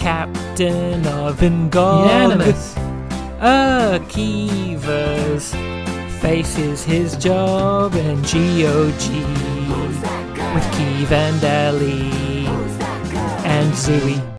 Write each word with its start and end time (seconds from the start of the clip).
captain 0.00 1.06
of 1.06 1.40
Ingolimus. 1.40 2.06
Unanimous. 2.06 2.74
Akivas 3.98 5.52
faces 6.22 6.82
his 6.82 7.16
job 7.18 7.94
in 7.94 8.16
GOG 8.22 9.04
with 10.54 10.64
Keeve 10.72 11.12
and 11.12 11.44
Ellie 11.44 12.46
and 13.44 13.74
Zooey. 13.74 14.38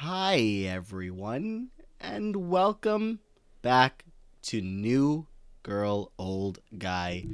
Hi, 0.00 0.36
everyone, 0.68 1.70
and 1.98 2.50
welcome 2.50 3.20
back 3.62 4.04
to 4.42 4.60
New 4.60 5.26
Girl, 5.62 6.12
Old 6.18 6.58
Guy, 6.76 7.24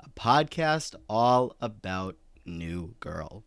a 0.00 0.10
podcast 0.10 0.96
all 1.08 1.56
about 1.62 2.16
New 2.44 2.94
Girl. 3.00 3.45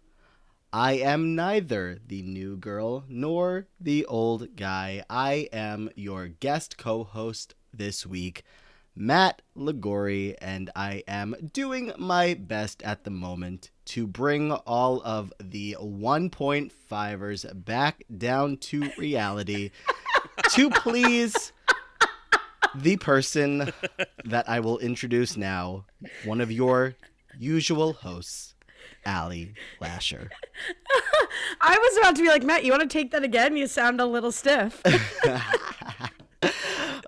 I 0.71 0.93
am 0.93 1.33
neither 1.33 1.97
the 2.05 2.21
new 2.21 2.55
girl 2.55 3.03
nor 3.09 3.65
the 3.79 4.05
old 4.05 4.55
guy. 4.55 5.03
I 5.09 5.49
am 5.51 5.89
your 5.95 6.27
guest 6.27 6.77
co 6.77 7.03
host 7.03 7.55
this 7.73 8.05
week, 8.05 8.43
Matt 8.95 9.41
Ligori, 9.57 10.35
and 10.39 10.69
I 10.75 11.03
am 11.07 11.35
doing 11.53 11.91
my 11.97 12.35
best 12.35 12.83
at 12.83 13.03
the 13.03 13.09
moment 13.09 13.71
to 13.85 14.05
bring 14.05 14.51
all 14.51 15.01
of 15.03 15.33
the 15.39 15.75
1.5ers 15.81 17.65
back 17.65 18.03
down 18.15 18.57
to 18.57 18.91
reality 18.95 19.71
to 20.51 20.69
please 20.69 21.51
the 22.75 22.97
person 22.97 23.73
that 24.23 24.47
I 24.47 24.59
will 24.59 24.77
introduce 24.77 25.35
now, 25.35 25.85
one 26.25 26.41
of 26.41 26.51
your 26.51 26.93
usual 27.39 27.93
hosts, 27.93 28.53
Allie 29.05 29.53
Lasher. 29.79 30.29
I 31.61 31.77
was 31.77 31.97
about 31.97 32.15
to 32.17 32.21
be 32.21 32.27
like, 32.29 32.43
Matt, 32.43 32.63
you 32.63 32.71
want 32.71 32.83
to 32.83 32.87
take 32.87 33.11
that 33.11 33.23
again? 33.23 33.55
You 33.57 33.67
sound 33.67 33.99
a 34.01 34.05
little 34.05 34.31
stiff. 34.31 34.81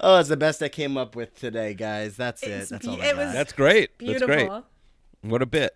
Oh, 0.04 0.20
it's 0.20 0.30
the 0.30 0.38
best 0.38 0.64
I 0.64 0.68
came 0.70 0.98
up 0.98 1.16
with 1.16 1.36
today, 1.36 1.76
guys. 1.76 2.18
That's 2.18 2.42
it. 2.42 2.50
It's 2.50 2.70
That's 2.72 2.86
be- 2.88 2.92
all 2.92 3.00
I 3.02 3.06
it 3.06 3.16
got. 3.16 3.26
was- 3.26 3.34
That's 3.34 3.54
great. 3.54 3.96
Beautiful. 4.00 4.28
That's 4.28 4.48
great. 4.50 4.64
What 5.32 5.44
a 5.44 5.46
bit. 5.46 5.76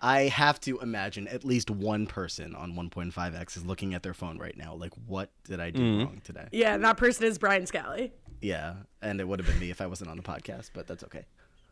I 0.00 0.22
have 0.22 0.60
to 0.60 0.78
imagine 0.78 1.26
at 1.26 1.44
least 1.44 1.70
one 1.72 2.06
person 2.06 2.54
on 2.54 2.74
1.5x 2.74 3.56
is 3.56 3.64
looking 3.66 3.92
at 3.94 4.04
their 4.04 4.14
phone 4.14 4.38
right 4.38 4.56
now. 4.56 4.74
Like, 4.74 4.92
what 5.08 5.30
did 5.42 5.58
I 5.58 5.70
do 5.70 5.80
Mm-hmm. 5.80 6.04
wrong 6.04 6.20
today? 6.22 6.46
Yeah, 6.52 6.74
and 6.74 6.84
that 6.84 6.96
person 6.98 7.24
is 7.24 7.36
Brian 7.36 7.66
Scally. 7.66 8.12
Yeah, 8.40 8.74
and 9.02 9.20
it 9.20 9.26
would 9.26 9.40
have 9.40 9.48
been 9.48 9.58
me 9.58 9.70
if 9.70 9.80
I 9.80 9.86
wasn't 9.86 10.08
on 10.10 10.18
the 10.18 10.22
podcast, 10.22 10.70
but 10.72 10.86
that's 10.86 11.02
okay. 11.04 11.24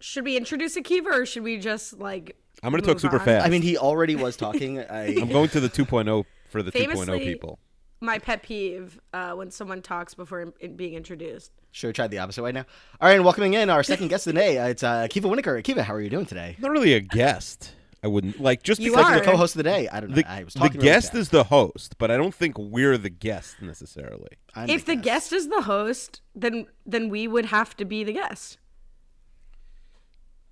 Should 0.03 0.25
we 0.25 0.37
introduce 0.37 0.77
Akiva 0.77 1.07
or 1.07 1.27
should 1.27 1.45
we 1.45 1.59
just 1.59 1.99
like? 1.99 2.37
I'm 2.63 2.71
going 2.71 2.83
to 2.83 2.87
talk 2.89 3.01
super 3.01 3.19
on? 3.19 3.25
fast. 3.25 3.47
I 3.47 3.49
mean, 3.49 3.63
he 3.63 3.79
already 3.79 4.17
was 4.17 4.37
talking. 4.37 4.81
I 4.81 5.15
I'm 5.21 5.29
going 5.29 5.49
to 5.51 5.61
the 5.61 5.69
2.0 5.69 6.25
for 6.51 6.63
the 6.63 6.73
2.0 6.73 7.19
people. 7.21 7.59
My 8.01 8.19
pet 8.19 8.43
peeve 8.43 9.01
uh, 9.13 9.33
when 9.33 9.51
someone 9.53 9.81
talks 9.81 10.13
before 10.15 10.41
in- 10.41 10.53
in 10.59 10.77
being 10.77 10.95
introduced. 10.95 11.53
should 11.71 11.89
have 11.89 11.95
tried 11.95 12.11
the 12.11 12.19
opposite 12.19 12.43
way 12.43 12.51
now. 12.51 12.65
All 13.01 13.09
right, 13.09 13.15
and 13.15 13.25
welcoming 13.25 13.55
in 13.55 13.71
our 13.71 13.85
second 13.85 14.09
guest 14.09 14.27
of 14.27 14.35
the 14.35 14.41
day. 14.41 14.59
Uh, 14.59 14.67
it's 14.69 14.83
uh, 14.83 15.07
Kiva 15.09 15.29
Winokur. 15.29 15.63
Kiva, 15.63 15.85
how 15.85 15.95
are 15.95 16.01
you 16.01 16.11
doing 16.11 16.27
today? 16.27 16.57
Not 16.59 16.73
really 16.73 16.95
a 16.95 17.01
guest. 17.01 17.75
I 18.05 18.09
wouldn't 18.09 18.41
like 18.41 18.65
just 18.65 18.81
You 18.81 18.91
because 18.91 19.07
are. 19.07 19.15
The 19.21 19.25
co-host 19.25 19.55
of 19.55 19.59
the 19.59 19.63
day. 19.71 19.89
I 19.89 20.01
don't 20.01 20.11
know. 20.11 20.17
the, 20.17 20.29
I 20.29 20.43
was 20.43 20.55
talking 20.55 20.73
really 20.73 20.85
guest 20.85 21.13
fast. 21.13 21.17
is 21.17 21.29
the 21.29 21.45
host, 21.45 21.95
but 21.99 22.11
I 22.11 22.17
don't 22.17 22.35
think 22.35 22.59
we're 22.59 22.99
the 22.99 23.11
guest 23.11 23.63
necessarily. 23.63 24.31
I'm 24.57 24.69
if 24.69 24.85
the 24.85 24.97
guest 24.97 25.33
is 25.33 25.49
the 25.49 25.63
host, 25.63 26.21
then 26.35 26.67
then 26.85 27.09
we 27.09 27.29
would 27.29 27.47
have 27.47 27.77
to 27.77 27.85
be 27.85 28.03
the 28.03 28.15
guest. 28.15 28.59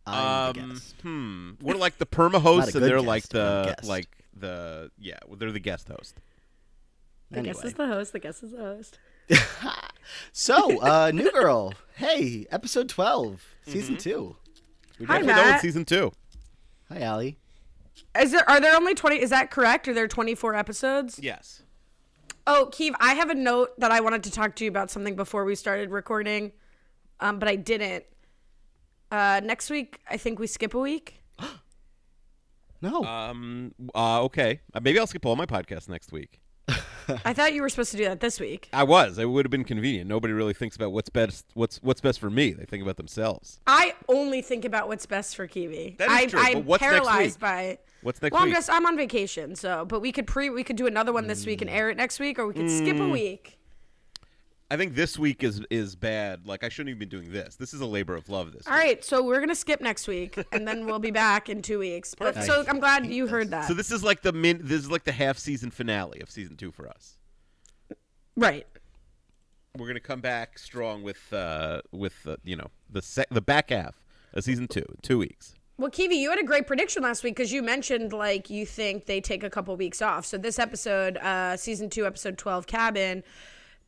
I'm 0.07 0.55
the 0.55 0.61
Um, 0.63 0.71
guest. 0.71 0.95
hmm. 1.03 1.51
We're 1.61 1.75
like 1.75 1.99
the 1.99 2.07
perma 2.07 2.33
Not 2.35 2.43
hosts, 2.43 2.75
and 2.75 2.85
they're 2.85 3.01
like 3.01 3.23
guest, 3.29 3.33
but 3.33 3.39
a 3.39 3.83
the 3.83 3.87
like 3.89 4.09
the 4.37 4.91
yeah. 4.99 5.19
well, 5.27 5.37
They're 5.37 5.53
the 5.53 5.61
guest 5.61 5.89
host. 5.89 6.17
The 7.31 7.43
guest 7.43 7.65
is 7.65 7.75
the 7.75 7.87
host. 7.87 8.13
The 8.13 8.19
guest 8.19 8.43
is 8.43 8.51
the 8.53 8.59
host. 8.59 8.99
So, 10.33 10.81
uh, 10.81 11.13
New 11.15 11.31
Girl. 11.31 11.73
Hey, 11.95 12.47
episode 12.51 12.89
12, 12.89 13.45
season 13.67 13.95
Mm-hmm. 13.95 14.03
two. 14.03 14.37
We 14.99 15.07
Hi, 15.07 15.19
definitely 15.19 15.43
know 15.43 15.49
Matt. 15.51 15.61
season 15.61 15.85
two. 15.85 16.13
Hi, 16.91 17.01
Allie. 17.01 17.39
Is 18.19 18.33
there 18.33 18.49
are 18.51 18.61
there 18.61 18.75
only 18.75 18.95
twenty? 18.95 19.21
Is 19.23 19.31
that 19.31 19.51
correct? 19.51 19.87
Are 19.87 19.95
there 19.95 20.09
twenty 20.09 20.35
four 20.35 20.55
episodes? 20.55 21.21
Yes. 21.23 21.63
Oh, 22.47 22.69
Keeve, 22.73 22.95
I 23.01 23.15
have 23.15 23.31
a 23.31 23.35
note 23.35 23.79
that 23.79 23.93
I 23.93 24.01
wanted 24.01 24.25
to 24.25 24.31
talk 24.33 24.57
to 24.57 24.65
you 24.65 24.71
about 24.71 24.91
something 24.91 25.15
before 25.15 25.45
we 25.45 25.55
started 25.55 25.91
recording, 25.91 26.53
um, 27.21 27.39
but 27.39 27.49
I 27.49 27.55
didn't. 27.57 28.05
Uh, 29.11 29.41
next 29.43 29.71
week, 29.71 30.01
I 30.09 30.17
think 30.17 30.39
we 30.39 30.47
skip 30.47 30.75
a 30.75 30.79
week. 30.79 31.23
No. 32.83 33.05
Um. 33.05 33.75
Uh. 33.95 34.23
Okay. 34.23 34.61
Uh, 34.73 34.81
maybe 34.83 34.99
I'll 34.99 35.07
skip 35.07 35.27
all 35.27 35.37
my 35.37 35.45
podcasts 35.45 35.87
next 35.87 36.13
week. 36.13 36.41
I 37.25 37.35
thought 37.35 37.53
you 37.53 37.61
were 37.63 37.69
supposed 37.69 37.91
to 37.91 37.97
do 37.99 38.05
that 38.05 38.21
this 38.21 38.41
week. 38.41 38.71
I 38.73 38.85
was. 38.85 39.19
It 39.19 39.27
would 39.27 39.45
have 39.45 39.51
been 39.51 39.65
convenient. 39.65 40.09
Nobody 40.09 40.33
really 40.33 40.55
thinks 40.55 40.77
about 40.77 40.93
what's 40.93 41.11
best. 41.11 41.45
What's 41.53 41.77
what's 41.83 42.01
best 42.01 42.19
for 42.21 42.31
me. 42.31 42.53
They 42.53 42.65
think 42.65 42.83
about 42.83 42.97
themselves. 42.97 43.61
I 43.67 43.95
only 44.09 44.41
think 44.41 44.65
about 44.65 44.89
what's 44.89 45.05
best 45.05 45.37
for 45.37 45.47
Kiwi. 45.47 45.97
That 45.99 46.09
is 46.11 46.17
I, 46.17 46.27
true, 46.27 46.41
I'm 46.41 46.53
but 46.55 46.65
what's 46.65 46.81
next 46.81 46.91
paralyzed 46.93 47.37
week? 47.37 47.41
by. 47.41 47.79
What's 48.03 48.23
next 48.23 48.33
well, 48.33 48.43
I'm 48.43 48.49
week? 48.49 48.55
just 48.57 48.71
I'm 48.71 48.87
on 48.87 48.97
vacation, 48.97 49.57
so 49.57 49.85
but 49.85 50.01
we 50.01 50.11
could 50.11 50.27
pre 50.27 50.49
we 50.49 50.65
could 50.65 50.77
do 50.77 50.87
another 50.87 51.13
one 51.13 51.27
this 51.27 51.45
week 51.45 51.61
and 51.61 51.69
air 51.69 51.91
it 51.91 51.99
next 51.99 52.19
week, 52.19 52.39
or 52.39 52.47
we 52.47 52.55
could 52.55 52.71
skip 52.71 52.97
Mm. 52.97 53.09
a 53.09 53.13
week. 53.13 53.59
I 54.73 54.77
think 54.77 54.95
this 54.95 55.19
week 55.19 55.43
is 55.43 55.61
is 55.69 55.97
bad. 55.97 56.47
Like 56.47 56.63
I 56.63 56.69
shouldn't 56.69 56.91
even 56.91 57.01
be 57.01 57.07
doing 57.07 57.33
this. 57.33 57.57
This 57.57 57.75
is 57.75 57.81
a 57.81 57.87
labor 57.87 58.15
of 58.15 58.29
love. 58.29 58.53
This. 58.53 58.67
All 58.69 58.75
right, 58.75 59.05
so 59.05 59.23
we're 59.23 59.41
gonna 59.41 59.55
skip 59.55 59.81
next 59.81 60.07
week, 60.07 60.39
and 60.53 60.67
then 60.67 60.87
we'll 60.87 61.01
be 61.01 61.11
back 61.11 61.49
in 61.49 61.61
two 61.61 61.81
weeks. 61.81 62.15
But 62.15 62.35
Perfect. 62.35 62.47
so 62.47 62.65
I'm 62.69 62.79
glad 62.79 63.07
you 63.07 63.27
heard 63.27 63.51
that. 63.51 63.67
So 63.67 63.75
this 63.75 63.91
is 63.91 64.05
like 64.05 64.23
the 64.23 64.33
min. 64.33 64.61
This 64.63 64.81
is 64.83 64.91
like 64.91 65.05
the 65.05 65.13
half 65.13 65.39
season 65.39 65.71
finale 65.73 66.21
of 66.21 66.31
season 66.31 66.57
two 66.57 66.71
for 66.71 66.89
us. 66.89 67.19
right. 68.37 68.67
We're 69.77 69.87
gonna 69.87 70.01
come 70.01 70.21
back 70.21 70.59
strong 70.59 71.03
with 71.03 71.33
uh 71.33 71.83
with 71.93 72.27
uh, 72.27 72.37
you 72.45 72.57
know 72.57 72.69
the 72.89 73.03
sec- 73.03 73.29
the 73.31 73.41
back 73.41 73.71
half 73.71 73.95
of 74.35 74.45
season 74.45 74.69
two 74.69 74.87
two 75.03 75.19
weeks. 75.19 75.55
Well, 75.79 75.91
Kiwi, 75.91 76.17
you 76.17 76.29
had 76.29 76.39
a 76.39 76.45
great 76.45 76.67
prediction 76.67 77.03
last 77.03 77.25
week 77.25 77.35
because 77.35 77.53
you 77.53 77.63
mentioned 77.63 78.13
like 78.13 78.51
you 78.51 78.67
think 78.67 79.07
they 79.07 79.21
take 79.21 79.43
a 79.43 79.49
couple 79.51 79.75
weeks 79.77 80.03
off. 80.03 80.27
So 80.27 80.37
this 80.39 80.59
episode, 80.59 81.17
uh, 81.17 81.57
season 81.57 81.89
two, 81.89 82.05
episode 82.05 82.37
twelve, 82.37 82.67
Cabin, 82.67 83.23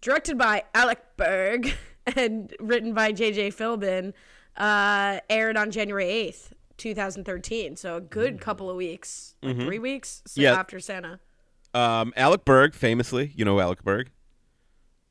directed 0.03 0.37
by 0.37 0.65
Alec 0.75 0.99
Berg 1.17 1.73
and 2.17 2.55
written 2.61 2.93
by 2.93 3.13
J.J. 3.13 3.53
Philbin, 3.53 4.13
uh, 4.59 5.21
aired 5.31 5.57
on 5.57 5.71
January 5.71 6.05
eighth, 6.07 6.53
two 6.77 6.95
thousand 6.95 7.25
thirteen. 7.25 7.77
So 7.77 7.97
a 7.97 8.01
good 8.03 8.41
couple 8.41 8.69
of 8.69 8.77
weeks, 8.77 9.35
like 9.43 9.57
three 9.57 9.79
weeks 9.79 10.23
so 10.27 10.41
Yeah. 10.43 10.53
after 10.59 10.79
Santa. 10.81 11.21
Um, 11.73 12.13
Alec 12.17 12.45
Berg, 12.45 12.75
famously, 12.75 13.33
you 13.35 13.47
know 13.47 13.59
Alec 13.59 13.83
Berg. 13.83 14.11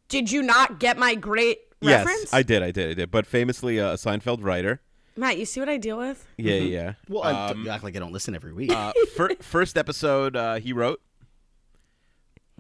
Did 0.09 0.31
you 0.31 0.41
not 0.43 0.79
get 0.79 0.97
my 0.97 1.15
great 1.15 1.59
reference? 1.81 2.23
Yes, 2.23 2.33
I 2.33 2.43
did, 2.43 2.61
I 2.61 2.69
did, 2.71 2.91
I 2.91 2.93
did. 2.93 3.09
But 3.11 3.25
famously, 3.25 3.79
uh, 3.79 3.91
a 3.93 3.95
Seinfeld 3.95 4.43
writer. 4.43 4.81
Matt, 5.15 5.37
you 5.39 5.45
see 5.45 5.59
what 5.59 5.69
I 5.69 5.77
deal 5.77 5.97
with? 5.97 6.25
Yeah, 6.37 6.55
yeah. 6.55 6.93
well, 7.09 7.23
I, 7.23 7.47
um, 7.49 7.63
you 7.65 7.69
act 7.69 7.83
like 7.83 7.95
I 7.95 7.99
don't 7.99 8.11
listen 8.11 8.35
every 8.35 8.53
week. 8.61 8.71
uh, 8.71 8.93
fir- 9.15 9.35
first 9.41 9.77
episode 9.77 10.35
uh, 10.35 10.55
he 10.55 10.71
wrote 10.73 11.01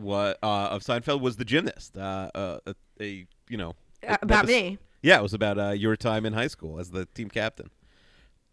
what 0.01 0.37
uh, 0.43 0.67
of 0.69 0.81
Seinfeld 0.83 1.21
was 1.21 1.37
the 1.37 1.45
gymnast. 1.45 1.97
Uh, 1.97 2.29
uh, 2.35 2.59
a, 2.67 2.75
a 3.01 3.25
you 3.49 3.57
know 3.57 3.75
Uh, 4.07 4.17
about 4.21 4.45
epis- 4.45 4.47
me. 4.47 4.77
Yeah, 5.03 5.19
it 5.19 5.23
was 5.23 5.33
about 5.33 5.57
uh, 5.57 5.69
your 5.71 5.95
time 5.95 6.25
in 6.25 6.33
high 6.33 6.47
school 6.47 6.79
as 6.79 6.91
the 6.91 7.05
team 7.05 7.29
captain. 7.29 7.69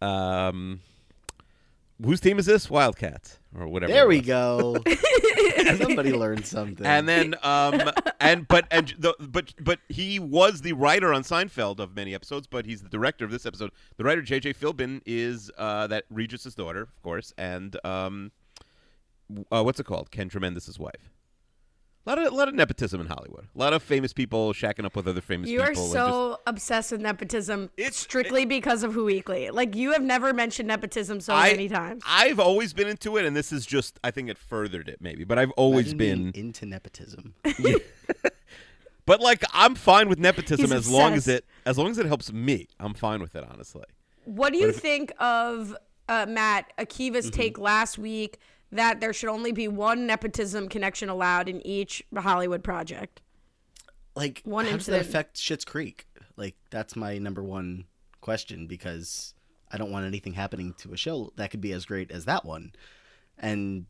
Um, 0.01 0.81
whose 2.03 2.19
team 2.19 2.39
is 2.39 2.45
this? 2.45 2.69
Wildcats 2.69 3.39
or 3.57 3.67
whatever. 3.67 3.91
there 3.93 4.07
we 4.07 4.21
go. 4.21 4.77
Somebody 5.77 6.13
learned 6.13 6.45
something. 6.45 6.85
And 6.85 7.07
then, 7.07 7.35
um, 7.43 7.91
and 8.19 8.47
but 8.47 8.65
and 8.71 8.93
the, 8.97 9.13
but 9.19 9.53
but 9.59 9.79
he 9.89 10.17
was 10.17 10.61
the 10.61 10.73
writer 10.73 11.13
on 11.13 11.21
Seinfeld 11.23 11.79
of 11.79 11.95
many 11.95 12.15
episodes, 12.15 12.47
but 12.47 12.65
he's 12.65 12.81
the 12.81 12.89
director 12.89 13.25
of 13.25 13.31
this 13.31 13.45
episode. 13.45 13.71
The 13.97 14.03
writer 14.03 14.21
J.J. 14.21 14.53
Philbin 14.53 15.01
is 15.05 15.51
uh, 15.57 15.85
that 15.87 16.05
Regis's 16.09 16.55
daughter, 16.55 16.81
of 16.81 17.01
course, 17.03 17.33
and 17.37 17.77
um, 17.85 18.31
uh, 19.51 19.61
what's 19.63 19.79
it 19.79 19.85
called? 19.85 20.09
Ken 20.11 20.29
Tremendous's 20.29 20.79
wife. 20.79 21.11
A 22.09 22.15
lot 22.15 22.25
of 22.25 22.33
a 22.33 22.35
lot 22.35 22.47
of 22.47 22.55
nepotism 22.55 22.99
in 23.01 23.05
Hollywood. 23.05 23.45
A 23.55 23.59
lot 23.59 23.71
of 23.71 23.83
famous 23.83 24.13
people 24.13 24.51
shacking 24.51 24.83
up 24.83 24.95
with 24.95 25.07
other 25.07 25.21
famous 25.21 25.47
You 25.47 25.61
are 25.61 25.67
people. 25.69 25.83
and 25.83 25.91
so 25.93 26.39
obsessed 26.47 26.91
with 26.91 27.01
nepotism 27.01 27.69
It's- 27.77 27.97
strictly 27.97 28.45
because 28.45 28.81
of 28.81 28.93
Who 28.93 29.05
Weekly. 29.05 29.51
Like 29.51 29.75
you 29.75 29.91
have 29.91 30.01
never 30.01 30.33
mentioned 30.33 30.67
nepotism 30.67 31.21
so 31.21 31.35
I, 31.35 31.51
many 31.51 31.69
times. 31.69 32.01
I've 32.07 32.39
always 32.39 32.73
been 32.73 32.87
into 32.87 33.15
it, 33.17 33.25
and 33.25 33.35
this 33.35 33.51
is 33.51 33.63
just 33.63 33.99
I 34.03 34.09
think 34.09 34.27
it 34.27 34.39
furthered 34.39 34.89
it 34.89 34.99
maybe, 35.01 35.23
but 35.23 35.37
I've 35.37 35.51
always 35.51 35.93
Imagine 35.93 36.31
been. 36.31 36.41
into 36.45 36.65
nepotism. 36.65 37.35
But 39.05 39.21
like 39.21 39.43
I'm 39.53 39.73
fine 39.75 40.07
with 40.07 40.19
nepotism 40.19 40.65
He's 40.65 40.71
as 40.71 40.89
long 40.89 41.13
as 41.13 41.27
it 41.27 41.43
as 41.65 41.77
long 41.79 41.89
as 41.89 41.97
it 41.97 42.05
helps 42.05 42.31
me. 42.31 42.67
I'm 42.79 42.93
fine 42.93 43.21
with 43.21 43.35
it 43.35 43.43
honestly. 43.49 43.85
what 44.25 44.53
do 44.53 44.59
you 44.59 44.71
think 44.71 45.11
of 45.19 45.75
uh, 46.07 46.25
Matt 46.29 46.71
Akiva's 46.77 47.25
Mm-hmm. 47.27 47.41
take 47.41 47.57
last 47.57 47.97
week 47.97 48.37
that 48.71 48.99
there 49.01 49.13
should 49.13 49.29
only 49.29 49.51
be 49.51 49.67
one 49.67 50.05
nepotism 50.05 50.67
connection 50.69 51.09
allowed 51.09 51.49
in 51.49 51.65
each 51.65 52.03
Hollywood 52.15 52.63
project? 52.63 53.21
Like, 54.15 54.41
One 54.43 54.65
how 54.65 54.71
does 54.77 54.85
that 54.87 54.93
incident. 54.95 55.09
affect 55.09 55.37
Schitt's 55.37 55.65
Creek? 55.65 56.07
Like, 56.35 56.55
that's 56.69 56.95
my 56.95 57.17
number 57.17 57.43
one 57.43 57.85
question 58.21 58.67
because 58.67 59.33
I 59.71 59.77
don't 59.77 59.91
want 59.91 60.05
anything 60.05 60.33
happening 60.33 60.73
to 60.79 60.93
a 60.93 60.97
show 60.97 61.31
that 61.37 61.51
could 61.51 61.61
be 61.61 61.71
as 61.71 61.85
great 61.85 62.11
as 62.11 62.25
that 62.25 62.43
one. 62.45 62.73
And 63.37 63.85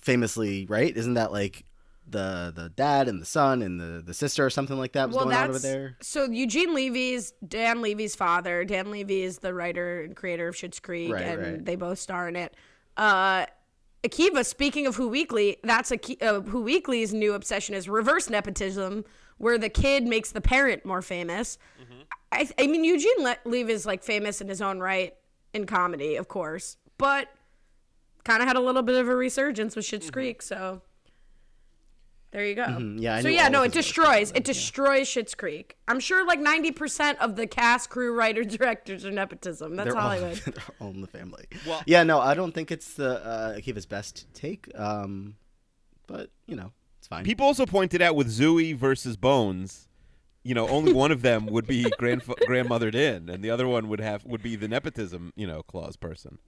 famously, 0.00 0.66
right? 0.66 0.96
Isn't 0.96 1.14
that 1.14 1.32
like 1.32 1.64
the 2.08 2.52
the 2.54 2.68
dad 2.68 3.08
and 3.08 3.20
the 3.20 3.26
son 3.26 3.62
and 3.62 3.80
the 3.80 4.00
the 4.04 4.14
sister 4.14 4.46
or 4.46 4.50
something 4.50 4.78
like 4.78 4.92
that 4.92 5.08
was 5.08 5.16
going 5.16 5.34
on 5.34 5.48
over 5.50 5.58
there. 5.58 5.96
So 6.00 6.26
Eugene 6.30 6.72
Levy's 6.72 7.32
Dan 7.46 7.82
Levy's 7.82 8.14
father. 8.14 8.64
Dan 8.64 8.92
Levy 8.92 9.22
is 9.22 9.38
the 9.38 9.52
writer 9.52 10.02
and 10.02 10.14
creator 10.14 10.46
of 10.46 10.54
Schitt's 10.54 10.78
Creek, 10.78 11.12
Right, 11.12 11.24
and 11.24 11.40
right. 11.42 11.64
they 11.64 11.74
both 11.74 11.98
star 11.98 12.28
in 12.28 12.36
it. 12.36 12.54
Uh, 12.96 13.46
Akiva, 14.06 14.44
speaking 14.44 14.86
of 14.86 14.96
Who 14.96 15.08
Weekly, 15.08 15.56
that's 15.64 15.90
Aki- 15.90 16.20
uh, 16.20 16.40
Who 16.42 16.62
Weekly's 16.62 17.12
new 17.12 17.34
obsession 17.34 17.74
is 17.74 17.88
reverse 17.88 18.30
nepotism, 18.30 19.04
where 19.38 19.58
the 19.58 19.68
kid 19.68 20.04
makes 20.04 20.32
the 20.32 20.40
parent 20.40 20.84
more 20.84 21.02
famous. 21.02 21.58
Mm-hmm. 21.82 22.02
I, 22.32 22.48
I 22.58 22.66
mean, 22.66 22.84
Eugene 22.84 23.18
Le- 23.18 23.38
Levy 23.44 23.72
is 23.72 23.86
like 23.86 24.02
famous 24.02 24.40
in 24.40 24.48
his 24.48 24.62
own 24.62 24.80
right 24.80 25.14
in 25.52 25.66
comedy, 25.66 26.16
of 26.16 26.28
course, 26.28 26.76
but 26.98 27.28
kind 28.24 28.42
of 28.42 28.48
had 28.48 28.56
a 28.56 28.60
little 28.60 28.82
bit 28.82 28.96
of 28.96 29.08
a 29.08 29.16
resurgence 29.16 29.74
with 29.76 29.84
Schitt's 29.84 30.10
Creek, 30.10 30.42
so. 30.42 30.82
There 32.32 32.44
you 32.44 32.54
go. 32.54 32.64
Mm-hmm. 32.64 32.98
Yeah, 32.98 33.16
I 33.16 33.22
so 33.22 33.28
yeah, 33.28 33.48
no, 33.48 33.62
it 33.62 33.72
destroys. 33.72 34.32
It 34.34 34.44
destroys 34.44 35.08
Schitt's 35.08 35.34
Creek. 35.34 35.76
I'm 35.88 36.00
sure 36.00 36.26
like 36.26 36.40
90% 36.40 37.16
of 37.18 37.36
the 37.36 37.46
cast, 37.46 37.88
crew, 37.88 38.12
writers, 38.12 38.46
directors 38.56 39.04
are 39.06 39.10
nepotism. 39.10 39.76
That's 39.76 39.88
They're 39.88 39.96
all, 39.96 40.10
Hollywood. 40.10 40.36
they're 40.44 40.64
all 40.80 40.90
in 40.90 41.00
the 41.00 41.06
family. 41.06 41.46
Well- 41.66 41.82
yeah, 41.86 42.02
no, 42.02 42.20
I 42.20 42.34
don't 42.34 42.52
think 42.52 42.70
it's 42.70 42.94
the 42.94 43.24
uh, 43.24 43.54
Akiva's 43.56 43.86
best 43.86 44.26
take. 44.34 44.68
Um, 44.74 45.36
but 46.06 46.30
you 46.46 46.56
know, 46.56 46.72
it's 46.98 47.08
fine. 47.08 47.24
People 47.24 47.46
also 47.46 47.64
pointed 47.66 48.02
out 48.02 48.16
with 48.16 48.28
Zooey 48.28 48.76
versus 48.76 49.16
Bones, 49.16 49.88
you 50.42 50.54
know, 50.54 50.68
only 50.68 50.92
one 50.92 51.12
of 51.12 51.22
them 51.22 51.46
would 51.46 51.66
be 51.66 51.84
grandf- 52.00 52.38
grandmothered 52.48 52.94
in, 52.94 53.28
and 53.28 53.42
the 53.42 53.50
other 53.50 53.66
one 53.66 53.88
would 53.88 54.00
have 54.00 54.24
would 54.24 54.42
be 54.42 54.56
the 54.56 54.68
nepotism, 54.68 55.32
you 55.36 55.46
know, 55.46 55.62
clause 55.62 55.96
person. 55.96 56.38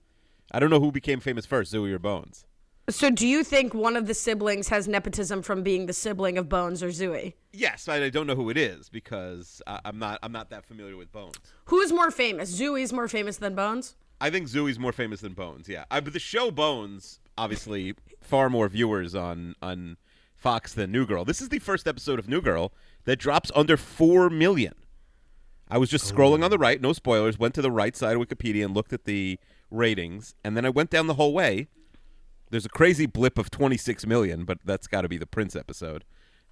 I 0.53 0.61
don't 0.61 0.71
know 0.71 0.81
who 0.81 0.93
became 0.93 1.21
famous 1.21 1.47
first, 1.47 1.73
Zooey 1.73 1.93
or 1.93 1.99
Bones. 1.99 2.45
So 2.88 3.11
do 3.11 3.26
you 3.26 3.44
think 3.44 3.75
one 3.75 3.96
of 3.96 4.06
the 4.06 4.14
siblings 4.14 4.69
has 4.69 4.88
nepotism 4.88 5.43
from 5.43 5.62
being 5.62 5.87
the 5.87 5.93
sibling 5.93 6.38
of 6.38 6.49
Bones 6.49 6.82
or 6.82 6.88
Zooey? 6.88 7.35
Yes, 7.52 7.88
I, 7.88 8.05
I 8.05 8.11
don't 8.11 8.26
know 8.26 8.35
who 8.35 8.50
it 8.50 8.56
is 8.56 8.88
because 8.88 9.61
I, 9.67 9.81
I'm 9.85 9.99
not 9.99 10.19
I'm 10.23 10.32
not 10.32 10.50
that 10.50 10.64
familiar 10.64 10.96
with 10.96 11.12
Bones. 11.12 11.37
Who's 11.67 11.93
more 11.93 12.11
famous? 12.11 12.58
Zooey's 12.58 12.93
more 12.93 13.08
famous 13.08 13.37
than 13.37 13.55
Bones? 13.55 13.96
I 14.20 14.31
think 14.31 14.49
Zooey's 14.49 14.79
more 14.79 14.93
famous 14.93 15.20
than 15.20 15.35
Bones. 15.35 15.69
Yeah, 15.69 15.85
I, 15.90 16.00
but 16.00 16.12
the 16.12 16.19
show 16.19 16.50
Bones, 16.50 17.20
obviously, 17.37 17.94
far 18.20 18.50
more 18.50 18.69
viewers 18.69 19.14
on 19.14 19.55
on 19.62 19.96
Fox 20.37 20.73
than 20.73 20.91
New 20.91 21.06
Girl. 21.06 21.25
This 21.25 21.41
is 21.41 21.49
the 21.50 21.58
first 21.58 21.87
episode 21.87 22.19
of 22.19 22.29
New 22.29 22.41
Girl 22.41 22.73
that 23.05 23.17
drops 23.17 23.50
under 23.55 23.76
four 23.76 24.31
million. 24.31 24.75
I 25.70 25.76
was 25.76 25.91
just 25.91 26.12
scrolling 26.12 26.43
on 26.43 26.50
the 26.50 26.58
right, 26.58 26.81
no 26.81 26.94
spoilers. 26.94 27.38
Went 27.38 27.55
to 27.55 27.62
the 27.62 27.70
right 27.70 27.94
side 27.94 28.17
of 28.17 28.23
Wikipedia 28.23 28.64
and 28.64 28.75
looked 28.75 28.93
at 28.93 29.05
the 29.05 29.38
ratings, 29.70 30.34
and 30.43 30.56
then 30.56 30.64
I 30.64 30.70
went 30.70 30.91
down 30.91 31.06
the 31.06 31.14
whole 31.14 31.34
way. 31.34 31.69
There's 32.50 32.67
a 32.67 32.71
crazy 32.71 33.06
blip 33.06 33.39
of 33.39 33.50
26 33.50 34.06
million, 34.06 34.45
but 34.45 34.59
that's 34.65 34.87
got 34.87 35.03
to 35.03 35.09
be 35.09 35.19
the 35.19 35.27
Prince 35.27 35.55
episode, 35.55 36.05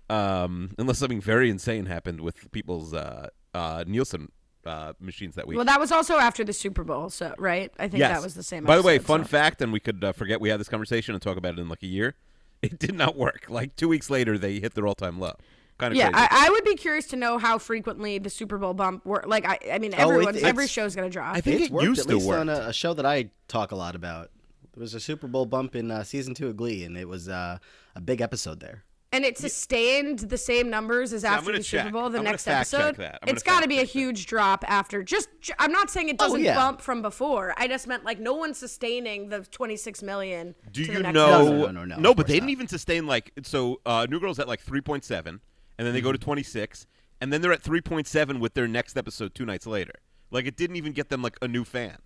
um, 0.09 0.71
unless 0.79 0.99
something 0.99 1.21
very 1.21 1.51
insane 1.51 1.87
happened 1.87 2.21
with 2.21 2.51
people's 2.53 2.95
uh, 2.95 3.29
uh, 3.55 3.85
Nielsen 3.87 4.31
uh, 4.65 4.93
machines 5.01 5.35
that 5.37 5.47
week. 5.47 5.57
Well, 5.57 5.65
that 5.65 5.81
was 5.81 5.93
also 5.93 6.17
after 6.19 6.45
the 6.45 6.53
Super 6.53 6.85
Bowl, 6.85 7.09
so 7.11 7.35
right? 7.39 7.73
I 7.79 7.89
think 7.89 8.01
that 8.01 8.23
was 8.23 8.35
the 8.35 8.43
same. 8.43 8.65
By 8.65 8.77
the 8.77 8.83
way, 8.83 8.99
fun 8.99 9.23
so. 9.25 9.29
fact, 9.29 9.63
and 9.63 9.73
we 9.73 9.81
could 9.81 10.03
uh, 10.05 10.13
forget 10.13 10.41
we 10.41 10.49
had 10.49 10.61
this 10.61 10.69
conversation 10.69 11.15
and 11.15 11.23
talk 11.23 11.37
about 11.37 11.55
it 11.55 11.61
in 11.61 11.69
like 11.69 11.83
a 11.83 11.87
year. 11.89 12.15
It 12.63 12.79
did 12.79 12.95
not 12.95 13.17
work. 13.17 13.47
Like 13.49 13.77
two 13.77 13.87
weeks 13.89 14.09
later, 14.11 14.39
they 14.39 14.59
hit 14.61 14.75
their 14.75 14.87
all-time 14.87 15.21
low. 15.21 15.35
Kind 15.79 15.93
of 15.93 15.99
Yeah, 15.99 16.11
crazy. 16.11 16.27
I, 16.31 16.47
I 16.47 16.51
would 16.51 16.65
be 16.65 16.75
curious 16.75 17.07
to 17.09 17.17
know 17.17 17.37
how 17.37 17.59
frequently 17.59 18.19
the 18.19 18.31
Super 18.31 18.57
Bowl 18.57 18.73
bump 18.73 19.05
work. 19.05 19.27
Like, 19.27 19.45
I, 19.47 19.59
I 19.73 19.79
mean, 19.79 19.93
Oh, 19.99 20.11
it- 20.21 20.37
every 20.43 20.65
it's- 20.65 20.71
show's 20.71 20.97
gonna 20.97 21.11
drop. 21.11 21.37
I 21.37 21.43
think 21.43 21.57
it's 21.61 21.67
it 21.67 21.73
worked 21.73 21.85
used 21.87 22.01
at 22.01 22.07
to 22.09 22.15
least 22.15 22.27
work. 22.27 22.39
on 22.41 22.49
a, 22.49 22.69
a 22.69 22.73
show 22.73 22.95
that 22.95 23.05
I 23.05 23.29
talk 23.47 23.73
a 23.73 23.77
lot 23.77 23.95
about. 23.95 24.31
There 24.77 24.83
was 24.83 24.95
a 24.95 25.01
Super 25.01 25.27
Bowl 25.27 25.47
bump 25.47 25.75
in 25.75 25.91
uh, 25.91 26.05
season 26.05 26.35
two 26.35 26.49
of 26.49 26.57
Glee, 26.57 26.85
and 26.85 26.97
it 26.99 27.09
was 27.09 27.29
uh, 27.29 27.59
a 27.95 28.01
big 28.01 28.21
episode 28.21 28.61
there. 28.61 28.85
and 29.11 29.25
it 29.25 29.39
sustained 29.39 30.19
the 30.19 30.37
same 30.37 30.69
numbers 30.69 31.15
as 31.15 31.25
after 31.25 31.47
gonna 31.47 31.59
the 31.59 31.65
Super. 31.65 31.91
Bowl. 31.93 32.11
The 32.11 32.19
I'm 32.19 32.25
next 32.25 32.45
fact 32.45 32.71
check 32.71 32.81
episode, 32.81 32.97
that. 32.97 33.19
I'm 33.23 33.29
got 33.43 33.63
to 33.63 33.69
be 33.69 33.77
a 33.79 33.81
check 33.81 33.87
that. 33.87 33.99
huge 33.99 34.27
drop 34.27 34.65
after. 34.69 35.03
Just, 35.03 35.29
I'm 35.59 35.73
not 35.73 35.89
saying 35.91 36.11
it 36.11 36.19
doesn't 36.19 36.43
yeah. 36.43 36.55
bump 36.57 36.83
from 36.83 37.01
before. 37.01 37.55
I 37.57 37.69
just 37.69 37.87
meant 37.87 38.05
like 38.05 38.21
no 38.21 38.35
one's 38.35 38.59
sustaining 38.59 39.31
the 39.31 39.41
26 39.41 40.03
million. 40.03 40.55
Do 40.73 40.85
to 40.85 40.93
you 40.93 40.97
the 40.99 41.03
next 41.05 41.15
know? 41.15 41.45
No, 41.45 41.67
no, 41.67 41.71
no, 41.71 41.85
no, 41.87 41.97
no, 41.97 42.15
but 42.15 42.25
course 42.25 42.29
they 42.29 42.35
didn't 42.35 42.47
not. 42.49 42.53
even 42.53 42.69
sustain 42.69 43.07
like 43.07 43.33
so. 43.45 43.81
Uh, 43.87 44.07
New 44.11 44.21
Girl's 44.21 44.39
at 44.39 44.47
like 44.49 44.63
3.7, 44.63 45.27
and 45.27 45.41
then 45.79 45.95
they 45.95 46.03
go 46.03 46.09
Mm-hmm. 46.11 46.17
to 46.19 46.25
26, 46.25 46.87
and 47.23 47.33
then 47.33 47.41
they're 47.41 47.53
at 47.53 47.63
3.7 47.63 48.41
with 48.41 48.53
their 48.53 48.69
next 48.69 48.99
episode 48.99 49.35
two 49.35 49.47
nights 49.47 49.67
later. 49.67 49.93
Like 50.31 50.45
it 50.45 50.57
didn't 50.57 50.77
even 50.77 50.93
get 50.93 51.09
them 51.09 51.23
like 51.23 51.37
a 51.41 51.49
new 51.49 51.65
fan. 51.65 51.97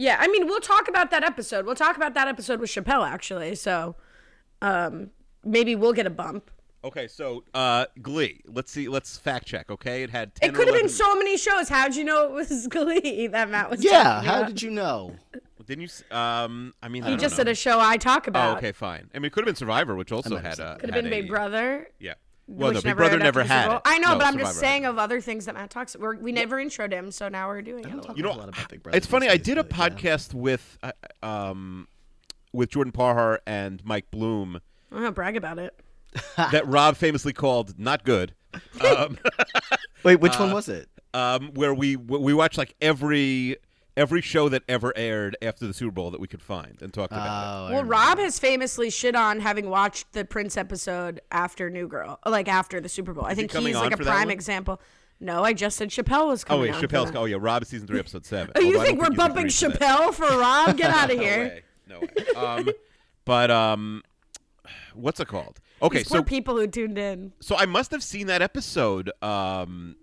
Yeah, 0.00 0.16
I 0.18 0.28
mean, 0.28 0.46
we'll 0.46 0.60
talk 0.60 0.88
about 0.88 1.10
that 1.10 1.22
episode. 1.22 1.66
We'll 1.66 1.74
talk 1.74 1.96
about 1.96 2.14
that 2.14 2.26
episode 2.26 2.58
with 2.58 2.70
Chappelle 2.70 3.06
actually. 3.06 3.54
So, 3.54 3.96
um, 4.62 5.10
maybe 5.44 5.76
we'll 5.76 5.92
get 5.92 6.06
a 6.06 6.10
bump. 6.10 6.50
Okay, 6.82 7.06
so 7.06 7.44
uh, 7.52 7.84
Glee. 8.00 8.40
Let's 8.46 8.72
see. 8.72 8.88
Let's 8.88 9.18
fact 9.18 9.46
check. 9.46 9.70
Okay, 9.70 10.02
it 10.02 10.08
had 10.08 10.34
10 10.36 10.48
It 10.48 10.52
or 10.54 10.56
could 10.56 10.68
have 10.68 10.76
been 10.76 10.88
so 10.88 11.14
many 11.16 11.36
shows. 11.36 11.68
How'd 11.68 11.94
you 11.96 12.04
know 12.04 12.24
it 12.24 12.32
was 12.32 12.66
Glee 12.74 13.26
that 13.26 13.50
Matt 13.50 13.68
was? 13.68 13.84
Yeah, 13.84 14.02
talking 14.02 14.28
how 14.28 14.36
about? 14.38 14.48
did 14.48 14.62
you 14.62 14.70
know? 14.70 15.16
Didn't 15.66 15.82
you? 15.82 16.16
Um, 16.16 16.72
I 16.82 16.88
mean, 16.88 17.02
I 17.02 17.06
He 17.08 17.12
don't 17.12 17.20
just 17.20 17.34
know. 17.34 17.36
said 17.36 17.48
a 17.48 17.54
show 17.54 17.78
I 17.78 17.98
talk 17.98 18.24
Oh, 18.26 18.30
about. 18.30 18.56
okay, 18.56 18.72
fine. 18.72 19.10
I 19.14 19.18
mean, 19.18 19.26
it 19.26 19.32
could 19.32 19.42
have 19.42 19.46
been 19.46 19.56
Survivor, 19.56 19.94
which 19.96 20.10
also 20.12 20.36
had 20.38 20.58
a. 20.58 20.76
Could 20.80 20.88
have 20.88 20.94
had 20.94 21.04
been 21.04 21.10
Big 21.10 21.28
Brother. 21.28 21.88
Yeah. 21.98 22.14
Well, 22.52 22.72
which 22.72 22.84
no, 22.84 22.90
Big 22.90 22.96
Brother 22.96 23.18
never 23.18 23.44
had 23.44 23.70
it. 23.70 23.80
I 23.84 23.98
know, 23.98 24.12
No, 24.12 24.18
but 24.18 24.26
I'm 24.26 24.38
just 24.38 24.58
saying 24.58 24.84
of 24.84 24.98
other 24.98 25.20
things 25.20 25.44
that 25.46 25.54
Matt 25.54 25.70
talks. 25.70 25.96
We're, 25.96 26.16
we 26.16 26.32
never 26.32 26.56
introed 26.56 26.92
him, 26.92 27.12
so 27.12 27.28
now 27.28 27.46
we're 27.48 27.62
doing 27.62 27.84
it. 27.84 27.92
a 27.92 27.96
little 27.96 28.16
You 28.16 28.24
know, 28.24 28.32
a 28.32 28.34
lot 28.34 28.48
about 28.48 28.68
Big 28.68 28.82
Brother 28.82 28.96
it's 28.96 29.06
funny. 29.06 29.28
I 29.28 29.36
did 29.36 29.56
a 29.56 29.62
but 29.64 29.78
yeah. 29.78 29.88
podcast 29.88 30.34
with, 30.34 30.78
uh, 30.82 30.92
um, 31.22 31.86
with 32.52 32.70
Jordan 32.70 32.92
Parhar 32.92 33.38
and 33.46 33.84
Mike 33.84 34.10
Bloom 34.10 34.60
I'm 34.90 34.98
gonna 34.98 35.12
brag 35.12 35.36
about 35.36 35.58
it. 35.58 35.78
that 36.36 36.66
Rob 36.66 36.96
famously 36.96 37.32
called 37.32 37.78
"not 37.78 38.04
good," 38.04 38.34
um, 38.84 39.16
Wait, 40.02 40.16
which 40.16 40.36
one 40.38 40.52
was 40.52 40.68
it? 40.68 40.88
um, 41.14 41.50
where 41.54 41.74
we 41.74 41.96
we 41.96 42.34
watched 42.34 42.58
like 42.58 42.74
every 42.80 43.56
every 44.00 44.22
show 44.22 44.48
that 44.48 44.62
ever 44.68 44.92
aired 44.96 45.36
after 45.42 45.66
the 45.66 45.74
Super 45.74 45.92
Bowl 45.92 46.10
that 46.10 46.20
we 46.20 46.26
could 46.26 46.40
find 46.40 46.78
and 46.80 46.92
talked 46.92 47.12
about. 47.12 47.26
Oh, 47.26 47.66
I 47.66 47.70
Well. 47.72 47.84
Rob 47.84 48.18
has 48.18 48.38
famously 48.38 48.88
shit 48.90 49.14
on 49.14 49.40
having 49.40 49.68
watched 49.68 50.12
the 50.12 50.24
Prince 50.24 50.56
episode 50.56 51.20
after 51.30 51.68
New 51.68 51.86
Girl, 51.86 52.18
like 52.26 52.48
after 52.48 52.80
the 52.80 52.88
Super 52.88 53.12
Bowl. 53.12 53.24
I 53.26 53.34
think 53.34 53.50
coming 53.50 53.68
he's 53.68 53.76
like 53.76 53.92
a 53.92 53.96
prime 53.98 54.30
example. 54.30 54.80
No, 55.20 55.44
I 55.44 55.52
just 55.52 55.76
said 55.76 55.90
Chappelle 55.90 56.28
was 56.28 56.42
Oh 56.44 56.46
coming. 56.46 56.62
wait, 56.62 56.74
on 56.74 56.80
for 56.80 56.86
Chappelle's. 56.88 57.12
that. 57.12 57.18
Oh 57.18 57.26
yeah, 57.26 57.36
Rob 57.38 57.64
season 57.66 57.86
three, 57.86 57.98
episode 57.98 58.24
seven. 58.24 58.52
Oh, 58.56 58.60
you 58.60 58.74
Although 58.76 58.86
think 58.86 58.98
we're 59.00 59.10
he's 59.10 59.16
bumping 59.18 59.38
agreed 59.40 59.52
to 59.52 59.68
that. 59.68 59.80
Chappelle 59.80 60.14
for 60.14 60.38
Rob? 60.38 60.76
Get 60.78 60.90
out 60.90 61.10
of 61.10 61.18
No 61.18 61.22
here. 61.22 61.38
way. 61.38 61.62
No 61.86 62.00
way. 62.00 62.08
Um, 62.34 62.70
but 63.26 63.50
um, 63.50 64.02
what's 64.94 65.20
it 65.20 65.28
called? 65.28 65.60
Okay, 65.82 65.98
These 65.98 66.08
poor 66.08 66.18
so 66.18 66.22
people 66.24 66.56
who 66.56 66.66
tuned 66.66 66.96
in. 66.98 67.32
so 67.40 67.54
I 67.56 67.66
must 67.66 67.90
have 67.90 68.02
seen 68.02 68.28
that 68.28 68.40
episode, 68.42 69.10
um, 69.22 69.96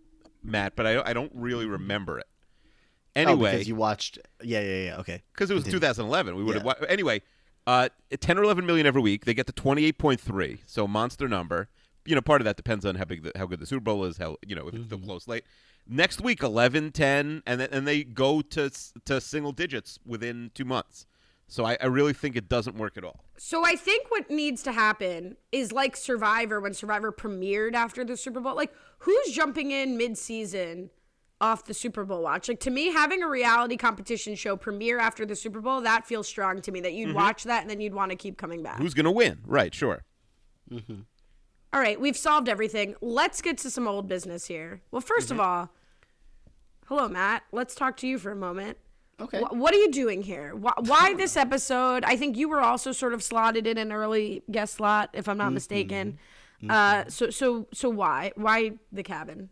Matt, 0.44 0.76
but 0.76 0.86
I 0.86 1.02
I 1.10 1.14
don't 1.14 1.32
really 1.34 1.66
remember 1.66 2.20
it. 2.20 2.28
Oh, 3.18 3.22
Anyway, 3.32 3.52
because 3.52 3.68
you 3.68 3.76
watched. 3.76 4.20
Yeah, 4.44 4.62
yeah, 4.62 4.84
yeah. 4.86 4.98
Okay. 5.00 5.24
because 5.34 5.50
it 5.50 5.54
was 5.56 5.64
Continue. 5.64 5.80
2011. 5.82 6.36
We 6.36 6.44
would 6.44 6.56
have 6.56 6.64
Yeah. 6.66 6.74
wa- 6.80 6.86
anyway. 6.88 7.22
Uh, 7.66 7.90
10 8.20 8.38
or 8.38 8.44
11 8.44 8.66
million 8.66 8.86
every 8.86 9.02
week. 9.02 9.26
They 9.26 9.34
get 9.34 9.46
to 9.48 9.54
28.3, 9.54 10.60
so 10.66 10.88
monster 10.88 11.28
number. 11.28 11.68
You 12.06 12.16
know, 12.16 12.22
part 12.22 12.40
of 12.40 12.46
that 12.46 12.56
depends 12.56 12.86
on 12.86 12.96
how 12.96 13.04
big, 13.04 13.24
the, 13.24 13.34
how 13.36 13.46
good 13.46 13.60
the 13.60 13.66
Super 13.66 13.82
Bowl 13.84 14.06
is. 14.06 14.18
How 14.18 14.38
you 14.46 14.56
know 14.56 14.68
if 14.68 14.76
it's 14.76 14.78
Mm-hmm. 14.78 14.86
still 14.86 15.00
close 15.00 15.28
late. 15.28 15.44
Next 15.90 16.22
week, 16.22 16.42
11, 16.44 16.92
10, 16.92 17.44
and 17.46 17.60
then 17.62 17.68
and 17.72 17.86
they 17.88 18.04
go 18.06 18.42
to 18.42 18.70
to 19.06 19.20
single 19.20 19.52
digits 19.52 20.00
within 20.06 20.52
two 20.54 20.64
months. 20.66 21.06
So 21.50 21.66
I, 21.66 21.78
I 21.82 21.86
really 21.88 22.12
think 22.14 22.36
it 22.36 22.48
doesn't 22.50 22.76
work 22.78 22.98
at 22.98 23.04
all. 23.06 23.24
So 23.38 23.66
I 23.66 23.76
think 23.76 24.12
what 24.12 24.30
needs 24.30 24.64
to 24.64 24.72
happen 24.74 25.38
is 25.52 25.72
like 25.72 25.96
Survivor 25.96 26.60
when 26.60 26.74
Survivor 26.74 27.12
premiered 27.12 27.74
after 27.74 28.04
the 28.06 28.16
Super 28.18 28.40
Bowl. 28.42 28.56
Like 28.56 28.74
who's 29.00 29.32
jumping 29.32 29.72
in 29.72 29.98
mid-season 29.98 30.90
off 31.40 31.66
the 31.66 31.74
Super 31.74 32.04
Bowl 32.04 32.22
watch? 32.24 32.48
Like 32.50 32.60
to 32.62 32.72
me 32.72 32.92
having 32.92 33.22
a 33.24 33.28
reality 33.30 33.78
competition 33.78 34.36
show 34.36 34.56
premiere 34.56 35.00
after 35.00 35.26
the 35.26 35.36
Super 35.36 35.62
Bowl, 35.62 35.82
that 35.82 36.06
feels 36.08 36.28
strong 36.28 36.62
to 36.62 36.72
me 36.72 36.82
that 36.82 36.90
Mm-hmm. 36.94 36.98
you'd 37.10 37.16
watch 37.16 37.44
that 37.44 37.62
and 37.62 37.70
then 37.70 37.80
you'd 37.82 37.94
want 37.94 38.12
to 38.12 38.16
keep 38.18 38.38
coming 38.38 38.64
back. 38.64 38.78
Who's 38.78 38.94
gonna 38.94 39.12
win? 39.12 39.40
Right, 39.46 39.74
sure. 39.74 40.04
All 41.74 41.82
right, 41.82 42.00
we've 42.00 42.18
solved 42.18 42.50
everything. 42.50 42.96
Let's 43.02 43.42
get 43.42 43.58
to 43.60 43.70
some 43.70 43.88
old 43.88 44.08
business 44.08 44.46
here. 44.48 44.82
Well, 44.92 45.02
1st 45.02 45.08
Mm-hmm. 45.26 45.34
of 45.34 45.40
all, 45.40 45.70
hello 46.88 47.08
Matt. 47.08 47.44
Let's 47.52 47.76
talk 47.76 47.98
to 47.98 48.08
you 48.08 48.18
for 48.18 48.32
a 48.32 48.36
moment. 48.36 48.78
Okay. 49.20 49.40
Wh- 49.40 49.54
what 49.54 49.74
are 49.74 49.78
you 49.78 49.92
doing 49.92 50.22
here? 50.22 50.56
Why, 50.56 50.74
why 50.80 51.14
this 51.16 51.36
episode? 51.46 52.04
I 52.04 52.16
think 52.16 52.38
you 52.38 52.48
were 52.50 52.62
also 52.62 52.92
sort 52.92 53.14
of 53.14 53.22
slotted 53.24 53.66
in 53.68 53.78
an 53.78 53.92
early 53.92 54.44
guest 54.52 54.76
slot, 54.76 55.10
if 55.14 55.24
Mm-hmm. 55.24 55.32
I'm 55.32 55.38
not 55.38 55.54
mistaken. 55.54 56.20
Uh, 56.68 57.04
so 57.08 57.30
so 57.30 57.68
so 57.74 57.88
why 57.90 58.32
why 58.36 58.72
the 58.92 59.04
cabin? 59.04 59.50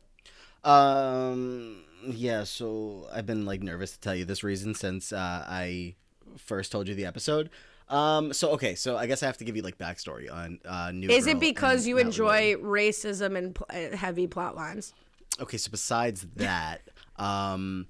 Um. 0.66 1.84
Yeah. 2.08 2.44
So 2.44 3.08
I've 3.14 3.26
been 3.26 3.46
like 3.46 3.62
nervous 3.64 3.92
to 3.94 4.00
tell 4.00 4.16
you 4.16 4.26
this 4.26 4.44
reason 4.44 4.74
since 4.76 5.14
uh, 5.14 5.46
I 5.48 5.96
first 6.38 6.72
told 6.72 6.88
you 6.88 6.96
the 6.96 7.06
episode. 7.06 7.50
Um. 7.90 8.34
So 8.34 8.50
okay. 8.52 8.76
So 8.76 8.98
I 8.98 9.06
guess 9.08 9.24
I 9.24 9.28
have 9.28 9.38
to 9.38 9.46
give 9.46 9.56
you 9.56 9.62
like 9.62 9.78
backstory 9.78 10.32
on 10.32 10.60
uh, 10.66 10.92
New. 10.92 11.10
Is 11.10 11.26
Girl 11.26 11.36
it 11.36 11.40
because 11.40 11.82
and 11.82 11.88
you 11.90 11.96
Matt 11.96 12.06
enjoy 12.08 12.56
Lewin. 12.56 12.66
racism 12.66 13.38
and 13.38 13.56
pl- 13.56 13.68
uh, 13.70 13.96
heavy 13.96 14.28
plot 14.28 14.56
lines? 14.56 14.94
Okay. 15.40 15.58
So 15.58 15.70
besides 15.72 16.26
that, 16.36 16.82
um, 17.18 17.88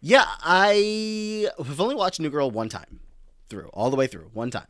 yeah, 0.00 0.24
I 0.42 1.48
have 1.58 1.80
only 1.80 1.94
watched 1.96 2.20
New 2.20 2.30
Girl 2.30 2.50
one 2.50 2.68
time 2.68 3.00
through, 3.48 3.68
all 3.72 3.90
the 3.90 3.96
way 3.96 4.06
through, 4.06 4.30
one 4.32 4.50
time. 4.50 4.66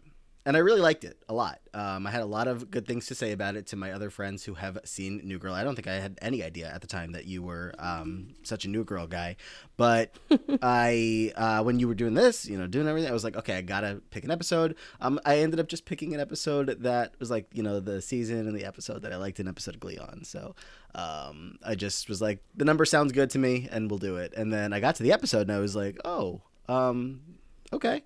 And 0.46 0.56
I 0.56 0.60
really 0.60 0.80
liked 0.80 1.04
it 1.04 1.16
a 1.28 1.34
lot. 1.34 1.60
Um, 1.72 2.06
I 2.06 2.10
had 2.10 2.20
a 2.20 2.26
lot 2.26 2.48
of 2.48 2.70
good 2.70 2.86
things 2.86 3.06
to 3.06 3.14
say 3.14 3.32
about 3.32 3.56
it 3.56 3.66
to 3.68 3.76
my 3.76 3.92
other 3.92 4.10
friends 4.10 4.44
who 4.44 4.54
have 4.54 4.78
seen 4.84 5.20
New 5.24 5.38
Girl. 5.38 5.54
I 5.54 5.64
don't 5.64 5.74
think 5.74 5.88
I 5.88 5.94
had 5.94 6.18
any 6.20 6.42
idea 6.42 6.70
at 6.72 6.82
the 6.82 6.86
time 6.86 7.12
that 7.12 7.24
you 7.24 7.42
were 7.42 7.74
um, 7.78 8.34
such 8.42 8.64
a 8.64 8.68
New 8.68 8.84
Girl 8.84 9.06
guy, 9.06 9.36
but 9.76 10.14
I 10.62 11.32
uh, 11.36 11.62
when 11.62 11.78
you 11.78 11.88
were 11.88 11.94
doing 11.94 12.14
this, 12.14 12.46
you 12.46 12.58
know, 12.58 12.66
doing 12.66 12.86
everything, 12.86 13.08
I 13.08 13.14
was 13.14 13.24
like, 13.24 13.36
okay, 13.36 13.56
I 13.56 13.62
gotta 13.62 14.02
pick 14.10 14.24
an 14.24 14.30
episode. 14.30 14.76
Um, 15.00 15.18
I 15.24 15.38
ended 15.38 15.60
up 15.60 15.68
just 15.68 15.86
picking 15.86 16.12
an 16.14 16.20
episode 16.20 16.82
that 16.82 17.14
was 17.18 17.30
like, 17.30 17.48
you 17.52 17.62
know, 17.62 17.80
the 17.80 18.02
season 18.02 18.46
and 18.46 18.56
the 18.56 18.64
episode 18.64 19.02
that 19.02 19.12
I 19.12 19.16
liked 19.16 19.40
an 19.40 19.48
episode 19.48 19.74
of 19.74 19.80
Glee 19.80 19.98
on. 19.98 20.24
So 20.24 20.54
um, 20.94 21.58
I 21.64 21.74
just 21.74 22.08
was 22.08 22.20
like, 22.20 22.42
the 22.54 22.64
number 22.66 22.84
sounds 22.84 23.12
good 23.12 23.30
to 23.30 23.38
me, 23.38 23.68
and 23.70 23.90
we'll 23.90 23.98
do 23.98 24.16
it. 24.16 24.34
And 24.36 24.52
then 24.52 24.72
I 24.72 24.80
got 24.80 24.96
to 24.96 25.02
the 25.02 25.12
episode, 25.12 25.42
and 25.42 25.52
I 25.52 25.58
was 25.58 25.74
like, 25.74 25.98
oh, 26.04 26.42
um, 26.68 27.20
okay. 27.72 28.02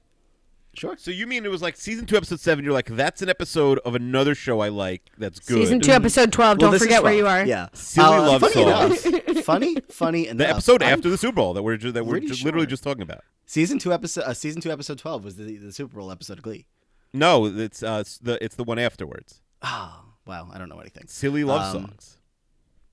Sure. 0.79 0.97
So 0.97 1.11
you 1.11 1.27
mean 1.27 1.45
it 1.45 1.51
was 1.51 1.61
like 1.63 1.77
season 1.77 2.07
two, 2.07 2.17
episode 2.17 2.41
seven? 2.41 2.65
You're 2.65 2.73
like, 2.75 2.87
that's 2.87 3.21
an 3.23 3.29
episode 3.29 3.79
of 3.81 3.95
another 3.95 4.35
show 4.35 4.61
I 4.61 4.69
like. 4.69 5.03
That's 5.19 5.39
good. 5.41 5.59
Season 5.59 5.81
two, 5.81 5.93
episode 5.93 6.33
twelve. 6.33 6.59
Well, 6.59 6.71
Don't 6.71 6.73
this 6.73 6.83
is 6.83 6.87
forget 6.87 7.03
where 7.03 7.15
you 7.15 7.27
are. 7.27 7.45
Yeah. 7.45 7.69
Silly 7.73 8.07
Uh, 8.17 8.23
love 8.23 8.41
funny 8.41 8.53
songs. 8.55 9.07
enough- 9.07 9.25
funny, 9.45 9.77
funny 9.91 10.27
enough. 10.29 10.39
The 10.39 10.49
episode 10.51 10.83
I'm- 10.83 10.93
after 10.95 11.11
the 11.11 11.19
Super 11.19 11.35
Bowl 11.37 11.55
that 11.55 11.63
we're 11.63 11.77
just, 11.77 11.95
that 11.95 12.05
we're 12.05 12.13
Pretty 12.13 12.29
just 12.29 12.45
literally 12.45 12.65
sure. 12.67 12.71
just 12.71 12.83
talking 12.85 13.03
about. 13.03 13.23
season 13.47 13.79
two 13.79 13.93
episode 13.93 14.23
uh, 14.25 14.35
season 14.35 14.61
two 14.61 14.71
episode 14.71 14.99
twelve 14.99 15.25
was 15.25 15.37
the 15.37 15.57
the 15.57 15.73
Super 15.73 15.97
Bowl 15.99 16.11
episode 16.13 16.39
of 16.39 16.45
Glee. 16.45 16.67
No, 17.13 17.47
it's 17.47 17.83
uh 17.83 17.99
it's 18.03 18.19
the 18.19 18.43
it's 18.45 18.55
the 18.57 18.65
one 18.65 18.79
afterwards. 18.79 19.41
Oh 19.63 20.05
wow, 20.27 20.49
I 20.53 20.59
don't 20.59 20.69
know 20.69 20.79
anything. 20.79 21.05
Silly 21.09 21.43
love 21.45 21.75
Um, 21.75 21.83
songs, 21.87 22.19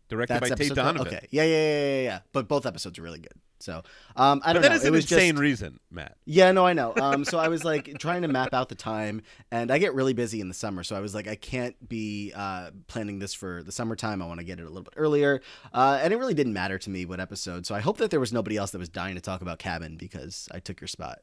directed 0.09 0.39
by 0.39 0.47
Tate 0.49 0.51
episode 0.53 0.73
12? 0.75 0.95
Donovan. 0.95 1.07
Okay, 1.15 1.27
yeah, 1.31 1.43
yeah, 1.43 1.49
yeah, 1.49 1.95
yeah, 1.97 2.01
yeah. 2.03 2.19
But 2.31 2.47
both 2.47 2.65
episodes 2.65 2.97
are 2.97 3.01
really 3.01 3.19
good. 3.19 3.33
So 3.65 3.81
um, 4.15 4.41
I 4.45 4.53
don't 4.53 4.61
that 4.61 4.69
know. 4.69 4.75
is 4.75 4.83
it 4.83 4.89
an 4.89 4.93
was 4.93 5.11
insane 5.11 5.33
just 5.33 5.41
reason, 5.41 5.79
Matt. 5.89 6.17
yeah, 6.25 6.51
no, 6.51 6.65
I 6.67 6.73
know. 6.73 6.93
Um, 6.95 7.25
so 7.25 7.39
I 7.39 7.47
was 7.47 7.65
like 7.65 7.95
trying 7.99 8.21
to 8.21 8.27
map 8.27 8.53
out 8.53 8.69
the 8.69 8.75
time, 8.75 9.23
and 9.51 9.71
I 9.71 9.79
get 9.79 9.95
really 9.95 10.13
busy 10.13 10.39
in 10.39 10.47
the 10.47 10.53
summer. 10.53 10.83
So 10.83 10.95
I 10.95 10.99
was 10.99 11.15
like, 11.15 11.27
I 11.27 11.35
can't 11.35 11.75
be 11.89 12.31
uh, 12.35 12.69
planning 12.87 13.17
this 13.19 13.33
for 13.33 13.63
the 13.63 13.71
summertime. 13.71 14.21
I 14.21 14.27
want 14.27 14.39
to 14.39 14.45
get 14.45 14.59
it 14.59 14.63
a 14.63 14.67
little 14.69 14.83
bit 14.83 14.93
earlier, 14.95 15.41
uh, 15.73 15.99
and 16.01 16.13
it 16.13 16.17
really 16.17 16.35
didn't 16.35 16.53
matter 16.53 16.77
to 16.77 16.89
me 16.89 17.05
what 17.05 17.19
episode. 17.19 17.65
So 17.65 17.73
I 17.73 17.79
hope 17.79 17.97
that 17.97 18.11
there 18.11 18.19
was 18.19 18.31
nobody 18.31 18.55
else 18.55 18.71
that 18.71 18.79
was 18.79 18.89
dying 18.89 19.15
to 19.15 19.21
talk 19.21 19.41
about 19.41 19.57
Cabin 19.57 19.97
because 19.97 20.47
I 20.51 20.59
took 20.59 20.79
your 20.79 20.87
spot. 20.87 21.19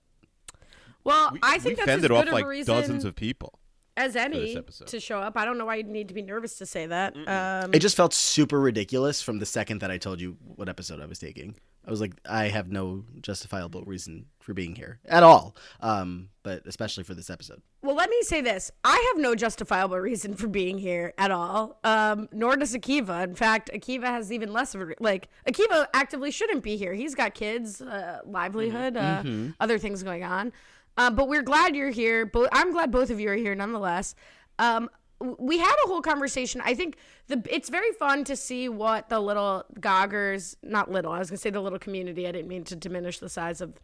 Well, 1.05 1.31
We, 1.33 1.39
I 1.43 1.59
think 1.59 1.65
we 1.65 1.71
that's 1.75 1.81
as 1.81 1.87
fended 1.87 2.11
good 2.11 2.17
off 2.19 2.27
of 2.27 2.33
like 2.33 2.45
a 2.45 2.49
reason 2.49 2.75
dozens 2.75 3.05
of 3.05 3.15
people. 3.15 3.59
As 3.97 4.17
any 4.17 4.57
to 4.87 5.01
show 5.01 5.19
up. 5.19 5.37
I 5.37 5.45
don't 5.45 5.59
know 5.59 5.67
why 5.67 5.77
you 5.77 5.85
need 5.85 6.09
to 6.09 6.15
be 6.15 6.23
nervous 6.23 6.57
to 6.59 6.67
say 6.67 6.87
that. 6.87 7.15
Um, 7.29 7.75
It 7.75 7.81
just 7.81 7.97
felt 7.97 8.15
super 8.15 8.61
ridiculous 8.61 9.21
from 9.23 9.39
the 9.39 9.47
second 9.47 9.81
that 9.81 9.91
I 9.91 9.99
told 9.99 10.21
you 10.21 10.37
what 10.57 10.69
episode 10.69 11.01
I 11.01 11.07
was 11.07 11.19
taking. 11.19 11.55
I 11.85 11.91
was 11.91 12.01
like, 12.01 12.13
I 12.25 12.47
have 12.47 12.71
no 12.71 13.05
justifiable 13.21 13.83
reason 13.83 14.27
for 14.39 14.55
being 14.55 14.77
here 14.77 15.01
at 15.05 15.25
all, 15.25 15.57
um, 15.81 16.29
but 16.45 16.63
especially 16.65 17.03
for 17.03 17.15
this 17.15 17.29
episode. 17.29 17.61
Well, 17.83 17.97
let 17.97 18.09
me 18.09 18.23
say 18.23 18.41
this. 18.41 18.71
I 18.85 19.13
have 19.13 19.21
no 19.21 19.35
justifiable 19.35 19.99
reason 19.99 20.35
for 20.37 20.47
being 20.47 20.79
here 20.79 21.13
at 21.19 21.33
all. 21.33 21.81
Um, 21.83 22.29
nor 22.31 22.55
does 22.55 22.73
Akiva. 22.73 23.25
In 23.25 23.35
fact, 23.35 23.69
Akiva 23.75 24.05
has 24.05 24.31
even 24.31 24.53
less 24.53 24.77
of 24.77 24.81
a 24.83 24.87
re- 24.87 24.95
like. 25.01 25.29
Akiva 25.49 25.87
actively 25.93 26.31
shouldn't 26.31 26.63
be 26.63 26.77
here. 26.77 26.95
He's 26.95 27.17
got 27.17 27.35
kids, 27.35 27.83
uh, 27.83 28.21
livelihood, 28.25 28.97
uh, 28.97 29.25
other 29.59 29.77
things 29.79 30.05
going 30.05 30.23
on. 30.23 30.53
Uh, 30.97 31.11
but 31.11 31.29
we're 31.29 31.43
glad 31.43 31.75
you're 31.75 31.91
here. 31.91 32.27
Bo- 32.27 32.49
I'm 32.53 32.73
glad 32.73 32.91
both 32.91 33.11
of 33.11 33.19
you 33.19 33.31
are 33.31 33.35
here, 33.35 33.55
nonetheless. 33.55 34.15
Um, 34.59 34.91
we 35.39 35.59
had 35.59 35.75
a 35.85 35.89
whole 35.89 36.03
conversation. 36.03 36.61
I 36.65 36.75
think 36.75 36.97
the 37.29 37.43
it's 37.49 37.69
very 37.69 37.93
fun 37.93 38.25
to 38.25 38.37
see 38.37 38.69
what 38.69 39.09
the 39.09 39.21
little 39.21 39.65
Goggers, 39.81 40.57
not 40.63 40.91
little. 40.91 41.13
I 41.13 41.19
was 41.19 41.31
gonna 41.31 41.39
say 41.39 41.51
the 41.51 41.61
little 41.61 41.79
community. 41.79 42.27
I 42.27 42.33
didn't 42.33 42.49
mean 42.49 42.65
to 42.65 42.77
diminish 42.77 43.19
the 43.19 43.29
size 43.29 43.61
of 43.61 43.81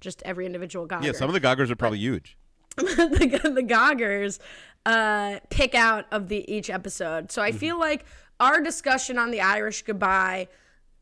just 0.00 0.22
every 0.24 0.46
individual 0.46 0.86
Gogger 0.86 1.04
Yeah, 1.04 1.12
some 1.12 1.28
of 1.28 1.34
the 1.34 1.40
Goggers 1.40 1.70
are 1.70 1.76
probably 1.76 1.98
huge. 1.98 2.36
the, 2.76 3.52
the 3.54 3.62
Goggers 3.62 4.38
uh, 4.86 5.38
pick 5.50 5.74
out 5.74 6.06
of 6.10 6.28
the 6.28 6.50
each 6.52 6.70
episode. 6.70 7.30
So 7.30 7.42
I 7.42 7.52
feel 7.52 7.78
like 7.78 8.04
our 8.40 8.60
discussion 8.60 9.18
on 9.18 9.30
the 9.30 9.40
Irish 9.40 9.82
goodbye 9.82 10.48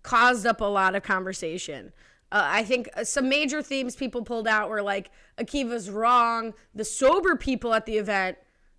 caused 0.03 0.47
up 0.47 0.61
a 0.61 0.65
lot 0.67 0.95
of 0.95 1.03
conversation. 1.03 1.93
Uh, 2.33 2.43
I 2.47 2.63
think 2.65 2.89
uh, 2.97 3.05
some 3.05 3.29
major 3.29 3.61
themes 3.63 3.97
people 3.97 4.23
pulled 4.23 4.47
out 4.47 4.69
were 4.71 4.83
like 4.83 5.11
Akiva's 5.39 5.91
wrong. 5.91 6.55
The 6.75 6.85
sober 6.85 7.37
people 7.37 7.75
at 7.75 7.87
the 7.87 7.99
event 7.99 8.39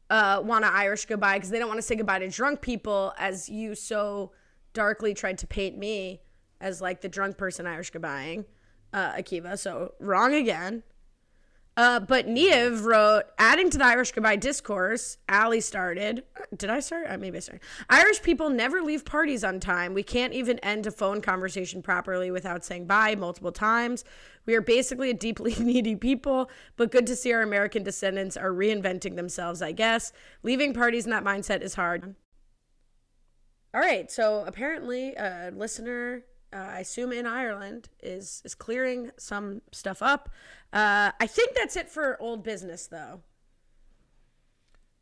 uh, 0.10 0.42
want 0.44 0.64
to 0.64 0.72
Irish 0.72 1.06
goodbye 1.06 1.38
because 1.38 1.50
they 1.50 1.60
don't 1.60 1.68
want 1.68 1.78
to 1.80 1.84
say 1.84 1.96
goodbye 1.96 2.20
to 2.20 2.30
drunk 2.30 2.62
people, 2.62 3.14
as 3.18 3.50
you 3.50 3.76
so 3.76 4.32
darkly 4.74 5.14
tried 5.14 5.38
to 5.40 5.48
paint 5.48 5.78
me 5.78 6.22
as 6.62 6.82
like 6.82 7.02
the 7.02 7.10
drunk 7.10 7.38
person 7.38 7.68
Irish 7.68 7.92
goodbying 7.92 8.46
uh, 8.94 9.14
Akiva. 9.14 9.58
So 9.58 9.94
wrong 10.00 10.34
again. 10.34 10.84
Uh, 11.78 12.02
but 12.02 12.28
Niev 12.28 12.84
wrote, 12.84 13.24
adding 13.40 13.70
to 13.70 13.78
the 13.78 13.86
Irish 13.86 14.12
goodbye 14.12 14.36
discourse, 14.36 15.18
Allie 15.30 15.62
started. 15.62 16.24
Did 16.56 16.70
I 16.70 16.82
start? 16.82 17.08
Uh, 17.10 17.18
maybe 17.18 17.38
I 17.38 17.40
started. 17.40 17.62
Irish 17.90 18.22
people 18.22 18.50
never 18.50 18.82
leave 18.82 19.06
parties 19.06 19.44
on 19.44 19.62
time. 19.62 19.94
We 19.94 20.04
can't 20.04 20.34
even 20.34 20.60
end 20.60 20.86
a 20.86 20.92
phone 20.92 21.22
conversation 21.22 21.82
properly 21.82 22.30
without 22.30 22.66
saying 22.66 22.88
bye 22.88 23.16
multiple 23.16 23.54
times. 23.54 24.04
We 24.46 24.54
are 24.56 24.62
basically 24.62 25.12
a 25.12 25.14
deeply 25.14 25.56
needy 25.60 25.96
people, 25.96 26.52
but 26.76 26.92
good 26.92 27.08
to 27.08 27.16
see 27.16 27.32
our 27.32 27.42
American 27.42 27.84
descendants 27.84 28.36
are 28.36 28.52
reinventing 28.52 29.16
themselves, 29.16 29.62
I 29.62 29.72
guess. 29.72 30.12
Leaving 30.44 30.74
parties 30.74 31.06
in 31.06 31.12
that 31.12 31.24
mindset 31.24 31.62
is 31.62 31.76
hard. 31.76 32.16
All 33.74 33.80
right, 33.80 34.12
so 34.12 34.44
apparently 34.46 35.16
a 35.16 35.52
listener, 35.56 36.26
uh, 36.54 36.58
I 36.58 36.80
assume 36.80 37.12
in 37.12 37.26
Ireland, 37.26 37.90
is 38.02 38.42
is 38.46 38.56
clearing 38.56 39.12
some 39.18 39.62
stuff 39.72 40.02
up. 40.02 40.30
Uh, 40.74 41.12
I 41.20 41.28
think 41.28 41.54
that's 41.56 41.76
it 41.76 41.90
for 41.90 42.22
old 42.22 42.44
business, 42.44 42.88
though. 42.88 43.22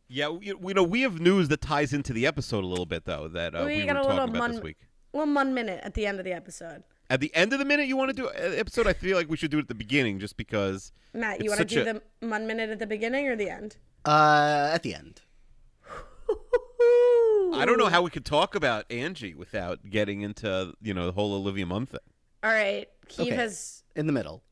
Yeah, 0.08 0.30
we, 0.30 0.54
we 0.54 0.74
know 0.74 0.84
we 0.84 1.02
have 1.02 1.20
news 1.20 1.50
that 1.50 1.62
ties 1.62 1.94
into 1.94 2.14
the 2.14 2.26
episode 2.26 2.64
a 2.64 2.68
little 2.68 2.88
bit 2.88 3.06
though 3.06 3.28
that 3.28 3.54
uh, 3.54 3.64
We 3.66 3.78
we, 3.78 3.86
got 3.86 3.94
were 3.96 4.00
a 4.00 4.04
talking 4.04 4.10
little 4.18 4.30
about 4.30 4.38
mun- 4.38 4.52
this 4.54 4.62
week. 4.62 4.78
Well, 5.14 5.32
one 5.32 5.54
minute 5.54 5.82
at 5.84 5.94
the 5.94 6.06
end 6.08 6.18
of 6.20 6.26
the 6.26 6.34
episode. 6.34 6.84
At 7.12 7.20
the 7.20 7.34
end 7.36 7.54
of 7.54 7.60
the 7.60 7.66
minute, 7.66 7.88
you 7.88 7.98
want 7.98 8.10
to 8.10 8.14
do 8.16 8.28
an 8.30 8.54
episode? 8.58 8.86
I 8.88 8.94
feel 8.94 9.18
like 9.18 9.30
we 9.30 9.38
should 9.38 9.50
do 9.52 9.58
it 9.58 9.62
at 9.62 9.68
the 9.68 9.76
beginning, 9.76 10.20
just 10.20 10.38
because. 10.38 10.92
Matt, 11.14 11.44
you 11.44 11.50
want 11.50 11.60
to 11.60 11.66
do 11.66 11.82
a- 11.82 11.94
the 11.94 12.02
one 12.28 12.46
minute 12.48 12.70
at 12.70 12.78
the 12.80 12.86
beginning 12.88 13.28
or 13.28 13.36
the 13.36 13.50
end? 13.50 13.78
Uh, 14.06 14.70
at 14.74 14.84
the 14.84 14.94
end. 14.96 15.22
I 16.82 17.64
don't 17.66 17.78
know 17.78 17.88
how 17.88 18.02
we 18.02 18.10
could 18.10 18.26
talk 18.26 18.56
about 18.56 18.86
Angie 18.92 19.34
without 19.34 19.90
getting 19.90 20.22
into 20.22 20.74
you 20.82 20.94
know 20.94 21.06
the 21.06 21.12
whole 21.12 21.34
Olivia 21.34 21.66
Munn 21.66 21.86
thing. 21.86 22.00
All 22.44 22.52
right, 22.52 22.88
Keeve 23.08 23.28
Okay. 23.28 23.36
has. 23.36 23.84
In 23.96 24.08
the 24.08 24.14
middle. 24.14 24.44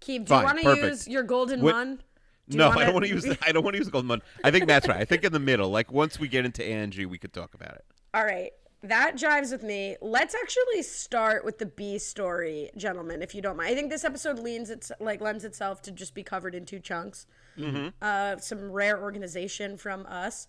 Keeve, 0.00 0.24
do 0.24 0.28
Fine, 0.30 0.40
you 0.58 0.64
want 0.64 0.80
to 0.80 0.86
use 0.88 1.08
your 1.08 1.22
golden 1.22 1.60
What- 1.60 1.74
one? 1.74 2.02
Do 2.48 2.58
no, 2.58 2.66
I 2.66 2.68
wanna- 2.68 2.84
don't 2.86 2.94
want 2.94 3.06
to 3.06 3.12
use. 3.12 3.24
The, 3.24 3.36
I 3.46 3.50
don't 3.52 3.64
want 3.64 3.74
to 3.74 3.78
use 3.78 3.86
the 3.88 3.92
golden 3.92 4.06
Munn. 4.08 4.22
I 4.44 4.50
think 4.52 4.66
Matt's 4.66 4.86
right. 4.86 5.00
I 5.00 5.04
think 5.04 5.24
in 5.24 5.32
the 5.32 5.40
middle, 5.40 5.68
like 5.68 5.90
once 5.92 6.18
we 6.20 6.28
get 6.28 6.44
into 6.44 6.64
Angie, 6.64 7.04
we 7.04 7.18
could 7.18 7.32
talk 7.32 7.54
about 7.54 7.74
it. 7.74 7.84
All 8.14 8.24
right. 8.24 8.52
That 8.82 9.16
jives 9.16 9.50
with 9.50 9.64
me. 9.64 9.96
Let's 10.00 10.34
actually 10.34 10.82
start 10.82 11.44
with 11.44 11.58
the 11.58 11.66
B 11.66 11.98
story, 11.98 12.70
gentlemen, 12.76 13.20
if 13.20 13.34
you 13.34 13.42
don't 13.42 13.56
mind. 13.56 13.70
I 13.70 13.74
think 13.74 13.90
this 13.90 14.04
episode 14.04 14.38
leans 14.38 14.70
its 14.70 14.92
like 15.00 15.20
lends 15.20 15.44
itself 15.44 15.82
to 15.82 15.90
just 15.90 16.14
be 16.14 16.22
covered 16.22 16.54
in 16.54 16.64
two 16.64 16.78
chunks. 16.78 17.26
Uh, 18.00 18.36
some 18.36 18.70
rare 18.70 19.00
organization 19.02 19.76
from 19.76 20.06
us. 20.06 20.46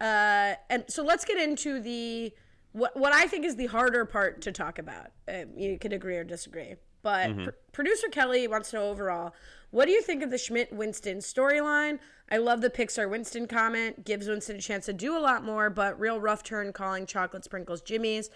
Uh, 0.00 0.54
and 0.68 0.84
so 0.88 1.02
let's 1.02 1.24
get 1.24 1.38
into 1.38 1.80
the 1.80 2.32
what 2.72 2.96
what 2.96 3.12
I 3.12 3.26
think 3.26 3.44
is 3.44 3.56
the 3.56 3.66
harder 3.66 4.04
part 4.04 4.42
to 4.42 4.52
talk 4.52 4.78
about. 4.78 5.08
Uh, 5.28 5.44
you 5.56 5.78
can 5.78 5.92
agree 5.92 6.16
or 6.16 6.24
disagree, 6.24 6.74
but 7.02 7.36
pr- 7.44 7.50
producer 7.72 8.08
Kelly 8.08 8.46
wants 8.48 8.70
to 8.70 8.76
know 8.76 8.88
overall. 8.88 9.34
What 9.70 9.86
do 9.86 9.92
you 9.92 10.02
think 10.02 10.22
of 10.22 10.30
the 10.30 10.38
Schmidt 10.38 10.72
Winston 10.72 11.18
storyline? 11.18 11.98
I 12.30 12.38
love 12.38 12.60
the 12.60 12.70
Pixar 12.70 13.10
Winston 13.10 13.46
comment. 13.46 14.04
Gives 14.04 14.28
Winston 14.28 14.56
a 14.56 14.60
chance 14.60 14.86
to 14.86 14.92
do 14.92 15.16
a 15.16 15.20
lot 15.20 15.44
more, 15.44 15.70
but 15.70 15.98
real 15.98 16.20
rough 16.20 16.42
turn 16.42 16.72
calling 16.72 17.06
chocolate 17.06 17.44
sprinkles 17.44 17.82
Jimmy's. 17.82 18.30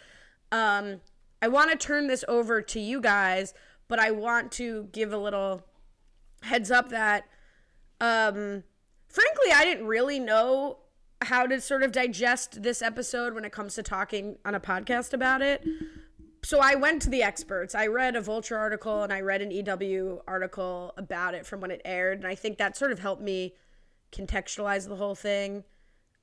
Um, 0.52 1.00
I 1.42 1.48
want 1.48 1.70
to 1.70 1.76
turn 1.76 2.06
this 2.06 2.24
over 2.28 2.60
to 2.62 2.80
you 2.80 3.00
guys, 3.00 3.54
but 3.88 3.98
I 3.98 4.10
want 4.10 4.52
to 4.52 4.88
give 4.92 5.12
a 5.12 5.18
little 5.18 5.64
heads 6.42 6.70
up 6.70 6.88
that 6.88 7.24
um 8.00 8.62
frankly 9.08 9.52
i 9.52 9.64
didn't 9.64 9.86
really 9.86 10.18
know 10.18 10.78
how 11.22 11.46
to 11.46 11.60
sort 11.60 11.82
of 11.82 11.92
digest 11.92 12.62
this 12.62 12.82
episode 12.82 13.34
when 13.34 13.44
it 13.44 13.52
comes 13.52 13.74
to 13.74 13.82
talking 13.82 14.38
on 14.44 14.54
a 14.54 14.60
podcast 14.60 15.12
about 15.12 15.42
it. 15.42 15.64
So 16.42 16.60
i 16.60 16.74
went 16.74 17.02
to 17.02 17.10
the 17.10 17.22
experts. 17.22 17.74
I 17.74 17.86
read 17.86 18.16
a 18.16 18.20
vulture 18.20 18.56
article 18.56 19.02
and 19.02 19.12
i 19.12 19.20
read 19.20 19.42
an 19.42 19.50
ew 19.50 20.22
article 20.26 20.94
about 20.96 21.34
it 21.34 21.46
from 21.46 21.60
when 21.60 21.70
it 21.70 21.82
aired. 21.84 22.18
And 22.18 22.26
i 22.26 22.34
think 22.34 22.58
that 22.58 22.76
sort 22.76 22.92
of 22.92 22.98
helped 22.98 23.22
me 23.22 23.54
contextualize 24.12 24.88
the 24.88 24.96
whole 24.96 25.14
thing 25.14 25.64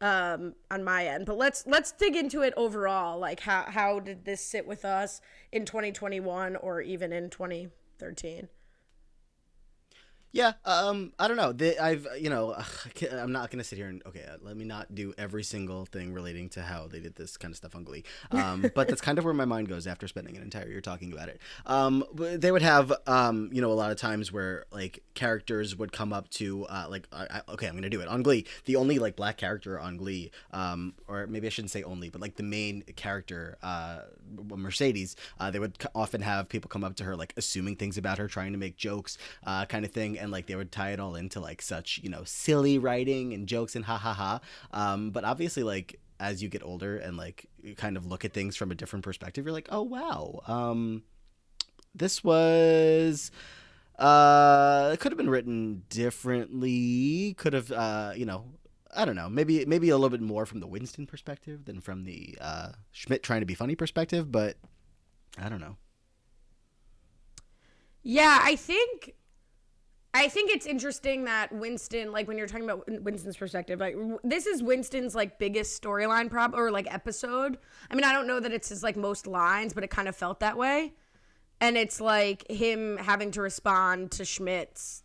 um 0.01 0.55
on 0.71 0.83
my 0.83 1.05
end. 1.05 1.25
But 1.25 1.37
let's 1.37 1.65
let's 1.67 1.91
dig 1.91 2.15
into 2.15 2.41
it 2.41 2.53
overall. 2.57 3.19
Like 3.19 3.41
how 3.41 3.65
how 3.67 3.99
did 3.99 4.25
this 4.25 4.41
sit 4.41 4.67
with 4.67 4.83
us 4.83 5.21
in 5.51 5.65
2021 5.65 6.55
or 6.55 6.81
even 6.81 7.13
in 7.13 7.29
2013 7.29 8.49
Yeah, 10.33 10.53
um, 10.65 11.13
I 11.17 11.27
don't 11.27 11.37
know. 11.37 11.51
They, 11.51 11.77
I've, 11.77 12.05
you 12.19 12.29
know, 12.29 12.55
I'm 13.11 13.31
not 13.31 13.49
gonna 13.49 13.63
sit 13.63 13.77
here 13.77 13.87
and 13.87 14.03
okay, 14.05 14.23
uh, 14.23 14.37
let 14.41 14.57
me 14.57 14.65
not 14.65 14.93
do 14.93 15.13
every 15.17 15.43
single 15.43 15.85
thing 15.85 16.13
relating 16.13 16.49
to 16.49 16.61
how 16.61 16.87
they 16.87 16.99
did 16.99 17.15
this 17.15 17.37
kind 17.37 17.51
of 17.51 17.57
stuff 17.57 17.75
on 17.75 17.83
Glee. 17.83 18.03
Um, 18.31 18.69
but 18.75 18.87
that's 18.87 19.01
kind 19.01 19.17
of 19.17 19.25
where 19.25 19.33
my 19.33 19.45
mind 19.45 19.69
goes 19.69 19.87
after 19.87 20.07
spending 20.07 20.35
an 20.35 20.43
entire 20.43 20.67
year 20.67 20.81
talking 20.81 21.13
about 21.13 21.29
it. 21.29 21.39
Um, 21.65 22.03
they 22.13 22.51
would 22.51 22.61
have, 22.61 22.91
um, 23.07 23.49
you 23.53 23.61
know, 23.61 23.71
a 23.71 23.73
lot 23.73 23.89
of 23.91 23.97
times 23.97 24.31
where 24.31 24.65
like 24.71 25.01
characters 25.13 25.75
would 25.75 25.91
come 25.91 26.11
up 26.11 26.29
to, 26.31 26.65
uh, 26.65 26.87
like, 26.89 27.07
I, 27.11 27.27
I, 27.31 27.51
okay, 27.53 27.67
I'm 27.67 27.75
gonna 27.75 27.89
do 27.89 28.01
it 28.01 28.07
on 28.07 28.21
Glee. 28.21 28.45
The 28.65 28.75
only 28.75 28.99
like 28.99 29.15
black 29.15 29.37
character 29.37 29.79
on 29.79 29.97
Glee, 29.97 30.31
um, 30.51 30.93
or 31.07 31.25
maybe 31.27 31.47
I 31.47 31.49
shouldn't 31.49 31.71
say 31.71 31.83
only, 31.83 32.09
but 32.09 32.21
like 32.21 32.35
the 32.35 32.43
main 32.43 32.83
character, 32.95 33.57
uh, 33.63 33.99
Mercedes, 34.55 35.15
uh, 35.39 35.49
they 35.51 35.59
would 35.59 35.77
often 35.95 36.21
have 36.21 36.49
people 36.49 36.67
come 36.67 36.83
up 36.83 36.95
to 36.97 37.05
her 37.05 37.15
like 37.15 37.33
assuming 37.37 37.75
things 37.77 37.97
about 37.97 38.17
her, 38.17 38.27
trying 38.27 38.51
to 38.51 38.57
make 38.57 38.75
jokes, 38.75 39.17
uh, 39.45 39.65
kind 39.65 39.85
of 39.85 39.91
thing, 39.91 40.16
and 40.17 40.31
like 40.31 40.47
they 40.47 40.55
would 40.55 40.71
tie 40.71 40.91
it 40.91 40.99
all 40.99 41.15
into 41.15 41.39
like 41.39 41.61
such 41.61 41.99
you 42.03 42.09
know 42.09 42.23
silly 42.25 42.77
writing 42.77 43.33
and 43.33 43.47
jokes 43.47 43.75
and 43.75 43.85
ha 43.85 43.97
ha 43.97 44.13
ha. 44.13 44.39
Um, 44.71 45.11
but 45.11 45.23
obviously, 45.23 45.63
like 45.63 45.99
as 46.19 46.41
you 46.41 46.49
get 46.49 46.63
older 46.63 46.97
and 46.97 47.17
like 47.17 47.47
kind 47.77 47.97
of 47.97 48.05
look 48.05 48.25
at 48.25 48.33
things 48.33 48.55
from 48.55 48.71
a 48.71 48.75
different 48.75 49.03
perspective, 49.03 49.45
you're 49.45 49.53
like, 49.53 49.69
oh 49.71 49.83
wow, 49.83 50.41
um, 50.47 51.03
this 51.95 52.23
was 52.23 53.31
uh 53.99 54.91
it 54.93 54.99
could 54.99 55.11
have 55.11 55.17
been 55.17 55.29
written 55.29 55.81
differently 55.89 57.33
could 57.35 57.53
have 57.53 57.71
uh 57.71 58.11
you 58.15 58.25
know 58.27 58.45
i 58.95 59.03
don't 59.03 59.15
know 59.15 59.27
maybe 59.27 59.65
maybe 59.65 59.89
a 59.89 59.97
little 59.97 60.15
bit 60.15 60.21
more 60.21 60.45
from 60.45 60.59
the 60.59 60.67
winston 60.67 61.07
perspective 61.07 61.65
than 61.65 61.81
from 61.81 62.03
the 62.03 62.37
uh 62.39 62.69
schmidt 62.91 63.23
trying 63.23 63.39
to 63.39 63.45
be 63.47 63.55
funny 63.55 63.75
perspective 63.75 64.31
but 64.31 64.55
i 65.39 65.49
don't 65.49 65.59
know 65.59 65.77
Yeah, 68.03 68.39
I 68.41 68.55
think 68.55 69.15
I 70.13 70.29
think 70.29 70.49
it's 70.51 70.65
interesting 70.65 71.25
that 71.25 71.51
Winston, 71.51 72.11
like 72.11 72.27
when 72.27 72.37
you're 72.37 72.47
talking 72.47 72.63
about 72.63 72.89
Winston's 73.03 73.37
perspective, 73.37 73.79
like 73.79 73.95
this 74.23 74.47
is 74.47 74.63
Winston's 74.63 75.13
like 75.13 75.37
biggest 75.37 75.81
storyline 75.81 76.29
prop 76.29 76.53
or 76.55 76.71
like 76.71 76.91
episode. 76.91 77.57
I 77.91 77.95
mean, 77.95 78.03
I 78.03 78.13
don't 78.13 78.25
know 78.25 78.39
that 78.39 78.51
it's 78.51 78.69
his 78.69 78.81
like 78.81 78.95
most 78.95 79.27
lines, 79.27 79.73
but 79.73 79.83
it 79.83 79.89
kind 79.89 80.07
of 80.07 80.15
felt 80.15 80.39
that 80.39 80.57
way. 80.57 80.93
And 81.59 81.77
it's 81.77 81.99
like 82.01 82.49
him 82.49 82.97
having 82.97 83.31
to 83.31 83.41
respond 83.41 84.11
to 84.11 84.25
Schmidt's 84.25 85.03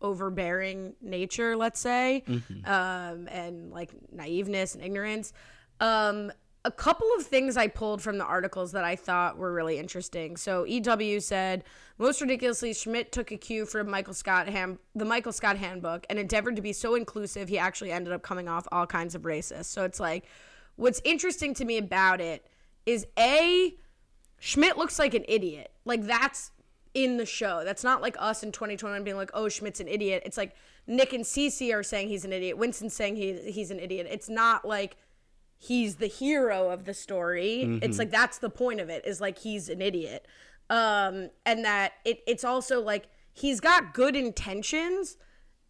overbearing 0.00 0.94
nature, 1.00 1.56
let's 1.56 1.80
say, 1.80 2.24
um, 2.64 3.28
and 3.28 3.70
like 3.70 3.90
naiveness 4.14 4.74
and 4.74 4.82
ignorance. 4.84 5.32
Um, 5.80 6.32
a 6.64 6.70
couple 6.70 7.08
of 7.16 7.24
things 7.24 7.56
I 7.56 7.66
pulled 7.66 8.00
from 8.02 8.18
the 8.18 8.24
articles 8.24 8.72
that 8.72 8.84
I 8.84 8.94
thought 8.94 9.36
were 9.36 9.52
really 9.52 9.78
interesting. 9.78 10.36
So 10.36 10.64
EW 10.64 11.18
said, 11.20 11.64
most 11.98 12.20
ridiculously, 12.20 12.72
Schmidt 12.72 13.10
took 13.10 13.32
a 13.32 13.36
cue 13.36 13.66
from 13.66 13.90
Michael 13.90 14.14
Scott 14.14 14.48
hand, 14.48 14.78
the 14.94 15.04
Michael 15.04 15.32
Scott 15.32 15.56
handbook 15.56 16.06
and 16.08 16.18
endeavored 16.18 16.56
to 16.56 16.62
be 16.62 16.72
so 16.72 16.94
inclusive. 16.94 17.48
He 17.48 17.58
actually 17.58 17.90
ended 17.90 18.12
up 18.12 18.22
coming 18.22 18.48
off 18.48 18.68
all 18.70 18.86
kinds 18.86 19.14
of 19.14 19.22
racist. 19.22 19.66
So 19.66 19.84
it's 19.84 19.98
like, 19.98 20.24
what's 20.76 21.00
interesting 21.04 21.52
to 21.54 21.64
me 21.64 21.78
about 21.78 22.20
it 22.20 22.46
is 22.86 23.06
a 23.18 23.76
Schmidt 24.38 24.76
looks 24.76 24.98
like 24.98 25.14
an 25.14 25.24
idiot. 25.28 25.72
Like 25.84 26.04
that's 26.04 26.50
in 26.94 27.16
the 27.16 27.26
show. 27.26 27.62
That's 27.64 27.84
not 27.84 28.02
like 28.02 28.16
us 28.18 28.42
in 28.42 28.52
2021 28.52 29.04
being 29.04 29.16
like, 29.16 29.30
"Oh, 29.34 29.48
Schmidt's 29.48 29.80
an 29.80 29.88
idiot." 29.88 30.22
It's 30.26 30.36
like 30.36 30.54
Nick 30.86 31.12
and 31.12 31.24
Cece 31.24 31.72
are 31.72 31.82
saying 31.82 32.08
he's 32.08 32.24
an 32.24 32.32
idiot. 32.32 32.58
Winston's 32.58 32.94
saying 32.94 33.16
he 33.16 33.50
he's 33.50 33.70
an 33.70 33.78
idiot. 33.78 34.06
It's 34.10 34.28
not 34.28 34.66
like 34.66 34.96
he's 35.62 35.96
the 35.96 36.08
hero 36.08 36.70
of 36.70 36.86
the 36.86 36.94
story. 36.94 37.78
It's 37.82 37.98
like 37.98 38.10
that's 38.10 38.38
the 38.38 38.50
point 38.50 38.80
of 38.80 38.90
it 38.90 39.06
is 39.06 39.20
like 39.20 39.38
he's 39.38 39.68
an 39.68 39.80
idiot. 39.80 40.26
Um 40.68 41.30
and 41.46 41.64
that 41.64 41.92
it 42.04 42.20
it's 42.26 42.42
also 42.42 42.80
like 42.80 43.04
he's 43.32 43.60
got 43.60 43.94
good 43.94 44.16
intentions 44.16 45.18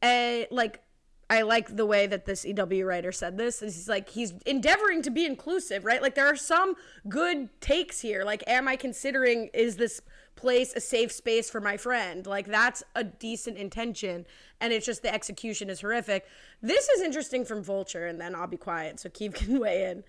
and 0.00 0.46
like 0.50 0.80
I 1.28 1.42
like 1.42 1.76
the 1.76 1.84
way 1.84 2.06
that 2.06 2.24
this 2.24 2.44
EW 2.44 2.86
writer 2.86 3.12
said 3.12 3.36
this. 3.36 3.60
Is 3.62 3.74
He's 3.74 3.88
like 3.88 4.08
he's 4.08 4.32
endeavoring 4.46 5.02
to 5.02 5.10
be 5.10 5.26
inclusive, 5.26 5.84
right? 5.84 6.00
Like 6.00 6.14
there 6.14 6.26
are 6.26 6.36
some 6.36 6.74
good 7.06 7.48
takes 7.60 8.00
here. 8.00 8.24
Like 8.24 8.42
am 8.46 8.68
I 8.68 8.76
considering 8.76 9.50
is 9.52 9.76
this 9.76 10.00
place 10.42 10.74
a 10.74 10.80
safe 10.80 11.10
space 11.10 11.48
for 11.48 11.60
my 11.60 11.78
friend? 11.78 12.26
Like 12.26 12.46
that's 12.46 12.82
a 12.94 13.04
decent 13.04 13.56
intention 13.56 14.26
and 14.60 14.72
it's 14.72 14.84
just 14.84 15.02
the 15.02 15.14
execution 15.14 15.70
is 15.70 15.80
horrific. 15.80 16.26
This 16.60 16.88
is 16.88 17.00
interesting 17.00 17.46
from 17.46 17.62
Vulture 17.62 18.06
and 18.06 18.20
then 18.20 18.34
I'll 18.34 18.46
be 18.46 18.58
quiet 18.58 19.00
so 19.00 19.08
Keith 19.08 19.32
can 19.36 19.58
weigh 19.58 19.90
in. 19.90 20.04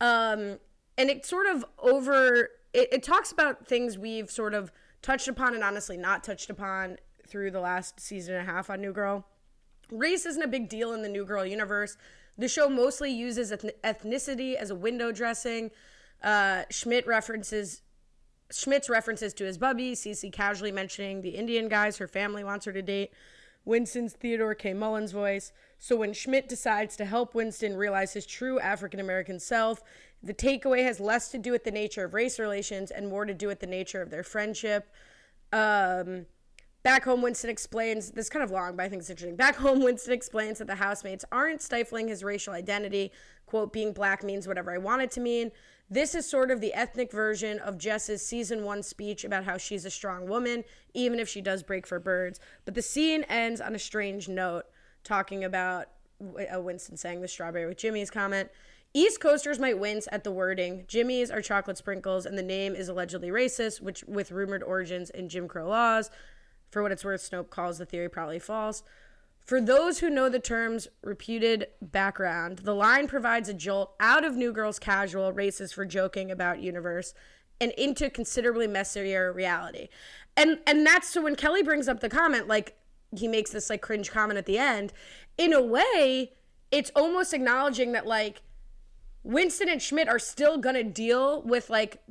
Um 0.00 0.58
and 0.98 1.08
it 1.08 1.24
sort 1.24 1.46
of 1.46 1.64
over 1.78 2.50
it, 2.74 2.88
it 2.92 3.02
talks 3.02 3.32
about 3.32 3.66
things 3.66 3.96
we've 3.96 4.30
sort 4.30 4.52
of 4.52 4.70
touched 5.00 5.28
upon 5.28 5.54
and 5.54 5.64
honestly 5.64 5.96
not 5.96 6.22
touched 6.22 6.50
upon 6.50 6.98
through 7.26 7.52
the 7.52 7.60
last 7.60 7.98
season 8.00 8.34
and 8.34 8.48
a 8.48 8.52
half 8.52 8.68
on 8.68 8.80
New 8.80 8.92
Girl. 8.92 9.24
Race 9.90 10.26
isn't 10.26 10.42
a 10.42 10.48
big 10.48 10.68
deal 10.68 10.92
in 10.92 11.02
the 11.02 11.08
New 11.08 11.24
Girl 11.24 11.46
universe. 11.46 11.96
The 12.36 12.48
show 12.48 12.68
mostly 12.68 13.10
uses 13.12 13.50
ethnicity 13.52 14.56
as 14.56 14.70
a 14.70 14.74
window 14.74 15.12
dressing. 15.12 15.70
Uh, 16.22 16.64
Schmidt 16.70 17.06
references 17.06 17.82
Schmidt's 18.50 18.88
references 18.88 19.34
to 19.34 19.44
his 19.44 19.58
bubby, 19.58 19.92
Cece 19.92 20.32
casually 20.32 20.72
mentioning 20.72 21.20
the 21.20 21.30
Indian 21.30 21.68
guys 21.68 21.98
her 21.98 22.06
family 22.06 22.44
wants 22.44 22.64
her 22.66 22.72
to 22.72 22.82
date, 22.82 23.12
Winston's 23.64 24.12
Theodore 24.12 24.54
K. 24.54 24.72
Mullins 24.72 25.12
voice. 25.12 25.52
So 25.78 25.96
when 25.96 26.12
Schmidt 26.12 26.48
decides 26.48 26.96
to 26.96 27.04
help 27.04 27.34
Winston 27.34 27.76
realize 27.76 28.12
his 28.12 28.24
true 28.24 28.60
African 28.60 29.00
American 29.00 29.40
self, 29.40 29.82
the 30.22 30.34
takeaway 30.34 30.84
has 30.84 31.00
less 31.00 31.28
to 31.30 31.38
do 31.38 31.50
with 31.50 31.64
the 31.64 31.70
nature 31.70 32.04
of 32.04 32.14
race 32.14 32.38
relations 32.38 32.90
and 32.90 33.08
more 33.08 33.24
to 33.24 33.34
do 33.34 33.48
with 33.48 33.60
the 33.60 33.66
nature 33.66 34.00
of 34.00 34.10
their 34.10 34.22
friendship. 34.22 34.88
Um, 35.52 36.26
Back 36.86 37.02
home, 37.02 37.20
Winston 37.20 37.50
explains 37.50 38.12
this 38.12 38.26
is 38.26 38.30
kind 38.30 38.44
of 38.44 38.52
long, 38.52 38.76
but 38.76 38.84
I 38.84 38.88
think 38.88 39.00
it's 39.00 39.10
interesting. 39.10 39.34
Back 39.34 39.56
home, 39.56 39.82
Winston 39.82 40.12
explains 40.12 40.58
that 40.58 40.68
the 40.68 40.76
housemates 40.76 41.24
aren't 41.32 41.60
stifling 41.60 42.06
his 42.06 42.22
racial 42.22 42.54
identity. 42.54 43.10
Quote, 43.46 43.72
being 43.72 43.92
black 43.92 44.22
means 44.22 44.46
whatever 44.46 44.72
I 44.72 44.78
want 44.78 45.02
it 45.02 45.10
to 45.10 45.20
mean. 45.20 45.50
This 45.88 46.16
is 46.16 46.28
sort 46.28 46.50
of 46.50 46.60
the 46.60 46.74
ethnic 46.74 47.12
version 47.12 47.60
of 47.60 47.78
Jess's 47.78 48.26
season 48.26 48.64
one 48.64 48.82
speech 48.82 49.24
about 49.24 49.44
how 49.44 49.56
she's 49.56 49.84
a 49.84 49.90
strong 49.90 50.26
woman, 50.26 50.64
even 50.94 51.20
if 51.20 51.28
she 51.28 51.40
does 51.40 51.62
break 51.62 51.86
for 51.86 52.00
birds. 52.00 52.40
But 52.64 52.74
the 52.74 52.82
scene 52.82 53.22
ends 53.24 53.60
on 53.60 53.74
a 53.74 53.78
strange 53.78 54.28
note, 54.28 54.64
talking 55.04 55.44
about 55.44 55.86
uh, 56.20 56.60
Winston 56.60 56.96
saying 56.96 57.20
the 57.20 57.28
strawberry 57.28 57.66
with 57.66 57.78
Jimmy's 57.78 58.10
comment. 58.10 58.50
East 58.94 59.20
Coasters 59.20 59.60
might 59.60 59.78
wince 59.78 60.08
at 60.10 60.24
the 60.24 60.32
wording. 60.32 60.84
Jimmy's 60.88 61.30
are 61.30 61.42
chocolate 61.42 61.78
sprinkles, 61.78 62.26
and 62.26 62.36
the 62.36 62.42
name 62.42 62.74
is 62.74 62.88
allegedly 62.88 63.28
racist, 63.28 63.80
which 63.80 64.02
with 64.04 64.32
rumored 64.32 64.62
origins 64.64 65.10
in 65.10 65.28
Jim 65.28 65.46
Crow 65.46 65.68
laws. 65.68 66.10
For 66.70 66.82
what 66.82 66.92
it's 66.92 67.04
worth, 67.04 67.20
Snopes 67.20 67.50
calls 67.50 67.78
the 67.78 67.86
theory 67.86 68.08
probably 68.08 68.38
false. 68.38 68.82
For 69.46 69.60
those 69.60 70.00
who 70.00 70.10
know 70.10 70.28
the 70.28 70.40
term's 70.40 70.88
reputed 71.04 71.68
background, 71.80 72.58
the 72.58 72.74
line 72.74 73.06
provides 73.06 73.48
a 73.48 73.54
jolt 73.54 73.94
out 74.00 74.24
of 74.24 74.34
New 74.34 74.52
Girl's 74.52 74.80
casual 74.80 75.32
races 75.32 75.72
for 75.72 75.84
joking 75.84 76.32
about 76.32 76.60
universe 76.60 77.14
and 77.60 77.70
into 77.78 78.10
considerably 78.10 78.66
messier 78.66 79.32
reality. 79.32 79.88
And 80.36 80.58
and 80.66 80.84
that's 80.84 81.08
so 81.08 81.22
when 81.22 81.36
Kelly 81.36 81.62
brings 81.62 81.86
up 81.86 82.00
the 82.00 82.08
comment, 82.08 82.48
like 82.48 82.76
he 83.16 83.28
makes 83.28 83.52
this 83.52 83.70
like 83.70 83.82
cringe 83.82 84.10
comment 84.10 84.36
at 84.36 84.46
the 84.46 84.58
end, 84.58 84.92
in 85.38 85.52
a 85.52 85.62
way, 85.62 86.32
it's 86.72 86.90
almost 86.96 87.32
acknowledging 87.32 87.92
that 87.92 88.04
like 88.04 88.42
Winston 89.22 89.68
and 89.68 89.80
Schmidt 89.80 90.08
are 90.08 90.18
still 90.18 90.58
gonna 90.58 90.82
deal 90.82 91.40
with 91.42 91.70
like 91.70 92.02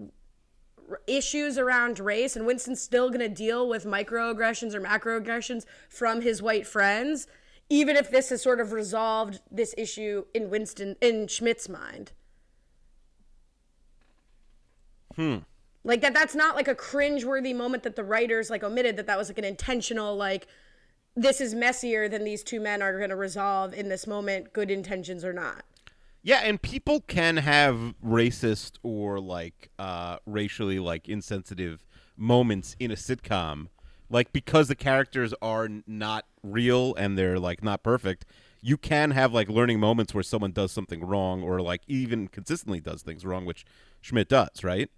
issues 1.07 1.57
around 1.57 1.99
race, 1.99 2.35
and 2.35 2.45
Winston's 2.45 2.81
still 2.81 3.09
gonna 3.09 3.29
deal 3.29 3.67
with 3.67 3.85
microaggressions 3.85 4.73
or 4.73 4.81
macroaggressions 4.81 5.65
from 5.89 6.21
his 6.21 6.41
white 6.41 6.67
friends, 6.67 7.27
even 7.69 7.95
if 7.95 8.11
this 8.11 8.29
has 8.29 8.41
sort 8.41 8.59
of 8.59 8.71
resolved 8.71 9.39
this 9.51 9.73
issue 9.77 10.25
in 10.33 10.49
Winston 10.49 10.95
in 11.01 11.27
Schmidt's 11.27 11.67
mind. 11.67 12.11
Hmm. 15.15 15.37
Like 15.83 16.01
that 16.01 16.13
that's 16.13 16.35
not 16.35 16.55
like 16.55 16.67
a 16.67 16.75
cringe-worthy 16.75 17.53
moment 17.53 17.83
that 17.83 17.95
the 17.95 18.03
writers 18.03 18.49
like 18.49 18.63
omitted 18.63 18.97
that 18.97 19.07
that 19.07 19.17
was 19.17 19.29
like 19.29 19.37
an 19.37 19.43
intentional 19.43 20.15
like 20.15 20.47
this 21.15 21.39
is 21.39 21.53
messier 21.53 22.09
than 22.09 22.23
these 22.23 22.43
two 22.43 22.59
men 22.59 22.81
are 22.81 22.97
going 22.97 23.09
to 23.09 23.15
resolve 23.15 23.73
in 23.73 23.87
this 23.87 24.05
moment 24.05 24.51
good 24.51 24.69
intentions 24.69 25.23
or 25.23 25.31
not. 25.31 25.63
Yeah, 26.25 26.39
and 26.43 26.59
people 26.59 27.01
can 27.01 27.37
have 27.37 27.93
racist 28.03 28.79
or 28.81 29.19
like 29.19 29.69
uh, 29.77 30.17
racially 30.25 30.79
like 30.79 31.07
insensitive 31.07 31.85
moments 32.17 32.75
in 32.79 32.89
a 32.89 32.95
sitcom, 32.95 33.67
like 34.09 34.33
because 34.33 34.67
the 34.67 34.75
characters 34.75 35.35
are 35.39 35.69
not 35.85 36.25
real 36.41 36.95
and 36.95 37.15
they're 37.15 37.37
like 37.37 37.63
not 37.63 37.83
perfect. 37.83 38.25
You 38.59 38.75
can 38.75 39.11
have 39.11 39.33
like 39.33 39.49
learning 39.49 39.79
moments 39.79 40.15
where 40.15 40.23
someone 40.23 40.51
does 40.51 40.71
something 40.71 41.05
wrong 41.05 41.43
or 41.43 41.61
like 41.61 41.81
even 41.85 42.27
consistently 42.27 42.79
does 42.79 43.03
things 43.03 43.23
wrong, 43.23 43.45
which 43.45 43.63
Schmidt 44.01 44.27
does, 44.27 44.63
right? 44.63 44.89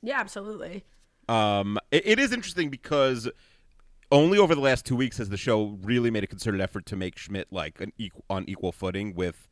Yeah, 0.00 0.18
absolutely. 0.18 0.82
Um, 1.28 1.78
it, 1.90 2.06
it 2.06 2.18
is 2.18 2.32
interesting 2.32 2.70
because 2.70 3.28
only 4.10 4.38
over 4.38 4.54
the 4.54 4.62
last 4.62 4.86
two 4.86 4.96
weeks 4.96 5.18
has 5.18 5.28
the 5.28 5.36
show 5.36 5.76
really 5.82 6.10
made 6.10 6.24
a 6.24 6.26
concerted 6.26 6.62
effort 6.62 6.86
to 6.86 6.96
make 6.96 7.18
Schmidt 7.18 7.48
like 7.50 7.82
an 7.82 7.92
equal, 7.98 8.24
on 8.30 8.46
equal 8.48 8.72
footing 8.72 9.14
with, 9.14 9.46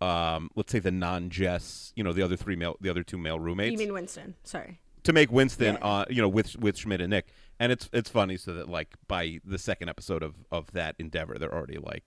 um, 0.00 0.50
let's 0.56 0.70
say 0.72 0.78
the 0.78 0.90
non-Jess, 0.90 1.92
you 1.96 2.04
know, 2.04 2.12
the 2.12 2.22
other 2.22 2.36
three 2.36 2.56
male, 2.56 2.76
the 2.80 2.90
other 2.90 3.02
two 3.02 3.18
male 3.18 3.38
roommates, 3.38 3.72
You 3.72 3.78
mean 3.78 3.92
Winston? 3.94 4.34
Sorry. 4.44 4.78
to 5.04 5.12
make 5.12 5.30
Winston, 5.32 5.74
Yeah. 5.80 5.86
uh, 5.86 6.04
you 6.10 6.20
know, 6.20 6.28
with 6.28 6.56
with 6.58 6.76
Schmidt 6.78 7.00
and 7.00 7.10
Nick, 7.10 7.28
and 7.60 7.70
it's 7.72 7.88
it's 7.92 8.10
funny 8.10 8.36
so 8.36 8.52
that 8.54 8.68
like 8.68 8.94
by 9.08 9.40
the 9.44 9.58
second 9.58 9.88
episode 9.88 10.22
of 10.22 10.34
of 10.50 10.70
that 10.72 10.96
endeavor, 10.98 11.38
they're 11.38 11.54
already 11.54 11.78
like, 11.78 12.04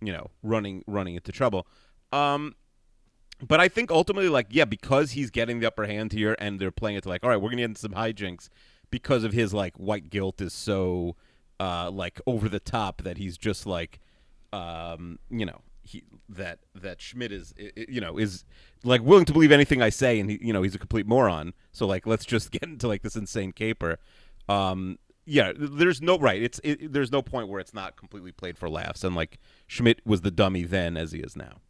you 0.00 0.12
know, 0.12 0.30
running 0.42 0.82
running 0.86 1.14
into 1.14 1.30
trouble. 1.32 1.66
Um, 2.12 2.54
but 3.46 3.60
I 3.60 3.68
think 3.68 3.90
ultimately, 3.90 4.28
like, 4.28 4.46
yeah, 4.50 4.64
because 4.64 5.12
he's 5.12 5.30
getting 5.30 5.60
the 5.60 5.66
upper 5.66 5.86
hand 5.86 6.12
here, 6.12 6.36
and 6.38 6.58
they're 6.60 6.70
playing 6.70 6.96
it 6.96 7.02
to 7.02 7.08
like, 7.08 7.22
all 7.24 7.30
right, 7.30 7.36
we're 7.36 7.50
gonna 7.50 7.62
get 7.62 7.66
into 7.70 7.80
some 7.80 7.92
hijinks 7.92 8.48
because 8.90 9.24
of 9.24 9.32
his 9.32 9.52
like 9.54 9.76
white 9.76 10.10
guilt 10.10 10.40
is 10.40 10.52
so 10.52 11.16
uh 11.60 11.90
like 11.90 12.20
over 12.26 12.48
the 12.48 12.60
top 12.60 13.02
that 13.02 13.16
he's 13.18 13.36
just 13.38 13.66
like, 13.66 14.00
um, 14.52 15.18
you 15.30 15.46
know, 15.46 15.60
he 15.82 16.04
that 16.28 16.60
that 16.74 17.00
Schmidt 17.00 17.32
is 17.32 17.54
you 17.76 18.00
know 18.00 18.18
is 18.18 18.44
like 18.84 19.02
willing 19.02 19.24
to 19.24 19.32
believe 19.32 19.52
anything 19.52 19.82
I 19.82 19.90
say, 19.90 20.20
and 20.20 20.30
he 20.30 20.38
you 20.40 20.52
know 20.52 20.62
he's 20.62 20.74
a 20.74 20.78
complete 20.78 21.06
moron. 21.06 21.54
So 21.72 21.86
like, 21.86 22.06
let's 22.06 22.24
just 22.24 22.50
get 22.52 22.64
into 22.64 22.88
like 22.88 23.02
this 23.02 23.16
insane 23.16 23.52
caper. 23.52 23.98
Um, 24.48 24.98
yeah, 25.24 25.52
there's 25.56 26.02
no 26.02 26.18
right. 26.18 26.42
It's 26.42 26.60
it, 26.64 26.92
there's 26.92 27.12
no 27.12 27.22
point 27.22 27.48
where 27.48 27.60
it's 27.60 27.74
not 27.74 27.96
completely 27.96 28.32
played 28.32 28.58
for 28.58 28.68
laughs, 28.68 29.04
and 29.04 29.14
like 29.14 29.38
Schmidt 29.66 30.00
was 30.04 30.22
the 30.22 30.30
dummy 30.30 30.64
then 30.64 30.96
as 30.96 31.12
he 31.12 31.20
is 31.20 31.36
now. 31.36 31.60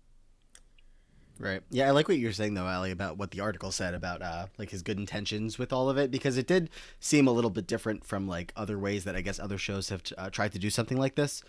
Right. 1.39 1.63
Yeah, 1.71 1.89
I 1.89 1.91
like 1.91 2.07
what 2.07 2.19
you're 2.19 2.33
saying 2.33 2.55
though, 2.55 2.67
Ali, 2.67 2.93
about 2.93 3.19
what 3.19 3.33
the 3.33 3.41
article 3.41 3.73
said 3.73 3.95
about 3.95 4.23
uh 4.23 4.47
like 4.59 4.71
his 4.71 4.83
good 4.83 4.99
intentions 4.99 5.59
with 5.59 5.73
all 5.73 5.91
of 5.91 5.99
it 5.99 6.11
because 6.11 6.39
it 6.39 6.47
did 6.47 6.71
seem 7.01 7.27
a 7.27 7.33
little 7.33 7.51
bit 7.51 7.67
different 7.67 8.05
from 8.05 8.29
like 8.29 8.53
other 8.55 8.79
ways 8.79 9.05
that 9.05 9.17
I 9.17 9.23
guess 9.23 9.41
other 9.41 9.59
shows 9.59 9.89
have 9.89 10.03
uh, 10.17 10.31
tried 10.31 10.53
to 10.53 10.59
do 10.59 10.71
something 10.71 10.99
like 10.99 11.17
this. 11.17 11.43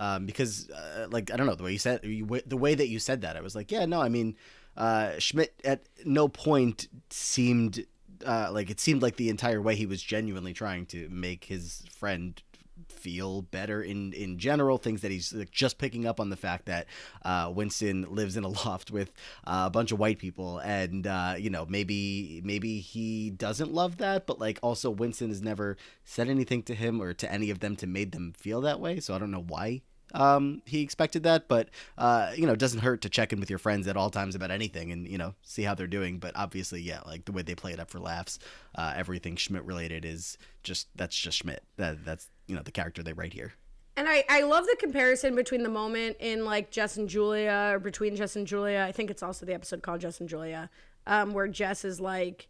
Um, 0.00 0.24
because 0.24 0.70
uh, 0.70 1.08
like 1.10 1.30
I 1.30 1.36
don't 1.36 1.46
know 1.46 1.54
the 1.54 1.62
way 1.62 1.72
you 1.72 1.78
said 1.78 2.02
you, 2.04 2.26
the 2.46 2.56
way 2.56 2.74
that 2.74 2.88
you 2.88 2.98
said 2.98 3.20
that 3.20 3.36
I 3.36 3.42
was 3.42 3.54
like 3.54 3.70
yeah 3.70 3.84
no 3.84 4.00
I 4.00 4.08
mean 4.08 4.34
uh, 4.74 5.18
Schmidt 5.18 5.60
at 5.62 5.82
no 6.06 6.26
point 6.26 6.88
seemed 7.10 7.84
uh, 8.24 8.50
like 8.50 8.70
it 8.70 8.80
seemed 8.80 9.02
like 9.02 9.16
the 9.16 9.28
entire 9.28 9.60
way 9.60 9.74
he 9.74 9.84
was 9.84 10.02
genuinely 10.02 10.54
trying 10.54 10.86
to 10.86 11.06
make 11.10 11.44
his 11.44 11.82
friend 11.90 12.42
feel 12.88 13.42
better 13.42 13.82
in 13.82 14.12
in 14.12 14.38
general 14.38 14.78
things 14.78 15.02
that 15.02 15.10
he's 15.10 15.32
like, 15.32 15.50
just 15.50 15.78
picking 15.78 16.06
up 16.06 16.20
on 16.20 16.30
the 16.30 16.36
fact 16.36 16.66
that 16.66 16.86
uh, 17.24 17.50
Winston 17.54 18.06
lives 18.08 18.36
in 18.36 18.44
a 18.44 18.48
loft 18.66 18.90
with 18.90 19.12
uh, 19.46 19.64
a 19.66 19.70
bunch 19.70 19.92
of 19.92 19.98
white 19.98 20.18
people 20.18 20.58
and 20.58 21.06
uh, 21.06 21.34
you 21.38 21.50
know 21.50 21.66
maybe 21.68 22.40
maybe 22.44 22.80
he 22.80 23.30
doesn't 23.30 23.72
love 23.72 23.98
that 23.98 24.26
but 24.26 24.38
like 24.38 24.58
also 24.62 24.90
Winston 24.90 25.28
has 25.28 25.42
never 25.42 25.76
said 26.04 26.28
anything 26.28 26.62
to 26.64 26.74
him 26.74 27.00
or 27.00 27.12
to 27.14 27.30
any 27.30 27.50
of 27.50 27.60
them 27.60 27.76
to 27.76 27.86
made 27.86 28.12
them 28.12 28.32
feel 28.36 28.60
that 28.60 28.80
way 28.80 29.00
so 29.00 29.14
I 29.14 29.18
don't 29.18 29.30
know 29.30 29.44
why 29.46 29.82
um, 30.14 30.62
he 30.66 30.82
expected 30.82 31.22
that, 31.24 31.48
but 31.48 31.68
uh, 31.98 32.32
you 32.34 32.46
know, 32.46 32.52
it 32.52 32.58
doesn't 32.58 32.80
hurt 32.80 33.02
to 33.02 33.08
check 33.08 33.32
in 33.32 33.40
with 33.40 33.50
your 33.50 33.58
friends 33.58 33.86
at 33.86 33.96
all 33.96 34.10
times 34.10 34.34
about 34.34 34.50
anything 34.50 34.92
and 34.92 35.08
you 35.08 35.18
know 35.18 35.34
see 35.42 35.62
how 35.62 35.74
they're 35.74 35.86
doing. 35.86 36.18
But 36.18 36.32
obviously, 36.36 36.80
yeah, 36.80 37.00
like 37.06 37.24
the 37.24 37.32
way 37.32 37.42
they 37.42 37.54
play 37.54 37.72
it 37.72 37.80
up 37.80 37.90
for 37.90 37.98
laughs, 37.98 38.38
uh, 38.74 38.92
everything 38.96 39.36
Schmidt 39.36 39.64
related 39.64 40.04
is 40.04 40.38
just 40.62 40.88
that's 40.96 41.16
just 41.16 41.38
Schmidt. 41.38 41.62
That 41.76 42.04
that's 42.04 42.28
you 42.46 42.56
know 42.56 42.62
the 42.62 42.72
character 42.72 43.02
they 43.02 43.12
write 43.12 43.32
here. 43.32 43.54
And 43.96 44.08
I, 44.08 44.24
I 44.28 44.42
love 44.42 44.64
the 44.64 44.76
comparison 44.78 45.34
between 45.34 45.62
the 45.62 45.68
moment 45.68 46.16
in 46.20 46.44
like 46.44 46.70
Jess 46.70 46.96
and 46.96 47.08
Julia 47.08 47.72
or 47.74 47.78
between 47.78 48.16
Jess 48.16 48.36
and 48.36 48.46
Julia. 48.46 48.84
I 48.88 48.92
think 48.92 49.10
it's 49.10 49.22
also 49.22 49.44
the 49.44 49.52
episode 49.52 49.82
called 49.82 50.00
Jess 50.00 50.20
and 50.20 50.28
Julia, 50.28 50.70
um, 51.06 51.34
where 51.34 51.48
Jess 51.48 51.84
is 51.84 52.00
like, 52.00 52.48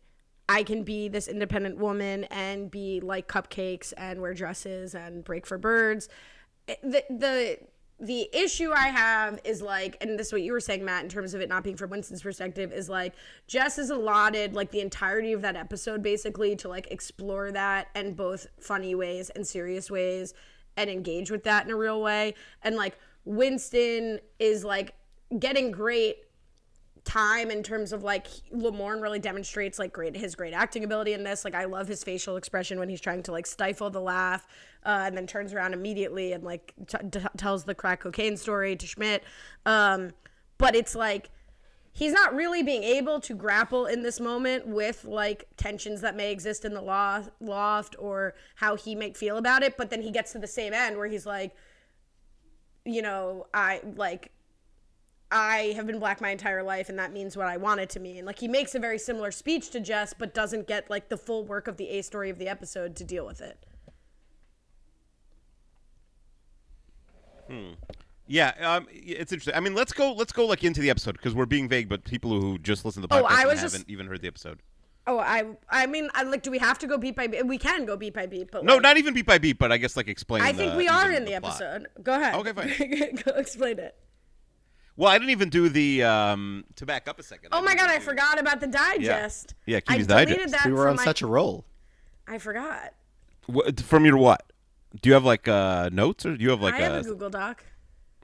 I 0.48 0.62
can 0.62 0.84
be 0.84 1.08
this 1.08 1.28
independent 1.28 1.78
woman 1.78 2.24
and 2.24 2.70
be 2.70 3.00
like 3.00 3.26
cupcakes 3.26 3.92
and 3.96 4.20
wear 4.20 4.34
dresses 4.34 4.94
and 4.94 5.24
break 5.24 5.46
for 5.46 5.58
birds. 5.58 6.08
The 6.82 7.04
the 7.10 7.58
the 8.00 8.30
issue 8.32 8.72
I 8.72 8.88
have 8.88 9.40
is 9.44 9.60
like, 9.60 9.98
and 10.00 10.18
this 10.18 10.28
is 10.28 10.32
what 10.32 10.42
you 10.42 10.52
were 10.52 10.60
saying, 10.60 10.84
Matt, 10.84 11.02
in 11.02 11.10
terms 11.10 11.34
of 11.34 11.42
it 11.42 11.50
not 11.50 11.62
being 11.62 11.76
from 11.76 11.90
Winston's 11.90 12.22
perspective, 12.22 12.72
is 12.72 12.88
like 12.88 13.12
Jess 13.46 13.78
is 13.78 13.90
allotted 13.90 14.54
like 14.54 14.70
the 14.70 14.80
entirety 14.80 15.32
of 15.32 15.42
that 15.42 15.54
episode 15.54 16.02
basically 16.02 16.56
to 16.56 16.68
like 16.68 16.90
explore 16.90 17.52
that 17.52 17.88
in 17.94 18.14
both 18.14 18.46
funny 18.58 18.94
ways 18.94 19.28
and 19.30 19.46
serious 19.46 19.90
ways 19.90 20.32
and 20.78 20.88
engage 20.88 21.30
with 21.30 21.44
that 21.44 21.66
in 21.66 21.70
a 21.70 21.76
real 21.76 22.00
way. 22.00 22.34
And 22.62 22.74
like 22.74 22.96
Winston 23.26 24.18
is 24.38 24.64
like 24.64 24.94
getting 25.38 25.70
great 25.70 26.16
time 27.04 27.50
in 27.50 27.62
terms 27.62 27.92
of 27.92 28.02
like 28.02 28.26
Lamorne 28.52 29.00
really 29.00 29.18
demonstrates 29.18 29.78
like 29.78 29.92
great 29.92 30.16
his 30.16 30.34
great 30.34 30.52
acting 30.52 30.84
ability 30.84 31.12
in 31.12 31.24
this. 31.24 31.44
Like 31.44 31.54
I 31.54 31.64
love 31.64 31.88
his 31.88 32.04
facial 32.04 32.36
expression 32.36 32.78
when 32.78 32.88
he's 32.88 33.00
trying 33.00 33.22
to 33.24 33.32
like 33.32 33.46
stifle 33.46 33.90
the 33.90 34.00
laugh, 34.00 34.46
uh, 34.84 35.04
and 35.06 35.16
then 35.16 35.26
turns 35.26 35.52
around 35.52 35.72
immediately 35.74 36.32
and 36.32 36.44
like 36.44 36.74
t- 36.86 36.98
t- 37.10 37.20
tells 37.36 37.64
the 37.64 37.74
crack 37.74 38.00
cocaine 38.00 38.36
story 38.36 38.76
to 38.76 38.86
Schmidt. 38.86 39.24
Um, 39.66 40.10
but 40.58 40.74
it's 40.76 40.94
like 40.94 41.30
he's 41.92 42.12
not 42.12 42.34
really 42.34 42.62
being 42.62 42.84
able 42.84 43.20
to 43.20 43.34
grapple 43.34 43.86
in 43.86 44.02
this 44.02 44.20
moment 44.20 44.66
with 44.66 45.04
like 45.04 45.44
tensions 45.56 46.00
that 46.02 46.16
may 46.16 46.30
exist 46.30 46.64
in 46.64 46.74
the 46.74 46.82
law 46.82 47.22
loft 47.40 47.96
or 47.98 48.34
how 48.56 48.76
he 48.76 48.94
might 48.94 49.16
feel 49.16 49.36
about 49.36 49.62
it. 49.62 49.76
But 49.76 49.90
then 49.90 50.02
he 50.02 50.10
gets 50.10 50.32
to 50.32 50.38
the 50.38 50.46
same 50.46 50.72
end 50.72 50.96
where 50.96 51.08
he's 51.08 51.26
like, 51.26 51.54
you 52.84 53.02
know, 53.02 53.46
I 53.52 53.80
like 53.96 54.32
I 55.32 55.72
have 55.76 55.86
been 55.86 55.98
black 56.00 56.20
my 56.20 56.30
entire 56.30 56.62
life 56.62 56.88
and 56.88 56.98
that 56.98 57.12
means 57.12 57.36
what 57.36 57.46
I 57.46 57.56
want 57.56 57.80
it 57.80 57.88
to 57.90 58.00
mean. 58.00 58.24
Like 58.24 58.38
he 58.40 58.48
makes 58.48 58.74
a 58.74 58.78
very 58.80 58.98
similar 58.98 59.30
speech 59.30 59.70
to 59.70 59.80
Jess, 59.80 60.12
but 60.12 60.34
doesn't 60.34 60.66
get 60.66 60.90
like 60.90 61.08
the 61.08 61.16
full 61.16 61.44
work 61.44 61.68
of 61.68 61.76
the 61.76 61.88
A 61.90 62.02
story 62.02 62.30
of 62.30 62.38
the 62.38 62.48
episode 62.48 62.96
to 62.96 63.04
deal 63.04 63.24
with 63.26 63.40
it. 63.40 63.64
Hmm. 67.48 67.70
Yeah, 68.26 68.52
um, 68.60 68.86
it's 68.92 69.32
interesting. 69.32 69.54
I 69.54 69.60
mean, 69.60 69.74
let's 69.74 69.92
go. 69.92 70.12
Let's 70.12 70.32
go 70.32 70.46
like 70.46 70.62
into 70.62 70.80
the 70.80 70.88
episode 70.90 71.12
because 71.12 71.34
we're 71.34 71.46
being 71.46 71.68
vague, 71.68 71.88
but 71.88 72.04
people 72.04 72.40
who 72.40 72.58
just 72.58 72.84
listen 72.84 73.02
to 73.02 73.08
the 73.08 73.14
podcast 73.14 73.20
Oh, 73.22 73.24
podcast 73.24 73.30
I 73.30 73.40
and 73.40 73.50
was 73.50 73.60
haven't 73.60 73.78
just- 73.80 73.90
even 73.90 74.06
heard 74.06 74.20
the 74.22 74.28
episode. 74.28 74.60
Oh, 75.06 75.18
I 75.18 75.44
I 75.68 75.86
mean, 75.86 76.08
I 76.14 76.22
like 76.22 76.42
do 76.42 76.50
we 76.52 76.58
have 76.58 76.78
to 76.80 76.86
go 76.86 76.96
beat 76.96 77.16
by 77.16 77.26
beat? 77.26 77.44
We 77.46 77.58
can 77.58 77.86
go 77.86 77.96
beat 77.96 78.14
by 78.14 78.26
beat, 78.26 78.52
but 78.52 78.64
No, 78.64 78.74
like, 78.74 78.82
not 78.82 78.96
even 78.98 79.14
beat 79.14 79.26
by 79.26 79.38
beat, 79.38 79.58
but 79.58 79.72
I 79.72 79.78
guess 79.78 79.96
like 79.96 80.06
explain. 80.06 80.42
I 80.42 80.52
think 80.52 80.72
the- 80.72 80.78
we 80.78 80.86
are 80.86 81.10
in 81.10 81.24
the, 81.24 81.40
plot. 81.40 81.60
episode. 81.60 81.86
Go 82.04 82.14
ahead. 82.14 82.34
Okay, 82.36 82.52
fine. 82.52 83.14
go 83.24 83.32
explain 83.32 83.78
it. 83.80 83.96
Well, 85.00 85.10
I 85.10 85.16
didn't 85.16 85.30
even 85.30 85.48
do 85.48 85.70
the 85.70 86.02
um 86.02 86.62
to 86.76 86.84
back 86.84 87.08
up 87.08 87.18
a 87.18 87.22
second. 87.22 87.48
Oh 87.52 87.62
my 87.62 87.68
didn't 87.68 87.86
god, 87.86 87.90
I 87.90 87.94
even 87.94 88.06
forgot 88.06 88.38
about 88.38 88.60
the 88.60 88.66
digest. 88.66 89.54
Yeah, 89.64 89.78
I 89.78 89.96
Kiwi's 89.96 90.06
deleted 90.06 90.36
Digest. 90.36 90.52
that 90.52 90.66
We 90.66 90.72
were 90.72 90.82
from 90.82 90.90
on 90.90 90.96
my, 90.96 91.04
such 91.04 91.22
a 91.22 91.26
roll. 91.26 91.64
I 92.28 92.36
forgot. 92.36 92.92
What, 93.46 93.80
from 93.80 94.04
your 94.04 94.18
what? 94.18 94.52
Do 95.00 95.08
you 95.08 95.14
have 95.14 95.24
like 95.24 95.48
uh 95.48 95.88
notes 95.90 96.26
or 96.26 96.36
do 96.36 96.44
you 96.44 96.50
have 96.50 96.60
like 96.60 96.74
I 96.74 96.80
have 96.80 96.92
a 96.96 97.02
Google 97.02 97.30
Doc. 97.30 97.64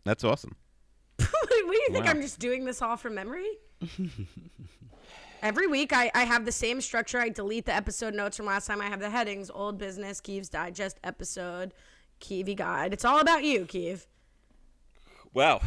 That's 0.04 0.22
awesome. 0.22 0.54
what 1.16 1.50
do 1.50 1.56
you 1.56 1.88
think? 1.92 2.04
Wow. 2.04 2.10
I'm 2.10 2.20
just 2.20 2.40
doing 2.40 2.66
this 2.66 2.82
all 2.82 2.98
from 2.98 3.14
memory? 3.14 3.48
Every 5.42 5.66
week, 5.68 5.94
I, 5.94 6.10
I 6.14 6.24
have 6.24 6.44
the 6.44 6.52
same 6.52 6.82
structure. 6.82 7.18
I 7.18 7.30
delete 7.30 7.64
the 7.64 7.74
episode 7.74 8.12
notes 8.12 8.36
from 8.36 8.44
last 8.44 8.66
time. 8.66 8.82
I 8.82 8.90
have 8.90 9.00
the 9.00 9.08
headings: 9.08 9.48
old 9.48 9.78
business, 9.78 10.20
Keeves 10.20 10.50
Digest 10.50 11.00
episode, 11.02 11.72
Kiwi 12.20 12.54
guide. 12.54 12.92
It's 12.92 13.06
all 13.06 13.20
about 13.20 13.44
you, 13.44 13.64
Keev. 13.64 14.04
Wow. 15.32 15.62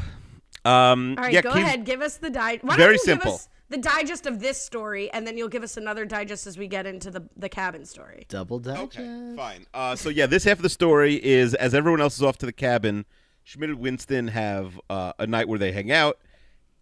Um, 0.70 1.16
All 1.18 1.24
right, 1.26 1.34
yeah, 1.34 1.42
go 1.42 1.54
Keith- 1.54 1.64
ahead. 1.64 1.86
Give 1.86 2.02
us 2.02 2.18
the 2.18 2.30
di- 2.30 2.60
Why 2.62 2.76
Very 2.78 2.94
don't 2.94 2.94
you 2.94 3.00
simple. 3.00 3.32
Give 3.32 3.36
us 3.36 3.50
the 3.70 3.78
digest 3.78 4.26
of 4.26 4.40
this 4.40 4.62
story, 4.62 5.12
and 5.12 5.26
then 5.28 5.38
you'll 5.38 5.48
give 5.48 5.64
us 5.64 5.78
another 5.78 6.04
digest 6.06 6.48
as 6.48 6.58
we 6.58 6.68
get 6.68 6.86
into 6.86 7.12
the 7.12 7.24
the 7.38 7.50
cabin 7.50 7.86
story. 7.86 8.26
Double 8.28 8.60
digest. 8.60 8.98
Okay, 9.00 9.34
fine. 9.36 9.66
Uh, 9.74 9.96
so 9.96 10.10
yeah, 10.10 10.26
this 10.26 10.44
half 10.44 10.58
of 10.58 10.64
the 10.64 10.70
story 10.70 11.24
is 11.24 11.54
as 11.54 11.74
everyone 11.74 12.02
else 12.02 12.16
is 12.16 12.24
off 12.24 12.38
to 12.40 12.46
the 12.46 12.54
cabin, 12.54 13.06
Schmidt 13.44 13.70
and 13.70 13.80
Winston 13.80 14.28
have 14.30 14.80
uh, 14.90 15.14
a 15.20 15.28
night 15.28 15.48
where 15.48 15.60
they 15.60 15.72
hang 15.72 15.92
out. 15.92 16.18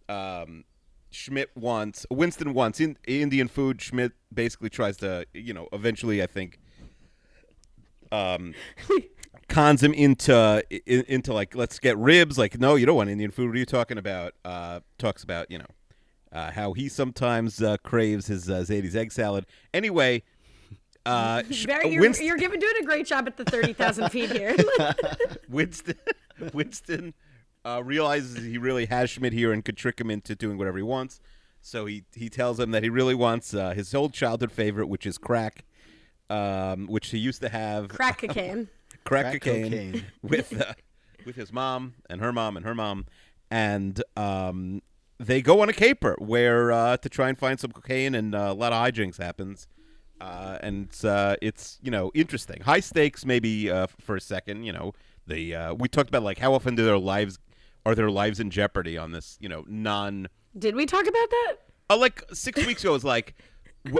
Um, 0.08 0.64
Schmidt 1.10 1.50
wants 1.54 2.06
Winston 2.10 2.54
wants 2.54 2.80
in, 2.80 2.96
Indian 3.06 3.48
food. 3.48 3.80
Schmidt 3.80 4.12
basically 4.32 4.70
tries 4.70 4.96
to, 4.98 5.26
you 5.34 5.52
know, 5.54 5.68
eventually 5.72 6.22
I 6.22 6.26
think, 6.26 6.58
um, 8.12 8.54
cons 9.48 9.82
him 9.82 9.92
into 9.92 10.62
in, 10.70 11.04
into 11.08 11.32
like 11.32 11.54
let's 11.54 11.78
get 11.78 11.96
ribs. 11.98 12.38
Like 12.38 12.58
no, 12.58 12.74
you 12.74 12.86
don't 12.86 12.96
want 12.96 13.10
Indian 13.10 13.30
food. 13.30 13.48
What 13.48 13.56
are 13.56 13.58
you 13.58 13.66
talking 13.66 13.98
about? 13.98 14.34
Uh, 14.44 14.80
talks 14.98 15.22
about 15.22 15.50
you 15.50 15.58
know 15.58 15.66
uh, 16.32 16.50
how 16.50 16.72
he 16.72 16.88
sometimes 16.88 17.62
uh, 17.62 17.76
craves 17.78 18.26
his 18.26 18.48
uh, 18.48 18.60
Zadie's 18.60 18.96
egg 18.96 19.12
salad. 19.12 19.46
Anyway. 19.72 20.22
Uh, 21.06 21.42
Very, 21.48 21.88
you're, 21.92 22.02
Winston, 22.02 22.26
you're 22.26 22.36
giving 22.36 22.60
doing 22.60 22.74
a 22.82 22.84
great 22.84 23.06
job 23.06 23.26
at 23.26 23.36
the 23.38 23.44
thirty 23.44 23.72
thousand 23.72 24.08
feet 24.12 24.30
here. 24.30 24.54
Winston, 25.48 25.94
Winston 26.52 27.14
uh, 27.64 27.82
realizes 27.82 28.44
he 28.44 28.58
really 28.58 28.86
has 28.86 29.08
Schmidt 29.08 29.32
here 29.32 29.52
and 29.52 29.64
could 29.64 29.76
trick 29.76 29.98
him 29.98 30.10
into 30.10 30.34
doing 30.34 30.58
whatever 30.58 30.76
he 30.76 30.82
wants. 30.82 31.20
So 31.62 31.86
he 31.86 32.04
he 32.14 32.28
tells 32.28 32.60
him 32.60 32.72
that 32.72 32.82
he 32.82 32.90
really 32.90 33.14
wants 33.14 33.54
uh, 33.54 33.70
his 33.70 33.94
old 33.94 34.12
childhood 34.12 34.52
favorite, 34.52 34.88
which 34.88 35.06
is 35.06 35.16
crack, 35.16 35.64
um, 36.28 36.86
which 36.88 37.08
he 37.08 37.18
used 37.18 37.40
to 37.40 37.48
have 37.48 37.88
Crack 37.88 38.18
cocaine. 38.18 38.68
Crack, 39.08 39.24
Crack 39.24 39.40
cocaine, 39.42 39.64
cocaine. 39.72 40.04
with 40.22 40.60
uh, 40.60 40.74
with 41.24 41.36
his 41.36 41.52
mom 41.52 41.94
and 42.08 42.20
her 42.20 42.32
mom 42.32 42.56
and 42.56 42.64
her 42.66 42.74
mom, 42.74 43.06
and 43.50 44.02
um, 44.16 44.82
they 45.18 45.42
go 45.42 45.60
on 45.62 45.68
a 45.68 45.72
caper 45.72 46.14
where 46.18 46.70
uh, 46.70 46.96
to 46.98 47.08
try 47.08 47.28
and 47.28 47.38
find 47.38 47.58
some 47.58 47.72
cocaine, 47.72 48.14
and 48.14 48.34
uh, 48.34 48.48
a 48.50 48.54
lot 48.54 48.72
of 48.72 48.78
hijinks 48.84 49.18
happens. 49.18 49.66
Uh, 50.20 50.58
and 50.62 50.86
it's, 50.86 51.04
uh, 51.04 51.36
it's 51.40 51.78
you 51.80 51.90
know 51.90 52.10
interesting, 52.14 52.60
high 52.62 52.80
stakes 52.80 53.24
maybe 53.24 53.70
uh, 53.70 53.86
for 54.00 54.16
a 54.16 54.20
second. 54.20 54.64
You 54.64 54.72
know, 54.72 54.92
the 55.26 55.54
uh, 55.54 55.74
we 55.74 55.88
talked 55.88 56.08
about 56.08 56.22
like 56.24 56.38
how 56.38 56.54
often 56.54 56.74
do 56.74 56.84
their 56.84 56.98
lives 56.98 57.38
are 57.86 57.94
their 57.94 58.10
lives 58.10 58.40
in 58.40 58.50
jeopardy 58.50 58.98
on 58.98 59.12
this 59.12 59.38
you 59.40 59.48
know 59.48 59.64
non 59.68 60.26
Did 60.58 60.74
we 60.74 60.86
talk 60.86 61.06
about 61.06 61.30
that? 61.30 61.54
uh, 61.90 61.96
like 61.96 62.22
six 62.34 62.66
weeks 62.66 62.82
ago 62.82 62.90
it 62.90 62.94
was 62.94 63.04
like 63.04 63.34
wh- 63.38 63.47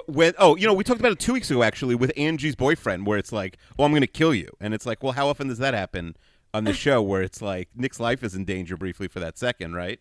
when 0.07 0.35
oh 0.39 0.57
you 0.57 0.67
know 0.67 0.75
we 0.75 0.85
talked 0.85 1.01
about 1.01 1.13
it 1.13 1.19
two 1.19 1.33
weeks 1.33 1.51
ago 1.51 1.63
actually 1.63 1.95
with 1.95 2.13
Angie's 2.17 2.55
boyfriend 2.57 3.07
where 3.07 3.19
it's 3.19 3.33
like 3.33 3.59
oh 3.79 3.85
I'm 3.85 3.93
gonna 3.93 4.07
kill 4.07 4.35
you 4.35 4.49
and 4.61 4.75
it's 4.75 4.87
like 4.87 5.03
well 5.03 5.13
how 5.13 5.29
often 5.29 5.49
does 5.49 5.59
that 5.59 5.75
happen 5.75 6.17
on 6.55 6.65
the 6.65 6.73
show 6.73 7.03
where 7.03 7.23
it's 7.23 7.43
like 7.43 7.69
Nick's 7.75 8.01
life 8.01 8.23
is 8.25 8.35
in 8.35 8.45
danger 8.45 8.77
briefly 8.77 9.09
for 9.09 9.21
that 9.21 9.37
second 9.39 9.75
right 9.75 10.01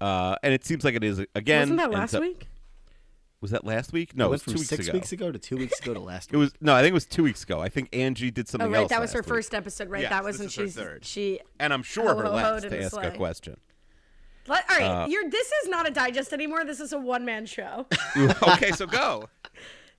uh, 0.00 0.36
and 0.42 0.52
it 0.52 0.64
seems 0.64 0.84
like 0.84 0.94
it 0.94 1.04
is 1.04 1.20
again 1.34 1.60
Wasn't 1.70 1.78
that 1.78 1.90
last 1.90 2.10
so- 2.12 2.20
week? 2.20 2.48
was 3.40 3.50
that 3.50 3.64
last 3.64 3.92
week 3.92 4.16
no 4.16 4.24
it 4.24 4.26
it 4.26 4.30
went 4.30 4.32
was 4.32 4.42
from 4.42 4.52
two 4.52 4.58
weeks 4.60 4.68
six 4.68 4.86
ago 4.88 4.92
weeks 4.98 5.12
ago 5.12 5.32
to 5.32 5.38
two 5.38 5.56
weeks 5.56 5.80
ago 5.80 5.94
to 5.94 6.00
last 6.00 6.30
week. 6.30 6.34
it 6.34 6.38
was 6.38 6.52
no 6.60 6.74
I 6.74 6.80
think 6.80 6.90
it 6.92 6.94
was 6.94 7.06
two 7.06 7.24
weeks 7.24 7.42
ago 7.42 7.60
I 7.60 7.68
think 7.68 7.88
Angie 7.92 8.30
did 8.30 8.46
something 8.48 8.68
Oh, 8.68 8.72
right. 8.72 8.82
else 8.82 8.90
That 8.90 9.00
was 9.00 9.12
her 9.12 9.18
last 9.18 9.26
week. 9.26 9.34
first 9.34 9.54
episode, 9.54 9.90
right? 9.90 10.02
Yes, 10.02 10.10
that 10.10 10.22
wasn't 10.22 10.46
is 10.46 10.52
she's 10.52 10.76
third. 10.76 11.04
she. 11.04 11.40
and 11.58 11.72
I'm 11.72 11.82
sure 11.82 12.14
her 12.14 12.22
ho, 12.22 12.30
ho 12.30 12.36
last 12.36 12.62
to 12.62 12.68
to 12.70 12.76
the 12.76 12.82
ask 12.84 12.96
a 12.96 13.10
question 13.10 13.56
Let, 14.48 14.64
all 14.70 14.76
right, 14.78 14.84
Uh, 15.04 15.06
you're. 15.08 15.28
This 15.30 15.46
is 15.62 15.68
not 15.68 15.88
a 15.88 15.90
digest 15.90 16.32
anymore. 16.32 16.64
This 16.64 16.80
is 16.80 16.92
a 16.92 16.98
one 16.98 17.24
man 17.24 17.46
show. 17.46 17.86
okay 18.42 18.72
so 18.72 18.86
go 18.86 19.28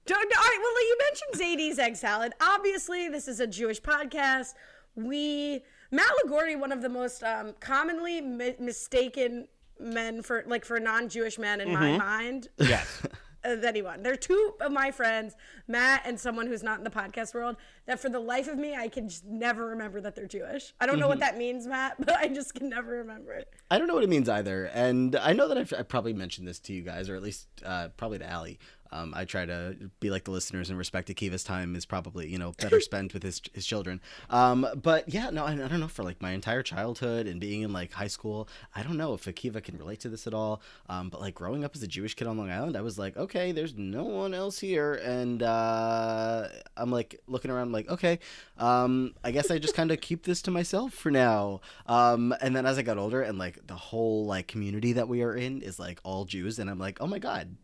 Don't, 0.06 0.18
all 0.38 0.44
right. 0.44 0.60
Well, 0.62 0.84
you 0.88 0.98
mentioned 1.00 1.34
Zadie's 1.72 1.80
egg 1.80 1.96
salad. 1.96 2.34
Obviously, 2.42 3.08
this 3.10 3.28
is 3.28 3.40
a 3.40 3.48
Jewish 3.48 3.82
podcast. 3.82 4.54
We 4.96 5.64
Matt 5.92 6.12
Ligori, 6.26 6.60
one 6.60 6.72
of 6.72 6.82
the 6.82 6.90
most 6.90 7.24
um, 7.24 7.54
commonly 7.60 8.20
mi- 8.22 8.56
mistaken 8.60 9.48
men 9.80 10.22
for 10.22 10.44
like 10.46 10.66
for 10.66 10.80
non-Jewish 10.80 11.38
men 11.40 11.62
in 11.62 11.72
my 11.74 11.98
mind. 11.98 12.50
yes 12.58 13.02
Of 13.44 13.64
anyone. 13.64 14.04
They're 14.04 14.16
two 14.16 14.54
of 14.62 14.72
my 14.72 14.92
friends, 14.92 15.36
Matt 15.68 16.04
and 16.06 16.18
someone 16.20 16.48
who's 16.48 16.64
not 16.64 16.78
in 16.78 16.84
the 16.84 16.90
podcast 16.90 17.34
world, 17.34 17.58
that 17.88 18.00
for 18.00 18.10
the 18.10 18.20
life 18.20 18.48
of 18.48 18.58
me, 18.58 18.74
I 18.76 18.88
can 18.88 19.10
just 19.10 19.26
never 19.26 19.68
remember 19.68 20.00
that 20.02 20.16
they're 20.16 20.28
Jewish. 20.28 20.74
I 20.80 20.86
don't 20.86 20.98
know 20.98 21.10
what 21.10 21.20
that 21.20 21.38
means, 21.38 21.68
Matt, 21.68 21.96
but 22.00 22.16
I 22.16 22.28
just 22.28 22.56
can 22.56 22.70
never 22.70 22.92
remember 22.98 23.34
it. 23.34 23.50
I 23.70 23.78
don't 23.78 23.88
know 23.88 23.96
what 23.96 24.04
it 24.04 24.10
means 24.10 24.30
either, 24.30 24.66
and 24.74 25.16
I 25.18 25.34
know 25.34 25.48
that 25.50 25.58
I've, 25.58 25.74
I 25.78 25.84
probably 25.84 26.14
mentioned 26.14 26.48
this 26.48 26.60
to 26.60 26.74
you 26.74 26.84
guys, 26.84 27.10
or 27.10 27.16
at 27.16 27.22
least 27.22 27.48
uh, 27.66 27.90
probably 27.98 28.20
to 28.20 28.30
Allie. 28.30 28.60
Um, 28.94 29.14
I 29.16 29.26
try 29.26 29.46
to 29.46 29.76
be 30.00 30.12
like 30.12 30.24
the 30.24 30.32
listeners 30.32 30.70
and 30.70 30.78
respect 30.78 31.10
Akiva's 31.10 31.44
time 31.44 31.76
is 31.76 31.86
probably 31.86 32.30
you 32.30 32.38
know 32.38 32.54
better 32.60 32.80
spent 32.90 33.14
with 33.14 33.24
his 33.24 33.42
his 33.54 33.66
children. 33.66 34.00
Um, 34.30 34.68
but 34.82 35.10
yeah, 35.10 35.32
no, 35.32 35.46
I, 35.46 35.54
I 35.54 35.68
don't 35.68 35.80
know 35.80 35.88
for 35.88 36.04
like 36.04 36.22
my 36.22 36.32
entire 36.32 36.62
childhood 36.62 37.28
and 37.28 37.40
being 37.40 37.62
in 37.62 37.74
like 37.74 37.92
high 37.92 38.08
school, 38.08 38.48
I 38.76 38.84
don't 38.84 38.98
know 38.98 39.14
if 39.14 39.26
Akiva 39.26 39.64
can 39.64 39.78
relate 39.78 40.00
to 40.02 40.10
this 40.10 40.28
at 40.28 40.34
all. 40.34 40.62
Um, 40.90 41.10
but 41.10 41.20
like 41.22 41.34
growing 41.34 41.64
up 41.64 41.76
as 41.76 41.82
a 41.82 41.88
Jewish 41.88 42.14
kid 42.14 42.28
on 42.28 42.38
Long 42.38 42.52
Island, 42.52 42.78
I 42.78 42.82
was 42.82 43.00
like, 43.00 43.18
okay, 43.18 43.52
there's 43.52 43.76
no 43.76 44.04
one 44.04 44.34
else 44.34 44.60
here, 44.60 44.94
and 44.94 45.42
uh, 45.42 46.48
I'm 46.78 46.92
like 46.92 47.20
looking 47.28 47.50
around, 47.50 47.64
I'm 47.64 47.72
like, 47.72 47.90
okay, 47.90 48.20
um, 48.58 49.16
I 49.24 49.32
guess 49.32 49.50
I 49.50 49.58
just 49.58 49.76
kind 49.76 49.92
of 49.92 50.02
keep 50.02 50.24
this 50.24 50.42
to 50.44 50.52
myself 50.52 50.94
for 50.94 51.10
now. 51.12 51.62
Um, 51.88 52.34
and 52.42 52.56
then 52.56 52.66
as 52.66 52.78
I 52.78 52.84
got 52.84 52.98
older, 52.98 53.22
and 53.22 53.38
like 53.40 53.66
the 53.66 53.76
whole 53.76 54.26
like 54.26 54.48
community 54.48 54.94
that 54.94 55.08
we 55.08 55.24
are 55.24 55.36
in 55.36 55.62
is 55.62 55.80
like 55.80 56.00
all 56.04 56.26
Jews, 56.26 56.60
and 56.60 56.70
I'm 56.70 56.80
like, 56.80 57.00
oh 57.02 57.08
my 57.08 57.20
god, 57.20 57.56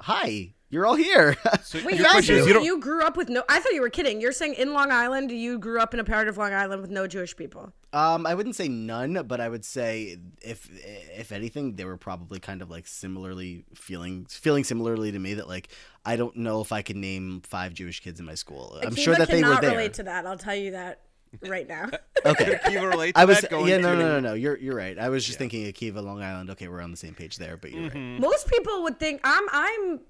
hi, 0.00 0.54
you're 0.70 0.86
all 0.86 0.96
here. 0.96 1.36
so 1.62 1.78
Wait, 1.84 1.96
your 1.96 2.06
you, 2.06 2.10
question 2.10 2.36
is 2.36 2.46
you, 2.46 2.54
you 2.54 2.64
you, 2.64 2.80
grew 2.80 3.02
up 3.02 3.16
with 3.16 3.28
no. 3.28 3.44
I 3.48 3.60
thought 3.60 3.72
you 3.74 3.80
were 3.80 3.90
kidding. 3.90 4.20
You're 4.20 4.32
saying 4.32 4.54
in 4.54 4.72
Long 4.72 4.90
Island, 4.90 5.30
you 5.30 5.58
grew 5.58 5.80
up 5.80 5.94
in 5.94 6.00
a 6.00 6.04
part 6.04 6.26
of 6.26 6.36
Long 6.36 6.52
Island 6.52 6.82
with 6.82 6.90
no 6.90 7.06
Jewish 7.06 7.36
people. 7.36 7.72
um, 7.92 8.26
I 8.26 8.34
wouldn't 8.34 8.56
say 8.56 8.68
none, 8.68 9.22
but 9.26 9.40
I 9.40 9.48
would 9.48 9.64
say 9.64 10.18
if 10.42 10.68
if 11.16 11.30
anything, 11.32 11.76
they 11.76 11.84
were 11.84 11.96
probably 11.96 12.40
kind 12.40 12.60
of 12.60 12.70
like 12.70 12.86
similarly 12.86 13.64
feeling 13.74 14.26
feeling 14.28 14.64
similarly 14.64 15.12
to 15.12 15.18
me 15.18 15.34
that 15.34 15.48
like 15.48 15.68
I 16.04 16.16
don't 16.16 16.36
know 16.36 16.60
if 16.60 16.72
I 16.72 16.82
can 16.82 17.00
name 17.00 17.42
five 17.44 17.72
Jewish 17.72 18.00
kids 18.00 18.18
in 18.18 18.26
my 18.26 18.34
school. 18.34 18.78
I'm 18.82 18.94
Akiva 18.94 18.98
sure 18.98 19.14
that 19.14 19.28
they 19.28 19.36
were 19.36 19.42
cannot 19.42 19.62
there. 19.62 19.70
relate 19.70 19.94
to 19.94 20.02
that. 20.04 20.26
I'll 20.26 20.38
tell 20.38 20.56
you 20.56 20.72
that 20.72 21.00
right 21.42 21.68
now. 21.68 21.88
Okay. 22.26 22.54
Akiva 22.54 22.90
relate 22.90 23.14
to 23.14 23.20
I 23.20 23.26
was 23.26 23.42
that 23.42 23.50
going 23.50 23.68
yeah 23.68 23.76
no 23.76 23.92
to- 23.92 23.98
no 23.98 24.08
no 24.08 24.20
no 24.20 24.32
you're 24.34 24.56
you're 24.56 24.74
right 24.74 24.98
I 24.98 25.10
was 25.10 25.26
just 25.26 25.36
thinking 25.38 25.66
Akiva 25.70 26.02
Long 26.02 26.22
Island 26.22 26.48
okay 26.50 26.68
we're 26.68 26.80
on 26.80 26.90
the 26.90 26.96
same 26.96 27.12
page 27.14 27.36
there 27.36 27.58
but 27.58 27.70
you're 27.70 27.90
Mm-hmm. 27.90 28.12
right 28.12 28.20
Most 28.20 28.48
people 28.48 28.82
would 28.84 28.98
think 28.98 29.20
I'm 29.24 29.44
I'm 29.52 30.00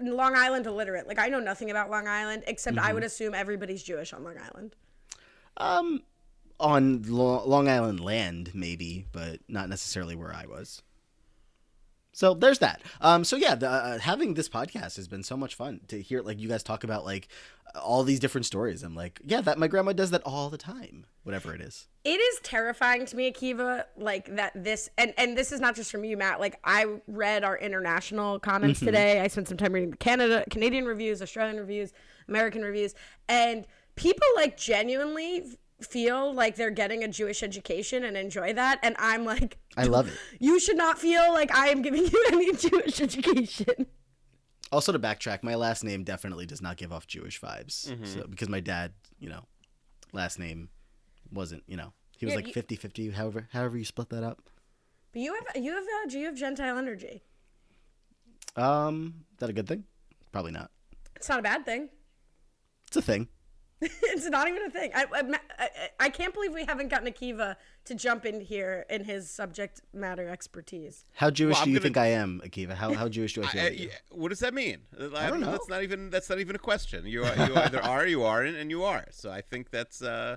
Long 0.00 0.34
Island 0.34 0.66
illiterate. 0.66 1.06
Like 1.06 1.20
I 1.20 1.28
know 1.28 1.38
nothing 1.38 1.70
about 1.70 1.88
Long 1.88 2.08
Island 2.08 2.42
except 2.48 2.76
Mm-hmm. 2.78 2.86
I 2.86 2.92
would 2.94 3.04
assume 3.04 3.32
everybody's 3.32 3.82
Jewish 3.84 4.12
on 4.12 4.24
Long 4.24 4.36
Island. 4.38 4.74
um 5.58 6.02
on 6.58 7.02
Lo- 7.06 7.46
Long 7.46 7.68
Island 7.68 8.00
land 8.00 8.50
maybe 8.54 9.06
but 9.12 9.38
not 9.46 9.68
necessarily 9.68 10.16
where 10.16 10.34
I 10.34 10.46
was 10.46 10.82
so 12.16 12.32
there's 12.34 12.58
that 12.60 12.80
um 13.02 13.22
so 13.24 13.36
yeah 13.36 13.54
the, 13.54 13.68
uh, 13.68 13.98
having 13.98 14.34
this 14.34 14.48
podcast 14.48 14.96
has 14.96 15.06
been 15.06 15.22
so 15.22 15.36
much 15.36 15.54
fun 15.54 15.80
to 15.88 16.00
hear 16.00 16.22
like 16.22 16.40
you 16.40 16.48
guys 16.48 16.62
talk 16.62 16.82
about 16.82 17.04
like 17.04 17.28
all 17.82 18.02
these 18.04 18.18
different 18.20 18.46
stories 18.46 18.82
I'm 18.82 18.94
like 18.94 19.20
yeah 19.24 19.42
that 19.42 19.58
my 19.58 19.68
grandma 19.68 19.92
does 19.92 20.10
that 20.12 20.22
all 20.24 20.48
the 20.48 20.56
time 20.56 21.04
whatever 21.24 21.54
it 21.54 21.60
is 21.60 21.88
It 22.04 22.20
is 22.30 22.40
terrifying 22.42 23.04
to 23.06 23.16
me, 23.16 23.30
Akiva, 23.30 23.84
like 23.98 24.34
that 24.36 24.52
this 24.54 24.88
and 24.96 25.12
and 25.18 25.36
this 25.36 25.50
is 25.52 25.60
not 25.60 25.74
just 25.74 25.90
from 25.90 26.04
you, 26.04 26.16
Matt. 26.16 26.38
Like 26.40 26.56
I 26.64 26.86
read 27.08 27.42
our 27.44 27.58
international 27.58 28.38
comments 28.38 28.78
Mm-hmm. 28.80 28.86
today. 28.86 29.20
I 29.20 29.26
spent 29.28 29.48
some 29.48 29.58
time 29.58 29.72
reading 29.72 29.92
Canada, 29.94 30.44
Canadian 30.48 30.84
reviews, 30.86 31.20
Australian 31.20 31.58
reviews, 31.58 31.92
American 32.28 32.62
reviews, 32.62 32.94
and 33.28 33.66
people 33.96 34.26
like 34.36 34.56
genuinely 34.56 35.44
feel 35.80 36.32
like 36.32 36.56
they're 36.56 36.70
getting 36.70 37.04
a 37.04 37.08
Jewish 37.08 37.42
education 37.42 38.04
and 38.04 38.16
enjoy 38.16 38.52
that. 38.54 38.78
And 38.82 38.96
I'm 38.98 39.24
like, 39.24 39.58
I 39.76 39.84
love 39.84 40.08
it 40.08 40.14
you 40.40 40.58
should 40.58 40.76
not 40.76 40.98
feel 40.98 41.32
like 41.32 41.54
I 41.54 41.68
am 41.68 41.82
giving 41.82 42.04
you 42.06 42.24
any 42.32 42.52
Jewish 42.54 43.00
education. 43.00 43.86
also 44.72 44.90
to 44.92 44.98
backtrack 44.98 45.42
my 45.42 45.54
last 45.54 45.84
name 45.84 46.02
definitely 46.04 46.46
does 46.46 46.62
not 46.62 46.76
give 46.76 46.92
off 46.92 47.06
Jewish 47.06 47.40
vibes 47.40 47.88
Mm-hmm. 47.90 48.04
so 48.04 48.26
because 48.26 48.48
my 48.48 48.60
dad 48.60 48.92
you 49.18 49.28
know 49.28 49.44
last 50.12 50.38
name 50.38 50.70
wasn't 51.32 51.62
you 51.66 51.76
know 51.76 51.92
he 52.16 52.24
was 52.26 52.32
Yeah, 52.32 52.36
like 52.36 52.46
you- 52.48 52.52
50 52.54 52.76
50 52.76 53.10
however 53.10 53.48
however 53.52 53.76
you 53.76 53.84
split 53.84 54.08
that 54.10 54.22
up 54.24 54.40
But 55.12 55.20
you 55.22 55.34
have 55.34 55.62
you 55.62 55.72
have 55.72 55.84
uh, 55.84 56.08
do 56.08 56.18
you 56.18 56.26
have 56.26 56.34
Gentile 56.36 56.78
energy? 56.78 57.22
um 58.56 59.14
is 59.34 59.38
that 59.40 59.50
a 59.50 59.52
good 59.52 59.68
thing 59.68 59.84
probably 60.32 60.52
not 60.52 60.70
It's 61.16 61.28
not 61.28 61.38
a 61.38 61.42
bad 61.42 61.64
thing. 61.66 61.88
it's 62.88 62.96
a 62.96 63.02
thing 63.02 63.28
it's 63.82 64.26
not 64.30 64.48
even 64.48 64.62
a 64.64 64.70
thing. 64.70 64.90
I, 64.94 65.04
I, 65.12 65.38
I, 65.58 65.68
I 66.00 66.08
can't 66.08 66.32
believe 66.32 66.54
we 66.54 66.64
haven't 66.64 66.88
gotten 66.88 67.12
Akiva 67.12 67.56
to 67.84 67.94
jump 67.94 68.24
in 68.24 68.40
here 68.40 68.86
in 68.88 69.04
his 69.04 69.28
subject 69.30 69.82
matter 69.92 70.28
expertise. 70.28 71.04
how 71.14 71.30
Jewish 71.30 71.56
Well, 71.56 71.64
do 71.64 71.70
you 71.70 71.76
gonna- 71.76 71.82
think 71.82 71.96
I 71.98 72.06
am 72.06 72.40
Akiva 72.44 72.72
how 72.74 72.94
how 72.94 73.08
Jewish 73.08 73.34
do 73.34 73.42
I 73.42 73.46
feel 73.52 73.60
I- 73.60 73.64
about 73.66 73.78
you? 73.78 73.90
what 74.10 74.28
does 74.30 74.38
that 74.40 74.54
mean? 74.54 74.78
I, 75.14 75.28
don't 75.28 75.40
know. 75.40 75.50
That's 75.50 75.68
not 75.68 75.82
even 75.82 76.08
that's 76.10 76.30
not 76.30 76.38
even 76.40 76.56
a 76.56 76.58
question. 76.58 77.06
You 77.06 77.24
are, 77.24 77.36
you 77.46 77.54
either 77.54 77.82
are, 77.94 78.06
you 78.06 78.24
aren't, 78.24 78.56
and 78.56 78.70
you 78.70 78.82
are. 78.84 79.04
So 79.10 79.30
I 79.30 79.42
think 79.42 79.70
that's 79.70 80.00
uh, 80.00 80.36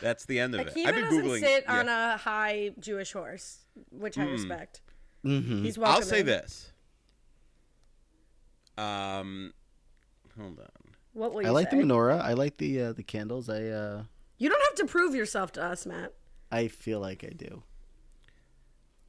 that's 0.00 0.26
the 0.26 0.40
end 0.40 0.54
of 0.54 0.62
it. 0.62 0.74
Akiva 0.74 0.86
I've 0.86 0.94
been 0.96 1.04
doesn't 1.04 1.24
googling. 1.24 1.40
sit 1.40 1.64
yeah. 1.66 1.78
on 1.78 1.88
a 1.88 2.16
high 2.16 2.72
Jewish 2.80 3.12
horse, 3.12 3.60
which 3.90 4.18
I 4.18 4.24
respect. 4.24 4.80
Mm-hmm. 5.24 5.62
He's 5.62 5.78
welcome. 5.78 5.96
I'll 6.02 6.02
say 6.02 6.22
this. 6.22 6.72
Um, 8.76 9.52
hold 10.36 10.58
on. 10.58 10.66
What 11.12 11.32
will 11.34 11.42
you 11.42 11.48
I 11.48 11.50
like 11.50 11.70
say? 11.70 11.78
the 11.78 11.84
menorah 11.84 12.20
I 12.20 12.32
like 12.34 12.56
the 12.56 12.80
uh, 12.80 12.92
the 12.92 13.02
candles 13.02 13.48
I 13.48 13.66
uh 13.66 14.04
you 14.38 14.48
don't 14.48 14.62
have 14.62 14.74
to 14.76 14.86
prove 14.86 15.14
yourself 15.14 15.52
to 15.52 15.62
us, 15.62 15.86
Matt. 15.86 16.12
I 16.50 16.68
feel 16.68 16.98
like 17.00 17.22
I 17.24 17.28
do 17.30 17.62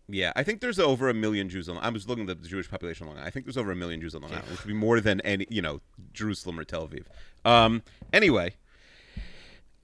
Yeah, 0.08 0.32
I 0.36 0.44
think 0.44 0.62
there's 0.62 0.80
over 0.80 1.10
a 1.10 1.14
million 1.14 1.50
Jews 1.50 1.68
on. 1.70 1.78
I 1.78 1.90
was 1.90 2.08
looking 2.08 2.30
at 2.30 2.42
the 2.42 2.48
Jewish 2.48 2.70
population 2.70 3.06
on 3.06 3.10
Long 3.10 3.18
Island. 3.18 3.28
I 3.28 3.32
think 3.32 3.46
there's 3.46 3.58
over 3.58 3.72
a 3.72 3.76
million 3.76 4.00
Jews 4.02 4.14
on 4.16 4.22
Long 4.22 4.32
Island, 4.32 4.50
which 4.52 4.60
would 4.64 4.68
be 4.68 4.74
more 4.74 5.00
than 5.00 5.22
any, 5.22 5.48
you 5.50 5.62
know, 5.62 5.82
Jerusalem 6.14 6.60
or 6.60 6.66
Tel 6.66 6.88
Aviv. 6.88 7.06
Um, 7.46 7.82
anyway, 8.12 8.56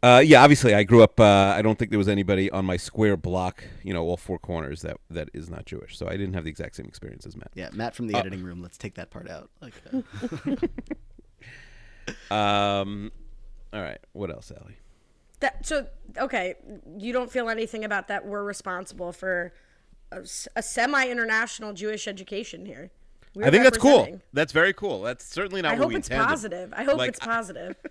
uh, 0.03 0.21
yeah, 0.23 0.43
obviously, 0.43 0.73
I 0.75 0.83
grew 0.83 1.03
up. 1.03 1.19
Uh, 1.19 1.53
I 1.57 1.61
don't 1.61 1.77
think 1.79 1.89
there 1.91 1.97
was 1.97 2.07
anybody 2.09 2.49
on 2.51 2.65
my 2.65 2.77
square 2.77 3.17
block, 3.17 3.63
you 3.83 3.93
know, 3.93 4.03
all 4.03 4.17
four 4.17 4.39
corners 4.39 4.81
that 4.83 4.97
that 5.09 5.29
is 5.33 5.49
not 5.49 5.65
Jewish. 5.65 5.97
So 5.97 6.07
I 6.07 6.11
didn't 6.11 6.33
have 6.33 6.43
the 6.43 6.49
exact 6.51 6.75
same 6.75 6.85
experience 6.85 7.25
as 7.25 7.35
Matt. 7.35 7.51
yeah 7.55 7.69
Matt 7.73 7.95
from 7.95 8.07
the 8.07 8.15
Uh, 8.15 8.19
editing 8.19 8.43
room 8.43 8.61
let's 8.61 8.77
take 8.77 8.95
that 8.95 9.09
part 9.09 9.29
out 9.29 9.49
like 9.61 9.73
uh, 9.93 10.01
Um, 12.31 13.11
all 13.73 13.81
right, 13.81 13.99
what 14.13 14.29
else, 14.29 14.51
Allie? 14.51 14.77
That 15.39 15.65
so 15.65 15.87
okay. 16.17 16.55
You 16.97 17.13
don't 17.13 17.31
feel 17.31 17.49
anything 17.49 17.85
about 17.85 18.07
that. 18.09 18.25
We're 18.25 18.43
responsible 18.43 19.11
for 19.13 19.53
a 20.11 20.61
semi-international 20.63 21.73
Jewish 21.73 22.07
education 22.07 22.65
here. 22.65 22.89
We're 23.35 23.45
I 23.45 23.51
think 23.51 23.63
that's 23.63 23.77
cool. 23.77 24.19
That's 24.33 24.51
very 24.51 24.73
cool. 24.73 25.01
That's 25.01 25.23
certainly 25.23 25.61
not 25.61 25.69
I 25.73 25.75
what 25.75 25.83
hope 25.83 25.89
we 25.89 25.95
it's 25.97 26.07
intended. 26.07 26.27
positive. 26.29 26.73
I 26.75 26.83
hope 26.83 26.97
Like, 26.97 27.09
it's 27.09 27.19
positive. 27.19 27.75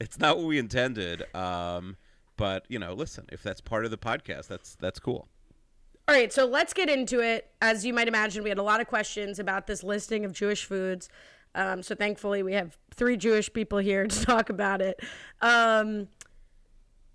It's 0.00 0.18
not 0.18 0.36
what 0.36 0.46
we 0.46 0.58
intended. 0.58 1.24
Um, 1.34 1.96
but 2.36 2.64
you 2.68 2.78
know, 2.78 2.92
listen, 2.92 3.26
if 3.32 3.42
that's 3.42 3.60
part 3.60 3.84
of 3.84 3.90
the 3.90 3.98
podcast, 3.98 4.46
that's 4.46 4.76
that's 4.76 5.00
cool. 5.00 5.26
All 6.06 6.14
right, 6.14 6.32
so 6.32 6.46
let's 6.46 6.72
get 6.72 6.88
into 6.88 7.20
it. 7.20 7.50
As 7.60 7.84
you 7.84 7.92
might 7.92 8.06
imagine, 8.06 8.42
we 8.44 8.48
had 8.48 8.58
a 8.58 8.62
lot 8.62 8.80
of 8.80 8.86
questions 8.86 9.38
about 9.40 9.66
this 9.66 9.82
listing 9.82 10.24
of 10.24 10.32
Jewish 10.32 10.64
foods. 10.64 11.08
Um, 11.54 11.82
so 11.82 11.94
thankfully, 11.94 12.42
we 12.42 12.52
have 12.54 12.76
three 12.94 13.16
Jewish 13.16 13.52
people 13.52 13.78
here 13.78 14.06
to 14.08 14.24
talk 14.24 14.50
about 14.50 14.80
it. 14.80 15.00
Um, 15.40 16.08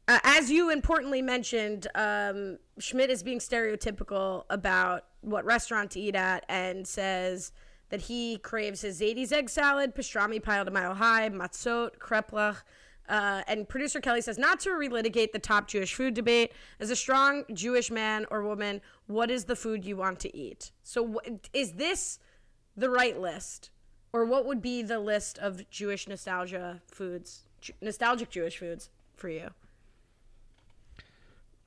uh, 0.07 0.19
as 0.23 0.51
you 0.51 0.69
importantly 0.69 1.21
mentioned, 1.21 1.87
um, 1.95 2.57
Schmidt 2.77 3.09
is 3.09 3.23
being 3.23 3.39
stereotypical 3.39 4.43
about 4.49 5.05
what 5.21 5.45
restaurant 5.45 5.91
to 5.91 5.99
eat 5.99 6.15
at 6.15 6.45
and 6.49 6.85
says 6.85 7.53
that 7.89 8.01
he 8.01 8.37
craves 8.39 8.81
his 8.81 8.99
Zadie's 8.99 9.31
egg 9.31 9.49
salad, 9.49 9.95
pastrami 9.95 10.41
piled 10.43 10.67
a 10.67 10.71
mile 10.71 10.95
high, 10.95 11.29
matzot, 11.29 11.99
kreplach. 11.99 12.63
Uh, 13.07 13.43
and 13.47 13.67
producer 13.67 13.99
Kelly 13.99 14.21
says 14.21 14.37
not 14.37 14.59
to 14.61 14.69
relitigate 14.69 15.31
the 15.31 15.39
top 15.39 15.67
Jewish 15.67 15.93
food 15.93 16.13
debate. 16.13 16.53
As 16.79 16.89
a 16.89 16.95
strong 16.95 17.43
Jewish 17.53 17.91
man 17.91 18.25
or 18.31 18.43
woman, 18.43 18.81
what 19.07 19.29
is 19.29 19.45
the 19.45 19.55
food 19.55 19.85
you 19.85 19.95
want 19.97 20.19
to 20.21 20.35
eat? 20.35 20.71
So, 20.83 21.21
is 21.53 21.73
this 21.73 22.19
the 22.75 22.89
right 22.89 23.19
list? 23.19 23.71
Or 24.13 24.23
what 24.23 24.45
would 24.45 24.61
be 24.61 24.83
the 24.83 24.99
list 24.99 25.39
of 25.39 25.69
Jewish 25.69 26.07
nostalgia 26.07 26.81
foods, 26.87 27.41
nostalgic 27.81 28.29
Jewish 28.29 28.57
foods 28.57 28.89
for 29.15 29.27
you? 29.27 29.49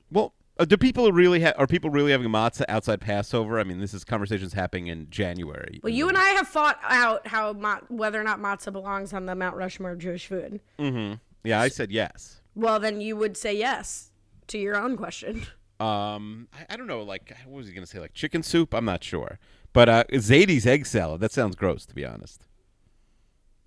Well, 0.09 0.33
uh, 0.57 0.65
do 0.65 0.77
people 0.77 1.11
really 1.11 1.41
ha- 1.43 1.53
are 1.57 1.67
people 1.67 1.89
really 1.89 2.11
having 2.11 2.29
matzah 2.29 2.63
outside 2.69 3.01
Passover? 3.01 3.59
I 3.59 3.63
mean, 3.65 3.79
this 3.79 3.93
is 3.93 4.05
conversations 4.05 4.53
happening 4.53 4.87
in 4.87 5.09
January. 5.09 5.81
Well, 5.83 5.93
you 5.93 6.07
and 6.07 6.17
I 6.17 6.29
have 6.29 6.47
fought 6.47 6.79
out 6.83 7.27
how 7.27 7.51
ma- 7.53 7.81
whether 7.89 8.19
or 8.19 8.23
not 8.23 8.39
matzah 8.39 8.71
belongs 8.71 9.13
on 9.13 9.25
the 9.25 9.35
Mount 9.35 9.57
Rushmore 9.57 9.91
of 9.91 9.99
Jewish 9.99 10.25
food. 10.25 10.61
Mm-hmm. 10.79 11.15
Yeah, 11.43 11.59
I 11.61 11.67
said 11.67 11.91
yes. 11.91 12.41
Well, 12.55 12.79
then 12.79 13.01
you 13.01 13.15
would 13.17 13.37
say 13.37 13.55
yes 13.55 14.11
to 14.47 14.57
your 14.57 14.77
own 14.77 14.95
question. 14.97 15.45
Um, 15.79 16.47
I, 16.51 16.73
I 16.73 16.75
don't 16.75 16.87
know. 16.87 17.03
Like, 17.03 17.31
what 17.45 17.57
was 17.57 17.67
he 17.67 17.73
gonna 17.73 17.85
say? 17.85 17.99
Like 17.99 18.13
chicken 18.13 18.41
soup? 18.41 18.73
I'm 18.73 18.85
not 18.85 19.03
sure. 19.03 19.37
But 19.77 19.89
uh, 19.89 20.03
Zadie's 20.13 20.65
egg 20.65 20.87
salad. 20.87 21.21
That 21.21 21.31
sounds 21.31 21.55
gross, 21.55 21.85
to 21.85 21.93
be 21.93 22.03
honest. 22.03 22.47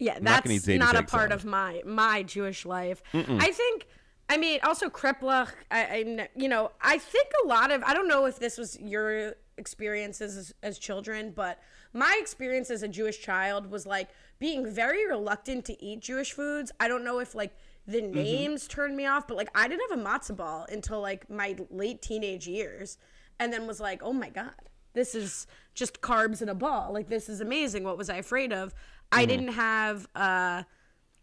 Yeah, 0.00 0.14
not 0.14 0.42
gonna 0.42 0.56
that's 0.56 0.66
Zadie's 0.66 0.80
not 0.80 0.96
a 0.96 1.04
part 1.04 1.30
salad. 1.30 1.32
of 1.32 1.44
my 1.44 1.82
my 1.86 2.24
Jewish 2.24 2.66
life. 2.66 3.00
I 3.14 3.52
think. 3.52 3.86
I 4.28 4.36
mean, 4.36 4.58
also 4.64 4.88
kreplach. 4.88 5.50
I, 5.70 5.80
I 5.84 6.28
you 6.34 6.48
know, 6.48 6.72
I 6.80 6.98
think 6.98 7.28
a 7.44 7.46
lot 7.46 7.70
of. 7.70 7.84
I 7.84 7.94
don't 7.94 8.08
know 8.08 8.24
if 8.26 8.40
this 8.40 8.58
was 8.58 8.76
your 8.80 9.36
experiences 9.56 10.36
as, 10.36 10.54
as 10.64 10.78
children, 10.80 11.30
but 11.30 11.60
my 11.92 12.18
experience 12.20 12.70
as 12.72 12.82
a 12.82 12.88
Jewish 12.88 13.20
child 13.22 13.70
was 13.70 13.86
like 13.86 14.08
being 14.40 14.68
very 14.68 15.06
reluctant 15.06 15.64
to 15.66 15.80
eat 15.80 16.00
Jewish 16.00 16.32
foods. 16.32 16.72
I 16.80 16.88
don't 16.88 17.04
know 17.04 17.20
if 17.20 17.36
like 17.36 17.54
the 17.86 18.00
Mm-hmm. 18.00 18.14
names 18.14 18.66
turned 18.66 18.96
me 18.96 19.06
off, 19.06 19.28
but 19.28 19.36
like 19.36 19.50
I 19.54 19.68
didn't 19.68 19.88
have 19.90 20.00
a 20.00 20.02
matzah 20.02 20.36
ball 20.36 20.66
until 20.72 21.00
like 21.00 21.30
my 21.30 21.54
late 21.70 22.02
teenage 22.02 22.48
years, 22.48 22.98
and 23.38 23.52
then 23.52 23.68
was 23.68 23.78
like, 23.78 24.02
oh 24.02 24.12
my 24.12 24.28
god, 24.30 24.69
this 24.92 25.14
is 25.14 25.46
just 25.74 26.00
carbs 26.00 26.42
in 26.42 26.48
a 26.48 26.54
ball. 26.54 26.92
Like 26.92 27.08
this 27.08 27.28
is 27.28 27.40
amazing. 27.40 27.84
What 27.84 27.96
was 27.96 28.10
I 28.10 28.16
afraid 28.16 28.52
of? 28.52 28.74
I 29.12 29.24
didn't 29.24 29.48
have 29.48 30.06
uh, 30.14 30.62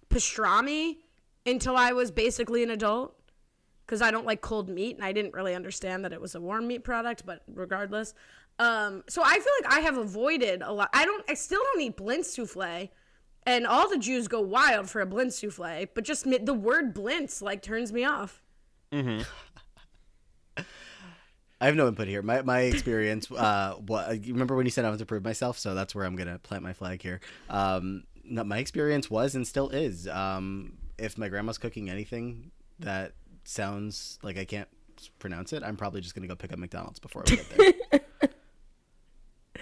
pastrami 0.09 0.97
until 1.45 1.77
I 1.77 1.93
was 1.93 2.11
basically 2.11 2.63
an 2.63 2.71
adult 2.71 3.15
because 3.85 4.01
I 4.01 4.11
don't 4.11 4.25
like 4.25 4.41
cold 4.41 4.67
meat 4.67 4.97
and 4.97 5.05
I 5.05 5.13
didn't 5.13 5.33
really 5.33 5.55
understand 5.55 6.03
that 6.03 6.11
it 6.11 6.19
was 6.19 6.35
a 6.35 6.41
warm 6.41 6.67
meat 6.67 6.83
product, 6.83 7.25
but 7.25 7.43
regardless. 7.47 8.13
Um, 8.59 9.03
so 9.07 9.21
I 9.23 9.35
feel 9.35 9.53
like 9.61 9.73
I 9.73 9.79
have 9.81 9.97
avoided 9.97 10.61
a 10.61 10.73
lot. 10.73 10.89
I 10.93 11.05
don't, 11.05 11.23
I 11.29 11.35
still 11.35 11.61
don't 11.61 11.81
eat 11.81 11.95
blintz 11.95 12.35
souffle. 12.35 12.89
And 13.45 13.65
all 13.65 13.87
the 13.89 13.97
Jews 13.97 14.27
go 14.27 14.41
wild 14.41 14.89
for 14.89 14.99
a 14.99 15.05
blintz 15.05 15.39
souffle, 15.39 15.87
but 15.93 16.03
just 16.03 16.25
the 16.25 16.53
word 16.53 16.93
blintz 16.93 17.41
like 17.41 17.61
turns 17.61 17.93
me 17.93 18.03
off. 18.03 18.43
I 21.59 21.65
have 21.65 21.75
no 21.75 21.87
input 21.87 22.07
here. 22.07 22.21
My 22.21 22.41
my 22.43 22.61
experience. 22.61 23.31
Uh, 23.31 23.75
what 23.85 24.09
remember 24.27 24.55
when 24.55 24.65
you 24.65 24.71
said 24.71 24.85
I 24.85 24.89
want 24.89 24.99
to 24.99 25.05
prove 25.05 25.23
myself? 25.23 25.57
So 25.57 25.73
that's 25.75 25.95
where 25.95 26.05
I'm 26.05 26.15
gonna 26.15 26.39
plant 26.39 26.63
my 26.63 26.73
flag 26.73 27.01
here. 27.01 27.19
Um, 27.49 28.03
no, 28.23 28.43
my 28.43 28.59
experience 28.59 29.09
was 29.09 29.35
and 29.35 29.47
still 29.47 29.69
is. 29.69 30.07
Um, 30.07 30.77
if 30.97 31.17
my 31.17 31.29
grandma's 31.29 31.57
cooking 31.57 31.89
anything 31.89 32.51
that 32.79 33.13
sounds 33.43 34.19
like 34.21 34.37
I 34.37 34.45
can't 34.45 34.67
pronounce 35.19 35.53
it, 35.53 35.63
I'm 35.63 35.77
probably 35.77 36.01
just 36.01 36.13
gonna 36.15 36.27
go 36.27 36.35
pick 36.35 36.53
up 36.53 36.59
McDonald's 36.59 36.99
before 36.99 37.23
I 37.25 37.35
get 37.35 37.49
there. 37.91 38.31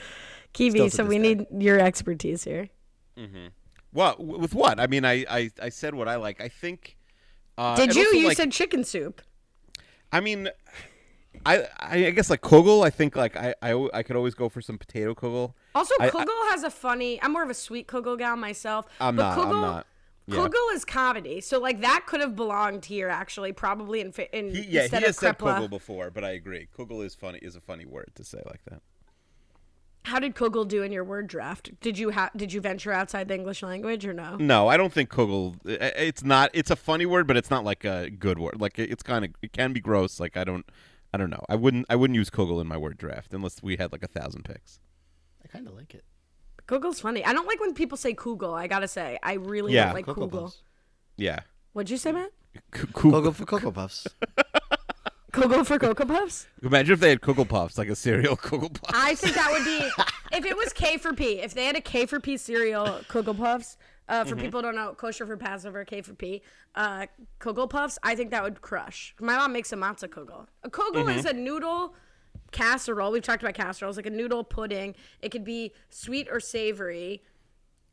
Kiwi, 0.54 0.90
so 0.90 1.04
this 1.04 1.10
we 1.10 1.18
day. 1.18 1.36
need 1.36 1.48
your 1.64 1.80
expertise 1.80 2.44
here. 2.44 2.70
Hmm. 3.18 3.48
Well, 3.94 4.16
with 4.20 4.54
what? 4.54 4.80
I 4.80 4.88
mean, 4.88 5.06
I 5.06 5.26
I, 5.30 5.52
I 5.62 5.70
said 5.70 5.96
what 5.96 6.08
I 6.08 6.16
like. 6.18 6.42
I 6.42 6.50
think. 6.50 6.98
Uh, 7.58 7.76
Did 7.76 7.96
you? 7.96 8.06
also, 8.06 8.18
You 8.18 8.28
like, 8.28 8.38
said 8.38 8.52
chicken 8.52 8.84
soup. 8.84 9.22
I 10.12 10.20
mean, 10.20 10.50
I 11.46 11.68
I 11.80 12.10
guess 12.12 12.30
like 12.30 12.42
kugel. 12.42 12.86
I 12.86 12.90
think 12.90 13.16
like 13.16 13.36
I 13.36 13.54
I, 13.62 13.88
I 13.94 14.04
could 14.04 14.16
always 14.16 14.34
go 14.34 14.50
for 14.50 14.62
some 14.62 14.78
potato 14.78 15.14
kugel. 15.14 15.54
Also, 15.74 15.94
I- 16.00 16.06
I- 16.08 16.10
kugel 16.10 16.50
has 16.52 16.64
a 16.64 16.72
funny. 16.72 17.22
I'm 17.22 17.32
more 17.34 17.44
of 17.44 17.50
a 17.50 17.54
sweet 17.54 17.88
kugel 17.88 18.18
gal 18.18 18.36
myself. 18.36 18.86
I'm 19.00 19.16
but 19.16 19.36
not, 19.36 19.48
I'm 19.48 19.62
not. 19.62 19.88
Yeah. 20.28 20.38
Kugel 20.38 20.74
is 20.74 20.84
comedy, 20.84 21.40
so 21.40 21.60
like 21.60 21.82
that 21.82 22.06
could 22.08 22.20
have 22.20 22.36
belonged 22.36 22.86
here 22.86 23.10
actually, 23.10 23.54
probably 23.54 24.02
in 24.02 24.12
in 24.34 24.56
He, 24.56 24.62
yeah, 24.64 24.82
instead 24.84 25.00
he 25.02 25.06
has 25.06 25.18
of 25.18 25.20
said 25.20 25.38
kugel 25.38 25.70
before, 25.70 26.10
but 26.10 26.24
I 26.24 26.32
agree. 26.32 26.68
Kugel 26.76 27.06
is 27.06 27.14
funny. 27.14 27.38
Is 27.44 27.56
a 27.56 27.62
funny 27.62 27.86
word 27.86 28.12
to 28.16 28.24
say 28.24 28.42
like 28.46 28.64
that. 28.66 28.82
How 30.06 30.20
did 30.20 30.36
Kugel 30.36 30.68
do 30.68 30.84
in 30.84 30.92
your 30.92 31.04
word 31.04 31.26
draft? 31.28 31.72
Did 31.82 31.98
you 31.98 32.12
ha- 32.12 32.30
did 32.36 32.54
you 32.54 32.62
venture 32.62 32.92
outside 32.92 33.28
the 33.28 33.34
English 33.34 33.64
language 33.64 34.06
or 34.06 34.14
no? 34.14 34.36
No, 34.38 34.68
I 34.68 34.78
don't 34.78 34.94
think 34.94 35.10
kugel. 35.10 35.56
It's 35.66 36.24
not. 36.24 36.52
It's 36.54 36.70
a 36.70 36.76
funny 36.76 37.08
word, 37.08 37.26
but 37.26 37.38
it's 37.38 37.50
not 37.50 37.64
like 37.64 37.84
a 37.86 38.10
good 38.12 38.38
word. 38.38 38.62
Like 38.62 38.78
it's 38.78 39.02
kind 39.04 39.26
of. 39.26 39.32
It 39.42 39.52
can 39.52 39.74
be 39.74 39.80
gross. 39.80 40.20
Like 40.20 40.38
I 40.38 40.44
don't. 40.44 40.66
I 41.16 41.18
don't 41.18 41.30
know. 41.30 41.44
I 41.48 41.56
wouldn't. 41.56 41.86
I 41.90 41.96
wouldn't 41.96 42.16
use 42.16 42.30
kugel 42.30 42.60
in 42.60 42.68
my 42.68 42.76
word 42.76 42.98
draft 42.98 43.34
unless 43.34 43.64
we 43.64 43.78
had 43.78 43.94
like 43.94 44.04
a 44.04 44.08
thousand 44.08 44.44
picks. 44.44 44.82
I 45.42 45.48
kind 45.48 45.66
of 45.66 45.74
like 45.74 45.94
it. 45.96 46.04
Kugel's 46.68 47.00
funny. 47.00 47.24
I 47.24 47.32
don't 47.32 47.48
like 47.48 47.62
when 47.62 47.74
people 47.74 47.98
say 47.98 48.14
Kugel. 48.14 48.54
I 48.54 48.68
gotta 48.68 48.88
say, 48.90 49.18
I 49.24 49.34
really 49.36 49.74
Yeah. 49.74 49.86
don't 49.86 49.94
like 49.94 50.06
Cocoa 50.08 50.28
Kugel. 50.28 50.42
Puffs. 50.42 50.64
Yeah. 51.16 51.40
What'd 51.72 51.90
you 51.90 51.96
say, 51.98 52.12
Matt? 52.12 52.32
K- 52.74 52.82
kugel. 52.88 53.34
For 53.34 53.46
Cocoa 53.46 53.72
Puffs. 53.72 54.06
Kugel 55.32 55.66
for 55.66 55.78
Cocoa 55.78 56.06
Puffs? 56.06 56.48
Imagine 56.64 56.94
if 56.94 57.00
they 57.00 57.10
had 57.10 57.22
kugel 57.22 57.48
puffs, 57.48 57.78
like 57.78 57.90
a 57.90 57.96
cereal 57.96 58.36
kugel 58.48 58.74
puff. 58.74 58.92
I 58.94 59.16
think 59.16 59.36
that 59.36 59.52
would 59.52 59.64
be 59.66 60.38
if 60.38 60.46
it 60.46 60.56
was 60.58 60.74
K 60.74 60.98
for 60.98 61.14
P. 61.14 61.40
If 61.42 61.54
they 61.54 61.66
had 61.66 61.76
a 61.76 61.82
K 61.82 62.06
for 62.06 62.20
P 62.20 62.36
cereal, 62.38 63.00
Kugel 63.10 63.38
Puffs. 63.38 63.78
Uh, 64.08 64.24
for 64.24 64.36
people 64.36 64.60
who 64.60 64.68
don't 64.68 64.76
know, 64.76 64.94
kosher 64.94 65.26
for 65.26 65.36
Passover, 65.36 65.84
K 65.84 66.02
for 66.02 66.14
P. 66.14 66.44
Uh, 66.76 67.08
Kugel 67.40 67.68
Puffs. 67.68 67.98
I 68.04 68.16
think 68.16 68.30
that 68.32 68.44
would 68.44 68.62
crush. 68.62 69.16
My 69.20 69.36
mom 69.36 69.52
makes 69.52 69.72
a 69.72 69.76
matzah 69.76 70.08
kugel. 70.08 70.46
A 70.64 70.70
kugel 70.70 71.14
is 71.16 71.26
a 71.26 71.34
noodle 71.34 71.96
casserole. 72.52 73.12
We've 73.12 73.24
talked 73.24 73.42
about 73.42 73.56
casseroles, 73.56 73.98
like 73.98 74.06
a 74.06 74.12
noodle 74.12 74.44
pudding. 74.44 74.96
It 75.22 75.30
could 75.30 75.44
be 75.44 75.74
sweet 75.90 76.28
or 76.32 76.40
savory. 76.40 77.24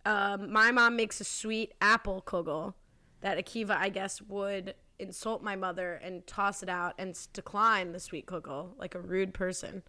Um, 0.04 0.52
my 0.52 0.70
mom 0.70 0.96
makes 0.96 1.20
a 1.20 1.24
sweet 1.24 1.72
apple 1.80 2.22
kugel 2.26 2.74
that 3.22 3.38
Akiva, 3.38 3.76
I 3.76 3.88
guess, 3.88 4.20
would 4.20 4.74
insult 4.98 5.42
my 5.42 5.56
mother 5.56 5.94
and 5.94 6.26
toss 6.26 6.62
it 6.62 6.68
out 6.68 6.94
and 6.98 7.18
decline 7.32 7.92
the 7.92 8.00
sweet 8.00 8.26
kugel 8.26 8.70
like 8.78 8.94
a 8.94 9.00
rude 9.00 9.32
person. 9.32 9.82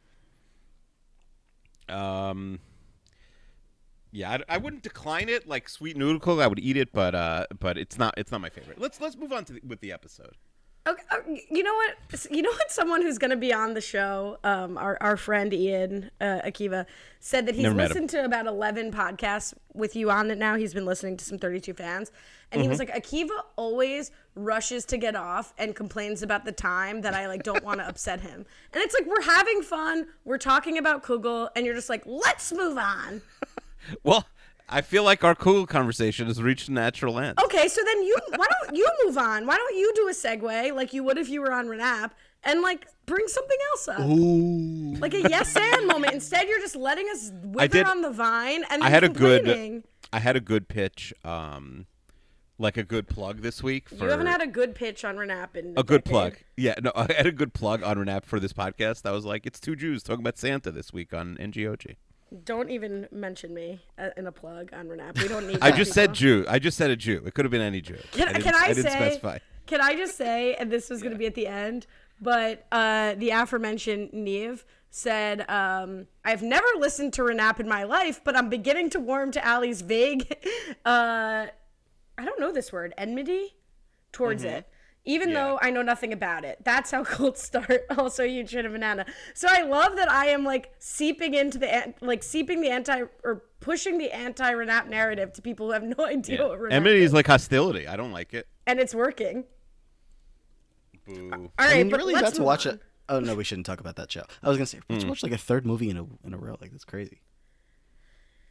Um. 1.90 2.60
Yeah, 4.14 4.38
I, 4.48 4.56
I 4.56 4.58
wouldn't 4.60 4.84
decline 4.84 5.28
it 5.28 5.48
like 5.48 5.68
sweet 5.68 5.98
noodle. 5.98 6.40
I 6.40 6.48
would 6.48 6.60
eat 6.60 6.78
it, 6.78 6.94
but 6.94 7.16
uh, 7.16 7.48
but 7.60 7.78
it's 7.78 7.98
not 7.98 8.14
it's 8.16 8.32
not 8.32 8.40
my 8.42 8.50
favorite. 8.50 8.80
Let's 8.80 9.02
let's 9.02 9.18
move 9.18 9.34
on 9.34 9.44
to 9.46 9.54
the, 9.54 9.62
with 9.68 9.82
the 9.82 9.92
episode. 9.92 10.36
Okay, 10.86 11.02
uh, 11.12 11.16
you 11.50 11.64
know 11.64 11.74
what? 11.74 12.28
You 12.30 12.42
know 12.42 12.52
what? 12.52 12.70
Someone 12.70 13.02
who's 13.02 13.18
going 13.18 13.32
to 13.32 13.38
be 13.38 13.54
on 13.54 13.74
the 13.74 13.80
show, 13.82 14.38
um, 14.44 14.78
our 14.78 14.98
our 15.02 15.16
friend 15.18 15.54
Ian 15.54 16.12
uh, 16.22 16.42
Akiva, 16.46 16.86
said 17.22 17.46
that 17.48 17.56
he's 17.56 17.64
Never 17.64 17.76
listened 17.78 18.10
to 18.12 18.24
about 18.26 18.48
eleven 18.48 18.92
podcasts 18.92 19.54
with 19.74 19.96
you 19.96 20.12
on 20.12 20.30
it 20.30 20.38
now. 20.38 20.56
He's 20.58 20.74
been 20.74 20.86
listening 20.86 21.16
to 21.18 21.24
some 21.26 21.38
Thirty 21.40 21.62
Two 21.62 21.74
fans, 21.74 22.12
and 22.52 22.62
he 22.62 22.68
was 22.68 22.80
Mm-hmm. 22.80 22.92
like, 22.92 23.04
Akiva 23.06 23.30
always 23.56 24.12
rushes 24.36 24.84
to 24.88 24.98
get 24.98 25.16
off 25.16 25.54
and 25.58 25.74
complains 25.74 26.22
about 26.22 26.44
the 26.44 26.52
time 26.52 27.00
that 27.02 27.14
I 27.14 27.28
like 27.30 27.44
don't 27.44 27.64
want 27.64 27.80
to 27.80 27.88
upset 27.94 28.20
him. 28.20 28.46
And 28.74 28.84
it's 28.84 28.94
like 28.94 29.08
we're 29.08 29.22
having 29.24 29.62
fun, 29.62 30.08
we're 30.26 30.38
talking 30.38 30.78
about 30.78 31.02
Kugel, 31.02 31.48
and 31.56 31.66
you're 31.66 31.76
just 31.76 31.90
like, 31.90 32.04
let's 32.06 32.52
move 32.52 32.78
on. 32.78 33.22
Well, 34.04 34.26
I 34.70 34.82
feel 34.82 35.04
like 35.04 35.24
our 35.24 35.36
cool 35.36 35.66
conversation 35.68 36.28
has 36.28 36.42
reached 36.42 36.70
a 36.70 36.72
natural 36.72 37.20
end. 37.20 37.40
Okay, 37.44 37.68
so 37.68 37.82
then 37.86 38.02
you 38.04 38.18
why 38.36 38.46
don't 38.64 38.76
you 38.76 38.88
move 39.06 39.18
on? 39.18 39.46
Why 39.46 39.56
don't 39.58 39.76
you 39.76 39.92
do 39.96 40.08
a 40.08 40.12
segue 40.14 40.74
like 40.76 40.94
you 40.94 41.04
would 41.04 41.18
if 41.18 41.30
you 41.30 41.42
were 41.42 41.52
on 41.52 41.68
Renap 41.68 42.12
and 42.44 42.62
like 42.62 42.88
bring 43.06 43.28
something 43.28 43.58
else 43.72 43.88
up? 43.90 44.00
Ooh. 44.00 44.96
Like 45.00 45.14
a 45.14 45.22
yes 45.30 45.56
and 45.56 45.88
moment. 45.88 46.14
Instead, 46.14 46.48
you're 46.48 46.60
just 46.62 46.76
letting 46.76 47.08
us 47.10 47.32
wither 47.44 47.68
did- 47.80 47.86
on 47.88 48.02
the 48.02 48.12
vine 48.12 48.64
and 48.70 48.82
then 48.82 48.84
I 48.84 48.90
had 48.90 49.04
a 49.04 49.10
good. 49.10 49.84
I 50.12 50.20
had 50.20 50.36
a 50.36 50.40
good 50.42 50.68
pitch, 50.68 51.12
um, 51.26 51.88
like 52.60 52.78
a 52.78 52.84
good 52.84 53.08
plug 53.08 53.42
this 53.42 53.64
week 53.64 53.90
for 53.90 53.96
You 54.06 54.12
haven't 54.12 54.28
had 54.28 54.42
a 54.44 54.48
good 54.48 54.76
pitch 54.76 55.04
on 55.04 55.16
Renap 55.18 55.56
in 55.56 55.74
a 55.76 55.82
good 55.84 56.04
decade. 56.04 56.06
plug. 56.06 56.34
Yeah, 56.56 56.76
no, 56.82 56.92
I 56.96 57.12
had 57.12 57.26
a 57.26 57.32
good 57.32 57.54
plug 57.54 57.82
on 57.84 57.98
Renap 57.98 58.24
for 58.24 58.40
this 58.40 58.54
podcast. 58.54 59.08
I 59.08 59.12
was 59.12 59.26
like, 59.26 59.46
it's 59.48 59.60
two 59.60 59.76
Jews 59.76 60.04
talking 60.04 60.22
about 60.22 60.38
Santa 60.38 60.72
this 60.72 60.94
week 60.94 61.14
on 61.16 61.36
NGOG. 61.38 61.96
Don't 62.44 62.70
even 62.70 63.08
mention 63.12 63.54
me 63.54 63.82
uh, 63.98 64.10
in 64.18 64.28
a 64.28 64.32
plug 64.32 64.72
on 64.74 64.88
Renap. 64.88 65.22
We 65.22 65.28
don't 65.28 65.48
need. 65.48 65.60
I 65.62 65.72
just 65.72 65.94
said. 65.94 66.14
Jew. 66.14 66.46
I 66.48 66.60
just 66.60 66.78
said 66.78 66.90
a 66.90 66.96
Jew. 66.96 67.22
It 67.26 67.34
could 67.34 67.46
have 67.46 67.52
been 67.52 67.62
any 67.62 67.82
Jew. 67.82 67.98
Can, 68.12 68.28
didn't, 68.28 68.44
can 68.44 68.56
I, 68.56 68.68
didn't 68.70 68.84
say? 68.84 68.90
specify. 68.90 69.38
Can 69.66 69.82
I 69.82 69.96
just 69.96 70.18
say, 70.18 70.56
and 70.56 70.72
this 70.72 70.90
was 70.90 71.02
going 71.02 71.14
to 71.14 71.18
be 71.18 71.26
at 71.26 71.36
the 71.36 71.48
end, 71.48 71.88
but 72.20 72.66
uh, 72.72 73.16
the 73.16 73.30
aforementioned 73.30 74.14
Neve 74.14 74.66
said, 74.90 75.50
um, 75.50 76.08
"I've 76.26 76.42
never 76.42 76.68
listened 76.78 77.14
to 77.14 77.22
Renap 77.22 77.60
in 77.60 77.68
my 77.68 77.84
life, 77.84 78.22
but 78.24 78.36
I'm 78.36 78.50
beginning 78.50 78.90
to 78.92 79.00
warm 79.00 79.32
to 79.32 79.50
Ali's 79.50 79.82
vague, 79.82 80.36
uh, 80.86 81.48
I 82.18 82.26
don't 82.26 82.40
know 82.40 82.52
this 82.52 82.72
word, 82.72 82.94
enmity 82.98 83.56
towards 84.12 84.44
it." 84.44 84.68
Even. 85.06 85.30
Yeah. 85.30 85.36
though 85.36 85.60
I 85.62 85.70
know 85.70 85.82
nothing 85.82 86.14
about 86.14 86.46
it, 86.46 86.60
that's 86.64 86.92
how 86.92 87.04
cults 87.04 87.44
start. 87.44 87.82
Also, 87.98 88.24
you 88.24 88.46
shit 88.48 88.66
a 88.66 88.70
banana. 88.70 89.06
So 89.34 89.48
I 89.50 89.64
love 89.64 89.96
that 89.98 90.10
I 90.10 90.28
am 90.28 90.44
like 90.46 90.74
seeping 90.80 91.34
into 91.34 91.58
the 91.58 91.94
like 92.02 92.24
seeping 92.24 92.62
the 92.62 92.70
anti 92.70 93.04
or 93.24 93.44
pushing 93.60 93.98
the 93.98 94.12
anti 94.12 94.54
Renap 94.54 94.88
narrative 94.88 95.34
to 95.34 95.42
people 95.42 95.68
who 95.68 95.74
have 95.74 95.84
no 95.84 96.06
idea 96.06 96.48
what 96.48 96.60
Renap 96.60 96.74
Enmity 96.74 97.00
is, 97.00 97.06
is 97.12 97.14
like 97.14 97.28
hostility. 97.28 97.88
I 97.88 97.96
don't 97.96 98.12
like 98.12 98.34
it. 98.34 98.48
and 98.66 98.80
it's 98.80 98.96
working. 98.96 99.44
Boo. 101.06 101.30
All 101.34 101.40
right, 101.40 101.52
I 101.58 101.78
mean, 101.78 101.90
but 101.90 101.98
you're 101.98 102.00
really 102.00 102.14
let's 102.14 102.30
about 102.30 102.36
to 102.36 102.44
watch 102.44 102.66
it. 102.66 102.82
Oh 103.10 103.20
no, 103.20 103.36
we 103.36 103.44
shouldn't 103.44 103.66
talk 103.66 103.82
about 103.82 103.98
that 103.98 104.10
show. 104.10 104.24
I 104.42 104.48
was 104.48 104.58
gonna 104.58 104.66
say, 104.66 104.80
let's 104.90 105.04
watch 105.04 105.22
like 105.24 105.34
a 105.34 105.38
third 105.38 105.66
movie 105.66 105.90
in 105.90 105.98
a 105.98 106.06
in 106.26 106.34
a 106.34 106.38
row. 106.38 106.56
Like 106.62 106.72
that's 106.72 106.86
crazy. 106.86 107.20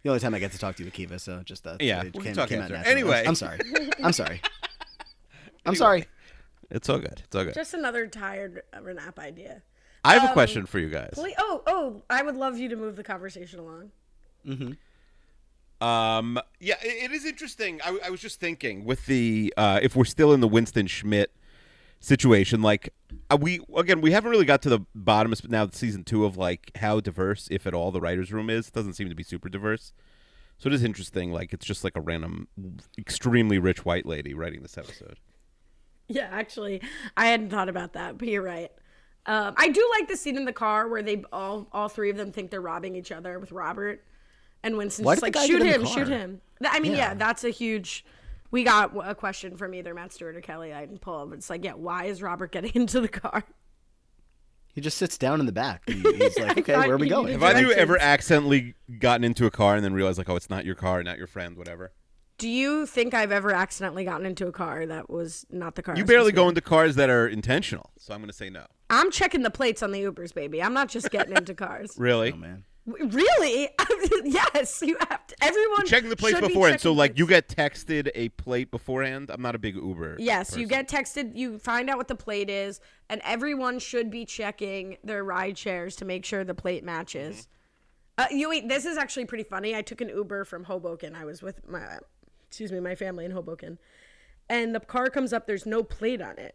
The 0.03 0.11
only 0.11 0.21
time 0.21 0.35
I 0.35 0.39
get 0.41 0.53
to 0.53 0.59
talk 0.59 0.77
to 0.77 0.85
you, 0.85 0.91
Akiva. 0.91 1.19
So 1.21 1.43
just 1.45 1.67
uh, 1.67 1.77
Yeah, 1.81 2.03
we 2.03 2.11
can 2.11 2.23
came, 2.23 2.35
talk 2.35 2.49
came 2.49 2.61
out 2.61 2.71
Anyway. 2.73 3.25
I'm 3.27 3.37
sorry. 3.37 3.61
I'm 4.03 4.13
sorry. 4.13 4.43
I'm 5.65 5.77
sorry. 5.77 6.07
It's 6.73 6.89
all 6.89 6.99
good. 6.99 7.23
It's 7.25 7.37
all 7.37 7.45
good. 7.45 7.55
Just 7.55 7.75
another 7.75 8.07
tired 8.07 8.63
Renap 8.75 9.19
idea. 9.19 9.63
I 10.05 10.15
have 10.15 10.25
a 10.25 10.29
um, 10.29 10.33
question 10.33 10.67
for 10.67 10.79
you 10.79 10.89
guys. 10.89 11.13
Please, 11.15 11.35
oh, 11.39 11.63
oh, 11.67 12.03
I 12.11 12.23
would 12.23 12.35
love 12.35 12.59
you 12.59 12.69
to 12.71 12.77
move 12.77 12.97
the 12.97 13.05
conversation 13.05 13.61
along. 13.61 13.91
Um, 15.81 16.41
yeah, 16.61 16.77
it, 16.83 17.11
it 17.11 17.13
is 17.13 17.25
interesting. 17.25 17.81
I, 17.85 17.99
I 18.07 18.11
was 18.11 18.21
just 18.21 18.41
thinking 18.41 18.85
with 18.85 19.07
the 19.07 19.53
uh, 19.57 19.81
if 19.83 19.95
we're 19.95 20.05
still 20.05 20.33
in 20.33 20.41
the 20.41 20.49
Winston 20.49 20.87
Schmidt 20.87 21.33
situation, 22.01 22.63
like 22.63 22.93
uh, 23.31 23.37
we 23.41 23.61
again 23.77 24.01
we 24.01 24.13
haven't 24.13 24.31
really 24.31 24.45
got 24.45 24.63
to 24.63 24.69
the 24.69 24.81
bottom 24.95 25.33
of 25.33 25.49
now 25.51 25.69
season 25.71 26.05
two 26.05 26.25
of 26.25 26.37
like 26.37 26.71
how 26.77 27.01
diverse, 27.01 27.49
if 27.51 27.67
at 27.67 27.75
all, 27.75 27.91
the 27.91 28.01
writers' 28.01 28.33
room 28.33 28.49
is. 28.49 28.69
It 28.69 28.75
doesn't 28.75 28.95
seem 28.95 29.09
to 29.09 29.15
be 29.15 29.23
super 29.23 29.49
diverse. 29.49 29.93
So 30.59 30.69
it 30.69 30.73
is 30.73 30.85
interesting. 30.85 31.33
Like 31.33 31.53
it's 31.53 31.67
just 31.67 31.85
like 31.85 31.97
a 31.97 32.01
random, 32.01 32.49
extremely 32.97 33.59
rich 33.59 33.85
white 33.85 34.07
lady 34.07 34.35
writing 34.35 34.63
this 34.63 34.79
episode. 34.79 35.19
Yeah, 36.09 36.29
actually, 36.31 36.83
I 37.17 37.27
hadn't 37.27 37.51
thought 37.51 37.71
about 37.71 37.95
that, 37.95 38.19
but 38.19 38.29
you're 38.29 38.43
right. 38.43 38.71
Um, 39.25 39.55
I 39.57 39.69
do 39.69 39.89
like 39.99 40.09
the 40.09 40.17
scene 40.17 40.37
in 40.37 40.45
the 40.45 40.53
car 40.53 40.89
where 40.89 41.03
they 41.03 41.23
all 41.33 41.69
all 41.73 41.89
three 41.89 42.11
of 42.11 42.17
them 42.17 42.33
think 42.33 42.51
they're 42.51 42.61
robbing 42.61 42.97
each 42.97 43.13
other 43.13 43.39
with 43.39 43.53
Robert, 43.53 44.05
and 44.63 44.77
Winston's 44.77 45.07
Why 45.07 45.15
just 45.15 45.23
like, 45.23 45.37
"Shoot 45.37 45.63
him, 45.63 45.87
shoot 45.87 46.09
him." 46.09 46.41
I 46.65 46.81
mean, 46.81 46.93
yeah. 46.93 46.99
Yeah. 46.99 47.15
that's 47.15 47.45
a 47.45 47.51
huge. 47.51 48.05
We 48.51 48.65
got 48.65 48.93
a 49.03 49.15
question 49.15 49.57
from 49.57 49.75
either 49.75 49.95
Matt 49.95 50.13
Stewart 50.13 50.37
or 50.37 50.43
Kelly. 50.43 50.75
I 50.75 50.81
didn't 50.81 51.01
pull, 51.01 51.25
but 51.27 51.39
it's 51.39 51.49
like, 51.49 51.65
yeah, 51.65 51.73
why 51.73 52.05
is 52.05 52.21
Robert 52.21 52.53
getting 52.53 52.73
into 52.75 53.01
the 53.01 53.09
car? 53.09 53.45
He 54.75 54.81
just 54.81 54.97
sits 54.99 55.17
down 55.19 55.39
in 55.41 55.47
the 55.47 55.53
back. 55.53 55.83
And 55.87 56.05
he's 56.05 56.39
like, 56.39 56.59
okay, 56.59 56.77
where 56.77 56.93
are 56.93 56.97
we 56.97 57.09
going? 57.09 57.33
Have 57.33 57.43
either 57.43 57.59
of 57.61 57.65
you 57.65 57.73
ever 57.73 57.99
accidentally 58.01 58.75
gotten 58.99 59.23
into 59.23 59.47
a 59.47 59.51
car 59.51 59.77
and 59.77 59.85
then 59.85 59.93
realized 59.93 60.19
like, 60.19 60.31
oh, 60.31 60.37
it's 60.37 60.51
not 60.51 60.65
your 60.65 60.75
car, 60.75 61.03
not 61.03 61.19
your 61.19 61.27
friend, 61.27 61.57
whatever? 61.57 61.93
Do 62.43 62.49
you 62.49 62.87
think 62.87 63.15
I've 63.15 63.31
ever 63.31 63.53
accidentally 63.53 64.05
gotten 64.05 64.27
into 64.27 64.49
a 64.49 64.51
car 64.51 64.85
that 64.85 65.09
was 65.09 65.47
not 65.49 65.77
the 65.77 65.83
car? 65.85 65.95
I 65.95 65.99
You 65.99 66.03
was 66.03 66.09
barely 66.09 66.33
go 66.33 66.43
in? 66.43 66.49
into 66.49 66.61
cars 66.61 66.97
that 66.97 67.09
are 67.09 67.29
intentional, 67.29 67.91
so 68.01 68.13
I'm 68.13 68.19
going 68.19 68.31
to 68.31 68.37
say 68.37 68.51
no. 68.51 68.67
I'm 68.91 69.13
checking 69.13 69.43
the 69.43 69.51
plates 69.51 69.81
on 69.81 69.93
the 69.93 70.03
Ubers, 70.03 70.35
baby. 70.35 70.61
I'm 70.61 70.75
not 70.75 70.89
just 70.89 71.09
getting 71.13 71.37
into 71.37 71.55
cars. 71.55 71.95
Really? 71.99 72.33
Oh 72.33 72.37
man. 72.37 72.65
Really? 72.85 73.69
yes, 74.25 74.83
you 74.85 74.97
have 75.09 75.25
to. 75.29 75.37
Everyone 75.41 75.87
checking 75.87 76.11
the 76.11 76.17
plates 76.17 76.37
should 76.37 76.49
be 76.49 76.49
beforehand. 76.49 76.81
So 76.81 76.91
like 76.91 77.13
plates. 77.13 77.19
you 77.21 77.27
get 77.29 77.47
texted 77.47 78.11
a 78.17 78.31
plate 78.31 78.73
beforehand. 78.73 79.31
I'm 79.33 79.41
not 79.41 79.55
a 79.55 79.59
big 79.61 79.77
Uber. 79.77 80.17
Yes, 80.19 80.57
you 80.57 80.67
get 80.67 80.89
texted, 80.89 81.37
you 81.37 81.61
find 81.61 81.89
out 81.89 81.97
what 81.97 82.09
the 82.09 82.17
plate 82.17 82.51
is, 82.51 82.81
and 83.09 83.21
everyone 83.23 83.79
should 83.79 84.11
be 84.11 84.25
checking 84.25 84.97
their 85.05 85.23
ride 85.23 85.57
shares 85.57 85.95
to 85.95 86.05
make 86.05 86.25
sure 86.25 86.43
the 86.43 86.55
plate 86.55 86.83
matches. 86.83 87.47
Uh, 88.19 88.27
you 88.33 88.49
wait, 88.49 88.69
this 88.69 88.85
is 88.85 88.97
actually 88.99 89.27
pretty 89.27 89.45
funny. 89.45 89.77
I 89.77 89.83
took 89.83 90.01
an 90.01 90.09
Uber 90.09 90.45
from 90.45 90.65
Hoboken. 90.65 91.15
I 91.15 91.25
was 91.25 91.41
with 91.41 91.61
my, 91.69 91.99
excuse 92.53 92.71
me, 92.71 92.81
my 92.81 92.95
family 92.95 93.25
in 93.25 93.31
Hoboken, 93.31 93.79
and 94.51 94.75
the 94.75 94.81
car 94.81 95.09
comes 95.09 95.33
up. 95.33 95.47
There's 95.47 95.65
no 95.65 95.83
plate 95.83 96.21
on 96.21 96.37
it, 96.37 96.55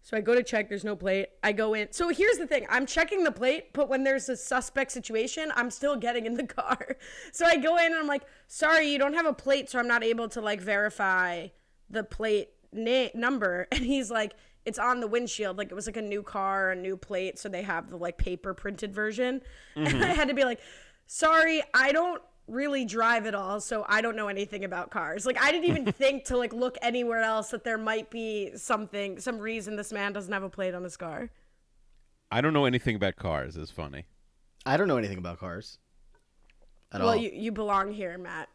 so 0.00 0.16
I 0.16 0.22
go 0.22 0.34
to 0.34 0.42
check. 0.42 0.70
There's 0.70 0.84
no 0.84 0.96
plate. 0.96 1.28
I 1.42 1.52
go 1.52 1.74
in. 1.74 1.92
So 1.92 2.08
here's 2.08 2.38
the 2.38 2.46
thing: 2.46 2.66
I'm 2.70 2.86
checking 2.86 3.24
the 3.24 3.30
plate, 3.30 3.74
but 3.74 3.90
when 3.90 4.04
there's 4.04 4.26
a 4.30 4.38
suspect 4.38 4.90
situation, 4.90 5.52
I'm 5.54 5.70
still 5.70 5.96
getting 5.96 6.24
in 6.24 6.32
the 6.32 6.46
car. 6.60 6.96
So 7.30 7.44
I 7.44 7.58
go 7.58 7.76
in 7.76 7.84
and 7.84 7.96
I'm 7.96 8.06
like, 8.06 8.22
"Sorry, 8.46 8.90
you 8.90 8.98
don't 8.98 9.12
have 9.12 9.26
a 9.26 9.34
plate, 9.34 9.68
so 9.68 9.78
I'm 9.78 9.86
not 9.86 10.02
able 10.02 10.30
to 10.30 10.40
like 10.40 10.62
verify 10.62 11.48
the 11.90 12.04
plate 12.04 12.48
na- 12.72 13.08
number." 13.14 13.68
And 13.72 13.84
he's 13.84 14.10
like, 14.10 14.32
"It's 14.64 14.78
on 14.78 15.00
the 15.00 15.06
windshield. 15.06 15.58
Like 15.58 15.70
it 15.70 15.74
was 15.74 15.84
like 15.84 15.98
a 15.98 16.02
new 16.02 16.22
car, 16.22 16.70
a 16.70 16.76
new 16.76 16.96
plate, 16.96 17.38
so 17.38 17.50
they 17.50 17.62
have 17.64 17.90
the 17.90 17.98
like 17.98 18.16
paper 18.16 18.54
printed 18.54 18.94
version." 18.94 19.42
And 19.76 19.88
mm-hmm. 19.88 20.04
I 20.04 20.14
had 20.14 20.28
to 20.28 20.34
be 20.34 20.44
like, 20.44 20.60
"Sorry, 21.06 21.62
I 21.74 21.92
don't." 21.92 22.22
Really 22.46 22.84
drive 22.84 23.24
at 23.26 23.34
all 23.34 23.58
so 23.60 23.86
i 23.88 24.00
don't 24.02 24.16
know 24.16 24.28
anything 24.28 24.64
about 24.64 24.90
cars 24.90 25.24
like 25.24 25.40
i 25.42 25.50
didn't 25.50 25.64
even 25.68 25.84
think 25.92 26.24
to 26.24 26.36
like 26.36 26.52
look 26.52 26.76
anywhere 26.82 27.22
else 27.22 27.50
that 27.50 27.64
there 27.64 27.78
might 27.78 28.10
be 28.10 28.50
something 28.54 29.18
some 29.18 29.38
reason 29.38 29.76
this 29.76 29.92
man 29.92 30.12
doesn't 30.12 30.32
have 30.32 30.42
a 30.42 30.50
plate 30.50 30.74
on 30.74 30.84
his 30.84 30.96
car 30.96 31.30
I 32.30 32.40
don't 32.40 32.52
know 32.52 32.64
anything 32.64 32.96
about 32.96 33.14
cars. 33.14 33.56
Is 33.56 33.70
funny. 33.70 34.06
I 34.66 34.76
don't 34.76 34.88
know 34.88 34.96
anything 34.96 35.18
about 35.18 35.38
cars. 35.38 35.78
At 36.90 37.00
well 37.00 37.10
all. 37.10 37.16
you, 37.16 37.30
you 37.32 37.52
belong 37.52 37.92
here 37.92 38.18
matt 38.18 38.48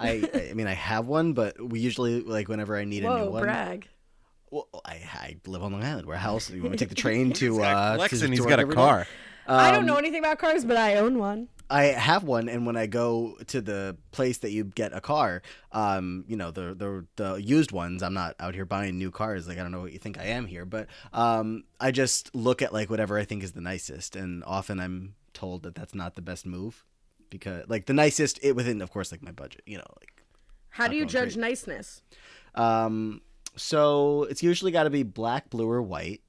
I 0.00 0.48
I 0.50 0.52
mean 0.54 0.66
I 0.66 0.72
have 0.74 1.06
one, 1.06 1.32
but 1.34 1.60
we 1.60 1.80
usually 1.80 2.22
like 2.22 2.48
whenever 2.48 2.76
I 2.76 2.84
need 2.84 3.04
a 3.04 3.08
new 3.08 3.24
whoa 3.24 3.30
one. 3.30 3.42
brag 3.42 3.88
Well, 4.50 4.68
I, 4.86 4.92
I 5.12 5.36
live 5.46 5.62
on 5.62 5.72
Long 5.72 5.84
Island. 5.84 6.06
Where 6.06 6.16
else? 6.16 6.50
You 6.50 6.62
want 6.62 6.72
to 6.74 6.78
take 6.78 6.88
the 6.88 6.94
train 7.06 7.32
to 7.34 7.62
uh 7.62 7.92
to, 7.92 7.96
Flexing, 7.98 8.20
to 8.20 8.28
he's 8.30 8.40
work 8.40 8.48
got 8.48 8.58
a 8.58 8.62
every 8.62 8.74
day? 8.74 8.80
car. 8.80 9.06
i 9.48 9.70
don't 9.70 9.80
Um, 9.80 9.86
know 9.86 9.96
anything 9.96 10.20
about 10.20 10.38
cars 10.38 10.64
but 10.64 10.76
i 10.78 10.94
own 10.96 11.18
one 11.18 11.48
I 11.68 11.84
have 11.84 12.22
one, 12.22 12.48
and 12.48 12.64
when 12.66 12.76
I 12.76 12.86
go 12.86 13.36
to 13.48 13.60
the 13.60 13.96
place 14.12 14.38
that 14.38 14.50
you 14.50 14.64
get 14.64 14.92
a 14.92 15.00
car, 15.00 15.42
um, 15.72 16.24
you 16.28 16.36
know 16.36 16.50
the 16.50 16.74
the 16.74 17.06
the 17.16 17.34
used 17.36 17.72
ones. 17.72 18.02
I'm 18.02 18.14
not 18.14 18.36
out 18.38 18.54
here 18.54 18.64
buying 18.64 18.98
new 18.98 19.10
cars. 19.10 19.48
Like 19.48 19.58
I 19.58 19.62
don't 19.62 19.72
know 19.72 19.80
what 19.80 19.92
you 19.92 19.98
think 19.98 20.18
I 20.18 20.24
am 20.26 20.46
here, 20.46 20.64
but 20.64 20.86
um, 21.12 21.64
I 21.80 21.90
just 21.90 22.34
look 22.34 22.62
at 22.62 22.72
like 22.72 22.90
whatever 22.90 23.18
I 23.18 23.24
think 23.24 23.42
is 23.42 23.52
the 23.52 23.60
nicest, 23.60 24.16
and 24.16 24.44
often 24.44 24.78
I'm 24.78 25.14
told 25.32 25.64
that 25.64 25.74
that's 25.74 25.94
not 25.94 26.14
the 26.14 26.22
best 26.22 26.46
move 26.46 26.84
because 27.30 27.64
like 27.68 27.86
the 27.86 27.94
nicest 27.94 28.38
it 28.42 28.52
within, 28.52 28.80
of 28.80 28.90
course, 28.90 29.10
like 29.10 29.22
my 29.22 29.32
budget. 29.32 29.62
You 29.66 29.78
know, 29.78 29.94
like 30.00 30.22
how 30.70 30.88
do 30.88 30.96
you 30.96 31.06
judge 31.06 31.34
crazy. 31.34 31.40
niceness 31.40 32.02
um, 32.56 33.20
so 33.56 34.24
it's 34.24 34.42
usually 34.42 34.72
got 34.72 34.84
to 34.84 34.90
be 34.90 35.02
black, 35.02 35.50
blue, 35.50 35.70
or 35.70 35.82
white. 35.82 36.22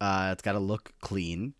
Uh, 0.00 0.30
it's 0.32 0.42
got 0.42 0.52
to 0.52 0.58
look 0.58 0.92
clean. 1.00 1.54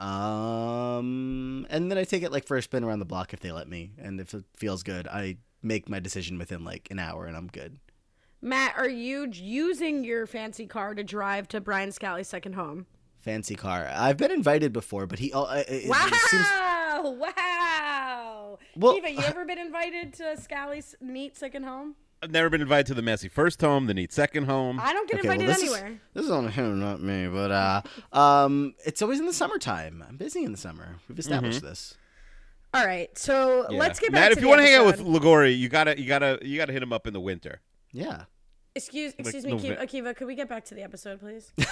Um, 0.00 1.66
and 1.70 1.90
then 1.90 1.98
I 1.98 2.04
take 2.04 2.22
it 2.22 2.32
like 2.32 2.46
for 2.46 2.56
a 2.56 2.62
spin 2.62 2.84
around 2.84 2.98
the 3.00 3.04
block 3.04 3.32
if 3.32 3.40
they 3.40 3.52
let 3.52 3.68
me, 3.68 3.92
and 3.98 4.20
if 4.20 4.34
it 4.34 4.44
feels 4.56 4.82
good, 4.82 5.06
I 5.08 5.36
make 5.62 5.88
my 5.88 6.00
decision 6.00 6.38
within 6.38 6.64
like 6.64 6.88
an 6.90 6.98
hour, 6.98 7.26
and 7.26 7.36
I'm 7.36 7.48
good. 7.48 7.78
matt 8.42 8.74
are 8.78 8.88
you 8.88 9.28
using 9.32 10.02
your 10.04 10.26
fancy 10.26 10.66
car 10.66 10.94
to 10.94 11.04
drive 11.04 11.46
to 11.48 11.60
brian 11.60 11.92
scally's 11.92 12.28
second 12.28 12.54
home 12.54 12.86
Fancy 13.18 13.54
car. 13.54 13.86
I've 13.94 14.16
been 14.16 14.30
invited 14.30 14.72
before, 14.72 15.06
but 15.06 15.18
he. 15.18 15.30
Oh, 15.34 15.44
it, 15.52 15.66
it- 15.68 15.88
wow 15.90 16.08
seems, 16.30 17.18
wow 17.20 18.58
Well, 18.76 18.96
Eva, 18.96 19.10
you 19.10 19.18
ever 19.24 19.44
been 19.44 19.58
invited 19.58 20.14
to 20.14 20.38
scally's 20.40 20.94
neat 21.02 21.36
second 21.36 21.64
home 21.64 21.96
I've 22.22 22.30
never 22.30 22.50
been 22.50 22.60
invited 22.60 22.86
to 22.88 22.94
the 22.94 23.02
messy 23.02 23.28
first 23.28 23.60
home, 23.62 23.86
the 23.86 23.94
neat 23.94 24.12
second 24.12 24.44
home. 24.44 24.78
i 24.78 24.92
don't 24.92 25.08
get 25.08 25.20
okay, 25.20 25.28
well, 25.28 25.40
invited 25.40 25.54
this 25.56 25.62
anywhere 25.62 25.92
is 25.92 25.98
this 26.12 26.24
is 26.26 26.30
on 26.30 26.48
him, 26.48 26.78
not 26.78 27.00
me. 27.00 27.26
But 27.28 27.50
uh, 27.50 27.82
um, 28.12 28.74
it's 28.84 29.00
always 29.00 29.20
in 29.20 29.26
the 29.26 29.32
summertime. 29.32 30.04
I'm 30.06 30.16
busy 30.18 30.44
in 30.44 30.52
the 30.52 30.58
summer. 30.58 30.96
We've 31.08 31.18
established 31.18 31.62
this. 31.62 31.94
all 32.74 32.84
right 32.86 33.16
so 33.18 33.66
Yeah. 33.70 33.78
let's 33.78 33.98
get 33.98 34.12
back 34.12 34.20
Matt. 34.20 34.32
to 34.32 34.38
if 34.38 34.42
you 34.42 34.48
want 34.48 34.60
to 34.60 34.66
hang 34.66 34.74
out 34.74 34.86
with 34.86 35.00
episode. 35.00 35.22
Ligori, 35.22 35.58
you 35.58 35.68
gotta, 35.70 35.98
you 35.98 36.06
gotta, 36.06 36.38
you 36.42 36.58
gotta 36.58 36.72
hit 36.72 36.82
him 36.82 36.92
up 36.92 37.06
in 37.06 37.14
the 37.14 37.20
winter. 37.20 37.60
Yeah. 37.92 38.24
Excuse, 38.74 39.14
excuse 39.18 39.44
me, 39.44 39.52
Nove- 39.52 39.78
Akiva, 39.80 39.88
Akiva. 40.12 40.16
Could 40.16 40.26
we 40.26 40.34
get 40.36 40.48
back 40.48 40.64
to 40.66 40.74
the 40.74 40.82
episode, 40.82 41.20
please? 41.20 41.52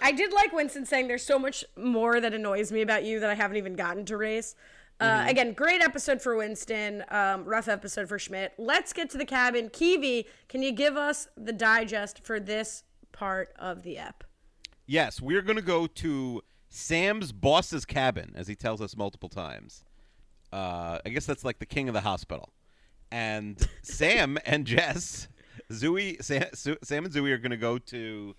I 0.00 0.12
did 0.12 0.32
like 0.32 0.52
Winston 0.52 0.86
saying 0.86 1.08
there's 1.08 1.24
so 1.26 1.38
much 1.38 1.64
more 1.76 2.20
that 2.20 2.32
annoys 2.32 2.70
me 2.70 2.80
about 2.80 3.04
you 3.04 3.18
that 3.20 3.28
I 3.28 3.34
haven't 3.34 3.56
even 3.56 3.74
gotten 3.74 4.04
to 4.06 4.16
race. 4.16 4.54
Uh, 5.00 5.24
Again, 5.28 5.52
great 5.52 5.80
episode 5.80 6.20
for 6.20 6.36
Winston. 6.36 7.04
Um, 7.08 7.44
rough 7.44 7.68
episode 7.68 8.08
for 8.08 8.18
Schmidt. 8.18 8.52
Let's 8.58 8.92
get 8.92 9.10
to 9.10 9.18
the 9.18 9.24
cabin. 9.24 9.70
Kiwi, 9.70 10.26
can 10.48 10.62
you 10.62 10.72
give 10.72 10.96
us 10.96 11.28
the 11.36 11.52
digest 11.52 12.24
for 12.24 12.40
this 12.40 12.82
part 13.12 13.52
of 13.58 13.82
the 13.82 13.96
ep? 13.98 14.24
Yes, 14.86 15.20
we're 15.20 15.42
gonna 15.42 15.62
go 15.62 15.86
to 15.86 16.42
Sam's 16.68 17.30
boss's 17.30 17.84
cabin, 17.84 18.32
as 18.34 18.48
he 18.48 18.56
tells 18.56 18.80
us 18.80 18.96
multiple 18.96 19.28
times. 19.28 19.84
Uh, 20.52 20.98
I 21.04 21.10
guess 21.10 21.26
that's 21.26 21.44
like 21.44 21.58
the 21.58 21.66
king 21.66 21.88
of 21.88 21.94
the 21.94 22.00
hospital. 22.00 22.52
And 23.12 23.68
Sam 23.82 24.38
and 24.44 24.66
Jess, 24.66 25.28
Zooey, 25.70 26.22
Sam, 26.24 26.44
Sam 26.82 27.04
and 27.04 27.14
Zooey 27.14 27.30
are 27.30 27.38
gonna 27.38 27.56
go 27.56 27.78
to 27.78 28.34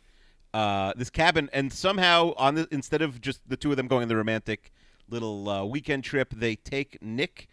uh, 0.53 0.93
this 0.97 1.09
cabin, 1.09 1.49
and 1.53 1.71
somehow 1.71 2.33
on 2.35 2.55
the 2.55 2.67
instead 2.71 3.01
of 3.01 3.21
just 3.21 3.47
the 3.47 3.55
two 3.55 3.71
of 3.71 3.77
them 3.77 3.87
going 3.87 4.01
on 4.01 4.09
the 4.09 4.17
romantic 4.17 4.73
little 5.09 5.49
uh, 5.49 5.65
weekend 5.65 6.03
trip, 6.03 6.33
they 6.35 6.55
take 6.55 7.01
Nick. 7.01 7.47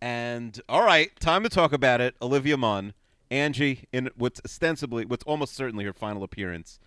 And 0.00 0.60
all 0.68 0.84
right, 0.84 1.10
time 1.18 1.42
to 1.42 1.48
talk 1.48 1.72
about 1.72 2.00
it. 2.00 2.14
Olivia 2.22 2.56
Munn, 2.56 2.94
Angie, 3.30 3.84
in 3.92 4.10
what's 4.16 4.40
ostensibly, 4.44 5.04
what's 5.04 5.24
almost 5.24 5.54
certainly 5.54 5.84
her 5.84 5.92
final 5.92 6.22
appearance 6.22 6.78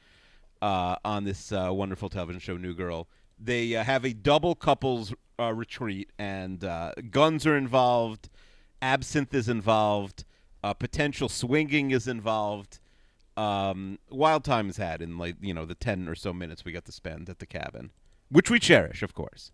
uh, 0.61 0.95
on 1.03 1.23
this 1.23 1.51
uh, 1.51 1.69
wonderful 1.71 2.09
television 2.09 2.39
show, 2.39 2.57
New 2.57 2.73
Girl. 2.73 3.07
They 3.39 3.75
uh, 3.75 3.83
have 3.83 4.05
a 4.05 4.13
double 4.13 4.55
couples 4.55 5.13
uh, 5.39 5.53
retreat, 5.53 6.11
and 6.19 6.63
uh, 6.63 6.93
guns 7.09 7.45
are 7.47 7.57
involved, 7.57 8.29
absinthe 8.81 9.33
is 9.33 9.49
involved, 9.49 10.23
potential 10.79 11.27
swinging 11.27 11.91
is 11.91 12.07
involved. 12.07 12.79
Um, 13.35 13.97
wild 14.09 14.43
time 14.43 14.69
is 14.69 14.77
had 14.77 15.01
in 15.01 15.17
like 15.17 15.35
you 15.41 15.53
know 15.53 15.65
the 15.65 15.73
ten 15.73 16.07
or 16.07 16.15
so 16.15 16.33
minutes 16.33 16.63
we 16.63 16.71
got 16.71 16.85
to 16.85 16.91
spend 16.91 17.29
at 17.29 17.39
the 17.39 17.45
cabin, 17.45 17.91
which 18.29 18.51
we 18.51 18.59
cherish, 18.59 19.01
of 19.01 19.13
course. 19.13 19.51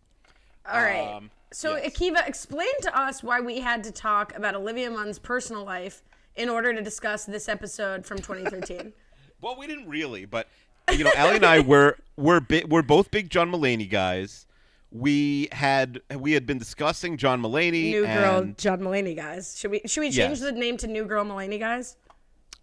All 0.71 0.81
right. 0.81 1.15
Um, 1.15 1.31
so, 1.51 1.75
yes. 1.77 1.93
Akiva, 1.93 2.27
explain 2.27 2.67
to 2.81 2.97
us 2.99 3.23
why 3.23 3.39
we 3.39 3.59
had 3.59 3.83
to 3.85 3.91
talk 3.91 4.35
about 4.35 4.53
Olivia 4.55 4.89
Munn's 4.91 5.17
personal 5.19 5.63
life 5.63 6.03
in 6.35 6.49
order 6.49 6.73
to 6.73 6.81
discuss 6.81 7.25
this 7.25 7.47
episode 7.49 8.05
from 8.05 8.17
2013. 8.17 8.93
Well, 9.39 9.55
we 9.55 9.67
didn't 9.67 9.87
really, 9.87 10.25
but 10.25 10.47
you 10.91 11.03
know, 11.03 11.11
Allie 11.15 11.35
and 11.35 11.45
I 11.45 11.59
were 11.73 11.97
we're 12.15 12.39
bi- 12.39 12.63
we're 12.67 12.81
both 12.81 13.11
big 13.11 13.29
John 13.29 13.51
Mulaney 13.51 13.87
guys. 13.87 14.47
we 14.91 15.47
had 15.51 16.01
we 16.15 16.31
had 16.31 16.47
been 16.47 16.57
discussing 16.57 17.17
John 17.17 17.39
Mulaney 17.43 17.91
New 17.91 18.01
girl 18.07 18.39
and 18.39 18.57
John 18.57 18.79
Mulaney 18.79 19.15
guys. 19.15 19.55
Should 19.59 19.69
we 19.69 19.81
should 19.85 20.01
we 20.01 20.07
Yes. 20.07 20.15
change 20.15 20.39
the 20.39 20.51
name 20.53 20.75
to 20.77 20.87
New 20.87 21.05
Girl 21.05 21.23
Mulaney 21.23 21.59
guys? 21.59 21.97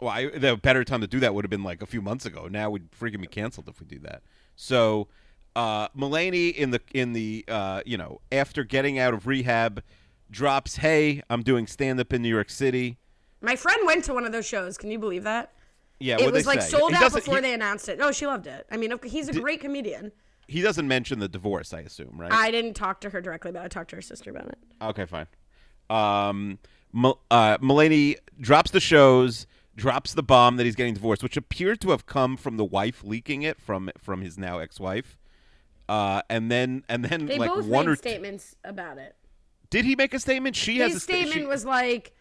well, 0.01 0.09
I, 0.11 0.27
the 0.37 0.57
better 0.57 0.83
time 0.83 0.99
to 0.99 1.07
do 1.07 1.21
that 1.21 1.33
would 1.33 1.45
have 1.45 1.49
been 1.49 1.63
like 1.63 1.81
a 1.81 1.85
few 1.85 2.01
months 2.01 2.25
ago. 2.25 2.49
Now 2.49 2.69
we'd 2.69 2.91
freaking 2.91 3.21
be 3.21 3.27
canceled 3.27 3.69
if 3.69 3.79
we 3.79 3.85
do 3.85 3.99
that. 3.99 4.21
So, 4.57 5.07
uh, 5.55 5.87
Mulaney 5.89 6.53
in 6.53 6.71
the 6.71 6.81
in 6.93 7.13
the 7.13 7.45
uh, 7.47 7.81
you 7.85 7.97
know 7.97 8.21
after 8.31 8.63
getting 8.63 8.99
out 8.99 9.13
of 9.13 9.27
rehab, 9.27 9.83
drops, 10.29 10.77
"Hey, 10.77 11.21
I'm 11.29 11.43
doing 11.43 11.67
stand 11.67 11.99
up 11.99 12.13
in 12.13 12.21
New 12.21 12.29
York 12.29 12.49
City." 12.49 12.97
My 13.41 13.55
friend 13.55 13.79
went 13.85 14.03
to 14.05 14.13
one 14.13 14.25
of 14.25 14.31
those 14.31 14.45
shows. 14.45 14.77
Can 14.77 14.91
you 14.91 14.99
believe 14.99 15.23
that? 15.23 15.51
Yeah, 15.99 16.17
it 16.19 16.31
was 16.31 16.45
like 16.45 16.61
say? 16.61 16.69
sold 16.69 16.91
He 16.91 16.97
out 16.97 17.13
before 17.13 17.35
he, 17.35 17.41
they 17.41 17.53
announced 17.53 17.87
it. 17.87 17.97
No, 17.97 18.11
she 18.11 18.27
loved 18.27 18.47
it. 18.47 18.65
I 18.69 18.77
mean, 18.77 18.93
he's 19.03 19.29
a 19.29 19.33
great 19.33 19.61
comedian. 19.61 20.11
He 20.47 20.61
doesn't 20.61 20.87
mention 20.87 21.19
the 21.19 21.27
divorce, 21.27 21.73
I 21.73 21.79
assume, 21.79 22.15
right? 22.19 22.31
I 22.31 22.51
didn't 22.51 22.75
talk 22.75 23.01
to 23.01 23.09
her 23.09 23.21
directly, 23.21 23.51
but 23.51 23.63
I 23.63 23.67
talked 23.67 23.91
to 23.91 23.95
her 23.95 24.01
sister 24.01 24.29
about 24.29 24.47
it. 24.49 24.57
Okay, 24.81 25.05
fine. 25.05 25.27
Um, 25.89 26.59
uh, 27.31 27.57
Mulaney 27.59 28.17
drops 28.39 28.71
the 28.71 28.79
shows, 28.79 29.47
drops 29.75 30.13
the 30.13 30.21
bomb 30.21 30.57
that 30.57 30.65
he's 30.65 30.75
getting 30.75 30.93
divorced, 30.93 31.23
which 31.23 31.37
appeared 31.37 31.81
to 31.81 31.91
have 31.91 32.05
come 32.05 32.37
from 32.37 32.57
the 32.57 32.65
wife 32.65 33.03
leaking 33.03 33.41
it 33.41 33.59
from 33.59 33.89
from 33.97 34.21
his 34.21 34.37
now 34.37 34.59
ex-wife. 34.59 35.17
Uh, 35.87 36.21
and 36.29 36.49
then 36.51 36.83
and 36.89 37.05
then 37.05 37.25
They 37.25 37.37
like 37.37 37.49
both 37.53 37.65
one 37.65 37.85
made 37.85 37.91
or 37.91 37.95
two, 37.95 37.99
statements 38.01 38.55
about 38.63 38.97
it. 38.97 39.15
did 39.69 39.85
he 39.85 39.95
make 39.95 40.13
a 40.13 40.19
statement? 40.19 40.55
She 40.55 40.79
has 40.79 40.93
His 40.93 40.97
a 40.97 40.99
sta- 41.01 41.13
statement 41.13 41.33
she- 41.41 41.45
was 41.45 41.63
like, 41.65 42.13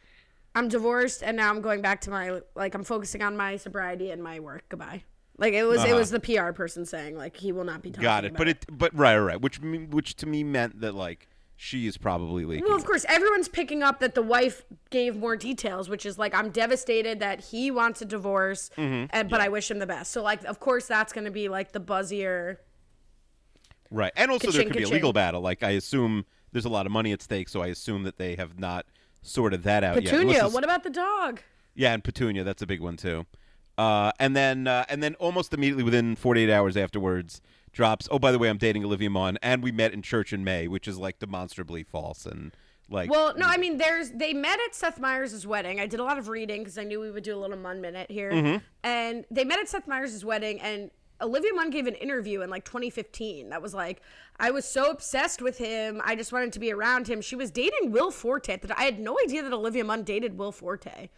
"I'm 0.54 0.68
divorced, 0.68 1.22
and 1.22 1.36
now 1.36 1.50
I'm 1.50 1.60
going 1.62 1.80
back 1.80 2.00
to 2.02 2.10
my 2.10 2.40
like 2.54 2.74
I'm 2.74 2.84
focusing 2.84 3.22
on 3.22 3.36
my 3.36 3.56
sobriety 3.56 4.10
and 4.10 4.22
my 4.22 4.40
work. 4.40 4.64
Goodbye." 4.68 5.04
Like 5.36 5.52
it 5.54 5.64
was, 5.64 5.82
it 5.82 5.88
Uh-huh. 5.88 5.96
was 5.96 6.10
the 6.10 6.20
PR 6.20 6.52
person 6.52 6.84
saying 6.86 7.16
like 7.16 7.36
he 7.36 7.50
will 7.52 7.64
not 7.64 7.82
be 7.82 7.90
talking. 7.90 8.04
About 8.04 8.24
it. 8.24 8.28
Got 8.34 8.34
it, 8.34 8.38
but 8.38 8.48
it 8.48 8.78
but 8.78 8.94
right, 8.96 9.16
right, 9.18 9.40
which 9.40 9.58
which 9.60 10.14
to 10.16 10.26
me 10.26 10.44
meant 10.44 10.80
that 10.80 10.94
like 10.94 11.26
she 11.56 11.86
is 11.86 11.96
probably 11.96 12.44
leaking. 12.44 12.66
Well, 12.66 12.76
of 12.76 12.84
course, 12.84 13.04
everyone's 13.08 13.48
picking 13.48 13.82
up 13.82 13.98
that 14.00 14.14
the 14.14 14.22
wife 14.22 14.64
gave 14.90 15.16
more 15.16 15.36
details, 15.36 15.88
which 15.88 16.04
is 16.04 16.18
like, 16.18 16.34
I'm 16.34 16.50
devastated 16.50 17.20
that 17.20 17.40
he 17.46 17.70
wants 17.70 18.02
a 18.02 18.04
divorce, 18.04 18.70
Mm-hmm. 18.76 19.06
and 19.10 19.30
but 19.30 19.40
I 19.40 19.48
wish 19.48 19.70
him 19.70 19.78
the 19.78 19.86
best. 19.86 20.10
So, 20.12 20.22
like, 20.22 20.44
of 20.44 20.58
course, 20.60 20.86
that's 20.86 21.12
going 21.12 21.24
to 21.24 21.30
be 21.30 21.48
like 21.48 21.72
the 21.72 21.80
buzzier. 21.80 22.58
Right. 23.94 24.12
And 24.16 24.30
also 24.30 24.50
there 24.50 24.62
Ka-ching, 24.62 24.68
could 24.72 24.76
be 24.76 24.82
a 24.82 24.88
legal 24.88 25.12
battle. 25.12 25.40
Like 25.40 25.62
I 25.62 25.70
assume 25.70 26.26
there's 26.52 26.64
a 26.64 26.68
lot 26.68 26.84
of 26.86 26.92
money 26.92 27.12
at 27.12 27.22
stake, 27.22 27.48
so 27.48 27.62
I 27.62 27.68
assume 27.68 28.02
that 28.02 28.18
they 28.18 28.34
have 28.36 28.58
not 28.58 28.86
sorted 29.22 29.62
that 29.62 29.84
out 29.84 30.02
yet. 30.02 30.12
Petunia, 30.12 30.48
what 30.48 30.64
about 30.64 30.82
the 30.82 30.90
dog? 30.90 31.40
Yeah, 31.74 31.92
and 31.94 32.02
Petunia, 32.02 32.44
that's 32.44 32.62
a 32.62 32.66
big 32.66 32.80
one 32.80 32.96
too. 32.96 33.26
Uh, 33.78 34.12
and 34.18 34.36
then 34.36 34.66
uh, 34.66 34.84
and 34.88 35.02
then 35.02 35.14
almost 35.16 35.52
immediately 35.54 35.82
within 35.84 36.16
48 36.16 36.50
hours 36.50 36.76
afterwards 36.76 37.40
drops, 37.72 38.08
"Oh, 38.10 38.18
by 38.18 38.30
the 38.32 38.38
way, 38.38 38.48
I'm 38.48 38.58
dating 38.58 38.84
Olivia 38.84 39.10
Munn 39.10 39.38
and 39.42 39.62
we 39.62 39.72
met 39.72 39.92
in 39.92 40.02
church 40.02 40.32
in 40.32 40.44
May," 40.44 40.68
which 40.68 40.86
is 40.88 40.98
like 40.98 41.18
demonstrably 41.18 41.82
false 41.82 42.26
and 42.26 42.52
like 42.88 43.10
Well, 43.10 43.34
no, 43.36 43.46
I 43.46 43.56
mean, 43.56 43.78
there's 43.78 44.10
they 44.10 44.32
met 44.32 44.58
at 44.66 44.74
Seth 44.74 45.00
Meyers' 45.00 45.46
wedding. 45.46 45.80
I 45.80 45.86
did 45.86 45.98
a 46.00 46.04
lot 46.04 46.18
of 46.18 46.28
reading 46.28 46.60
because 46.62 46.78
I 46.78 46.84
knew 46.84 47.00
we 47.00 47.10
would 47.10 47.24
do 47.24 47.36
a 47.36 47.40
little 47.40 47.56
Munn 47.56 47.80
minute 47.80 48.10
here, 48.10 48.30
Mm-hmm. 48.30 48.56
and 48.84 49.24
they 49.30 49.44
met 49.44 49.58
at 49.58 49.68
Seth 49.68 49.88
Meyers' 49.88 50.24
wedding, 50.24 50.60
and 50.60 50.90
Olivia 51.24 51.52
Munn 51.54 51.70
gave 51.70 51.86
an 51.86 51.94
interview 51.94 52.42
in 52.42 52.50
like 52.50 52.64
2015 52.64 53.48
that 53.48 53.60
was 53.62 53.74
like, 53.74 54.00
I 54.38 54.50
was 54.50 54.64
so 54.64 54.90
obsessed 54.90 55.40
with 55.42 55.58
him, 55.58 56.00
I 56.04 56.14
just 56.14 56.32
wanted 56.32 56.52
to 56.52 56.60
be 56.60 56.72
around 56.72 57.08
him. 57.08 57.20
She 57.20 57.34
was 57.36 57.50
dating 57.50 57.90
Will 57.90 58.10
Forte. 58.10 58.56
That 58.58 58.78
I 58.78 58.82
had 58.84 58.98
no 59.00 59.16
idea 59.24 59.42
that 59.42 59.52
Olivia 59.52 59.84
Munn 59.84 60.02
dated 60.04 60.38
Will 60.38 60.52
Forte. 60.52 61.08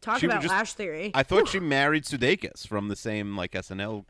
Talk 0.00 0.20
She 0.20 0.26
about 0.26 0.42
just- 0.42 0.52
lash 0.52 0.72
theory. 0.74 1.10
I 1.14 1.22
thought 1.22 1.48
she 1.48 1.58
married 1.60 2.04
Sudeikis 2.04 2.66
from 2.66 2.88
the 2.88 2.96
same 2.96 3.36
like 3.36 3.52
SNL 3.52 4.04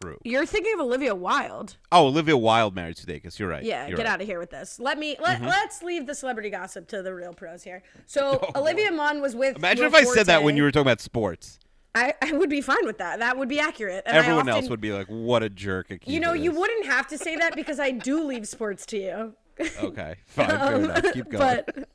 crew. 0.00 0.18
You're 0.24 0.46
thinking 0.46 0.72
of 0.74 0.80
Olivia 0.80 1.14
Wilde. 1.14 1.76
Oh, 1.92 2.06
Olivia 2.06 2.36
Wilde 2.36 2.74
married 2.74 2.96
Sudeikis. 2.96 3.38
You're 3.38 3.48
right. 3.50 3.62
Yeah, 3.62 3.86
You're 3.86 3.96
get 3.98 4.06
right. 4.06 4.12
out 4.14 4.20
of 4.22 4.26
here 4.26 4.38
with 4.38 4.50
this. 4.50 4.78
Let 4.80 4.98
me 4.98 5.16
let, 5.20 5.38
Mm-hmm. 5.38 5.48
let's 5.48 5.82
leave 5.82 6.06
the 6.06 6.14
celebrity 6.14 6.48
gossip 6.48 6.88
to 6.88 7.02
the 7.02 7.12
real 7.14 7.34
pros 7.34 7.62
here. 7.64 7.82
So 8.06 8.40
Olivia 8.56 8.92
Munn 8.92 9.20
was 9.20 9.34
with. 9.36 9.56
Oh, 9.56 9.58
Imagine 9.58 9.86
Will 9.86 9.94
if 9.94 10.08
I 10.08 10.14
said 10.14 10.26
that 10.26 10.42
when 10.42 10.56
you 10.56 10.62
were 10.62 10.70
talking 10.70 10.82
about 10.86 11.00
sports. 11.00 11.58
I, 11.94 12.14
I 12.22 12.32
would 12.32 12.50
be 12.50 12.60
fine 12.60 12.84
with 12.86 12.98
that. 12.98 13.18
That 13.18 13.36
would 13.36 13.48
be 13.48 13.58
accurate. 13.58 14.04
And 14.06 14.16
Everyone 14.16 14.48
else 14.48 14.68
would 14.68 14.80
be 14.80 14.92
like, 14.92 15.06
"What 15.08 15.42
a 15.42 15.50
jerk!" 15.50 15.92
You 16.06 16.20
know, 16.20 16.32
you 16.32 16.52
wouldn't 16.52 16.86
have 16.86 17.08
to 17.08 17.18
say 17.18 17.34
that 17.36 17.56
because 17.56 17.80
I 17.80 17.90
do 17.90 18.22
leave 18.24 18.46
sports 18.46 18.86
to 18.86 18.98
you. 18.98 19.34
Okay, 19.82 20.14
fine, 20.26 20.48
fair 20.48 20.74
enough. 20.76 21.12
Keep 21.12 21.28
going. 21.32 21.38
But 21.66 21.88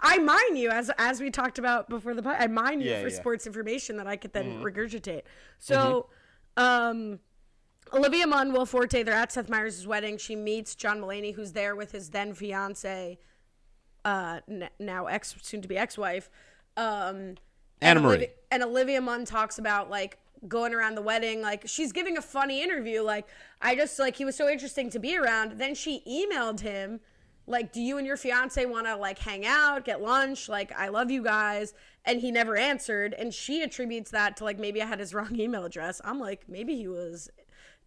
I 0.00 0.16
mine 0.18 0.56
you 0.56 0.70
as 0.70 0.90
as 0.96 1.20
we 1.20 1.30
talked 1.30 1.58
about 1.58 1.90
before 1.90 2.14
the 2.14 2.22
pod. 2.22 2.36
I 2.38 2.46
mine 2.46 2.80
you 2.80 2.88
Yeah, 2.88 2.96
for 2.96 3.00
yeah. 3.02 3.06
Mm-hmm. 3.08 3.16
sports 3.20 3.46
information 3.46 3.96
that 3.98 4.06
I 4.06 4.16
could 4.16 4.32
then 4.32 4.62
regurgitate. 4.62 5.22
So, 5.58 6.06
um, 6.56 7.18
Olivia 7.92 8.26
Munn, 8.26 8.54
Will 8.54 8.64
Forte, 8.64 9.02
they're 9.02 9.12
at 9.14 9.32
Seth 9.32 9.50
Meyers' 9.50 9.86
wedding. 9.86 10.16
She 10.16 10.34
meets 10.34 10.74
John 10.74 11.00
Mulaney, 11.00 11.34
who's 11.34 11.52
there 11.52 11.76
with 11.76 11.92
his 11.92 12.08
then 12.10 12.32
fiance, 12.32 13.18
uh, 14.06 14.40
n- 14.48 14.70
now 14.78 15.06
ex, 15.06 15.34
soon 15.42 15.60
to 15.60 15.68
be 15.68 15.76
ex-wife. 15.76 16.30
Um, 16.78 17.34
Anna 17.80 18.00
and 18.00 18.06
Marie. 18.06 18.14
Olivia, 18.16 18.28
and 18.50 18.62
Olivia 18.62 19.00
Munn 19.00 19.24
talks 19.24 19.58
about 19.58 19.90
like 19.90 20.18
going 20.46 20.74
around 20.74 20.94
the 20.94 21.02
wedding. 21.02 21.40
Like 21.40 21.64
she's 21.66 21.92
giving 21.92 22.16
a 22.16 22.22
funny 22.22 22.62
interview. 22.62 23.02
Like 23.02 23.26
I 23.60 23.74
just 23.74 23.98
like 23.98 24.16
he 24.16 24.24
was 24.24 24.36
so 24.36 24.48
interesting 24.48 24.90
to 24.90 24.98
be 24.98 25.16
around. 25.16 25.58
Then 25.58 25.74
she 25.74 26.02
emailed 26.06 26.60
him 26.60 27.00
like, 27.46 27.72
"Do 27.72 27.80
you 27.80 27.98
and 27.98 28.06
your 28.06 28.16
fiance 28.16 28.64
want 28.66 28.86
to 28.86 28.96
like 28.96 29.18
hang 29.18 29.46
out, 29.46 29.84
get 29.84 30.00
lunch? 30.00 30.48
Like 30.48 30.72
I 30.78 30.88
love 30.88 31.10
you 31.10 31.22
guys." 31.22 31.74
And 32.04 32.20
he 32.20 32.30
never 32.30 32.56
answered. 32.56 33.14
And 33.14 33.34
she 33.34 33.62
attributes 33.62 34.10
that 34.12 34.36
to 34.38 34.44
like 34.44 34.58
maybe 34.58 34.82
I 34.82 34.86
had 34.86 35.00
his 35.00 35.14
wrong 35.14 35.38
email 35.38 35.64
address. 35.64 36.00
I'm 36.04 36.18
like 36.18 36.48
maybe 36.48 36.76
he 36.76 36.88
was 36.88 37.30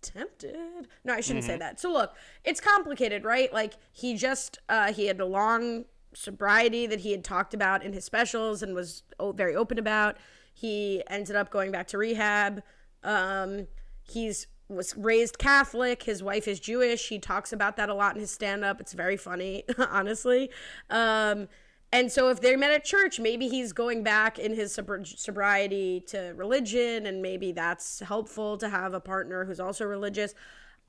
tempted. 0.01 0.87
No, 1.03 1.13
I 1.13 1.21
shouldn't 1.21 1.45
say 1.45 1.57
that. 1.57 1.79
So 1.79 1.91
look, 1.91 2.15
it's 2.43 2.59
complicated, 2.59 3.23
right? 3.23 3.51
Like 3.53 3.73
he 3.91 4.15
just 4.15 4.59
uh 4.69 4.93
he 4.93 5.07
had 5.07 5.19
a 5.19 5.25
long 5.25 5.85
sobriety 6.13 6.87
that 6.87 7.01
he 7.01 7.11
had 7.11 7.23
talked 7.23 7.53
about 7.53 7.83
in 7.83 7.93
his 7.93 8.05
specials 8.05 8.61
and 8.61 8.75
was 8.75 9.03
very 9.33 9.55
open 9.55 9.77
about. 9.77 10.17
He 10.53 11.03
ended 11.07 11.35
up 11.35 11.49
going 11.49 11.71
back 11.71 11.87
to 11.87 11.97
rehab. 11.97 12.61
Um 13.03 13.67
he's 14.03 14.47
was 14.67 14.95
raised 14.95 15.37
Catholic. 15.37 16.03
His 16.03 16.23
wife 16.23 16.47
is 16.47 16.59
Jewish. 16.59 17.09
He 17.09 17.19
talks 17.19 17.51
about 17.51 17.75
that 17.77 17.89
a 17.89 17.93
lot 17.93 18.15
in 18.15 18.21
his 18.21 18.31
stand 18.31 18.63
up. 18.63 18.79
It's 18.79 18.93
very 18.93 19.17
funny, 19.17 19.63
honestly. 19.77 20.49
Um 20.89 21.47
and 21.93 22.09
so 22.09 22.29
if 22.29 22.39
they 22.39 22.55
met 22.55 22.71
at 22.71 22.85
church, 22.85 23.19
maybe 23.19 23.49
he's 23.49 23.73
going 23.73 24.01
back 24.01 24.39
in 24.39 24.53
his 24.53 24.75
sobr- 24.75 25.05
sobriety 25.05 26.01
to 26.07 26.33
religion, 26.37 27.05
and 27.05 27.21
maybe 27.21 27.51
that's 27.51 27.99
helpful 27.99 28.57
to 28.59 28.69
have 28.69 28.93
a 28.93 29.01
partner 29.01 29.43
who's 29.43 29.59
also 29.59 29.83
religious. 29.85 30.33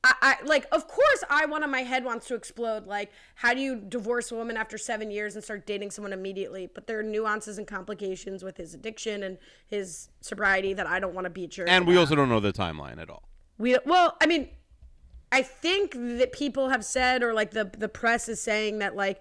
I, 0.04 0.14
I 0.20 0.36
like, 0.44 0.66
of 0.72 0.88
course, 0.88 1.22
I 1.30 1.46
one 1.46 1.62
of 1.62 1.70
my 1.70 1.82
head 1.82 2.04
wants 2.04 2.26
to 2.28 2.34
explode. 2.34 2.86
Like, 2.86 3.12
how 3.36 3.54
do 3.54 3.60
you 3.60 3.76
divorce 3.76 4.32
a 4.32 4.34
woman 4.34 4.56
after 4.56 4.76
seven 4.76 5.10
years 5.10 5.34
and 5.34 5.44
start 5.44 5.64
dating 5.64 5.92
someone 5.92 6.12
immediately? 6.12 6.68
But 6.72 6.86
there 6.86 6.98
are 6.98 7.04
nuances 7.04 7.58
and 7.58 7.66
complications 7.66 8.42
with 8.42 8.56
his 8.56 8.74
addiction 8.74 9.22
and 9.22 9.38
his 9.68 10.08
sobriety 10.20 10.74
that 10.74 10.86
I 10.86 10.98
don't 10.98 11.14
want 11.14 11.26
to 11.26 11.30
be 11.30 11.46
jerk. 11.46 11.68
and 11.68 11.86
we 11.86 11.94
about. 11.94 12.00
also 12.00 12.14
don't 12.16 12.28
know 12.28 12.40
the 12.40 12.52
timeline 12.52 13.00
at 13.00 13.10
all. 13.10 13.22
We 13.58 13.78
well, 13.86 14.16
I 14.20 14.26
mean, 14.26 14.48
I 15.30 15.42
think 15.42 15.92
that 15.94 16.32
people 16.32 16.70
have 16.70 16.84
said, 16.84 17.22
or 17.22 17.32
like 17.32 17.52
the 17.52 17.70
the 17.78 17.88
press 17.88 18.28
is 18.28 18.42
saying 18.42 18.80
that 18.80 18.96
like 18.96 19.20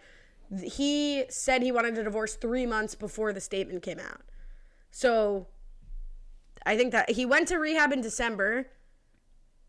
he 0.63 1.25
said 1.29 1.61
he 1.61 1.71
wanted 1.71 1.95
to 1.95 2.03
divorce 2.03 2.35
three 2.35 2.65
months 2.65 2.95
before 2.95 3.33
the 3.33 3.41
statement 3.41 3.83
came 3.83 3.99
out. 3.99 4.21
So 4.89 5.47
I 6.65 6.75
think 6.75 6.91
that 6.91 7.11
he 7.11 7.25
went 7.25 7.47
to 7.49 7.57
rehab 7.57 7.91
in 7.93 8.01
December, 8.01 8.67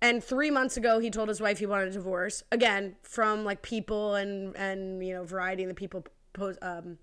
and 0.03 0.23
three 0.23 0.51
months 0.51 0.77
ago 0.77 0.99
he 0.99 1.11
told 1.11 1.29
his 1.31 1.41
wife 1.41 1.59
he 1.59 1.65
wanted 1.67 1.89
a 1.89 1.93
divorce. 1.93 2.43
Again, 2.53 2.97
from 3.03 3.45
like 3.45 3.63
people 3.63 4.15
and 4.17 4.55
and 4.57 5.05
you 5.07 5.15
know 5.15 5.25
variety 5.25 5.63
of 5.63 5.69
the 5.69 5.75
people 5.75 6.05
pos- 6.35 6.59
um, 6.61 6.99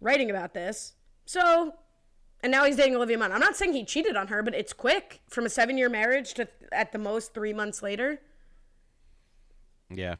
writing 0.00 0.30
about 0.30 0.54
this. 0.54 0.94
So 1.24 1.72
and 2.42 2.52
now 2.52 2.64
he's 2.64 2.76
dating 2.76 2.94
Olivia 2.94 3.18
Munn. 3.18 3.32
I'm 3.32 3.40
not 3.40 3.56
saying 3.56 3.72
he 3.72 3.84
cheated 3.84 4.14
on 4.14 4.28
her, 4.28 4.42
but 4.42 4.54
it's 4.54 4.72
quick 4.72 5.22
from 5.28 5.46
a 5.46 5.48
seven 5.48 5.76
year 5.76 5.88
marriage 5.88 6.34
to 6.34 6.46
at 6.70 6.92
the 6.92 6.98
most 6.98 7.34
three 7.34 7.52
months 7.52 7.82
later. 7.82 8.20
Yeah. 9.90 10.16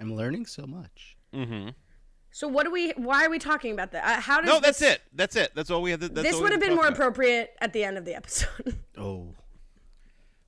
I'm 0.00 0.14
learning 0.14 0.46
so 0.46 0.66
much. 0.66 1.16
Mm-hmm. 1.34 1.70
So 2.32 2.48
what 2.48 2.64
do 2.64 2.70
we? 2.70 2.90
Why 2.92 3.24
are 3.24 3.30
we 3.30 3.38
talking 3.38 3.72
about 3.72 3.92
that? 3.92 4.04
Uh, 4.04 4.20
how 4.20 4.40
does 4.40 4.48
No, 4.48 4.60
that's 4.60 4.82
it. 4.82 5.00
That's 5.12 5.36
it. 5.36 5.52
That's 5.54 5.70
all 5.70 5.82
we 5.82 5.90
had. 5.90 6.00
To, 6.00 6.08
that's 6.08 6.30
This 6.30 6.40
would 6.40 6.52
have 6.52 6.60
been 6.60 6.74
more 6.74 6.86
about. 6.86 6.92
appropriate 6.92 7.50
at 7.60 7.72
the 7.72 7.84
end 7.84 7.98
of 7.98 8.04
the 8.04 8.14
episode. 8.14 8.78
Oh, 8.98 9.34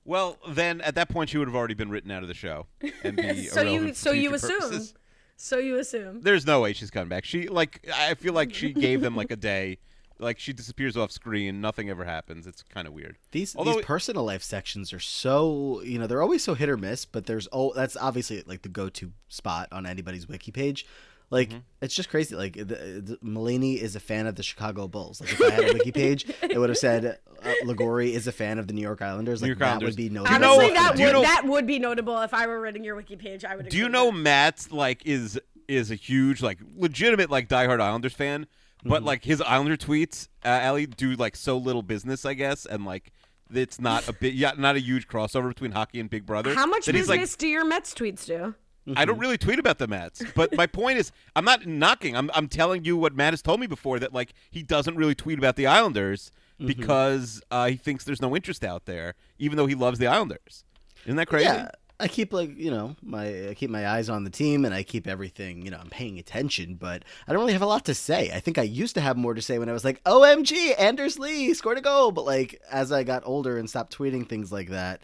Well, 0.05 0.37
then 0.49 0.81
at 0.81 0.95
that 0.95 1.09
point 1.09 1.29
she 1.29 1.37
would 1.37 1.47
have 1.47 1.55
already 1.55 1.73
been 1.75 1.89
written 1.89 2.11
out 2.11 2.23
of 2.23 2.27
the 2.27 2.33
show 2.33 2.67
and 3.03 3.15
be 3.15 3.45
so 3.47 3.61
you 3.61 3.93
so 3.93 4.11
you 4.11 4.33
assume. 4.33 4.59
purposes. 4.59 4.93
So 5.35 5.57
you 5.57 5.77
assume. 5.79 6.21
There's 6.21 6.45
no 6.45 6.61
way 6.61 6.73
she's 6.73 6.91
coming 6.91 7.09
back. 7.09 7.25
She 7.25 7.47
like 7.47 7.87
I 7.93 8.13
feel 8.15 8.33
like 8.33 8.53
she 8.53 8.71
gave 8.73 9.01
them 9.01 9.15
like 9.15 9.31
a 9.31 9.35
day. 9.35 9.79
Like 10.19 10.39
she 10.39 10.53
disappears 10.53 10.95
off 10.95 11.11
screen, 11.11 11.59
nothing 11.59 11.89
ever 11.89 12.05
happens. 12.05 12.45
It's 12.47 12.63
kind 12.63 12.87
of 12.87 12.93
weird. 12.93 13.17
these 13.31 13.55
Although 13.55 13.75
these 13.75 13.85
personal 13.85 14.23
life 14.23 14.43
sections 14.43 14.93
are 14.93 14.99
so 14.99 15.81
you 15.83 15.97
know 15.99 16.07
they're 16.07 16.21
always 16.21 16.43
so 16.43 16.53
hit 16.53 16.69
or 16.69 16.77
miss, 16.77 17.05
but 17.05 17.25
there's 17.25 17.47
oh 17.51 17.73
that's 17.73 17.97
obviously 17.97 18.43
like 18.45 18.61
the 18.61 18.69
go 18.69 18.89
to 18.89 19.11
spot 19.27 19.67
on 19.71 19.85
anybody's 19.85 20.27
wiki 20.27 20.51
page. 20.51 20.85
Like 21.29 21.49
Mm-hmm. 21.49 21.57
it's 21.81 21.95
just 21.95 22.09
crazy. 22.09 22.35
Like 22.35 22.53
the, 22.53 22.63
the, 22.63 23.17
Mulaney 23.23 23.77
is 23.81 23.95
a 23.95 23.99
fan 23.99 24.27
of 24.27 24.35
the 24.35 24.43
Chicago 24.43 24.87
Bulls. 24.87 25.19
Like 25.19 25.31
if 25.31 25.41
I 25.41 25.49
had 25.49 25.69
a 25.71 25.73
wiki 25.73 25.91
page, 25.91 26.25
it 26.43 26.59
would 26.59 26.69
have 26.69 26.77
said 26.77 27.17
Ligori 27.65 28.11
is 28.11 28.27
a 28.27 28.31
fan 28.31 28.59
of 28.59 28.67
the 28.67 28.73
New 28.73 28.81
York 28.81 29.01
Islanders, 29.01 29.41
like 29.41 29.47
York 29.49 29.59
that 29.59 29.69
Islanders. 29.69 29.89
would 29.91 29.97
be 29.97 30.09
Do 30.09 30.13
you 30.15 30.19
notable. 30.21 30.39
know- 30.39 30.53
Honestly, 30.53 30.73
that 30.73 30.95
do 30.95 31.01
you 31.01 31.07
would 31.07 31.13
know- 31.13 31.21
that 31.21 31.45
would 31.45 31.67
be 31.67 31.79
notable 31.79 32.21
if 32.21 32.33
I 32.33 32.47
were 32.47 32.59
reading 32.61 32.83
your 32.83 32.95
wiki 32.95 33.15
page. 33.15 33.43
I 33.45 33.55
would. 33.55 33.69
Do 33.69 33.77
you 33.77 33.89
know 33.89 34.07
that. 34.11 34.17
Matt's 34.17 34.71
like 34.71 35.01
is 35.05 35.39
is 35.67 35.91
a 35.91 35.95
huge 35.95 36.41
like 36.41 36.59
legitimate 36.75 37.29
like 37.29 37.47
diehard 37.47 37.79
Islanders 37.79 38.13
fan, 38.13 38.47
but 38.83 38.97
Mm-hmm. 38.97 39.05
like 39.07 39.23
his 39.23 39.41
Islander 39.41 39.77
tweets, 39.77 40.27
uh, 40.43 40.49
Allie 40.49 40.85
do 40.85 41.13
like 41.15 41.35
so 41.35 41.57
little 41.57 41.81
business, 41.81 42.25
I 42.25 42.33
guess, 42.33 42.65
and 42.65 42.85
like 42.85 43.11
it's 43.53 43.79
not 43.79 44.07
a 44.07 44.13
bit, 44.13 44.33
yeah, 44.33 44.51
not 44.57 44.75
a 44.75 44.79
huge 44.79 45.07
crossover 45.07 45.47
between 45.49 45.71
hockey 45.71 45.99
and 45.99 46.09
Big 46.09 46.25
Brother. 46.25 46.55
How 46.55 46.65
much 46.65 46.85
that 46.87 46.95
he's, 46.95 47.07
like, 47.07 47.19
business 47.19 47.35
do 47.35 47.47
your 47.47 47.63
Mets 47.65 47.93
tweets 47.93 48.25
do? 48.25 48.55
I 48.97 49.05
don't 49.05 49.17
really 49.19 49.37
tweet 49.37 49.59
about 49.59 49.77
the 49.77 49.87
Mets, 49.87 50.21
but 50.35 50.53
my 50.57 50.65
point 50.67 50.97
is, 50.97 51.11
I'm 51.37 51.45
not 51.45 51.65
knocking. 51.65 52.17
I'm 52.17 52.29
I'm 52.33 52.49
telling 52.49 52.83
you 52.83 52.97
what 52.97 53.15
Matt 53.15 53.31
has 53.31 53.41
told 53.41 53.61
me 53.61 53.67
before 53.67 53.97
that 53.99 54.11
like 54.13 54.33
he 54.51 54.61
doesn't 54.63 54.95
really 54.97 55.15
tweet 55.15 55.37
about 55.37 55.55
the 55.55 55.67
Islanders 55.67 56.31
because 56.65 57.41
uh, 57.51 57.67
he 57.67 57.75
thinks 57.75 58.03
there's 58.03 58.21
no 58.21 58.35
interest 58.35 58.63
out 58.63 58.85
there, 58.85 59.15
even 59.39 59.57
though 59.57 59.65
he 59.65 59.75
loves 59.75 59.99
the 59.99 60.07
Islanders. 60.07 60.63
Isn't 61.05 61.17
that 61.17 61.27
crazy? 61.27 61.45
Yeah, 61.45 61.69
I 61.99 62.07
keep 62.07 62.33
like 62.33 62.57
you 62.57 62.71
know 62.71 62.95
my 63.01 63.49
I 63.49 63.53
keep 63.53 63.69
my 63.69 63.87
eyes 63.87 64.09
on 64.09 64.23
the 64.23 64.29
team 64.29 64.65
and 64.65 64.73
I 64.73 64.83
keep 64.83 65.07
everything 65.07 65.63
you 65.63 65.71
know 65.71 65.77
I'm 65.79 65.89
paying 65.89 66.19
attention, 66.19 66.75
but 66.75 67.03
I 67.27 67.33
don't 67.33 67.41
really 67.41 67.53
have 67.53 67.61
a 67.61 67.67
lot 67.67 67.85
to 67.85 67.93
say. 67.93 68.31
I 68.33 68.39
think 68.39 68.57
I 68.57 68.63
used 68.63 68.95
to 68.95 69.01
have 69.01 69.17
more 69.17 69.33
to 69.33 69.41
say 69.41 69.59
when 69.59 69.69
I 69.69 69.73
was 69.73 69.83
like, 69.85 70.03
"OMG, 70.03 70.73
Anders 70.79 71.19
Lee 71.19 71.53
scored 71.53 71.77
a 71.77 71.81
goal," 71.81 72.11
but 72.11 72.25
like 72.25 72.61
as 72.71 72.91
I 72.91 73.03
got 73.03 73.23
older 73.25 73.57
and 73.57 73.69
stopped 73.69 73.95
tweeting 73.97 74.27
things 74.27 74.51
like 74.51 74.69
that, 74.69 75.03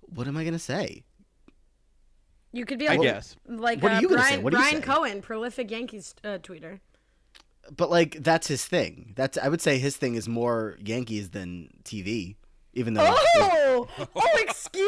what 0.00 0.26
am 0.26 0.36
I 0.36 0.44
gonna 0.44 0.58
say? 0.58 1.04
You 2.52 2.64
could 2.64 2.78
be 2.78 2.88
I 2.88 2.92
like, 2.92 3.02
guess. 3.02 3.36
like 3.46 3.82
What 3.82 3.92
are 3.92 3.96
uh, 3.96 4.00
you 4.00 4.08
gonna 4.08 4.22
say? 4.22 4.28
Brian, 4.28 4.42
What 4.42 4.50
do 4.52 4.56
you 4.56 4.62
Brian 4.62 4.82
say? 4.82 4.86
Cohen, 4.86 5.22
prolific 5.22 5.70
Yankees 5.70 6.14
uh, 6.24 6.38
tweeter. 6.38 6.80
But 7.74 7.90
like 7.90 8.22
that's 8.22 8.46
his 8.46 8.64
thing. 8.64 9.12
That's 9.16 9.38
I 9.38 9.48
would 9.48 9.60
say 9.60 9.78
his 9.78 9.96
thing 9.96 10.14
is 10.14 10.28
more 10.28 10.76
Yankees 10.84 11.30
than 11.30 11.70
TV, 11.84 12.36
even 12.74 12.94
though. 12.94 13.04
Oh, 13.08 13.88
oh, 14.16 14.38
excuse 14.38 14.82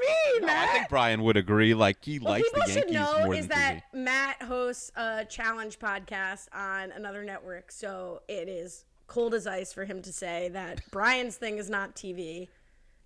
me, 0.00 0.40
No, 0.40 0.46
Matt. 0.46 0.68
I 0.68 0.72
think 0.72 0.88
Brian 0.88 1.22
would 1.22 1.36
agree. 1.36 1.74
Like 1.74 2.04
he 2.04 2.18
what 2.18 2.30
likes 2.32 2.48
people 2.48 2.62
the 2.66 2.72
should 2.72 2.90
Yankees 2.90 2.94
know 2.94 3.24
more 3.24 3.34
is 3.34 3.46
than 3.48 3.58
that 3.58 3.74
TV. 3.94 3.98
Matt 4.04 4.42
hosts 4.42 4.90
a 4.96 5.24
challenge 5.24 5.78
podcast 5.78 6.48
on 6.54 6.92
another 6.92 7.22
network, 7.24 7.70
so 7.72 8.22
it 8.28 8.48
is 8.48 8.84
cold 9.06 9.34
as 9.34 9.46
ice 9.46 9.72
for 9.72 9.84
him 9.84 10.02
to 10.02 10.12
say 10.12 10.48
that 10.52 10.80
Brian's 10.90 11.36
thing 11.36 11.58
is 11.58 11.68
not 11.70 11.94
TV. 11.94 12.48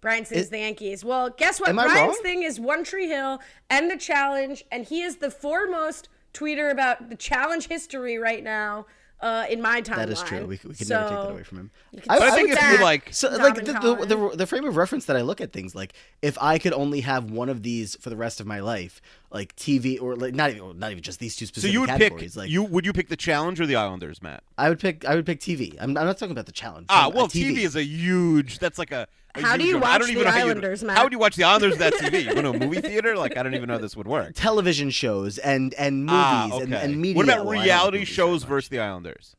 Brian's 0.00 0.28
thing 0.28 0.38
is 0.38 0.46
It- 0.48 0.50
the 0.50 0.58
Yankees. 0.58 1.04
Well, 1.04 1.30
guess 1.30 1.60
what? 1.60 1.70
Am 1.70 1.78
I 1.78 1.84
Brian's 1.84 2.14
wrong? 2.16 2.22
thing 2.22 2.42
is 2.42 2.60
One 2.60 2.84
Tree 2.84 3.08
Hill 3.08 3.40
and 3.70 3.90
the 3.90 3.96
challenge, 3.96 4.64
and 4.70 4.84
he 4.84 5.02
is 5.02 5.16
the 5.16 5.30
foremost 5.30 6.08
tweeter 6.34 6.70
about 6.70 7.08
the 7.08 7.16
challenge 7.16 7.68
history 7.68 8.18
right 8.18 8.44
now 8.44 8.86
uh, 9.20 9.46
in 9.48 9.62
my 9.62 9.80
timeline. 9.80 9.96
That 9.96 10.10
is 10.10 10.22
true. 10.22 10.40
We, 10.40 10.60
we 10.64 10.74
can 10.74 10.86
so, 10.86 10.94
never 11.00 11.08
take 11.08 11.18
that 11.18 11.30
away 11.30 11.42
from 11.44 11.58
him. 11.58 11.70
I, 12.10 12.18
I 12.18 12.26
I 12.26 12.30
think 12.32 12.48
would 12.50 12.58
if 12.58 12.72
you 12.72 12.84
like, 12.84 13.14
So, 13.14 13.30
like 13.30 13.54
the, 13.54 13.72
the, 13.72 14.06
the 14.06 14.36
the 14.36 14.46
frame 14.46 14.66
of 14.66 14.76
reference 14.76 15.06
that 15.06 15.16
I 15.16 15.22
look 15.22 15.40
at 15.40 15.52
things 15.52 15.74
like, 15.74 15.94
if 16.20 16.36
I 16.42 16.58
could 16.58 16.74
only 16.74 17.00
have 17.00 17.30
one 17.30 17.48
of 17.48 17.62
these 17.62 17.96
for 17.96 18.10
the 18.10 18.16
rest 18.16 18.40
of 18.40 18.46
my 18.46 18.60
life, 18.60 19.00
like 19.34 19.54
TV 19.56 20.00
or 20.00 20.14
like 20.16 20.32
not 20.32 20.50
even 20.50 20.78
not 20.78 20.90
even 20.92 21.02
just 21.02 21.18
these 21.18 21.34
two 21.36 21.44
specific. 21.44 21.68
so 21.70 21.72
specific 21.72 21.72
you 21.72 21.80
would 21.80 22.22
pick 22.22 22.36
like 22.36 22.48
you 22.48 22.62
would 22.62 22.86
you 22.86 22.92
pick 22.94 23.08
the 23.08 23.16
Challenge 23.16 23.60
or 23.60 23.66
the 23.66 23.76
Islanders, 23.76 24.22
Matt? 24.22 24.42
I 24.56 24.68
would 24.70 24.78
pick 24.80 25.04
I 25.04 25.14
would 25.16 25.26
pick 25.26 25.40
TV. 25.40 25.74
I'm, 25.80 25.90
I'm 25.98 26.06
not 26.06 26.16
talking 26.16 26.30
about 26.32 26.46
the 26.46 26.52
challenge. 26.52 26.86
Ah, 26.88 27.04
I'm- 27.06 27.12
well, 27.14 27.26
TV. 27.28 27.58
is 27.58 27.74
a 27.76 27.84
huge. 27.84 28.60
That's 28.60 28.78
like 28.78 28.92
a. 28.92 29.06
a 29.34 29.42
How 29.42 29.56
do 29.56 29.64
huge 29.64 29.70
you 29.74 29.80
one. 29.80 29.82
I 29.82 29.86
watch 29.92 29.98
don't 29.98 30.06
the 30.06 30.12
even 30.12 30.24
know 30.24 30.30
how 30.30 30.38
you- 30.38 30.44
Islanders, 30.44 30.84
Matt? 30.84 30.96
How 30.96 31.02
would 31.02 31.12
you 31.12 31.18
watch 31.18 31.34
the 31.36 31.42
Islanders 31.44 31.76
that 31.78 31.92
TV? 31.94 32.24
You 32.24 32.34
go 32.34 32.42
to 32.42 32.50
a 32.50 32.58
movie 32.58 32.80
theater? 32.80 33.16
Like 33.16 33.36
I 33.36 33.42
don't 33.42 33.54
even 33.56 33.66
know 33.66 33.74
how 33.74 33.80
this 33.80 33.96
would 33.96 34.06
work. 34.06 34.32
television 34.36 34.90
shows 34.90 35.38
and 35.38 35.74
and 35.74 36.06
movies 36.06 36.12
Ah, 36.16 36.50
okay. 36.52 36.62
and, 36.62 36.74
and 36.74 37.00
media. 37.00 37.16
what 37.16 37.24
about 37.24 37.38
well, 37.44 37.48
I 37.50 37.54
don't 37.54 37.56
like 37.58 37.64
reality 37.66 37.98
movies 37.98 38.08
shows 38.08 38.42
very 38.44 38.56
versus 38.58 38.68
the 38.70 38.78
Islanders? 38.78 39.34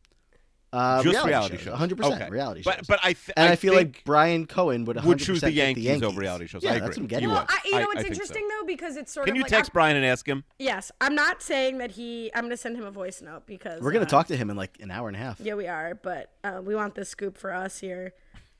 Uh, 0.75 1.01
Just 1.03 1.25
reality, 1.25 1.57
shows. 1.57 1.67
100 1.71 1.97
percent 1.97 2.21
Okay. 2.21 2.29
reality 2.29 2.61
But 2.63 2.77
shows. 2.77 2.87
but 2.87 2.99
I 3.03 3.13
th- 3.13 3.31
and 3.37 3.49
I, 3.49 3.53
I 3.53 3.55
feel 3.55 3.73
like 3.73 4.03
Brian 4.03 4.45
Cohen 4.45 4.85
would 4.85 4.97
100% 4.97 5.03
would 5.05 5.19
choose 5.19 5.41
the 5.41 5.47
pick 5.47 5.55
Yankees 5.55 6.03
over 6.03 6.19
reality 6.19 6.47
shows. 6.47 6.63
Yeah, 6.63 6.71
I 6.73 6.79
that's 6.79 6.89
what 6.89 6.97
I'm 6.97 7.07
getting 7.07 7.29
You 7.29 7.35
at. 7.35 7.45
I, 7.49 7.57
you 7.65 7.75
I- 7.75 7.79
know 7.79 7.83
I 7.83 7.85
what's 7.85 8.01
think 8.01 8.07
so. 8.07 8.11
interesting 8.21 8.47
though 8.49 8.65
because 8.65 8.97
it's 8.97 9.11
sort 9.13 9.25
Can 9.25 9.31
of 9.31 9.33
Can 9.33 9.37
you 9.37 9.43
like 9.43 9.49
text 9.51 9.69
I'm- 9.69 9.73
Brian 9.73 9.95
and 9.97 10.05
ask 10.05 10.27
him? 10.27 10.43
Yes, 10.59 10.91
I'm 11.01 11.15
not 11.15 11.41
saying 11.41 11.77
that 11.79 11.91
he. 11.91 12.29
I'm 12.35 12.43
gonna 12.43 12.57
send 12.57 12.75
him 12.77 12.85
a 12.85 12.91
voice 12.91 13.21
note 13.21 13.45
because 13.47 13.81
We're 13.81 13.91
gonna 13.91 14.05
uh, 14.05 14.09
talk 14.09 14.27
to 14.27 14.35
him 14.37 14.49
in 14.49 14.55
like 14.57 14.77
an 14.81 14.91
hour 14.91 15.07
and 15.07 15.15
a 15.15 15.19
half. 15.19 15.39
Yeah, 15.39 15.55
we 15.55 15.67
are, 15.67 15.95
but 15.95 16.31
uh, 16.43 16.61
we 16.63 16.75
want 16.75 16.95
this 16.95 17.09
scoop 17.09 17.37
for 17.37 17.53
us 17.53 17.79
here. 17.79 18.13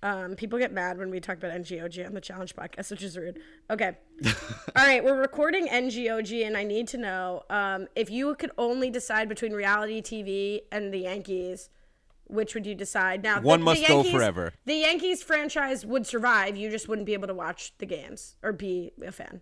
Um, 0.03 0.35
people 0.35 0.59
get 0.59 0.71
mad 0.71 0.99
when 0.99 1.09
we 1.09 1.19
talk 1.19 1.37
about 1.37 1.51
NGOG 1.51 2.05
on 2.05 2.13
the 2.13 2.21
Challenge 2.21 2.55
podcast, 2.55 2.91
which 2.91 3.01
is 3.01 3.17
rude. 3.17 3.39
Okay. 3.71 3.97
All 4.25 4.85
right, 4.85 5.03
we're 5.03 5.19
recording 5.19 5.67
NGOG, 5.67 6.45
and 6.45 6.55
I 6.55 6.63
need 6.63 6.87
to 6.89 6.97
know 6.97 7.41
um, 7.49 7.87
if 7.95 8.11
you 8.11 8.35
could 8.35 8.51
only 8.59 8.91
decide 8.91 9.27
between 9.29 9.51
reality 9.51 10.01
TV 10.03 10.61
and 10.71 10.93
the 10.93 10.99
Yankees, 10.99 11.69
which 12.27 12.53
would 12.55 12.65
you 12.65 12.75
decide? 12.75 13.23
Now, 13.23 13.41
One 13.41 13.59
the, 13.59 13.65
must 13.65 13.81
the 13.81 13.87
go 13.87 13.95
Yankees- 13.97 14.11
forever. 14.13 14.53
The 14.65 14.75
Yankees 14.75 15.23
franchise 15.23 15.85
would 15.85 16.05
survive. 16.07 16.55
You 16.57 16.69
just 16.69 16.87
wouldn't 16.87 17.05
be 17.05 17.13
able 17.13 17.27
to 17.27 17.33
watch 17.33 17.73
the 17.77 17.85
games 17.85 18.35
or 18.43 18.51
be 18.53 18.91
a 19.05 19.11
fan. 19.11 19.41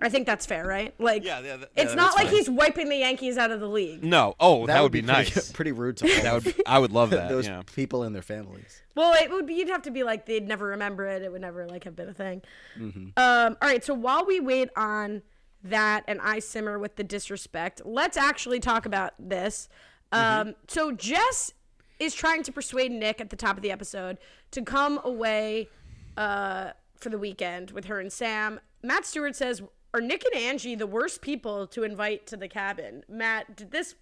I 0.00 0.08
think 0.08 0.26
that's 0.26 0.46
fair, 0.46 0.64
right? 0.64 0.94
Like, 1.00 1.24
Yeah, 1.24 1.40
yeah, 1.40 1.56
that- 1.56 1.70
it's 1.74 1.90
yeah, 1.90 1.96
not 1.96 2.14
like 2.14 2.26
fine. 2.28 2.36
he's 2.36 2.48
wiping 2.48 2.88
the 2.88 2.98
Yankees 2.98 3.36
out 3.36 3.50
of 3.50 3.58
the 3.58 3.66
league. 3.68 4.04
No. 4.04 4.36
Oh, 4.38 4.64
that, 4.68 4.80
would 4.80 4.92
be, 4.92 5.02
pretty, 5.02 5.12
nice. 5.12 5.50
Pretty 5.52 5.72
rude 5.72 5.96
to 5.96 6.04
all 6.08 6.22
that 6.22 6.34
would. 6.44 6.56
Be, 6.56 6.66
I 6.66 6.78
would 6.78 6.92
love 6.92 7.10
that. 7.18 7.28
those 7.28 7.48
yeah. 7.48 7.62
people 7.74 8.04
and 8.04 8.14
their 8.14 8.22
families. 8.22 8.80
Well, 8.94 9.12
it 9.20 9.28
would 9.30 9.46
be. 9.46 9.54
You'd 9.54 9.70
have 9.70 9.82
to 9.82 9.90
be 9.90 10.04
like 10.04 10.24
they'd 10.26 10.46
never 10.46 10.68
remember 10.68 11.04
it. 11.06 11.22
It 11.22 11.32
would 11.32 11.40
never 11.40 11.66
like 11.66 11.82
have 11.82 11.96
been 11.96 12.08
a 12.08 12.14
thing. 12.14 12.42
Mm-hmm. 12.78 13.06
Um. 13.16 13.56
All 13.60 13.68
right. 13.68 13.84
So 13.84 13.92
while 13.94 14.24
we 14.24 14.38
wait 14.38 14.68
on 14.76 15.22
that, 15.64 16.04
and 16.06 16.20
I 16.20 16.38
simmer 16.38 16.78
with 16.78 16.94
the 16.94 17.02
disrespect, 17.04 17.82
let's 17.84 18.16
actually 18.16 18.60
talk 18.60 18.86
about 18.86 19.14
this. 19.18 19.68
Mm-hmm. 20.12 20.48
Um. 20.48 20.54
So 20.68 20.92
Jess 20.92 21.52
is 21.98 22.14
trying 22.14 22.42
to 22.44 22.52
persuade 22.52 22.92
Nick 22.92 23.20
at 23.20 23.30
the 23.30 23.36
top 23.36 23.56
of 23.56 23.62
the 23.62 23.70
episode 23.70 24.18
to 24.52 24.62
come 24.62 25.00
away, 25.04 25.68
uh, 26.16 26.72
for 26.96 27.08
the 27.10 27.18
weekend 27.18 27.70
with 27.70 27.86
her 27.86 28.00
and 28.00 28.12
Sam. 28.12 28.60
Matt 28.82 29.06
Stewart 29.06 29.36
says, 29.36 29.62
"Are 29.94 30.00
Nick 30.00 30.24
and 30.24 30.34
Angie 30.34 30.74
the 30.74 30.86
worst 30.86 31.20
people 31.22 31.66
to 31.68 31.84
invite 31.84 32.26
to 32.26 32.36
the 32.36 32.48
cabin?" 32.48 33.04
Matt, 33.08 33.56
did 33.56 33.70
this 33.70 33.94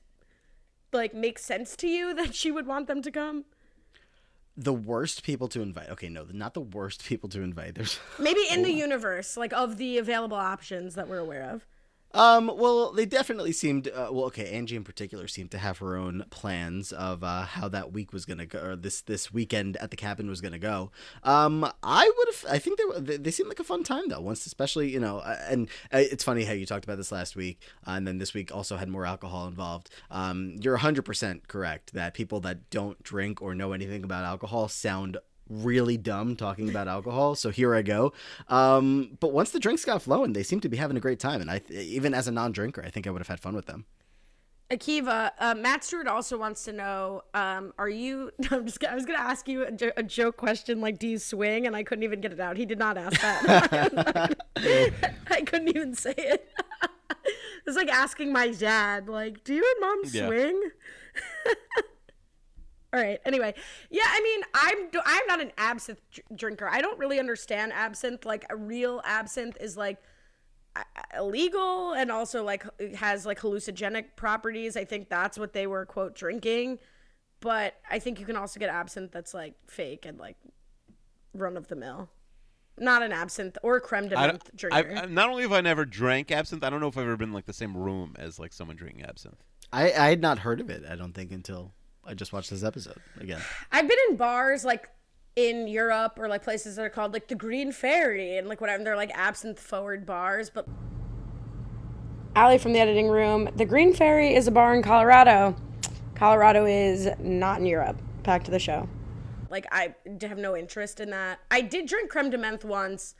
like 0.92 1.14
make 1.14 1.38
sense 1.38 1.76
to 1.76 1.88
you 1.88 2.14
that 2.20 2.34
she 2.34 2.50
would 2.50 2.66
want 2.66 2.86
them 2.86 3.02
to 3.02 3.10
come? 3.10 3.44
The 4.58 4.72
worst 4.72 5.22
people 5.22 5.48
to 5.48 5.60
invite. 5.60 5.90
Okay, 5.90 6.08
no, 6.08 6.26
not 6.32 6.54
the 6.54 6.62
worst 6.62 7.04
people 7.04 7.28
to 7.30 7.42
invite. 7.42 7.74
There's 7.74 7.98
Maybe 8.18 8.40
in 8.50 8.62
the 8.62 8.72
universe, 8.72 9.36
like 9.36 9.52
of 9.52 9.76
the 9.76 9.98
available 9.98 10.38
options 10.38 10.94
that 10.94 11.08
we're 11.08 11.18
aware 11.18 11.42
of. 11.50 11.66
Um, 12.16 12.50
well, 12.56 12.92
they 12.92 13.04
definitely 13.04 13.52
seemed. 13.52 13.88
Uh, 13.88 14.08
well, 14.10 14.24
okay, 14.26 14.50
Angie 14.50 14.74
in 14.74 14.84
particular 14.84 15.28
seemed 15.28 15.50
to 15.50 15.58
have 15.58 15.78
her 15.78 15.96
own 15.96 16.24
plans 16.30 16.90
of 16.90 17.22
uh, 17.22 17.42
how 17.42 17.68
that 17.68 17.92
week 17.92 18.12
was 18.12 18.24
gonna 18.24 18.46
go, 18.46 18.58
or 18.60 18.76
this 18.76 19.02
this 19.02 19.32
weekend 19.32 19.76
at 19.76 19.90
the 19.90 19.96
cabin 19.96 20.28
was 20.28 20.40
gonna 20.40 20.58
go. 20.58 20.90
Um, 21.22 21.70
I 21.82 22.10
would 22.16 22.28
have. 22.28 22.44
I 22.50 22.58
think 22.58 22.78
they 22.78 22.84
were. 22.84 23.00
They, 23.00 23.16
they 23.18 23.30
seemed 23.30 23.50
like 23.50 23.60
a 23.60 23.64
fun 23.64 23.84
time 23.84 24.08
though. 24.08 24.20
Once, 24.20 24.46
especially 24.46 24.90
you 24.90 24.98
know, 24.98 25.18
uh, 25.18 25.38
and 25.48 25.68
uh, 25.92 25.98
it's 25.98 26.24
funny 26.24 26.44
how 26.44 26.54
you 26.54 26.64
talked 26.64 26.84
about 26.84 26.96
this 26.96 27.12
last 27.12 27.36
week, 27.36 27.60
uh, 27.86 27.90
and 27.92 28.06
then 28.06 28.16
this 28.16 28.32
week 28.32 28.54
also 28.54 28.78
had 28.78 28.88
more 28.88 29.04
alcohol 29.04 29.46
involved. 29.46 29.90
Um, 30.10 30.56
you're 30.60 30.74
100 30.74 31.02
percent 31.02 31.48
correct 31.48 31.92
that 31.92 32.14
people 32.14 32.40
that 32.40 32.70
don't 32.70 33.02
drink 33.02 33.42
or 33.42 33.54
know 33.54 33.72
anything 33.72 34.04
about 34.04 34.24
alcohol 34.24 34.68
sound 34.68 35.18
really 35.48 35.96
dumb 35.96 36.36
talking 36.36 36.68
about 36.68 36.88
alcohol. 36.88 37.34
So 37.34 37.50
here 37.50 37.74
I 37.74 37.82
go. 37.82 38.12
Um, 38.48 39.16
but 39.20 39.32
once 39.32 39.50
the 39.50 39.60
drinks 39.60 39.84
got 39.84 40.02
flowing, 40.02 40.32
they 40.32 40.42
seemed 40.42 40.62
to 40.62 40.68
be 40.68 40.76
having 40.76 40.96
a 40.96 41.00
great 41.00 41.20
time. 41.20 41.40
And 41.40 41.50
I, 41.50 41.60
even 41.70 42.14
as 42.14 42.26
a 42.28 42.32
non-drinker, 42.32 42.82
I 42.84 42.90
think 42.90 43.06
I 43.06 43.10
would 43.10 43.20
have 43.20 43.28
had 43.28 43.40
fun 43.40 43.54
with 43.54 43.66
them. 43.66 43.86
Akiva, 44.68 45.30
uh, 45.38 45.54
Matt 45.54 45.84
Stewart 45.84 46.08
also 46.08 46.36
wants 46.36 46.64
to 46.64 46.72
know: 46.72 47.22
um, 47.34 47.72
Are 47.78 47.88
you? 47.88 48.32
I'm 48.50 48.66
just. 48.66 48.84
I 48.84 48.96
was 48.96 49.06
going 49.06 49.16
to 49.16 49.24
ask 49.24 49.46
you 49.46 49.64
a, 49.64 49.70
jo- 49.70 49.92
a 49.96 50.02
joke 50.02 50.36
question, 50.36 50.80
like, 50.80 50.98
do 50.98 51.06
you 51.06 51.18
swing? 51.18 51.68
And 51.68 51.76
I 51.76 51.84
couldn't 51.84 52.02
even 52.02 52.20
get 52.20 52.32
it 52.32 52.40
out. 52.40 52.56
He 52.56 52.66
did 52.66 52.76
not 52.78 52.98
ask 52.98 53.20
that. 53.20 54.36
I 55.30 55.42
couldn't 55.42 55.68
even 55.68 55.94
say 55.94 56.14
it. 56.16 56.48
it's 57.66 57.76
like 57.76 57.88
asking 57.88 58.32
my 58.32 58.48
dad, 58.50 59.08
like, 59.08 59.44
"Do 59.44 59.54
you 59.54 59.62
and 59.76 59.80
mom 59.80 60.00
Yeah. 60.06 60.26
swing?" 60.26 60.70
All 62.96 63.02
right. 63.02 63.20
Anyway, 63.26 63.52
yeah. 63.90 64.04
I 64.06 64.20
mean, 64.22 64.40
I'm 64.54 65.02
I'm 65.04 65.26
not 65.26 65.40
an 65.42 65.52
absinthe 65.58 66.00
drinker. 66.34 66.66
I 66.66 66.80
don't 66.80 66.98
really 66.98 67.18
understand 67.20 67.72
absinthe. 67.74 68.24
Like 68.24 68.46
a 68.48 68.56
real 68.56 69.02
absinthe 69.04 69.58
is 69.60 69.76
like 69.76 69.98
uh, 70.74 70.82
illegal 71.18 71.92
and 71.92 72.10
also 72.10 72.42
like 72.42 72.64
has 72.94 73.26
like 73.26 73.38
hallucinogenic 73.40 74.16
properties. 74.16 74.78
I 74.78 74.84
think 74.86 75.10
that's 75.10 75.38
what 75.38 75.52
they 75.52 75.66
were 75.66 75.84
quote 75.84 76.14
drinking. 76.14 76.78
But 77.40 77.74
I 77.90 77.98
think 77.98 78.18
you 78.18 78.24
can 78.24 78.34
also 78.36 78.58
get 78.58 78.70
absinthe 78.70 79.12
that's 79.12 79.34
like 79.34 79.52
fake 79.66 80.06
and 80.06 80.18
like 80.18 80.36
run 81.34 81.58
of 81.58 81.68
the 81.68 81.76
mill. 81.76 82.08
Not 82.78 83.02
an 83.02 83.12
absinthe 83.12 83.58
or 83.62 83.76
a 83.76 83.80
creme 83.80 84.08
de 84.08 84.16
menthe 84.16 84.30
don't- 84.30 84.56
drinker. 84.56 84.96
I, 84.96 85.02
I- 85.02 85.06
not 85.06 85.28
only 85.28 85.42
have 85.42 85.52
I 85.52 85.60
never 85.60 85.84
drank 85.84 86.30
absinthe, 86.30 86.64
I 86.64 86.70
don't 86.70 86.80
know 86.80 86.88
if 86.88 86.96
I've 86.96 87.04
ever 87.04 87.18
been 87.18 87.28
in, 87.28 87.34
like 87.34 87.44
the 87.44 87.52
same 87.52 87.76
room 87.76 88.14
as 88.18 88.38
like 88.38 88.54
someone 88.54 88.76
drinking 88.76 89.04
absinthe. 89.04 89.42
I, 89.70 89.92
I 89.92 90.08
had 90.08 90.22
not 90.22 90.38
heard 90.38 90.60
of 90.60 90.70
it. 90.70 90.84
I 90.88 90.96
don't 90.96 91.12
think 91.12 91.30
until 91.30 91.72
I 92.06 92.14
just 92.14 92.32
watched 92.32 92.50
this 92.50 92.62
episode 92.62 92.98
again. 93.20 93.40
I've 93.72 93.88
been 93.88 93.98
in 94.10 94.16
bars 94.16 94.64
like 94.64 94.88
in 95.34 95.66
Europe 95.66 96.18
or 96.18 96.28
like 96.28 96.42
places 96.42 96.76
that 96.76 96.82
are 96.82 96.90
called 96.90 97.12
like 97.12 97.28
the 97.28 97.34
Green 97.34 97.72
Fairy 97.72 98.38
and 98.38 98.48
like 98.48 98.60
whatever. 98.60 98.84
They're 98.84 98.96
like 98.96 99.10
absinthe 99.14 99.58
forward 99.58 100.06
bars, 100.06 100.50
but. 100.50 100.66
Allie 102.34 102.58
from 102.58 102.72
the 102.72 102.78
editing 102.78 103.08
room. 103.08 103.48
The 103.56 103.64
Green 103.64 103.92
Fairy 103.92 104.34
is 104.34 104.46
a 104.46 104.50
bar 104.50 104.74
in 104.74 104.82
Colorado. 104.82 105.56
Colorado 106.14 106.64
is 106.64 107.08
not 107.18 107.60
in 107.60 107.66
Europe. 107.66 108.00
Back 108.22 108.44
to 108.44 108.50
the 108.50 108.58
show. 108.58 108.88
Like 109.50 109.66
I 109.70 109.94
have 110.22 110.38
no 110.38 110.56
interest 110.56 111.00
in 111.00 111.10
that. 111.10 111.40
I 111.50 111.60
did 111.60 111.86
drink 111.86 112.10
creme 112.10 112.30
de 112.30 112.38
menthe 112.38 112.64
once, 112.64 113.14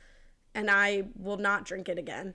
and 0.53 0.69
I 0.69 1.03
will 1.15 1.37
not 1.37 1.65
drink 1.65 1.89
it 1.89 1.97
again. 1.97 2.33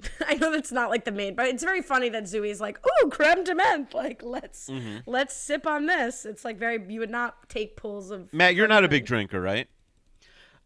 I 0.26 0.34
know 0.34 0.52
that's 0.52 0.70
not 0.72 0.90
like 0.90 1.04
the 1.04 1.10
main, 1.12 1.34
but 1.34 1.46
it's 1.46 1.62
very 1.64 1.82
funny 1.82 2.08
that 2.10 2.24
Zooey's 2.24 2.60
like, 2.60 2.78
"Ooh, 2.86 3.08
creme 3.10 3.42
de 3.44 3.54
menthe! 3.54 3.94
Like 3.94 4.22
let's 4.22 4.68
Mm-hmm. 4.70 4.98
let's 5.10 5.34
sip 5.36 5.66
on 5.66 5.86
this." 5.86 6.24
It's 6.24 6.44
like 6.44 6.56
very 6.58 6.80
you 6.88 7.00
would 7.00 7.10
not 7.10 7.48
take 7.48 7.76
pulls 7.76 8.10
of. 8.10 8.32
Matt, 8.32 8.54
you're 8.54 8.68
not 8.68 8.84
a 8.84 8.88
big 8.88 9.04
drinker, 9.06 9.40
right? 9.40 9.66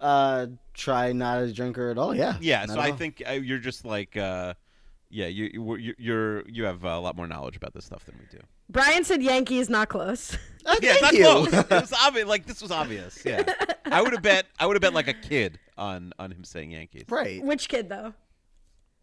Uh, 0.01 0.47
try 0.75 1.13
not 1.13 1.43
a 1.43 1.53
drinker 1.53 1.91
at 1.91 1.99
all. 1.99 2.15
Yeah. 2.15 2.37
Yeah, 2.41 2.67
so 2.67 2.79
I 2.81 2.91
all. 2.91 2.97
think 2.97 3.23
uh, 3.27 3.33
you're 3.33 3.59
just 3.61 3.85
like, 3.85 4.17
uh, 4.17 4.55
yeah, 5.11 5.29
you 5.29 5.49
you 5.53 5.77
you- 5.77 5.95
you're 5.99 6.49
you 6.49 6.65
have 6.65 6.85
a 6.85 6.99
lot 6.99 7.17
more 7.17 7.27
knowledge 7.27 7.57
about 7.57 7.73
this 7.73 7.85
stuff 7.85 8.05
than 8.05 8.17
we 8.19 8.27
do. 8.37 8.43
Brian 8.69 9.05
said 9.05 9.23
Yankees 9.23 9.69
not 9.71 9.89
close. 9.89 10.35
Uh, 10.67 10.77
Yeah, 10.83 10.93
it's 10.95 11.03
not 11.03 11.13
you. 11.15 11.23
close. 11.25 11.53
it 11.53 11.71
was 11.71 11.93
obvious. 11.93 12.27
Like 12.27 12.47
this 12.47 12.61
was 12.61 12.71
obvious. 12.71 13.23
Yeah, 13.25 13.45
I 13.87 14.03
would 14.03 14.13
have 14.13 14.23
bet. 14.23 14.47
I 14.59 14.67
would 14.67 14.75
have 14.77 14.81
bet 14.83 14.93
like 14.95 15.09
a 15.09 15.15
kid 15.15 15.59
on 15.79 16.13
on 16.19 16.33
him 16.33 16.43
saying 16.45 16.73
Yankees. 16.73 17.05
right. 17.09 17.43
Which 17.43 17.69
kid 17.69 17.89
though? 17.89 18.15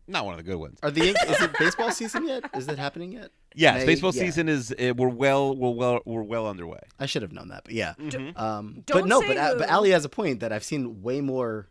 Not 0.09 0.25
one 0.25 0.33
of 0.33 0.37
the 0.37 0.43
good 0.43 0.57
ones. 0.57 0.79
Are 0.83 0.91
the 0.91 1.05
Yan- 1.05 1.15
is 1.29 1.41
it 1.41 1.51
baseball 1.59 1.91
season 1.91 2.27
yet? 2.27 2.43
Is 2.55 2.65
that 2.65 2.77
happening 2.79 3.11
yet? 3.11 3.31
Yes, 3.55 3.77
May- 3.81 3.85
baseball 3.85 4.13
yeah. 4.13 4.23
season 4.23 4.49
is. 4.49 4.71
Uh, 4.71 4.93
we're 4.97 5.07
well. 5.07 5.55
We're 5.55 5.69
well. 5.69 5.99
We're 6.05 6.23
well 6.23 6.47
underway. 6.47 6.79
I 6.99 7.05
should 7.05 7.21
have 7.21 7.31
known 7.31 7.49
that, 7.49 7.63
but 7.63 7.73
yeah. 7.73 7.93
Mm-hmm. 7.99 8.37
Um, 8.37 8.83
Don't 8.85 9.01
but 9.01 9.07
no, 9.07 9.21
say 9.21 9.27
but 9.29 9.37
uh, 9.37 9.53
who. 9.53 9.59
but 9.59 9.69
Ali 9.69 9.91
has 9.91 10.05
a 10.05 10.09
point 10.09 10.39
that 10.41 10.51
I've 10.51 10.63
seen 10.63 11.01
way 11.01 11.21
more 11.21 11.67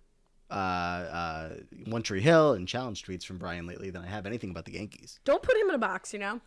uh, 0.51 0.55
uh, 0.55 1.49
One 1.87 2.03
Tree 2.03 2.21
Hill 2.21 2.53
and 2.55 2.67
Challenge 2.69 3.03
tweets 3.05 3.25
from 3.25 3.39
Brian 3.39 3.67
lately 3.67 3.91
than 3.91 4.03
I 4.03 4.07
have 4.07 4.25
anything 4.25 4.51
about 4.51 4.65
the 4.65 4.73
Yankees. 4.75 5.19
Don't 5.25 5.43
put 5.43 5.57
him 5.57 5.69
in 5.69 5.75
a 5.75 5.79
box, 5.79 6.13
you 6.13 6.19
know. 6.21 6.41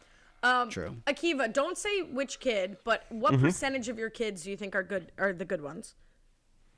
Um, 0.43 0.69
True. 0.69 0.95
Akiva, 1.05 1.53
don't 1.53 1.77
say 1.77 2.01
which 2.01 2.39
kid, 2.39 2.77
but 2.83 3.05
what 3.09 3.33
Mm-hmm. 3.33 3.43
percentage 3.45 3.89
of 3.89 3.99
your 3.99 4.09
kids 4.09 4.43
do 4.43 4.49
you 4.49 4.57
think 4.57 4.75
are 4.75 4.81
good? 4.83 5.11
Are 5.19 5.33
the 5.33 5.45
good 5.45 5.61
ones? 5.61 5.93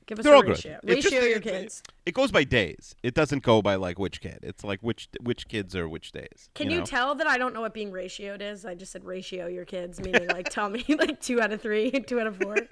Give 0.06 0.18
us 0.18 0.24
They're 0.24 0.34
a 0.34 0.36
all 0.36 0.42
good. 0.42 0.50
ratio. 0.50 0.78
Just- 0.84 1.10
Ratio 1.12 1.22
your 1.22 1.40
kids. 1.40 1.82
It 2.04 2.14
goes 2.14 2.30
by 2.30 2.44
days. 2.44 2.94
It 3.02 3.14
doesn't 3.14 3.42
go 3.42 3.62
by 3.62 3.76
like 3.76 3.98
which 3.98 4.20
kid. 4.20 4.40
It's 4.42 4.62
like 4.62 4.80
which 4.80 5.08
which 5.22 5.48
kids 5.48 5.74
are 5.74 5.88
which 5.88 6.12
days. 6.12 6.50
Can 6.54 6.70
you, 6.70 6.80
know? 6.80 6.84
tell 6.84 7.14
that 7.14 7.26
I 7.26 7.38
don't 7.38 7.54
know 7.54 7.62
what 7.62 7.72
being 7.72 7.90
ratioed 7.90 8.42
is? 8.42 8.66
I 8.66 8.74
just 8.74 8.92
said 8.92 9.04
ratio 9.04 9.46
your 9.46 9.64
kids, 9.64 10.00
meaning 10.00 10.28
like 10.28 10.50
tell 10.50 10.68
me 10.68 10.84
like 10.98 11.20
two 11.20 11.40
out 11.40 11.52
of 11.52 11.62
three, 11.62 11.90
two 12.06 12.20
out 12.20 12.26
of 12.26 12.36
four. 12.36 12.56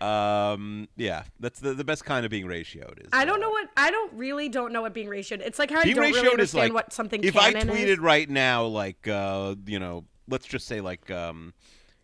Um. 0.00 0.88
Yeah, 0.96 1.22
that's 1.40 1.60
the 1.60 1.72
the 1.72 1.84
best 1.84 2.04
kind 2.04 2.26
of 2.26 2.30
being 2.30 2.46
ratioed. 2.46 3.00
Is 3.00 3.08
I 3.12 3.24
don't 3.24 3.36
uh, 3.36 3.46
know 3.46 3.50
what 3.50 3.70
I 3.76 3.90
don't 3.90 4.12
really 4.12 4.50
don't 4.50 4.72
know 4.72 4.82
what 4.82 4.92
being 4.92 5.08
ratioed. 5.08 5.40
It's 5.40 5.58
like 5.58 5.70
how 5.70 5.80
I 5.80 5.84
don't 5.84 5.96
really 5.96 6.28
understand 6.28 6.64
like 6.64 6.74
what 6.74 6.92
something 6.92 7.22
if 7.24 7.36
I 7.36 7.54
tweeted 7.54 7.86
is. 7.86 7.98
right 8.00 8.28
now, 8.28 8.64
like 8.66 9.08
uh, 9.08 9.54
you 9.66 9.78
know, 9.78 10.04
let's 10.28 10.46
just 10.46 10.66
say 10.66 10.82
like 10.82 11.10
um, 11.10 11.54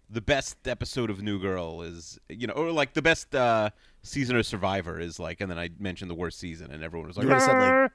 the 0.08 0.20
best 0.20 0.66
episode 0.66 1.10
of 1.10 1.20
New 1.20 1.40
Girl 1.40 1.82
is 1.82 2.18
you 2.28 2.46
know, 2.46 2.54
or 2.54 2.72
like 2.72 2.94
the 2.94 3.02
best 3.02 3.34
uh 3.34 3.70
season 4.02 4.36
of 4.36 4.46
Survivor 4.46 4.98
is 4.98 5.18
like, 5.18 5.40
and 5.40 5.50
then 5.50 5.58
I 5.58 5.70
mentioned 5.78 6.10
the 6.10 6.14
worst 6.14 6.38
season, 6.38 6.70
and 6.70 6.82
everyone 6.82 7.08
was 7.08 7.16
like, 7.16 7.24
You 7.24 7.28
would 7.28 7.34
have 7.34 7.42
said 7.42 7.82
like 7.82 7.92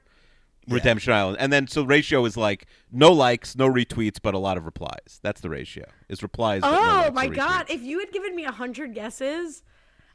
Redemption 0.68 1.12
Island, 1.12 1.36
and 1.40 1.52
then 1.52 1.68
so 1.68 1.84
ratio 1.84 2.24
is 2.24 2.36
like 2.36 2.66
no 2.90 3.12
likes, 3.12 3.56
no 3.56 3.68
retweets, 3.68 4.18
but 4.20 4.34
a 4.34 4.38
lot 4.38 4.56
of 4.56 4.64
replies. 4.64 5.20
That's 5.22 5.40
the 5.40 5.50
ratio. 5.50 5.84
Is 6.08 6.22
replies. 6.22 6.62
but 6.62 6.70
no 6.70 6.78
Oh 6.78 7.00
likes 7.02 7.14
my 7.14 7.28
god! 7.28 7.66
retweets. 7.66 7.74
If 7.74 7.82
you 7.82 8.00
had 8.00 8.12
given 8.12 8.34
me 8.34 8.44
a 8.44 8.52
hundred 8.52 8.94
guesses, 8.94 9.62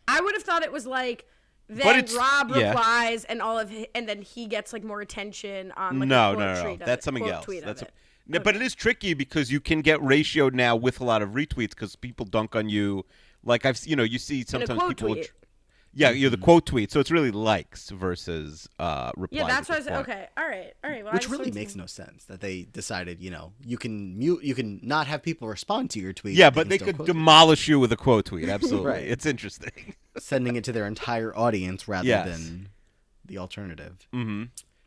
I 0.08 0.20
would 0.22 0.34
have 0.34 0.44
thought 0.44 0.64
it 0.64 0.72
was 0.72 0.86
like 0.86 1.26
then 1.70 2.06
Rob 2.18 2.52
yeah. 2.54 2.70
replies 2.70 3.24
and 3.26 3.42
all 3.42 3.58
of 3.58 3.70
hi 3.72 3.88
and 3.96 4.08
then 4.08 4.22
he 4.22 4.46
gets 4.46 4.74
like 4.74 4.84
more 4.84 5.00
attention 5.00 5.72
on 5.78 6.00
like 6.00 6.10
no, 6.10 6.34
no, 6.34 6.54
no, 6.54 6.64
no. 6.64 6.76
That's 6.76 7.02
it, 7.02 7.04
something 7.04 7.28
else. 7.28 7.46
Tweet 7.46 7.60
of 7.60 7.66
That's 7.68 7.84
it. 7.84 7.94
No, 8.28 8.40
but 8.40 8.56
it 8.56 8.62
is 8.62 8.76
tricky 8.76 9.14
because 9.14 9.52
you 9.52 9.60
can 9.60 9.82
get 9.82 10.00
ratioed 10.00 10.54
now 10.54 10.76
with 10.76 11.00
a 11.00 11.04
lot 11.04 11.22
of 11.22 11.32
retweets 11.32 11.72
because 11.72 11.96
people 11.96 12.26
dunk 12.26 12.56
on 12.56 12.70
you. 12.70 13.06
Like 13.44 13.66
I've, 13.66 13.80
you 13.86 13.96
know, 13.96 14.04
you 14.04 14.20
see 14.20 14.44
sometimes 14.46 14.80
quote 14.80 14.90
people. 14.90 15.10
will 15.10 15.16
tweet. 15.16 15.32
Tr- 15.94 16.02
yeah, 16.02 16.10
you're 16.12 16.30
the 16.30 16.38
quote 16.38 16.66
tweet, 16.66 16.92
so 16.92 17.00
it's 17.00 17.12
really 17.12 17.32
likes 17.32 17.90
versus 17.90 18.68
uh, 18.80 19.12
replies. 19.18 19.40
Yeah, 19.42 19.48
that's 19.48 19.70
at 19.70 19.74
why 19.74 19.76
I 19.76 19.80
this 19.80 19.86
said 19.88 19.94
point. 19.96 20.10
okay, 20.10 20.28
all 20.38 20.48
right, 20.48 20.74
all 20.84 20.90
right. 20.90 21.04
Well, 21.04 21.14
which 21.14 21.30
really 21.30 21.52
makes 21.52 21.76
no 21.76 21.86
sense 21.86 22.26
that 22.26 22.42
they 22.42 22.64
decided, 22.64 23.20
you 23.22 23.32
know, 23.32 23.54
you 23.66 23.78
can 23.78 24.18
mute, 24.18 24.44
you 24.44 24.56
can 24.56 24.80
not 24.84 25.08
have 25.08 25.22
people 25.22 25.48
respond 25.48 25.90
to 25.92 26.00
your 26.00 26.14
tweet. 26.14 26.36
Yeah, 26.36 26.50
but 26.50 26.56
but 26.62 26.70
they 26.70 26.78
could 26.78 26.96
still 26.96 27.06
quote 27.06 27.10
it, 27.10 27.14
demolish 27.14 27.68
you 27.68 27.80
with 27.80 27.92
a 27.92 27.98
quote 27.98 28.26
tweet. 28.26 28.50
Absolutely, 28.58 28.88
Right. 28.90 29.04
it's 29.08 29.26
interesting. 29.26 29.96
sending 30.18 30.56
it 30.56 30.64
to 30.66 30.72
their 30.72 30.88
entire 30.88 31.36
audience 31.38 31.88
rather 31.88 32.08
Yes. 32.08 32.28
than 32.28 32.70
the 33.26 33.38
alternative. 33.38 34.08
Mm-hmm. 34.14 34.44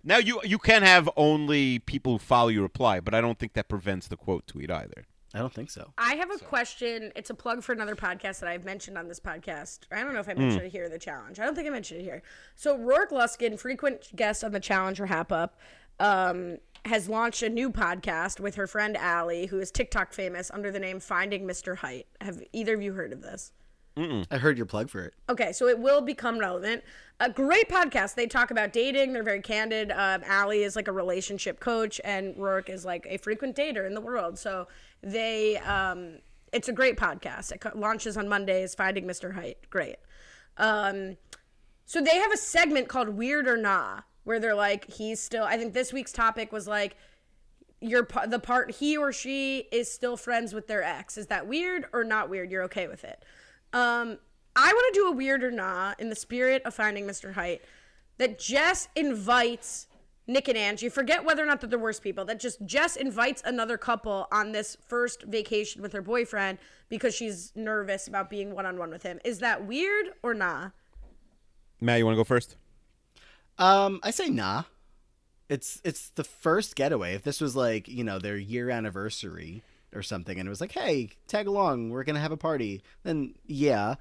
Now 0.07 0.19
you 0.19 0.41
you 0.45 0.59
can 0.59 0.83
have 0.83 1.09
only 1.17 1.79
people 1.79 2.13
who 2.13 2.19
follow 2.19 2.49
you 2.49 2.61
reply, 2.61 3.01
but 3.01 3.15
I 3.15 3.21
don't 3.23 3.39
think 3.39 3.55
that 3.55 3.69
prevents 3.69 4.09
the 4.09 4.17
quote 4.17 4.47
tweet 4.47 4.71
either. 4.71 5.07
I 5.35 5.39
don't 5.39 5.53
think 5.53 5.71
so. 5.71 5.93
I 5.99 6.15
have 6.15 6.31
a 6.31 6.39
question. 6.39 7.11
It's 7.17 7.29
a 7.29 7.35
plug 7.35 7.65
for 7.65 7.73
another 7.73 7.97
podcast 7.97 8.39
that 8.39 8.49
I've 8.49 8.65
mentioned 8.65 8.97
on 8.97 9.09
this 9.09 9.19
podcast. 9.19 9.81
I 9.91 10.01
don't 10.03 10.15
know 10.15 10.21
if 10.21 10.29
I 10.29 10.35
mentioned 10.35 10.67
it 10.67 10.71
here, 10.71 10.89
the 10.89 10.99
challenge. 10.99 11.41
I 11.41 11.45
don't 11.45 11.57
think 11.57 11.67
I 11.67 11.71
mentioned 11.71 12.01
it 12.01 12.05
here. 12.05 12.23
So 12.55 12.79
Rourke 12.79 13.11
Luskin, 13.11 13.59
frequent 13.59 14.15
guest 14.15 14.45
on 14.45 14.53
the 14.53 14.61
challenge 14.61 15.01
or 15.01 15.07
Hap 15.07 15.33
Up, 15.33 15.59
um, 15.99 16.59
has 16.85 17.09
launched 17.09 17.43
a 17.43 17.49
new 17.49 17.71
podcast 17.71 18.39
with 18.39 18.55
her 18.55 18.69
friend 18.69 18.97
Allie, 18.97 19.47
who 19.47 19.59
is 19.59 19.73
TikTok 19.73 20.13
famous 20.13 20.53
under 20.53 20.71
the 20.71 20.79
name 20.79 21.01
Finding 21.01 21.45
Mr. 21.45 21.79
Height. 21.79 22.07
Have 22.21 22.41
either 22.53 22.75
of 22.75 22.83
you 22.83 22.93
heard 22.93 23.13
of 23.13 23.23
this? 23.23 23.51
I 23.97 24.39
heard 24.39 24.57
your 24.57 24.67
plug 24.67 24.91
for 24.91 25.05
it. 25.05 25.15
Okay, 25.29 25.53
so 25.53 25.69
it 25.69 25.79
will 25.79 26.01
become 26.01 26.39
relevant. 26.39 26.83
A 27.21 27.31
great 27.31 27.69
podcast. 27.69 28.17
They 28.17 28.27
talk 28.27 28.51
about 28.51 28.73
dating. 28.73 29.13
They're 29.13 29.23
very 29.23 29.41
candid. 29.41 29.93
Um, 29.93 30.23
Allie 30.27 30.65
is 30.65 30.75
like 30.75 30.89
a 30.89 30.93
relationship 30.93 31.61
coach, 31.61 32.01
and 32.03 32.37
Rourke 32.37 32.69
is 32.69 32.85
like 32.85 33.07
a 33.09 33.19
frequent 33.19 33.55
dater 33.55 33.87
in 33.87 33.95
the 33.95 34.01
world. 34.01 34.37
So 34.37 34.67
they, 35.05 35.59
um, 35.59 36.19
it's 36.53 36.69
a 36.69 36.73
great 36.73 36.97
podcast. 36.97 37.53
It 37.53 37.77
launches 37.77 38.17
on 38.17 38.29
Mondays. 38.29 38.75
Finding 38.75 39.05
Mr. 39.05 39.35
Height, 39.35 39.59
great. 39.71 39.97
Um, 40.57 41.17
so 41.87 42.01
they 42.01 42.17
have 42.17 42.33
a 42.33 42.37
segment 42.37 42.89
called 42.89 43.11
Weird 43.11 43.47
or 43.47 43.57
Nah, 43.57 44.01
where 44.25 44.41
they're 44.41 44.55
like, 44.55 44.91
he's 44.91 45.21
still. 45.21 45.45
I 45.45 45.57
think 45.57 45.75
this 45.75 45.93
week's 45.93 46.13
topic 46.13 46.53
was 46.53 46.67
like, 46.67 46.97
your 47.81 48.09
the 48.27 48.39
part 48.39 48.71
he 48.71 48.97
or 48.97 49.13
she 49.13 49.69
is 49.71 49.93
still 49.93 50.17
friends 50.17 50.55
with 50.55 50.67
their 50.67 50.83
ex. 50.83 51.19
Is 51.19 51.27
that 51.27 51.47
weird 51.47 51.87
or 51.93 52.03
not 52.03 52.31
weird? 52.31 52.51
You're 52.51 52.63
okay 52.65 52.89
with 52.89 53.05
it. 53.05 53.23
Um, 53.73 54.19
I 54.57 54.73
want 54.73 54.95
to 54.95 55.01
do 55.01 55.09
a 55.09 55.13
weird 55.13 55.45
or 55.45 55.51
nah 55.51 55.95
in 55.99 56.09
the 56.09 56.17
spirit 56.17 56.63
of 56.65 56.75
finding 56.75 57.07
Mr. 57.07 57.35
Height 57.35 57.63
that 58.19 58.39
Jess 58.39 58.89
invites 58.95 59.89
Nick 60.27 60.49
and 60.49 60.57
Angie. 60.57 60.89
Forget 60.89 61.25
whether 61.25 61.43
or 61.43 61.47
not 61.47 61.61
that 61.61 61.69
they're 61.69 61.79
the 61.79 61.83
worst 61.83 62.03
people. 62.03 62.25
That 62.25 62.41
just 62.41 62.65
Jess 62.65 62.97
invites 62.97 63.43
another 63.45 63.77
couple 63.77 64.27
on 64.33 64.53
this 64.53 64.77
first 64.89 65.23
vacation 65.25 65.83
with 65.83 65.93
her 65.93 66.03
boyfriend 66.03 66.59
because 66.89 67.15
she's 67.15 67.53
nervous 67.55 68.09
about 68.09 68.31
being 68.31 68.55
one 68.55 68.67
on 68.67 68.79
one 68.79 68.91
with 68.91 69.03
him. 69.03 69.21
Is 69.25 69.41
that 69.41 69.67
weird 69.67 70.07
or 70.23 70.33
nah? 70.33 70.71
Matt, 71.81 71.99
you 71.99 72.07
want 72.07 72.15
to 72.15 72.21
go 72.21 72.25
first? 72.25 72.57
Um, 73.59 74.01
I 74.03 74.11
say 74.11 74.29
nah. 74.29 74.65
It's 75.49 75.81
it's 75.85 76.09
the 76.11 76.25
first 76.25 76.75
getaway. 76.75 77.15
If 77.15 77.23
this 77.23 77.41
was 77.41 77.55
like 77.55 77.87
you 77.87 78.03
know 78.03 78.19
their 78.19 78.37
year 78.37 78.71
anniversary 78.71 79.63
or 79.95 80.03
something, 80.03 80.39
and 80.39 80.47
it 80.47 80.51
was 80.51 80.61
like, 80.61 80.73
hey, 80.73 81.11
tag 81.29 81.47
along, 81.47 81.91
we're 81.91 82.03
gonna 82.03 82.21
have 82.21 82.33
a 82.33 82.37
party, 82.37 82.83
then 83.03 83.35
yeah, 83.45 83.97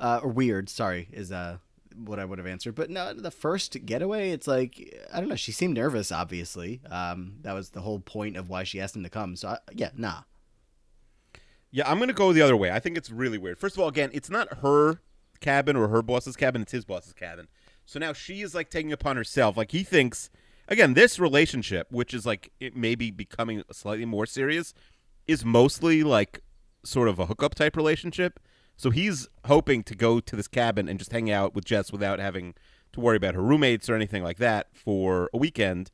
uh, 0.00 0.20
or 0.22 0.30
weird. 0.30 0.68
Sorry, 0.68 1.08
is 1.12 1.30
uh 1.30 1.58
what 2.04 2.18
I 2.18 2.24
would 2.24 2.38
have 2.38 2.46
answered. 2.46 2.74
But 2.74 2.90
no, 2.90 3.12
the 3.12 3.30
first 3.30 3.84
getaway, 3.84 4.30
it's 4.30 4.46
like 4.46 4.98
I 5.12 5.20
don't 5.20 5.28
know. 5.28 5.36
She 5.36 5.52
seemed 5.52 5.74
nervous. 5.74 6.12
Obviously, 6.12 6.80
um, 6.90 7.36
that 7.42 7.52
was 7.52 7.70
the 7.70 7.80
whole 7.80 8.00
point 8.00 8.36
of 8.36 8.48
why 8.48 8.64
she 8.64 8.80
asked 8.80 8.96
him 8.96 9.02
to 9.02 9.10
come. 9.10 9.36
So 9.36 9.48
I, 9.48 9.58
yeah, 9.72 9.90
nah. 9.96 10.22
Yeah, 11.70 11.90
I'm 11.90 11.98
gonna 11.98 12.12
go 12.12 12.32
the 12.32 12.42
other 12.42 12.56
way. 12.56 12.70
I 12.70 12.80
think 12.80 12.96
it's 12.96 13.10
really 13.10 13.38
weird. 13.38 13.58
First 13.58 13.76
of 13.76 13.82
all, 13.82 13.88
again, 13.88 14.10
it's 14.12 14.30
not 14.30 14.58
her 14.58 15.00
cabin 15.40 15.76
or 15.76 15.88
her 15.88 16.02
boss's 16.02 16.36
cabin; 16.36 16.62
it's 16.62 16.72
his 16.72 16.84
boss's 16.84 17.12
cabin. 17.12 17.48
So 17.84 17.98
now 17.98 18.12
she 18.12 18.42
is 18.42 18.54
like 18.54 18.70
taking 18.70 18.92
upon 18.92 19.16
herself. 19.16 19.56
Like 19.56 19.72
he 19.72 19.82
thinks, 19.82 20.30
again, 20.68 20.94
this 20.94 21.18
relationship, 21.18 21.90
which 21.90 22.14
is 22.14 22.24
like 22.24 22.52
it 22.60 22.76
may 22.76 22.94
be 22.94 23.10
becoming 23.10 23.62
slightly 23.72 24.04
more 24.04 24.26
serious, 24.26 24.74
is 25.26 25.44
mostly 25.44 26.02
like 26.02 26.40
sort 26.84 27.08
of 27.08 27.18
a 27.18 27.26
hookup 27.26 27.54
type 27.54 27.76
relationship. 27.76 28.40
So 28.78 28.90
he's 28.90 29.28
hoping 29.44 29.82
to 29.82 29.94
go 29.96 30.20
to 30.20 30.36
this 30.36 30.46
cabin 30.46 30.88
and 30.88 31.00
just 31.00 31.10
hang 31.10 31.30
out 31.30 31.52
with 31.52 31.64
Jess 31.64 31.90
without 31.90 32.20
having 32.20 32.54
to 32.92 33.00
worry 33.00 33.16
about 33.16 33.34
her 33.34 33.42
roommates 33.42 33.90
or 33.90 33.96
anything 33.96 34.22
like 34.22 34.38
that 34.38 34.68
for 34.72 35.28
a 35.34 35.36
weekend. 35.36 35.90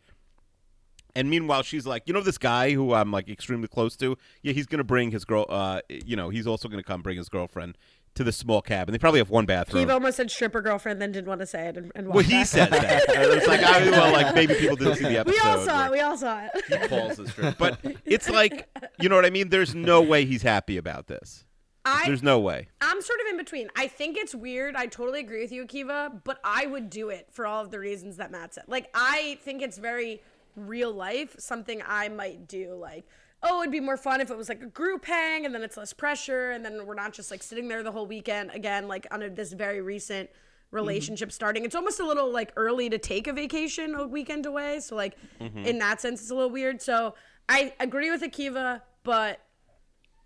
And 1.16 1.30
meanwhile, 1.30 1.62
she's 1.62 1.86
like, 1.86 2.02
you 2.06 2.12
know, 2.12 2.20
this 2.20 2.36
guy 2.36 2.72
who 2.72 2.92
I'm 2.92 3.10
like 3.10 3.28
extremely 3.28 3.68
close 3.68 3.96
to. 3.96 4.18
Yeah, 4.42 4.52
he's 4.52 4.66
gonna 4.66 4.84
bring 4.84 5.12
his 5.12 5.24
girl. 5.24 5.46
Uh, 5.48 5.80
you 5.88 6.14
know, 6.14 6.28
he's 6.28 6.46
also 6.46 6.68
gonna 6.68 6.82
come 6.82 7.00
bring 7.00 7.16
his 7.16 7.30
girlfriend 7.30 7.78
to 8.16 8.24
the 8.24 8.32
small 8.32 8.60
cabin. 8.60 8.92
They 8.92 8.98
probably 8.98 9.20
have 9.20 9.30
one 9.30 9.46
bathroom. 9.46 9.84
Keith 9.84 9.92
almost 9.92 10.18
said 10.18 10.30
stripper 10.30 10.60
girlfriend, 10.60 11.00
then 11.00 11.10
didn't 11.10 11.28
want 11.28 11.40
to 11.40 11.46
say 11.46 11.68
it 11.68 11.76
and, 11.78 11.90
and 11.94 12.08
well, 12.08 12.16
walked 12.16 12.26
he 12.26 12.34
back. 12.34 12.46
said 12.46 12.70
that. 12.70 13.04
it's 13.08 13.46
like, 13.46 13.62
I, 13.62 13.90
well, 13.90 14.12
like 14.12 14.34
maybe 14.34 14.54
people 14.54 14.76
didn't 14.76 14.96
see 14.96 15.04
the 15.04 15.18
episode. 15.18 15.42
We 15.42 15.50
all 15.50 15.64
saw 15.64 15.86
it. 15.86 15.90
We 15.90 16.00
all 16.00 16.16
saw 16.18 16.42
it. 16.44 16.50
He 16.68 16.88
calls 16.88 17.16
the 17.16 17.28
strip, 17.28 17.56
but 17.56 17.78
it's 18.04 18.28
like, 18.28 18.68
you 19.00 19.08
know 19.08 19.16
what 19.16 19.24
I 19.24 19.30
mean? 19.30 19.48
There's 19.48 19.74
no 19.74 20.02
way 20.02 20.26
he's 20.26 20.42
happy 20.42 20.76
about 20.76 21.06
this. 21.06 21.44
I 21.84 22.04
There's 22.06 22.22
no 22.22 22.38
way. 22.38 22.68
I'm 22.80 23.02
sort 23.02 23.20
of 23.20 23.26
in 23.30 23.36
between. 23.36 23.68
I 23.76 23.88
think 23.88 24.16
it's 24.16 24.34
weird. 24.34 24.74
I 24.74 24.86
totally 24.86 25.20
agree 25.20 25.42
with 25.42 25.52
you, 25.52 25.66
Akiva, 25.66 26.22
but 26.24 26.40
I 26.42 26.66
would 26.66 26.88
do 26.88 27.10
it 27.10 27.28
for 27.30 27.46
all 27.46 27.62
of 27.62 27.70
the 27.70 27.78
reasons 27.78 28.16
that 28.16 28.30
Matt 28.30 28.54
said. 28.54 28.64
Like, 28.68 28.88
I 28.94 29.38
think 29.42 29.60
it's 29.60 29.76
very 29.76 30.22
real 30.56 30.92
life, 30.92 31.36
something 31.38 31.82
I 31.86 32.08
might 32.08 32.48
do. 32.48 32.74
Like, 32.74 33.04
oh, 33.42 33.60
it'd 33.60 33.72
be 33.72 33.80
more 33.80 33.98
fun 33.98 34.20
if 34.20 34.30
it 34.30 34.36
was 34.36 34.48
like 34.48 34.62
a 34.62 34.66
group 34.66 35.04
hang 35.04 35.44
and 35.44 35.54
then 35.54 35.62
it's 35.62 35.76
less 35.76 35.92
pressure 35.92 36.52
and 36.52 36.64
then 36.64 36.86
we're 36.86 36.94
not 36.94 37.12
just 37.12 37.30
like 37.30 37.42
sitting 37.42 37.68
there 37.68 37.82
the 37.82 37.92
whole 37.92 38.06
weekend 38.06 38.50
again, 38.52 38.88
like 38.88 39.06
on 39.10 39.22
a, 39.22 39.28
this 39.28 39.52
very 39.52 39.82
recent 39.82 40.30
mm-hmm. 40.30 40.76
relationship 40.76 41.30
starting. 41.30 41.64
It's 41.64 41.74
almost 41.74 42.00
a 42.00 42.06
little 42.06 42.32
like 42.32 42.52
early 42.56 42.88
to 42.88 42.98
take 42.98 43.26
a 43.26 43.32
vacation 43.32 43.94
a 43.94 44.06
weekend 44.06 44.46
away. 44.46 44.80
So 44.80 44.96
like 44.96 45.16
mm-hmm. 45.38 45.58
in 45.58 45.78
that 45.80 46.00
sense, 46.00 46.22
it's 46.22 46.30
a 46.30 46.34
little 46.34 46.50
weird. 46.50 46.80
So 46.80 47.14
I 47.48 47.74
agree 47.78 48.10
with 48.10 48.22
Akiva, 48.22 48.80
but 49.02 49.40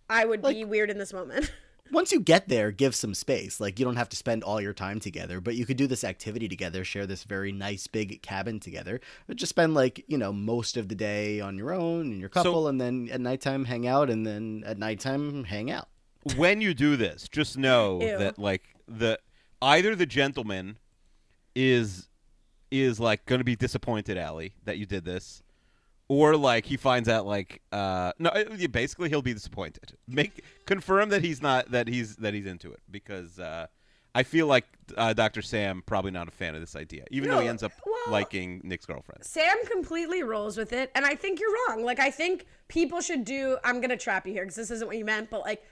I 0.08 0.24
would 0.24 0.42
be 0.42 0.64
weird 0.64 0.90
in 0.90 0.98
this 0.98 1.12
moment. 1.12 1.50
Once 1.90 2.12
you 2.12 2.20
get 2.20 2.48
there, 2.48 2.70
give 2.70 2.94
some 2.94 3.14
space. 3.14 3.60
Like 3.60 3.78
you 3.78 3.84
don't 3.84 3.96
have 3.96 4.10
to 4.10 4.16
spend 4.16 4.44
all 4.44 4.60
your 4.60 4.74
time 4.74 5.00
together, 5.00 5.40
but 5.40 5.54
you 5.54 5.64
could 5.64 5.78
do 5.78 5.86
this 5.86 6.04
activity 6.04 6.46
together, 6.46 6.84
share 6.84 7.06
this 7.06 7.24
very 7.24 7.50
nice 7.50 7.86
big 7.86 8.20
cabin 8.20 8.60
together. 8.60 9.00
But 9.26 9.36
just 9.36 9.50
spend 9.50 9.72
like, 9.72 10.04
you 10.06 10.18
know, 10.18 10.32
most 10.32 10.76
of 10.76 10.88
the 10.88 10.94
day 10.94 11.40
on 11.40 11.56
your 11.56 11.72
own 11.72 12.12
and 12.12 12.20
your 12.20 12.28
couple 12.28 12.68
and 12.68 12.78
then 12.78 13.08
at 13.10 13.20
nighttime 13.22 13.64
hang 13.64 13.86
out 13.86 14.10
and 14.10 14.26
then 14.26 14.64
at 14.66 14.78
nighttime 14.78 15.44
hang 15.44 15.70
out. 15.70 15.88
when 16.36 16.60
you 16.60 16.74
do 16.74 16.96
this, 16.96 17.26
just 17.26 17.56
know 17.56 17.98
Ew. 18.02 18.18
that 18.18 18.38
like 18.38 18.64
the 18.86 19.18
either 19.62 19.96
the 19.96 20.06
gentleman 20.06 20.76
is 21.54 22.08
is 22.70 23.00
like 23.00 23.24
going 23.24 23.40
to 23.40 23.44
be 23.44 23.56
disappointed, 23.56 24.18
Allie, 24.18 24.52
that 24.64 24.76
you 24.76 24.84
did 24.84 25.04
this, 25.06 25.42
or 26.08 26.36
like 26.36 26.66
he 26.66 26.76
finds 26.76 27.08
out 27.08 27.26
like 27.26 27.60
uh 27.72 28.12
no, 28.18 28.30
uh, 28.30 28.44
basically 28.70 29.08
he'll 29.08 29.22
be 29.22 29.34
disappointed. 29.34 29.92
Make 30.06 30.42
confirm 30.66 31.10
that 31.10 31.22
he's 31.22 31.40
not 31.42 31.70
that 31.70 31.88
he's 31.88 32.16
that 32.16 32.34
he's 32.34 32.46
into 32.46 32.72
it 32.72 32.80
because 32.90 33.38
uh 33.38 33.66
I 34.14 34.22
feel 34.22 34.46
like 34.46 34.64
uh, 34.96 35.12
Dr. 35.12 35.42
Sam 35.42 35.82
probably 35.86 36.10
not 36.10 36.26
a 36.26 36.30
fan 36.32 36.54
of 36.54 36.60
this 36.60 36.74
idea, 36.74 37.04
even 37.10 37.30
though 37.30 37.40
he 37.40 37.46
ends 37.46 37.62
up 37.62 37.72
well- 37.86 37.94
liking 38.08 38.60
Nick's 38.64 38.86
girlfriend. 38.86 39.22
Sam 39.22 39.56
completely 39.70 40.22
rolls 40.22 40.56
with 40.56 40.72
it, 40.72 40.90
and 40.94 41.04
I 41.04 41.14
think 41.14 41.38
you're 41.38 41.54
wrong. 41.68 41.84
Like, 41.84 42.00
I 42.00 42.10
think 42.10 42.46
people 42.68 43.00
should 43.00 43.24
do. 43.24 43.58
I'm 43.62 43.80
gonna 43.80 43.98
trap 43.98 44.26
you 44.26 44.32
here 44.32 44.42
because 44.42 44.56
this 44.56 44.70
isn't 44.72 44.88
what 44.88 44.96
you 44.96 45.04
meant, 45.04 45.30
but 45.30 45.42
like, 45.42 45.62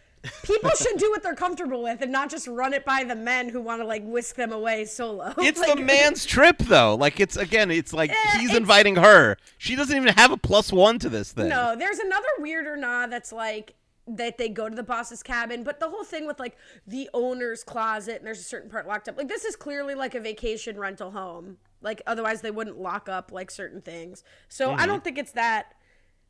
people 0.43 0.71
should 0.71 0.99
do 0.99 1.11
what 1.11 1.23
they're 1.23 1.35
comfortable 1.35 1.83
with 1.83 2.01
and 2.03 2.11
not 2.13 2.31
just 2.31 2.47
run 2.47 2.73
it 2.73 2.85
by 2.85 3.05
the 3.05 3.15
men 3.15 3.49
who 3.49 3.61
want 3.61 3.81
to 3.81 3.87
like 3.87 4.03
whisk 4.05 4.37
them 4.37 4.53
away 4.53 4.85
solo. 4.85 5.35
It's 5.39 5.61
Like, 5.61 5.77
the 5.77 5.83
man's 5.83 6.25
trip, 6.37 6.59
though. 6.59 6.95
Like 6.95 7.21
it's 7.21 7.37
again, 7.37 7.71
it's 7.71 7.93
like 7.93 8.11
Eh, 8.11 8.15
he's 8.39 8.51
it's- 8.51 8.57
inviting 8.57 8.97
her. 8.97 9.37
She 9.59 9.77
doesn't 9.77 9.97
even 9.97 10.13
have 10.15 10.31
a 10.33 10.37
plus 10.37 10.73
one 10.73 10.99
to 11.01 11.09
this 11.09 11.33
thing. 11.33 11.49
No, 11.49 11.75
there's 11.77 11.99
another 11.99 12.29
weird 12.39 12.67
or 12.67 12.77
nah 12.77 13.07
that's 13.07 13.33
like 13.33 13.75
that 14.09 14.39
they 14.39 14.49
go 14.49 14.69
to 14.69 14.75
the 14.77 14.85
boss's 14.85 15.21
cabin, 15.23 15.65
but 15.65 15.81
the 15.81 15.89
whole 15.89 16.05
thing 16.05 16.27
with 16.29 16.39
like 16.39 16.57
the 16.87 17.11
owner's 17.13 17.65
closet 17.65 18.19
and 18.19 18.27
there's 18.27 18.39
a 18.39 18.45
certain 18.45 18.71
part 18.71 18.87
locked 18.87 19.09
up. 19.09 19.17
Like 19.17 19.27
this 19.29 19.45
is 19.45 19.57
clearly 19.57 19.95
like 19.97 20.15
a 20.15 20.21
vacation 20.21 20.79
rental 20.79 21.11
home. 21.11 21.57
Like 21.83 22.03
otherwise 22.07 22.41
they 22.41 22.53
wouldn't 22.53 22.79
lock 22.79 23.09
up 23.09 23.33
like 23.33 23.51
certain 23.51 23.81
things. 23.81 24.23
So 24.49 24.73
I 24.73 24.87
don't 24.87 25.03
think 25.03 25.19
it's 25.19 25.33
that. 25.33 25.75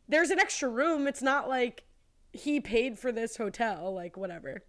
There's 0.09 0.31
an 0.31 0.39
extra 0.39 0.69
room. 0.69 1.07
It's 1.07 1.21
not 1.23 1.49
like 1.49 1.85
he 2.41 2.61
paid 2.61 2.99
for 2.99 3.13
this 3.13 3.37
hotel. 3.37 3.93
Like 3.95 4.17
whatever. 4.17 4.63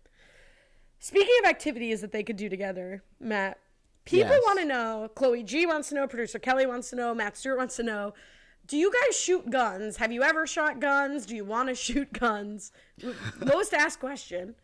Speaking 0.99 1.35
of 1.43 1.49
activities 1.49 2.01
that 2.01 2.11
they 2.11 2.23
could 2.23 2.37
do 2.37 2.49
together, 2.49 3.03
Matt, 3.19 3.59
people 4.05 4.29
Yes. 4.31 4.41
want 4.45 4.59
to 4.59 4.65
know. 4.65 5.09
Chloe 5.15 5.43
G 5.43 5.65
wants 5.65 5.89
to 5.89 5.95
know. 5.95 6.07
Producer 6.07 6.39
Kelly 6.39 6.65
wants 6.65 6.89
to 6.89 6.95
know. 6.95 7.13
Matt 7.13 7.37
Stewart 7.37 7.57
wants 7.57 7.75
to 7.77 7.83
know. 7.83 8.13
Do 8.65 8.75
you 8.77 8.91
guys 8.91 9.17
shoot 9.17 9.49
guns? 9.49 9.97
Have 9.97 10.11
you 10.11 10.23
ever 10.23 10.45
shot 10.47 10.79
guns? 10.79 11.25
Do 11.25 11.35
you 11.35 11.45
want 11.45 11.69
to 11.69 11.75
shoot 11.87 12.11
guns? 12.13 12.71
Most 13.39 13.73
asked 13.73 13.99
question. 13.99 14.55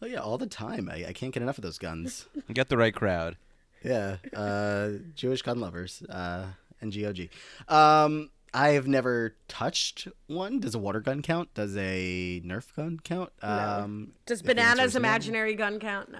Oh 0.00 0.06
yeah, 0.06 0.18
all 0.18 0.38
the 0.38 0.46
time. 0.46 0.88
I, 0.90 1.06
I 1.08 1.12
can't 1.12 1.32
get 1.32 1.42
enough 1.42 1.58
of 1.58 1.62
those 1.62 1.78
guns. 1.78 2.26
Get 2.52 2.68
the 2.68 2.76
right 2.76 2.94
crowd. 2.94 3.36
Yeah, 3.84 4.16
uh, 4.34 4.90
Jewish 5.14 5.42
gun 5.42 5.60
lovers 5.60 6.02
uh, 6.08 6.46
and 6.80 6.92
GOG. 6.94 7.28
Um, 7.68 8.30
I 8.54 8.70
have 8.70 8.86
never 8.86 9.34
touched 9.48 10.08
one. 10.26 10.60
Does 10.60 10.74
a 10.74 10.78
water 10.78 11.00
gun 11.00 11.22
count? 11.22 11.54
Does 11.54 11.76
a 11.76 12.42
Nerf 12.44 12.74
gun 12.74 13.00
count? 13.02 13.32
Um, 13.42 14.12
Does 14.26 14.40
if 14.40 14.46
the 14.46 14.50
answer 14.52 14.62
bananas 14.74 14.88
is 14.90 14.94
no- 14.94 14.98
imaginary 15.00 15.54
gun 15.54 15.78
count? 15.80 16.10
No. 16.12 16.18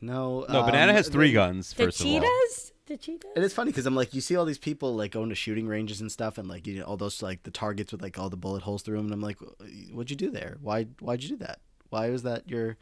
No. 0.00 0.44
No, 0.48 0.60
um, 0.60 0.66
banana 0.66 0.92
has 0.92 1.08
three 1.08 1.28
the- 1.28 1.34
guns. 1.34 1.72
The 1.72 1.84
First 1.84 2.00
of 2.00 2.06
all, 2.06 2.12
cheetahs? 2.20 2.72
The 2.86 2.96
cheetahs? 2.98 3.30
And 3.34 3.42
it's 3.44 3.54
funny 3.54 3.70
because 3.70 3.86
I'm 3.86 3.94
like, 3.94 4.12
you 4.12 4.20
see 4.20 4.36
all 4.36 4.44
these 4.44 4.58
people 4.58 4.94
like 4.94 5.12
going 5.12 5.30
to 5.30 5.34
shooting 5.34 5.66
ranges 5.66 6.02
and 6.02 6.12
stuff, 6.12 6.36
and 6.36 6.46
like 6.46 6.66
you 6.66 6.78
know 6.80 6.84
all 6.84 6.98
those 6.98 7.22
like 7.22 7.42
the 7.44 7.50
targets 7.50 7.92
with 7.92 8.02
like 8.02 8.18
all 8.18 8.28
the 8.28 8.36
bullet 8.36 8.62
holes 8.62 8.82
through 8.82 8.98
them, 8.98 9.06
and 9.06 9.14
I'm 9.14 9.22
like, 9.22 9.38
what'd 9.92 10.10
you 10.10 10.16
do 10.16 10.30
there? 10.30 10.58
Why 10.60 10.84
why'd 11.00 11.22
you 11.22 11.30
do 11.30 11.36
that? 11.38 11.60
Why 11.88 12.10
was 12.10 12.22
that 12.24 12.46
your 12.50 12.76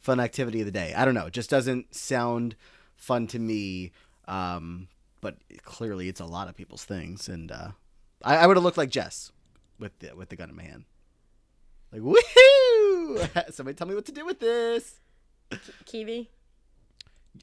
fun 0.00 0.18
activity 0.18 0.58
of 0.60 0.66
the 0.66 0.72
day? 0.72 0.92
I 0.94 1.04
don't 1.04 1.14
know. 1.14 1.26
It 1.26 1.32
just 1.32 1.50
doesn't 1.50 1.94
sound 1.94 2.56
fun 2.96 3.28
to 3.28 3.38
me. 3.38 3.92
Um, 4.26 4.88
but 5.20 5.36
clearly 5.62 6.08
it's 6.08 6.20
a 6.20 6.24
lot 6.26 6.48
of 6.48 6.56
people's 6.56 6.84
things, 6.84 7.28
and 7.28 7.52
uh, 7.52 7.68
I, 8.24 8.36
I 8.38 8.46
would 8.46 8.56
have 8.56 8.64
looked 8.64 8.78
like 8.78 8.90
Jess 8.90 9.30
with 9.78 9.96
the 10.00 10.14
with 10.16 10.30
the 10.30 10.36
gun 10.36 10.50
in 10.50 10.56
my 10.56 10.62
hand, 10.64 10.84
like 11.92 12.00
woohoo! 12.02 13.52
Somebody 13.54 13.76
tell 13.76 13.86
me 13.86 13.94
what 13.94 14.06
to 14.06 14.12
do 14.12 14.24
with 14.24 14.40
this. 14.40 15.00
Kiwi? 15.84 16.30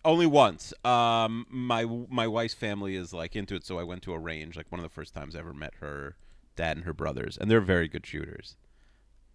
only 0.05 0.25
once. 0.25 0.73
Um, 0.85 1.45
my 1.49 1.85
my 2.09 2.27
wife's 2.27 2.53
family 2.53 2.95
is 2.95 3.13
like 3.13 3.35
into 3.35 3.55
it, 3.55 3.65
so 3.65 3.77
I 3.79 3.83
went 3.83 4.01
to 4.03 4.13
a 4.13 4.19
range. 4.19 4.55
Like 4.57 4.71
one 4.71 4.79
of 4.79 4.83
the 4.83 4.89
first 4.93 5.13
times 5.13 5.35
I 5.35 5.39
ever 5.39 5.53
met 5.53 5.73
her 5.81 6.15
dad 6.55 6.77
and 6.77 6.85
her 6.85 6.93
brothers, 6.93 7.37
and 7.37 7.49
they're 7.51 7.61
very 7.61 7.87
good 7.87 8.05
shooters. 8.05 8.55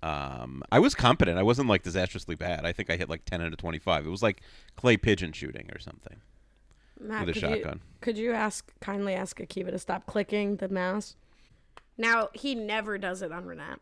Um, 0.03 0.63
I 0.71 0.79
was 0.79 0.95
competent. 0.95 1.39
I 1.39 1.43
wasn't 1.43 1.69
like 1.69 1.83
disastrously 1.83 2.35
bad. 2.35 2.65
I 2.65 2.73
think 2.73 2.91
I 2.91 2.97
hit 2.97 3.09
like 3.09 3.25
ten 3.25 3.41
out 3.41 3.53
of 3.53 3.59
twenty 3.59 3.79
five. 3.79 4.07
It 4.07 4.11
was 4.11 4.23
like 4.23 4.41
clay 4.77 4.97
pigeon 4.97 5.33
shooting 5.33 5.71
or 5.75 5.79
something. 5.79 6.19
Matt, 7.01 7.27
With 7.27 7.37
a 7.37 7.41
could 7.41 7.43
you- 7.51 7.57
shotgun. 7.57 7.81
could 8.01 8.19
you 8.19 8.33
ask 8.33 8.73
kindly 8.81 9.15
ask 9.15 9.39
Akiva 9.39 9.71
to 9.71 9.79
stop 9.79 10.07
clicking 10.07 10.57
the 10.57 10.69
mouse? 10.69 11.17
Now 11.99 12.29
he 12.35 12.55
never 12.55 12.99
does 12.99 13.23
it 13.23 13.33
on 13.33 13.45
Renat. 13.45 13.79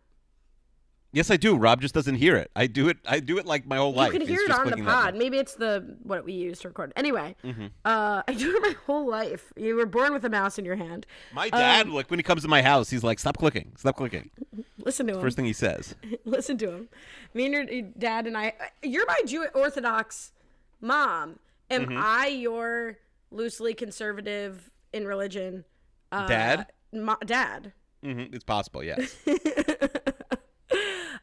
Yes, 1.13 1.31
I 1.31 1.37
do. 1.37 1.55
Rob 1.57 1.81
just 1.81 1.95
doesn't 1.95 2.17
hear 2.17 2.35
it. 2.37 2.51
I 2.57 2.67
do 2.67 2.89
it. 2.89 2.97
I 3.07 3.21
do 3.21 3.39
it 3.39 3.47
like 3.47 3.67
my 3.67 3.77
whole 3.77 3.93
You 3.93 3.99
life. 3.99 4.11
could 4.11 4.23
It's 4.23 4.31
hear 4.31 4.41
it 4.41 4.51
on 4.51 4.67
the 4.67 4.73
Mm-hmm. 4.77 4.85
pod. 4.87 5.15
Maybe 5.15 5.39
it's 5.39 5.55
the 5.55 5.97
what 6.03 6.25
we 6.25 6.33
use 6.33 6.59
to 6.61 6.69
record. 6.69 6.93
Anyway, 6.97 7.37
uh, 7.85 8.23
I 8.29 8.35
do 8.35 8.57
it 8.57 8.61
my 8.63 8.75
whole 8.87 9.07
life. 9.09 9.53
You 9.57 9.77
were 9.77 9.87
born 9.87 10.13
with 10.13 10.25
a 10.25 10.29
mouse 10.29 10.59
in 10.59 10.65
your 10.65 10.75
hand. 10.75 11.07
My 11.33 11.51
dad, 11.51 11.87
Um, 11.87 11.95
like 11.95 12.11
when 12.11 12.19
he 12.19 12.25
comes 12.25 12.43
to 12.43 12.49
my 12.49 12.63
house, 12.63 12.91
he's 12.91 13.05
like, 13.05 13.21
"Stop 13.21 13.37
clicking! 13.39 13.71
Stop 13.77 13.97
clicking!" 13.97 14.31
Listen 14.79 15.07
to 15.07 15.15
him. 15.15 15.21
First 15.21 15.37
thing 15.37 15.45
he 15.45 15.53
says. 15.53 15.95
Listen 16.25 16.59
to 16.59 16.71
him. 16.73 16.89
Me 17.33 17.47
and 17.47 17.69
your 17.71 17.83
dad 17.97 18.27
and 18.27 18.37
I. 18.37 18.55
You're 18.83 19.07
my 19.07 19.21
Jew 19.25 19.47
Orthodox 19.55 20.33
mom. 20.81 21.39
Am 21.71 21.87
Mm-hmm. 21.87 21.97
I 21.97 22.27
your 22.27 22.99
loosely 23.31 23.73
conservative 23.73 24.69
in 24.93 25.07
religion? 25.07 25.65
Uh, 26.11 26.27
Dad? 26.27 26.67
mo- 26.93 27.17
dad. 27.25 27.73
Hmm 28.05 28.25
It's 28.33 28.45
possible. 28.45 28.85
Yes. 28.85 29.17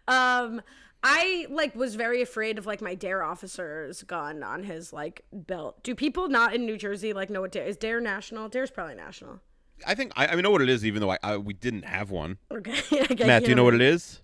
Um, 0.08 0.62
I 1.04 1.48
like 1.50 1.74
was 1.74 1.96
very 1.96 2.22
afraid 2.22 2.58
of 2.58 2.66
like 2.66 2.82
my 2.82 2.96
dare 2.96 3.24
officer's 3.24 4.04
gun 4.04 4.44
on 4.44 4.64
his 4.64 4.92
like 4.92 5.24
belt. 5.32 5.82
Do 5.84 5.96
people 5.96 6.28
not 6.28 6.54
in 6.54 6.66
New 6.66 6.78
Jersey 6.78 7.14
like 7.14 7.30
know 7.30 7.42
what 7.42 7.52
dare 7.52 7.66
is 7.66 7.78
dare 7.78 8.02
national? 8.02 8.50
Dare's 8.50 8.72
probably 8.72 8.96
national. 8.96 9.40
I 9.86 9.96
think 9.96 10.12
I, 10.16 10.28
I 10.28 10.36
know 10.42 10.52
what 10.52 10.62
it 10.62 10.70
is, 10.70 10.86
even 10.86 11.02
though 11.02 11.12
I, 11.12 11.18
I 11.24 11.38
we 11.38 11.54
didn't 11.54 11.86
have 11.86 12.12
one. 12.12 12.38
Okay. 12.52 12.82
Matt, 13.26 13.44
do 13.44 13.50
you 13.50 13.56
know 13.56 13.64
what 13.64 13.74
it 13.74 13.82
is? 13.82 14.22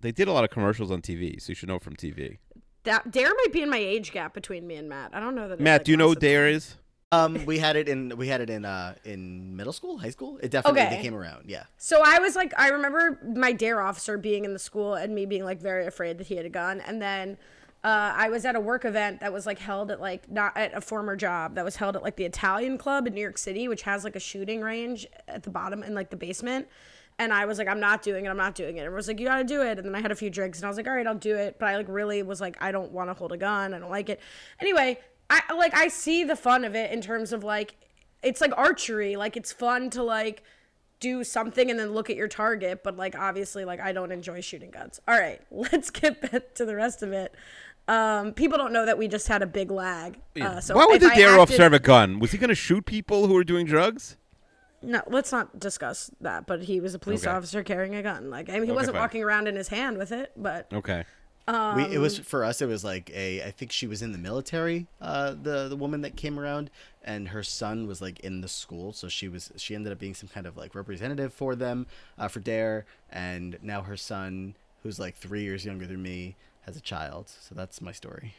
They 0.00 0.10
did 0.10 0.26
a 0.26 0.32
lot 0.32 0.42
of 0.42 0.50
commercials 0.50 0.90
on 0.90 1.00
TV, 1.00 1.40
so 1.40 1.50
you 1.50 1.54
should 1.54 1.68
know 1.68 1.78
from 1.78 1.94
TV. 1.94 2.38
That 2.84 3.12
dare 3.12 3.28
might 3.28 3.52
be 3.52 3.62
in 3.62 3.70
my 3.70 3.78
age 3.78 4.10
gap 4.10 4.34
between 4.34 4.66
me 4.66 4.74
and 4.74 4.88
Matt. 4.88 5.14
I 5.14 5.20
don't 5.20 5.36
know 5.36 5.48
that. 5.48 5.60
Matt, 5.60 5.80
like, 5.80 5.84
do 5.84 5.92
you 5.92 5.96
know 5.96 6.08
what 6.08 6.18
Dare 6.18 6.48
is? 6.48 6.76
Um, 7.12 7.44
we 7.44 7.58
had 7.58 7.76
it 7.76 7.88
in 7.88 8.16
we 8.16 8.26
had 8.26 8.40
it 8.40 8.48
in 8.50 8.64
uh 8.64 8.94
in 9.04 9.54
middle 9.54 9.72
school, 9.74 9.98
high 9.98 10.10
school. 10.10 10.38
It 10.42 10.50
definitely 10.50 10.80
Okay. 10.80 10.96
they 10.96 11.02
came 11.02 11.14
around. 11.14 11.44
Yeah. 11.48 11.64
So 11.76 12.00
I 12.04 12.18
was 12.18 12.34
like, 12.34 12.52
I 12.58 12.68
remember 12.68 13.20
my 13.36 13.52
dare 13.52 13.80
officer 13.82 14.16
being 14.16 14.44
in 14.46 14.54
the 14.54 14.58
school 14.58 14.94
and 14.94 15.14
me 15.14 15.26
being 15.26 15.44
like 15.44 15.60
very 15.60 15.86
afraid 15.86 16.16
that 16.18 16.26
he 16.26 16.36
had 16.36 16.46
a 16.46 16.50
gun. 16.50 16.80
And 16.80 17.00
then 17.02 17.36
uh, 17.84 18.14
I 18.16 18.30
was 18.30 18.44
at 18.46 18.56
a 18.56 18.60
work 18.60 18.84
event 18.84 19.20
that 19.20 19.32
was 19.32 19.44
like 19.44 19.58
held 19.58 19.90
at 19.90 20.00
like 20.00 20.30
not 20.30 20.56
at 20.56 20.72
a 20.72 20.80
former 20.80 21.14
job 21.14 21.56
that 21.56 21.64
was 21.64 21.76
held 21.76 21.96
at 21.96 22.02
like 22.02 22.16
the 22.16 22.24
Italian 22.24 22.78
Club 22.78 23.06
in 23.06 23.14
New 23.14 23.20
York 23.20 23.38
City, 23.38 23.68
which 23.68 23.82
has 23.82 24.04
like 24.04 24.16
a 24.16 24.20
shooting 24.20 24.62
range 24.62 25.06
at 25.28 25.42
the 25.42 25.50
bottom 25.50 25.82
in 25.82 25.94
like 25.94 26.08
the 26.08 26.16
basement. 26.16 26.66
And 27.18 27.30
I 27.32 27.44
was 27.44 27.58
like, 27.58 27.68
I'm 27.68 27.78
not 27.80 28.02
doing 28.02 28.24
it. 28.24 28.30
I'm 28.30 28.38
not 28.38 28.54
doing 28.54 28.78
it. 28.78 28.80
And 28.80 28.88
I 28.88 28.94
was 28.94 29.06
like, 29.06 29.20
you 29.20 29.26
got 29.26 29.36
to 29.36 29.44
do 29.44 29.60
it. 29.62 29.78
And 29.78 29.86
then 29.86 29.94
I 29.94 30.00
had 30.00 30.10
a 30.10 30.14
few 30.14 30.30
drinks 30.30 30.58
and 30.58 30.64
I 30.64 30.68
was 30.68 30.78
like, 30.78 30.86
all 30.86 30.94
right, 30.94 31.06
I'll 31.06 31.14
do 31.14 31.36
it. 31.36 31.56
But 31.58 31.68
I 31.68 31.76
like 31.76 31.88
really 31.88 32.22
was 32.22 32.40
like, 32.40 32.56
I 32.60 32.72
don't 32.72 32.90
want 32.90 33.10
to 33.10 33.14
hold 33.14 33.32
a 33.32 33.36
gun. 33.36 33.74
I 33.74 33.78
don't 33.78 33.90
like 33.90 34.08
it. 34.08 34.18
Anyway, 34.60 34.98
I 35.48 35.54
like 35.54 35.74
I 35.74 35.88
see 35.88 36.24
the 36.24 36.36
fun 36.36 36.64
of 36.64 36.74
it 36.74 36.90
in 36.92 37.00
terms 37.00 37.32
of 37.32 37.42
like 37.44 37.74
it's 38.22 38.40
like 38.40 38.52
archery. 38.56 39.16
Like 39.16 39.36
it's 39.36 39.52
fun 39.52 39.90
to 39.90 40.02
like 40.02 40.42
do 41.00 41.24
something 41.24 41.68
and 41.70 41.80
then 41.80 41.90
look 41.92 42.08
at 42.10 42.14
your 42.16 42.28
target 42.28 42.84
but 42.84 42.96
like 42.96 43.18
obviously 43.18 43.64
like 43.64 43.80
i 43.80 43.92
don't 43.92 44.12
enjoy 44.12 44.40
shooting 44.40 44.70
guns 44.70 45.00
all 45.08 45.18
right 45.18 45.40
let's 45.50 45.90
get 45.90 46.30
back 46.30 46.54
to 46.54 46.64
the 46.64 46.76
rest 46.76 47.02
of 47.02 47.12
it 47.12 47.34
um 47.88 48.32
people 48.34 48.56
don't 48.56 48.72
know 48.72 48.86
that 48.86 48.96
we 48.96 49.08
just 49.08 49.26
had 49.26 49.42
a 49.42 49.46
big 49.46 49.68
lag 49.72 50.16
uh, 50.40 50.60
so 50.60 50.76
Why 50.76 50.86
would 50.86 51.00
the 51.00 51.10
Dare 51.10 51.40
officer 51.40 51.64
have 51.64 51.72
a 51.72 51.80
gun? 51.80 52.20
Was 52.20 52.30
he 52.30 52.38
going 52.38 52.50
to 52.50 52.54
shoot 52.54 52.86
people 52.86 53.26
who 53.26 53.34
were 53.34 53.42
doing 53.42 53.66
drugs? 53.66 54.16
no 54.80 55.02
let's 55.08 55.32
not 55.32 55.58
discuss 55.58 56.08
that 56.20 56.46
but 56.46 56.62
he 56.62 56.78
was 56.80 56.94
a 56.94 57.00
police 57.00 57.26
Okay. 57.26 57.34
officer 57.36 57.64
carrying 57.64 57.96
a 57.96 58.02
gun 58.04 58.30
like 58.30 58.48
i 58.48 58.52
mean 58.52 58.62
he 58.64 58.70
Okay, 58.70 58.76
wasn't 58.76 58.94
fine. 58.94 59.02
walking 59.02 59.24
around 59.24 59.48
in 59.48 59.56
his 59.56 59.66
hand 59.66 59.98
with 59.98 60.12
it 60.12 60.30
but 60.36 60.68
Okay. 60.72 61.02
We, 61.48 61.84
it 61.84 61.98
was 61.98 62.18
for 62.18 62.44
us. 62.44 62.62
It 62.62 62.66
was 62.66 62.84
like 62.84 63.10
a. 63.14 63.42
I 63.42 63.50
think 63.50 63.72
she 63.72 63.86
was 63.86 64.02
in 64.02 64.12
the 64.12 64.18
military. 64.18 64.86
Uh, 65.00 65.34
the 65.40 65.68
the 65.68 65.76
woman 65.76 66.02
that 66.02 66.16
came 66.16 66.38
around, 66.38 66.70
and 67.02 67.28
her 67.28 67.42
son 67.42 67.86
was 67.86 68.00
like 68.00 68.20
in 68.20 68.40
the 68.40 68.48
school, 68.48 68.92
so 68.92 69.08
she 69.08 69.28
was 69.28 69.50
she 69.56 69.74
ended 69.74 69.92
up 69.92 69.98
being 69.98 70.14
some 70.14 70.28
kind 70.28 70.46
of 70.46 70.56
like 70.56 70.74
representative 70.74 71.32
for 71.32 71.54
them, 71.56 71.86
uh, 72.18 72.28
for 72.28 72.40
Dare, 72.40 72.84
and 73.10 73.58
now 73.62 73.82
her 73.82 73.96
son, 73.96 74.54
who's 74.82 74.98
like 74.98 75.16
three 75.16 75.42
years 75.42 75.64
younger 75.64 75.86
than 75.86 76.02
me, 76.02 76.36
has 76.62 76.76
a 76.76 76.80
child. 76.80 77.28
So 77.28 77.54
that's 77.54 77.80
my 77.80 77.92
story. 77.92 78.34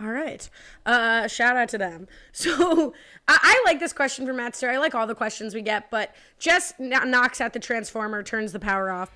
All 0.00 0.10
right. 0.10 0.48
Uh, 0.86 1.26
shout 1.26 1.56
out 1.56 1.68
to 1.70 1.78
them. 1.78 2.06
So 2.32 2.94
I, 3.28 3.38
I 3.42 3.62
like 3.66 3.80
this 3.80 3.92
question 3.92 4.24
from 4.26 4.36
Matt 4.36 4.54
Stewart. 4.56 4.74
I 4.74 4.78
like 4.78 4.94
all 4.94 5.06
the 5.06 5.14
questions 5.14 5.54
we 5.54 5.62
get, 5.62 5.90
but 5.90 6.14
Jess 6.38 6.72
kn- 6.78 7.10
knocks 7.10 7.40
out 7.40 7.52
the 7.52 7.58
transformer, 7.58 8.22
turns 8.22 8.52
the 8.52 8.60
power 8.60 8.90
off. 8.90 9.10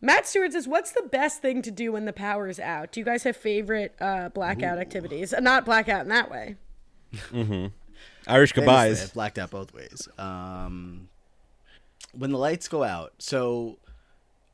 Matt 0.00 0.26
Stewart 0.26 0.52
says, 0.52 0.68
"What's 0.68 0.92
the 0.92 1.08
best 1.10 1.40
thing 1.40 1.62
to 1.62 1.70
do 1.70 1.92
when 1.92 2.04
the 2.04 2.12
power 2.12 2.48
is 2.48 2.60
out? 2.60 2.92
Do 2.92 3.00
you 3.00 3.06
guys 3.06 3.22
have 3.22 3.36
favorite 3.36 3.94
uh, 4.00 4.28
blackout 4.28 4.78
activities? 4.78 5.32
Uh, 5.32 5.40
not 5.40 5.64
blackout 5.64 6.02
in 6.02 6.08
that 6.08 6.30
way. 6.30 6.56
Irish 7.32 7.72
Honestly, 8.26 8.54
goodbyes. 8.54 9.02
I've 9.02 9.14
blacked 9.14 9.38
out 9.38 9.50
both 9.50 9.72
ways. 9.72 10.08
Um, 10.18 11.08
when 12.12 12.30
the 12.30 12.38
lights 12.38 12.68
go 12.68 12.82
out, 12.82 13.12
so 13.18 13.78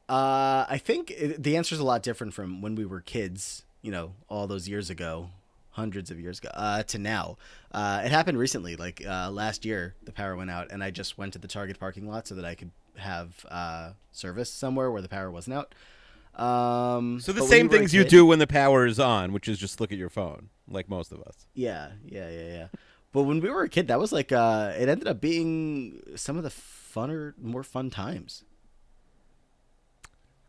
uh, 0.09 0.67
I 0.69 0.79
think 0.79 1.11
it, 1.11 1.43
the 1.43 1.57
answer 1.57 1.75
is 1.75 1.81
a 1.81 1.85
lot 1.85 2.03
different 2.03 2.35
from 2.35 2.63
when 2.63 2.75
we 2.75 2.85
were 2.85 3.01
kids. 3.01 3.65
You 3.83 3.91
know, 3.93 4.13
all 4.29 4.47
those 4.47 4.69
years 4.69 4.91
ago, 4.91 5.31
hundreds 5.71 6.11
of 6.11 6.21
years 6.21 6.39
ago, 6.39 6.51
uh, 6.53 6.83
to 6.85 6.99
now. 6.99 7.39
Uh, 7.73 8.03
it 8.05 8.11
happened 8.11 8.39
recently, 8.39 8.77
like 8.77 9.03
uh, 9.07 9.31
last 9.31 9.65
year. 9.65 9.95
The 10.05 10.13
power 10.13 10.37
went 10.37 10.51
out, 10.51 10.71
and 10.71 10.83
I 10.83 10.91
just 10.91 11.17
went 11.17 11.33
to 11.33 11.39
the 11.39 11.49
Target 11.49 11.79
parking 11.81 12.09
lot 12.09 12.27
so 12.27 12.35
that 12.35 12.45
I 12.45 12.55
could 12.55 12.71
have 13.01 13.45
uh, 13.51 13.93
service 14.13 14.51
somewhere 14.53 14.91
where 14.91 15.03
the 15.03 15.09
power 15.09 15.31
wasn't 15.31 15.57
out. 15.57 15.75
Um, 16.43 17.21
So 17.21 17.33
the 17.33 17.43
same 17.43 17.67
we 17.67 17.71
were 17.71 17.75
a 17.75 17.79
things 17.81 17.95
you 17.95 18.03
kid- 18.05 18.11
do 18.11 18.27
when 18.27 18.39
the 18.39 18.47
power 18.47 18.87
is 18.87 19.01
on, 19.01 19.33
which 19.33 19.49
is 19.49 19.59
just 19.59 19.81
look 19.81 19.93
at 19.93 19.99
your 19.99 20.09
phone, 20.11 20.49
like 20.69 20.89
most 20.89 21.13
of 21.13 21.21
us. 21.23 21.47
Yeah, 21.55 21.91
yeah, 22.07 22.31
yeah, 22.31 22.47
yeah. 22.47 22.67
But 23.13 23.25
when 23.25 23.41
we 23.41 23.51
were 23.51 23.63
a 23.65 23.69
kid, 23.69 23.89
that 23.89 23.99
was 23.99 24.13
like 24.13 24.31
uh 24.31 24.73
it 24.79 24.89
ended 24.89 25.09
up 25.09 25.21
being 25.21 26.01
some 26.15 26.37
of 26.37 26.45
the 26.45 26.49
funner, 26.51 27.35
more 27.43 27.65
fun 27.65 27.91
times. 27.91 28.45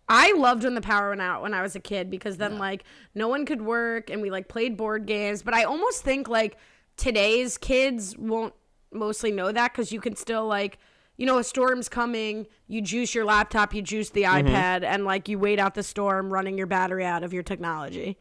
I 0.08 0.34
loved 0.34 0.64
when 0.64 0.76
the 0.76 0.82
power 0.82 1.10
went 1.10 1.22
out 1.22 1.42
when 1.42 1.54
I 1.54 1.62
was 1.62 1.76
a 1.76 1.80
kid 1.80 2.10
because 2.10 2.38
then 2.38 2.58
like 2.58 2.84
no 3.16 3.28
one 3.30 3.46
could 3.46 3.62
work 3.62 4.10
and 4.10 4.22
we 4.22 4.30
like 4.30 4.48
played 4.50 4.76
board 4.76 5.06
games. 5.06 5.42
But 5.42 5.54
I 5.54 5.64
almost 5.64 6.04
think 6.04 6.28
like 6.28 6.58
today's 6.98 7.58
kids 7.58 8.18
won't 8.18 8.54
mostly 8.92 9.32
know 9.32 9.52
that 9.52 9.72
because 9.72 9.92
you 9.94 10.02
can 10.02 10.16
still 10.16 10.46
like 10.46 10.78
you 11.22 11.28
know 11.28 11.38
a 11.38 11.44
storm's 11.44 11.88
coming, 11.88 12.48
you 12.68 12.82
juice 12.82 13.14
your 13.14 13.26
laptop, 13.26 13.76
you 13.76 13.84
juice 13.84 14.10
the 14.10 14.24
iPad, 14.24 14.84
and 14.84 15.06
like 15.06 15.30
you 15.30 15.38
wait 15.38 15.60
out 15.60 15.76
the 15.76 15.84
storm, 15.84 16.34
running 16.34 16.58
your 16.58 16.66
battery 16.66 17.06
out 17.06 17.24
of 17.24 17.32
your 17.32 17.44
technology. 17.44 18.18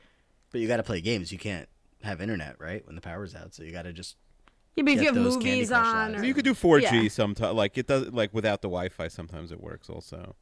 But 0.52 0.60
you 0.60 0.68
got 0.68 0.76
to 0.76 0.82
play 0.82 1.00
games. 1.00 1.32
You 1.32 1.38
can't 1.38 1.66
have 2.02 2.20
internet, 2.20 2.60
right? 2.60 2.84
When 2.84 2.96
the 2.96 3.00
power's 3.00 3.34
out, 3.34 3.54
so 3.54 3.62
you 3.62 3.72
got 3.72 3.84
to 3.84 3.94
just 3.94 4.16
Yeah, 4.76 4.82
but 4.82 4.90
if 4.90 4.96
Get 4.96 5.00
you 5.00 5.06
have 5.06 5.14
those 5.14 5.36
movies 5.38 5.72
on, 5.72 6.16
or, 6.16 6.22
You 6.22 6.34
could 6.34 6.44
do 6.44 6.52
4G 6.52 7.04
Yeah. 7.04 7.08
sometimes. 7.08 7.54
Like 7.54 7.78
it 7.78 7.86
does. 7.86 8.08
Like 8.08 8.34
without 8.34 8.60
the 8.60 8.68
Wi-Fi, 8.68 9.08
sometimes 9.08 9.50
it 9.50 9.62
works 9.62 9.88
also. 9.88 10.36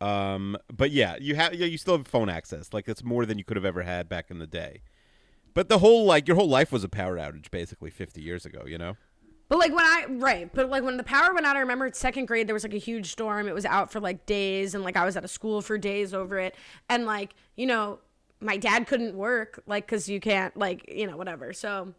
Um, 0.00 0.56
but 0.76 0.90
yeah, 0.90 1.14
you 1.20 1.36
have 1.36 1.54
yeah, 1.54 1.66
you 1.66 1.78
still 1.78 1.96
have 1.96 2.08
phone 2.08 2.28
access. 2.28 2.72
Like 2.72 2.88
it's 2.88 3.04
more 3.04 3.24
than 3.24 3.38
you 3.38 3.44
could 3.44 3.56
have 3.56 3.64
ever 3.64 3.82
had 3.82 4.08
back 4.08 4.32
in 4.32 4.40
the 4.40 4.48
day. 4.48 4.82
But 5.54 5.68
the 5.68 5.78
whole 5.78 6.04
like 6.06 6.26
your 6.26 6.36
whole 6.36 6.48
life 6.48 6.72
was 6.72 6.82
a 6.82 6.88
power 6.88 7.16
outage 7.18 7.52
basically 7.52 7.90
50 7.90 8.20
years 8.20 8.44
ago. 8.44 8.64
You 8.66 8.78
know. 8.78 8.96
But 9.54 9.60
like 9.60 9.72
when 9.72 9.84
I 9.84 10.06
right, 10.08 10.50
but 10.52 10.68
like 10.68 10.82
when 10.82 10.96
the 10.96 11.04
power 11.04 11.32
went 11.32 11.46
out, 11.46 11.54
I 11.54 11.60
remember 11.60 11.88
second 11.92 12.26
grade 12.26 12.48
there 12.48 12.54
was 12.54 12.64
like 12.64 12.74
a 12.74 12.78
huge 12.78 13.12
storm. 13.12 13.46
It 13.46 13.54
was 13.54 13.64
out 13.64 13.92
for 13.92 14.00
like 14.00 14.26
days, 14.26 14.74
and 14.74 14.82
like 14.82 14.96
I 14.96 15.04
was 15.04 15.16
out 15.16 15.22
of 15.22 15.30
school 15.30 15.62
for 15.62 15.78
days 15.78 16.12
over 16.12 16.40
it. 16.40 16.56
And 16.88 17.06
like 17.06 17.36
you 17.54 17.66
know, 17.66 18.00
my 18.40 18.56
dad 18.56 18.88
couldn't 18.88 19.14
work 19.14 19.62
like 19.68 19.86
because 19.86 20.08
you 20.08 20.18
can't 20.18 20.56
like 20.56 20.92
you 20.92 21.06
know 21.06 21.16
whatever. 21.16 21.52
So 21.52 21.94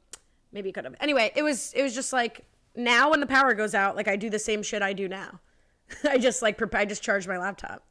maybe 0.52 0.68
he 0.68 0.74
could 0.74 0.84
have. 0.84 0.96
Anyway, 1.00 1.32
it 1.34 1.44
was 1.44 1.72
it 1.74 1.82
was 1.82 1.96
just 1.96 2.12
like 2.12 2.44
now 2.76 3.12
when 3.12 3.22
the 3.22 3.26
power 3.26 3.54
goes 3.54 3.74
out, 3.74 3.96
like 3.96 4.10
I 4.10 4.18
do 4.18 4.30
the 4.30 4.38
same 4.38 4.62
shit 4.62 4.82
I 4.82 4.92
do 4.92 5.08
now. 5.08 5.40
I 6.04 6.18
just 6.18 6.42
like 6.42 6.58
prep- 6.58 6.76
I 6.76 6.84
just 6.84 7.04
charge 7.04 7.26
my 7.26 7.38
laptop. 7.38 7.86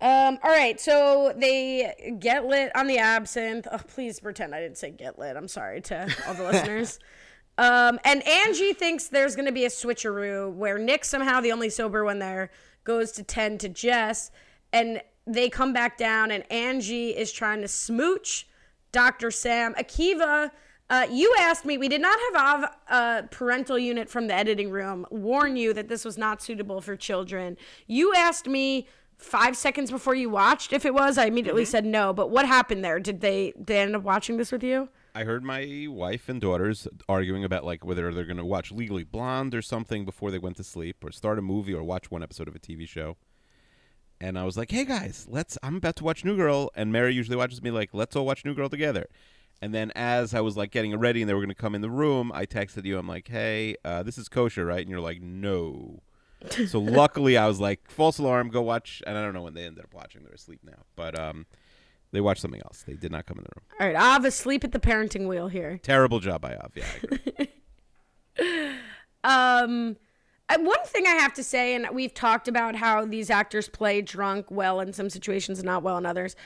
Um, 0.00 0.40
all 0.42 0.50
right, 0.50 0.80
so 0.80 1.34
they 1.36 2.16
get 2.18 2.46
lit 2.46 2.74
on 2.74 2.88
the 2.88 2.98
absinthe. 2.98 3.68
Oh, 3.70 3.78
please 3.78 4.18
pretend 4.18 4.56
I 4.56 4.60
didn't 4.60 4.76
say 4.76 4.90
get 4.90 5.20
lit. 5.20 5.36
I'm 5.36 5.46
sorry 5.46 5.82
to 5.82 6.12
all 6.26 6.34
the 6.34 6.42
listeners. 6.50 6.98
Um, 7.58 7.98
and 8.04 8.26
Angie 8.26 8.74
thinks 8.74 9.08
there's 9.08 9.34
going 9.34 9.46
to 9.46 9.52
be 9.52 9.64
a 9.64 9.70
switcheroo 9.70 10.52
where 10.52 10.78
Nick, 10.78 11.04
somehow 11.04 11.40
the 11.40 11.52
only 11.52 11.70
sober 11.70 12.04
one 12.04 12.18
there, 12.18 12.50
goes 12.84 13.12
to 13.12 13.22
10 13.22 13.58
to 13.58 13.68
Jess. 13.68 14.30
And 14.72 15.00
they 15.26 15.48
come 15.48 15.72
back 15.72 15.96
down, 15.96 16.30
and 16.30 16.50
Angie 16.52 17.10
is 17.10 17.32
trying 17.32 17.60
to 17.62 17.68
smooch 17.68 18.46
Dr. 18.92 19.30
Sam. 19.30 19.74
Akiva, 19.74 20.50
uh, 20.88 21.06
you 21.10 21.34
asked 21.38 21.64
me, 21.64 21.78
we 21.78 21.88
did 21.88 22.00
not 22.00 22.18
have 22.32 22.62
a 22.62 22.92
uh, 22.92 23.22
parental 23.30 23.78
unit 23.78 24.08
from 24.08 24.28
the 24.28 24.34
editing 24.34 24.70
room 24.70 25.06
warn 25.10 25.56
you 25.56 25.72
that 25.74 25.88
this 25.88 26.04
was 26.04 26.16
not 26.16 26.42
suitable 26.42 26.80
for 26.80 26.94
children. 26.94 27.56
You 27.86 28.14
asked 28.14 28.46
me 28.46 28.86
five 29.18 29.56
seconds 29.56 29.90
before 29.90 30.14
you 30.14 30.30
watched 30.30 30.72
if 30.72 30.84
it 30.84 30.94
was. 30.94 31.18
I 31.18 31.26
immediately 31.26 31.64
said 31.64 31.84
no. 31.84 32.12
But 32.12 32.30
what 32.30 32.46
happened 32.46 32.84
there? 32.84 33.00
Did 33.00 33.20
they, 33.20 33.52
they 33.58 33.80
end 33.80 33.96
up 33.96 34.02
watching 34.02 34.36
this 34.36 34.52
with 34.52 34.62
you? 34.62 34.88
I 35.16 35.24
heard 35.24 35.42
my 35.42 35.86
wife 35.88 36.28
and 36.28 36.42
daughters 36.42 36.86
arguing 37.08 37.42
about 37.42 37.64
like 37.64 37.86
whether 37.86 38.12
they're 38.12 38.26
going 38.26 38.36
to 38.36 38.44
watch 38.44 38.70
Legally 38.70 39.02
Blonde 39.02 39.54
or 39.54 39.62
something 39.62 40.04
before 40.04 40.30
they 40.30 40.38
went 40.38 40.58
to 40.58 40.62
sleep, 40.62 41.02
or 41.02 41.10
start 41.10 41.38
a 41.38 41.42
movie, 41.42 41.72
or 41.72 41.82
watch 41.82 42.10
one 42.10 42.22
episode 42.22 42.48
of 42.48 42.54
a 42.54 42.58
TV 42.58 42.86
show. 42.86 43.16
And 44.20 44.38
I 44.38 44.44
was 44.44 44.58
like, 44.58 44.70
"Hey 44.70 44.84
guys, 44.84 45.26
let's. 45.26 45.56
I'm 45.62 45.76
about 45.76 45.96
to 45.96 46.04
watch 46.04 46.22
New 46.22 46.36
Girl." 46.36 46.70
And 46.76 46.92
Mary 46.92 47.14
usually 47.14 47.36
watches 47.36 47.62
me 47.62 47.70
like, 47.70 47.94
"Let's 47.94 48.14
all 48.14 48.26
watch 48.26 48.44
New 48.44 48.54
Girl 48.54 48.68
together." 48.68 49.06
And 49.62 49.74
then 49.74 49.90
as 49.96 50.34
I 50.34 50.40
was 50.42 50.54
like 50.54 50.70
getting 50.70 50.94
ready 50.98 51.22
and 51.22 51.30
they 51.30 51.32
were 51.32 51.40
going 51.40 51.48
to 51.48 51.54
come 51.54 51.74
in 51.74 51.80
the 51.80 51.88
room, 51.88 52.30
I 52.34 52.44
texted 52.44 52.84
you. 52.84 52.98
I'm 52.98 53.08
like, 53.08 53.28
"Hey, 53.28 53.76
uh, 53.86 54.02
this 54.02 54.18
is 54.18 54.28
kosher, 54.28 54.66
right?" 54.66 54.82
And 54.82 54.90
you're 54.90 55.00
like, 55.00 55.22
"No." 55.22 56.02
so 56.66 56.78
luckily, 56.78 57.38
I 57.38 57.46
was 57.46 57.58
like, 57.58 57.90
"False 57.90 58.18
alarm, 58.18 58.50
go 58.50 58.60
watch." 58.60 59.02
And 59.06 59.16
I 59.16 59.22
don't 59.22 59.32
know 59.32 59.40
when 59.40 59.54
they 59.54 59.64
ended 59.64 59.82
up 59.82 59.94
watching; 59.94 60.24
they're 60.24 60.34
asleep 60.34 60.60
now. 60.62 60.84
But 60.94 61.18
um, 61.18 61.46
they 62.12 62.20
watched 62.20 62.42
something 62.42 62.62
else. 62.62 62.84
They 62.86 62.94
did 62.94 63.12
not 63.12 63.26
come 63.26 63.38
in 63.38 63.44
the 63.44 63.50
room. 63.56 63.64
All 63.80 63.86
right, 63.86 64.16
Av 64.16 64.24
asleep 64.24 64.64
at 64.64 64.72
the 64.72 64.80
parenting 64.80 65.28
wheel 65.28 65.48
here. 65.48 65.78
Terrible 65.82 66.20
job 66.20 66.40
by 66.40 66.54
Av. 66.56 66.72
Yeah, 66.74 66.84
I 66.94 67.42
agree. 68.38 68.72
Um, 69.24 69.96
uh, 70.48 70.58
one 70.60 70.84
thing 70.84 71.06
I 71.06 71.16
have 71.16 71.34
to 71.34 71.42
say, 71.42 71.74
and 71.74 71.88
we've 71.92 72.14
talked 72.14 72.46
about 72.46 72.76
how 72.76 73.04
these 73.04 73.28
actors 73.28 73.68
play 73.68 74.00
drunk 74.00 74.46
well 74.50 74.78
in 74.80 74.92
some 74.92 75.10
situations 75.10 75.58
and 75.58 75.66
not 75.66 75.82
well 75.82 75.98
in 75.98 76.06
others. 76.06 76.36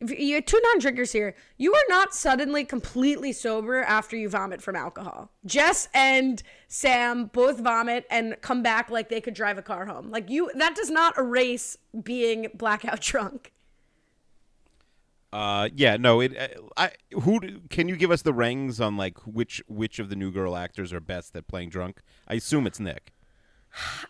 If 0.00 0.10
you 0.10 0.16
you 0.16 0.40
two 0.40 0.60
non-drinkers 0.64 1.12
here, 1.12 1.34
you 1.58 1.74
are 1.74 1.84
not 1.88 2.14
suddenly 2.14 2.64
completely 2.64 3.32
sober 3.32 3.82
after 3.82 4.16
you 4.16 4.28
vomit 4.28 4.62
from 4.62 4.76
alcohol. 4.76 5.30
Jess 5.46 5.88
and 5.94 6.42
Sam 6.68 7.26
both 7.26 7.60
vomit 7.60 8.06
and 8.10 8.36
come 8.40 8.62
back 8.62 8.90
like 8.90 9.08
they 9.08 9.20
could 9.20 9.34
drive 9.34 9.58
a 9.58 9.62
car 9.62 9.86
home. 9.86 10.10
Like 10.10 10.30
you, 10.30 10.50
that 10.54 10.74
does 10.74 10.90
not 10.90 11.18
erase 11.18 11.76
being 12.02 12.48
blackout 12.54 13.00
drunk. 13.00 13.52
Uh, 15.32 15.68
yeah, 15.74 15.96
no. 15.96 16.20
It. 16.20 16.36
uh, 16.36 16.48
I. 16.76 16.90
Who 17.12 17.40
can 17.70 17.88
you 17.88 17.96
give 17.96 18.10
us 18.10 18.22
the 18.22 18.34
ranks 18.34 18.80
on 18.80 18.96
like 18.96 19.18
which 19.20 19.62
which 19.66 19.98
of 19.98 20.10
the 20.10 20.16
new 20.16 20.30
girl 20.30 20.56
actors 20.56 20.92
are 20.92 21.00
best 21.00 21.34
at 21.36 21.46
playing 21.48 21.70
drunk? 21.70 22.02
I 22.28 22.34
assume 22.34 22.66
it's 22.66 22.78
Nick. 22.80 23.12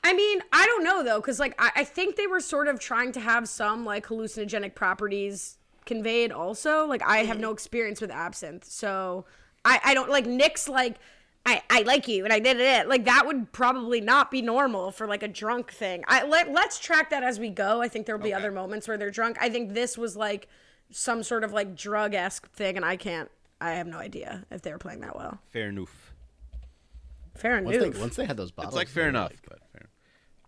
I 0.02 0.12
mean, 0.12 0.40
I 0.52 0.66
don't 0.66 0.82
know 0.82 1.04
though, 1.04 1.20
because 1.20 1.38
like 1.38 1.54
I, 1.58 1.70
I 1.76 1.84
think 1.84 2.16
they 2.16 2.26
were 2.26 2.40
sort 2.40 2.66
of 2.68 2.80
trying 2.80 3.12
to 3.12 3.20
have 3.20 3.48
some 3.48 3.84
like 3.84 4.06
hallucinogenic 4.06 4.74
properties 4.74 5.58
conveyed 5.84 6.32
also. 6.32 6.86
Like 6.86 7.02
I 7.02 7.18
have 7.18 7.38
no 7.38 7.52
experience 7.52 8.00
with 8.00 8.10
absinthe, 8.10 8.64
so 8.64 9.24
I, 9.64 9.80
I 9.84 9.94
don't 9.94 10.10
like 10.10 10.26
Nick's 10.26 10.68
like 10.68 10.96
I, 11.44 11.62
I 11.70 11.82
like 11.82 12.06
you 12.06 12.24
and 12.24 12.32
I 12.32 12.38
did 12.38 12.60
it. 12.60 12.88
Like 12.88 13.04
that 13.04 13.26
would 13.26 13.52
probably 13.52 14.00
not 14.00 14.30
be 14.30 14.42
normal 14.42 14.92
for 14.92 15.06
like 15.06 15.22
a 15.22 15.28
drunk 15.28 15.72
thing. 15.72 16.04
I 16.06 16.24
let 16.24 16.52
let's 16.52 16.78
track 16.78 17.10
that 17.10 17.22
as 17.22 17.38
we 17.38 17.50
go. 17.50 17.80
I 17.80 17.88
think 17.88 18.06
there'll 18.06 18.22
be 18.22 18.34
other 18.34 18.52
moments 18.52 18.86
where 18.86 18.96
they're 18.98 19.10
drunk. 19.10 19.38
I 19.40 19.48
think 19.48 19.74
this 19.74 19.98
was 19.98 20.16
like 20.16 20.48
some 20.92 21.22
sort 21.22 21.44
of 21.44 21.52
like 21.52 21.74
drug 21.74 22.14
esque 22.14 22.50
thing, 22.52 22.76
and 22.76 22.84
I 22.84 22.96
can't. 22.96 23.30
I 23.60 23.72
have 23.72 23.86
no 23.86 23.98
idea 23.98 24.44
if 24.50 24.62
they 24.62 24.72
were 24.72 24.78
playing 24.78 25.00
that 25.00 25.16
well. 25.16 25.38
Fair 25.50 25.68
enough. 25.68 26.12
Fair 27.34 27.62
once 27.62 27.78
they, 27.78 27.86
enough. 27.86 28.00
once 28.00 28.16
they 28.16 28.24
had 28.26 28.36
those 28.36 28.50
bottles. 28.50 28.74
It's 28.74 28.76
like 28.76 28.88
fair 28.88 29.08
enough, 29.08 29.30
like- 29.30 29.42
but 29.48 29.58
fair. 29.72 29.88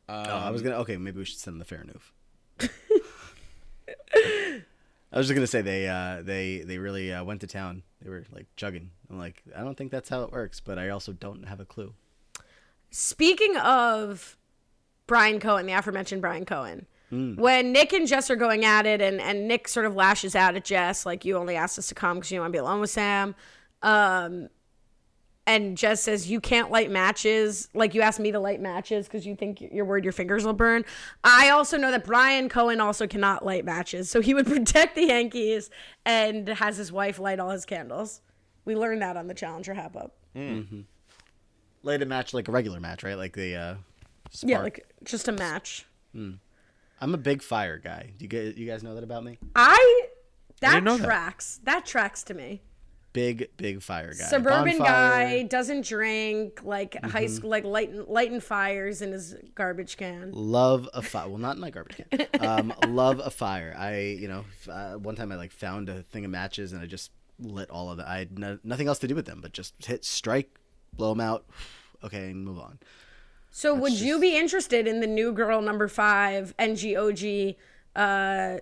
oh, 0.08 0.14
I 0.14 0.50
was 0.50 0.62
gonna. 0.62 0.76
Okay, 0.76 0.96
maybe 0.96 1.18
we 1.18 1.24
should 1.24 1.38
send 1.38 1.54
them 1.54 1.58
the 1.60 1.64
fair 1.64 1.80
enough. 1.82 2.12
I 5.12 5.18
was 5.18 5.28
just 5.28 5.34
gonna 5.36 5.46
say 5.46 5.62
they 5.62 5.88
uh, 5.88 6.22
they 6.22 6.58
they 6.58 6.78
really 6.78 7.12
uh, 7.12 7.22
went 7.24 7.40
to 7.42 7.46
town. 7.46 7.82
They 8.02 8.10
were 8.10 8.24
like 8.32 8.46
chugging. 8.56 8.90
I'm 9.08 9.18
like, 9.18 9.42
I 9.56 9.60
don't 9.60 9.76
think 9.76 9.90
that's 9.92 10.08
how 10.08 10.22
it 10.24 10.32
works, 10.32 10.60
but 10.60 10.78
I 10.78 10.88
also 10.88 11.12
don't 11.12 11.46
have 11.46 11.60
a 11.60 11.64
clue. 11.64 11.94
Speaking 12.90 13.56
of 13.56 14.36
Brian 15.06 15.40
Cohen, 15.40 15.66
the 15.66 15.72
aforementioned 15.72 16.20
Brian 16.20 16.44
Cohen, 16.44 16.86
when 17.36 17.72
Nick 17.72 17.92
and 17.92 18.06
Jess 18.06 18.30
are 18.30 18.36
going 18.36 18.64
at 18.64 18.86
it, 18.86 19.00
and, 19.00 19.20
and 19.20 19.46
Nick 19.46 19.68
sort 19.68 19.86
of 19.86 19.94
lashes 19.94 20.34
out 20.34 20.56
at 20.56 20.64
Jess, 20.64 21.04
like, 21.04 21.24
you 21.24 21.36
only 21.36 21.56
asked 21.56 21.78
us 21.78 21.88
to 21.88 21.94
come 21.94 22.18
because 22.18 22.30
you 22.30 22.40
want 22.40 22.52
to 22.52 22.56
be 22.56 22.60
alone 22.60 22.80
with 22.80 22.90
Sam. 22.90 23.34
Um, 23.82 24.48
and 25.46 25.76
Jess 25.76 26.02
says 26.02 26.30
you 26.30 26.40
can't 26.40 26.70
light 26.70 26.90
matches. 26.90 27.68
Like 27.74 27.94
you 27.94 28.00
asked 28.00 28.20
me 28.20 28.32
to 28.32 28.38
light 28.40 28.60
matches 28.60 29.06
because 29.06 29.26
you 29.26 29.36
think 29.36 29.60
you're 29.60 29.84
worried 29.84 30.04
your 30.04 30.12
fingers 30.12 30.44
will 30.44 30.54
burn. 30.54 30.84
I 31.22 31.50
also 31.50 31.76
know 31.76 31.90
that 31.90 32.04
Brian 32.04 32.48
Cohen 32.48 32.80
also 32.80 33.06
cannot 33.06 33.44
light 33.44 33.64
matches, 33.64 34.10
so 34.10 34.20
he 34.20 34.32
would 34.32 34.46
protect 34.54 34.94
the 34.94 35.04
Yankees 35.04 35.70
and 36.04 36.48
has 36.48 36.76
his 36.76 36.90
wife 36.90 37.18
light 37.18 37.40
all 37.40 37.50
his 37.50 37.66
candles. 37.66 38.22
We 38.64 38.74
learned 38.74 39.02
that 39.02 39.16
on 39.16 39.26
the 39.26 39.34
Challenger 39.34 39.74
Hap 39.74 39.96
Up. 39.96 40.16
Light 41.82 42.00
a 42.00 42.06
match 42.06 42.32
like 42.32 42.48
a 42.48 42.52
regular 42.52 42.80
match, 42.80 43.02
right? 43.02 43.18
Like 43.18 43.34
the 43.34 43.54
uh, 43.54 43.74
spark. 44.30 44.50
Yeah, 44.50 44.62
like 44.62 44.86
just 45.04 45.28
a 45.28 45.32
match. 45.32 45.84
I'm 47.04 47.12
a 47.12 47.18
big 47.18 47.42
fire 47.42 47.76
guy. 47.76 48.14
Do 48.16 48.24
you 48.24 48.28
guys, 48.28 48.56
you 48.56 48.66
guys 48.66 48.82
know 48.82 48.94
that 48.94 49.04
about 49.04 49.24
me? 49.24 49.38
I 49.54 50.06
that 50.62 50.70
didn't 50.72 50.84
know 50.84 50.96
that. 50.96 51.04
tracks. 51.04 51.60
That. 51.64 51.84
tracks 51.84 52.22
to 52.24 52.34
me. 52.34 52.62
Big, 53.12 53.50
big 53.58 53.82
fire 53.82 54.14
guy. 54.18 54.24
Suburban 54.24 54.78
Bonfire. 54.78 54.86
guy 54.86 55.42
doesn't 55.42 55.86
drink 55.86 56.64
like 56.64 56.94
high 57.04 57.26
Mm-hmm. 57.26 57.34
school 57.34 57.50
like 57.50 57.64
lighting 57.64 58.04
lighting 58.08 58.40
fires 58.40 59.02
in 59.02 59.12
his 59.12 59.36
garbage 59.54 59.98
can. 59.98 60.30
Love 60.32 60.88
a 60.94 61.02
fire. 61.02 61.28
Well, 61.28 61.36
not 61.38 61.56
in 61.56 61.60
my 61.60 61.68
garbage 61.70 62.00
can. 62.10 62.26
Um, 62.40 62.72
love 62.88 63.20
a 63.22 63.30
fire. 63.30 63.76
I, 63.78 63.98
you 63.98 64.26
know, 64.28 64.44
uh, 64.68 64.94
one 64.94 65.14
time 65.14 65.30
I 65.30 65.36
like 65.36 65.52
found 65.52 65.90
a 65.90 66.02
thing 66.04 66.24
of 66.24 66.30
matches 66.30 66.72
and 66.72 66.80
I 66.82 66.86
just 66.86 67.10
lit 67.38 67.68
all 67.68 67.90
of 67.90 67.98
it. 67.98 68.06
I 68.08 68.18
had 68.18 68.38
no, 68.38 68.58
nothing 68.64 68.88
else 68.88 68.98
to 69.00 69.06
do 69.08 69.14
with 69.14 69.26
them, 69.26 69.40
but 69.42 69.52
just 69.52 69.74
hit 69.84 70.04
strike, 70.06 70.58
blow 70.94 71.10
them 71.10 71.20
out. 71.20 71.44
Okay, 72.02 72.30
and 72.32 72.44
move 72.44 72.58
on. 72.58 72.78
So 73.56 73.72
would 73.72 73.92
you 73.92 74.18
be 74.18 74.36
interested 74.36 74.88
in 74.88 74.98
the 74.98 75.06
new 75.06 75.32
girl 75.32 75.62
number 75.62 75.86
five 75.86 76.56
NGOG 76.58 77.54
uh, 77.94 78.56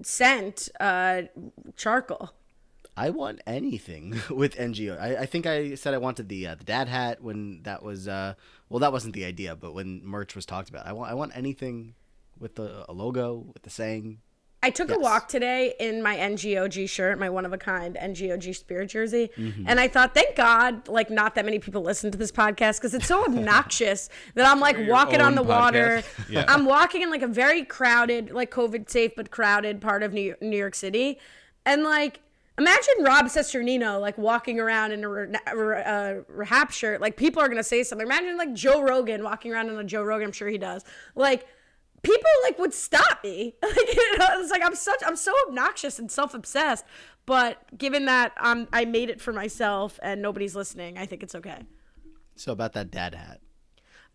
scent 0.00 0.70
uh, 0.80 1.22
charcoal? 1.76 2.30
I 2.96 3.10
want 3.10 3.42
anything 3.46 4.18
with 4.30 4.56
NGO. 4.56 4.98
I, 4.98 5.16
I 5.16 5.26
think 5.26 5.44
I 5.44 5.74
said 5.74 5.92
I 5.92 5.98
wanted 5.98 6.30
the 6.30 6.46
uh, 6.46 6.54
the 6.54 6.64
dad 6.64 6.88
hat 6.88 7.22
when 7.22 7.64
that 7.64 7.82
was 7.82 8.08
uh 8.08 8.32
well 8.70 8.78
that 8.78 8.92
wasn't 8.92 9.12
the 9.12 9.26
idea, 9.26 9.54
but 9.56 9.74
when 9.74 10.02
merch 10.02 10.34
was 10.34 10.46
talked 10.46 10.70
about, 10.70 10.86
I 10.86 10.94
want 10.94 11.10
I 11.10 11.14
want 11.14 11.36
anything 11.36 11.94
with 12.38 12.54
the 12.54 12.86
a 12.88 12.94
logo 12.94 13.44
with 13.52 13.64
the 13.64 13.70
saying. 13.70 14.22
I 14.62 14.68
took 14.68 14.90
a 14.90 14.98
walk 14.98 15.28
today 15.28 15.74
in 15.80 16.02
my 16.02 16.16
NGOG 16.16 16.86
shirt, 16.88 17.18
my 17.18 17.30
one 17.30 17.46
of 17.46 17.52
a 17.54 17.58
kind 17.58 17.96
NGOG 17.96 18.54
spirit 18.54 18.90
jersey, 18.90 19.30
Mm-hmm. 19.38 19.64
and 19.66 19.80
I 19.80 19.88
thought, 19.88 20.12
thank 20.12 20.36
God, 20.36 20.86
like 20.86 21.08
not 21.08 21.34
that 21.36 21.46
many 21.46 21.58
people 21.58 21.80
listen 21.82 22.10
to 22.10 22.18
this 22.18 22.30
podcast 22.30 22.76
because 22.76 22.92
it's 22.92 23.06
so 23.06 23.24
obnoxious 23.28 24.10
that 24.34 24.46
I'm 24.46 24.60
like 24.60 24.76
walking 24.86 25.20
on 25.22 25.34
the 25.34 25.42
water. 25.42 26.02
Yeah. 26.28 26.44
I'm 26.46 26.66
walking 26.66 27.00
in 27.02 27.10
like 27.10 27.22
a 27.22 27.26
very 27.26 27.64
crowded, 27.64 28.30
like 28.32 28.50
COVID 28.50 28.90
safe 28.90 29.12
but 29.16 29.30
crowded 29.30 29.80
part 29.80 30.02
of 30.02 30.12
New 30.12 30.34
New 30.40 30.56
York 30.58 30.74
City, 30.74 31.18
and 31.64 31.82
like. 31.82 32.20
Imagine 32.58 33.04
Rob 33.04 33.24
Cesternino 33.26 33.98
like 34.02 34.18
walking 34.18 34.60
around 34.60 34.92
in 34.92 35.02
a 35.02 35.08
uh, 35.48 36.14
rehab 36.28 36.70
shirt. 36.70 37.00
Like 37.00 37.16
people 37.16 37.40
are 37.40 37.48
gonna 37.48 37.62
say 37.62 37.82
something. 37.82 38.06
Imagine 38.06 38.36
like 38.36 38.52
Joe 38.52 38.82
Rogan 38.82 39.22
walking 39.24 39.50
around 39.50 39.70
in 39.70 39.78
a 39.78 39.84
Joe 39.84 40.02
Rogan. 40.02 40.26
I'm 40.26 40.32
sure 40.32 40.46
he 40.48 40.58
does. 40.58 40.84
Like 41.14 41.46
people 42.02 42.30
like 42.44 42.58
would 42.58 42.74
stop 42.74 43.22
me. 43.24 43.54
Like 43.62 43.94
you 43.94 44.18
know, 44.18 44.26
it's 44.40 44.50
like 44.50 44.64
I'm 44.64 44.74
such 44.74 45.00
I'm 45.06 45.16
so 45.16 45.32
obnoxious 45.46 45.98
and 45.98 46.10
self 46.10 46.34
obsessed. 46.34 46.84
But 47.26 47.58
given 47.76 48.06
that 48.06 48.32
um, 48.38 48.66
I 48.72 48.84
made 48.84 49.10
it 49.10 49.20
for 49.20 49.32
myself 49.32 50.00
and 50.02 50.20
nobody's 50.20 50.56
listening, 50.56 50.98
I 50.98 51.06
think 51.06 51.22
it's 51.22 51.34
okay. 51.34 51.62
So 52.34 52.52
about 52.52 52.72
that 52.72 52.90
dad 52.90 53.14
hat. 53.14 53.40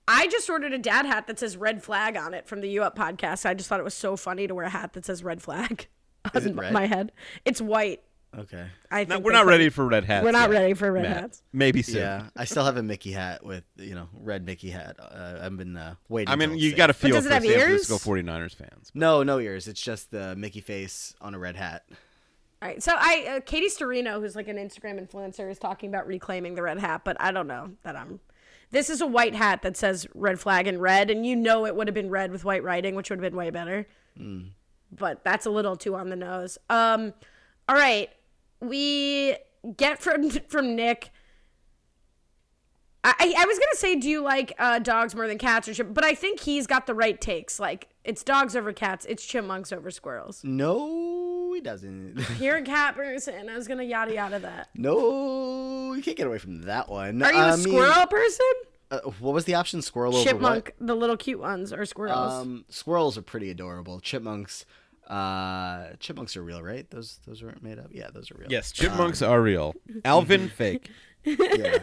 I 0.07 0.27
just 0.27 0.49
ordered 0.49 0.73
a 0.73 0.77
dad 0.77 1.05
hat 1.05 1.27
that 1.27 1.39
says 1.39 1.57
red 1.57 1.81
flag 1.83 2.15
on 2.17 2.33
it 2.33 2.47
from 2.47 2.61
the 2.61 2.69
U 2.69 2.83
Up 2.83 2.97
podcast. 2.97 3.45
I 3.45 3.53
just 3.53 3.69
thought 3.69 3.79
it 3.79 3.83
was 3.83 3.93
so 3.95 4.15
funny 4.15 4.47
to 4.47 4.53
wear 4.53 4.65
a 4.65 4.69
hat 4.69 4.93
that 4.93 5.05
says 5.05 5.23
red 5.23 5.41
flag 5.41 5.87
on 6.35 6.73
my 6.73 6.85
head. 6.85 7.11
It's 7.43 7.61
white. 7.61 8.03
Okay. 8.37 8.65
I 8.91 9.03
No, 9.05 9.15
think 9.15 9.25
we're 9.25 9.31
not 9.31 9.43
put- 9.43 9.49
ready 9.49 9.69
for 9.69 9.85
red 9.85 10.03
hats. 10.05 10.23
We're 10.25 10.31
not 10.31 10.49
yet, 10.51 10.59
ready 10.59 10.73
for 10.73 10.91
red 10.91 11.03
Matt. 11.03 11.17
hats. 11.21 11.41
Maybe 11.53 11.81
soon. 11.81 11.97
Yeah, 11.97 12.27
I 12.35 12.45
still 12.45 12.65
have 12.65 12.75
a 12.77 12.83
Mickey 12.83 13.11
hat 13.11 13.45
with 13.45 13.63
you 13.77 13.95
know 13.95 14.09
red 14.13 14.45
Mickey 14.45 14.69
hat. 14.69 14.97
Uh, 14.99 15.39
I've 15.41 15.55
been 15.57 15.77
uh, 15.77 15.95
waiting. 16.09 16.31
I 16.31 16.35
mean, 16.35 16.57
you 16.57 16.75
got 16.75 16.87
to 16.87 16.93
feel 16.93 17.15
does 17.15 17.25
for 17.25 17.31
it 17.31 17.33
have 17.33 17.43
San 17.43 17.51
ears? 17.51 17.85
Francisco 17.87 17.97
49ers 18.11 18.55
fans. 18.55 18.91
No, 18.93 19.23
no 19.23 19.39
ears. 19.39 19.67
It's 19.67 19.81
just 19.81 20.11
the 20.11 20.35
Mickey 20.35 20.61
face 20.61 21.15
on 21.21 21.33
a 21.33 21.39
red 21.39 21.55
hat. 21.55 21.83
All 22.61 22.69
right. 22.69 22.81
So 22.83 22.93
I, 22.95 23.35
uh, 23.37 23.39
Katie 23.45 23.67
Sturino, 23.69 24.19
who's 24.19 24.35
like 24.35 24.47
an 24.47 24.57
Instagram 24.57 24.99
influencer, 25.05 25.49
is 25.49 25.59
talking 25.59 25.89
about 25.89 26.07
reclaiming 26.07 26.55
the 26.55 26.61
red 26.63 26.79
hat, 26.79 27.01
but 27.05 27.15
I 27.19 27.31
don't 27.31 27.47
know 27.47 27.71
that 27.83 27.95
I'm. 27.95 28.19
This 28.71 28.89
is 28.89 28.99
a 28.99 29.05
white 29.07 29.35
hat 29.35 29.61
that 29.61 29.77
says 29.77 30.07
red 30.15 30.39
flag 30.39 30.67
in 30.67 30.79
red, 30.81 31.09
and 31.11 31.25
you 31.25 31.35
know 31.35 31.65
it 31.65 31.75
would 31.75 31.87
have 31.87 31.93
been 31.93 32.09
red 32.09 32.31
with 32.31 32.43
white 32.43 32.63
writing, 32.63 32.95
which 32.95 33.09
would 33.09 33.19
have 33.19 33.31
been 33.31 33.37
way 33.37 33.49
better. 33.51 33.87
But 34.91 35.23
that's 35.23 35.45
a 35.45 35.49
little 35.49 35.75
too 35.75 35.95
on 35.95 36.09
the 36.09 36.15
nose. 36.15 36.57
Um, 36.69 37.13
all 37.67 37.75
right, 37.75 38.09
we 38.67 39.35
get 39.77 39.99
from 39.99 40.29
from 40.47 40.75
Nick. 40.75 41.11
I, 43.07 43.35
I 43.37 43.45
was 43.45 43.59
gonna 43.59 43.75
say, 43.75 43.95
do 43.97 44.09
you 44.09 44.23
like 44.23 44.53
uh, 44.57 44.79
dogs 44.79 45.13
more 45.13 45.27
than 45.27 45.37
cats 45.37 45.67
or 45.67 45.75
chip? 45.75 45.93
But 45.93 46.03
I 46.03 46.15
think 46.15 46.39
he's 46.39 46.65
got 46.65 46.87
the 46.87 46.95
right 46.95 47.19
takes. 47.21 47.59
Like 47.59 47.89
it's 48.03 48.23
dogs 48.23 48.55
over 48.55 48.73
cats, 48.73 49.05
it's 49.07 49.23
chipmunks 49.23 49.71
over 49.71 49.91
squirrels. 49.91 50.41
No, 50.43 51.53
he 51.53 51.61
doesn't. 51.61 52.19
You're 52.39 52.57
a 52.57 52.61
cat 52.63 52.95
person. 52.95 53.47
I 53.47 53.55
was 53.55 53.67
gonna 53.67 53.83
yada 53.83 54.13
yada 54.13 54.39
that. 54.39 54.69
no, 54.73 55.93
you 55.93 56.01
can't 56.01 56.17
get 56.17 56.25
away 56.25 56.39
from 56.39 56.63
that 56.63 56.89
one. 56.89 57.21
Are 57.21 57.31
you 57.31 57.39
I 57.39 57.53
a 57.53 57.57
mean, 57.57 57.67
squirrel 57.67 58.07
person? 58.07 58.45
uh, 58.91 58.99
what 59.19 59.33
was 59.33 59.45
the 59.45 59.55
option? 59.55 59.81
Squirrel 59.81 60.15
over 60.15 60.27
Chipmunk, 60.27 60.73
the 60.79 60.95
little 60.95 61.17
cute 61.17 61.39
ones, 61.39 61.71
or 61.73 61.85
squirrels? 61.85 62.33
Um, 62.33 62.65
squirrels 62.69 63.17
are 63.17 63.21
pretty 63.23 63.49
adorable. 63.49 63.99
Chipmunks, 63.99 64.65
uh, 65.07 65.89
chipmunks 65.99 66.35
are 66.35 66.43
real, 66.43 66.61
right? 66.61 66.89
Those 66.89 67.19
those 67.25 67.43
weren't 67.43 67.63
made 67.63 67.79
up. 67.79 67.87
Yeah, 67.91 68.09
those 68.13 68.31
are 68.31 68.35
real. 68.37 68.47
Yes, 68.49 68.71
chipmunks 68.71 69.21
are 69.21 69.41
real. 69.41 69.75
Alvin, 70.05 70.49
fake. 70.49 70.89
yeah. 71.23 71.79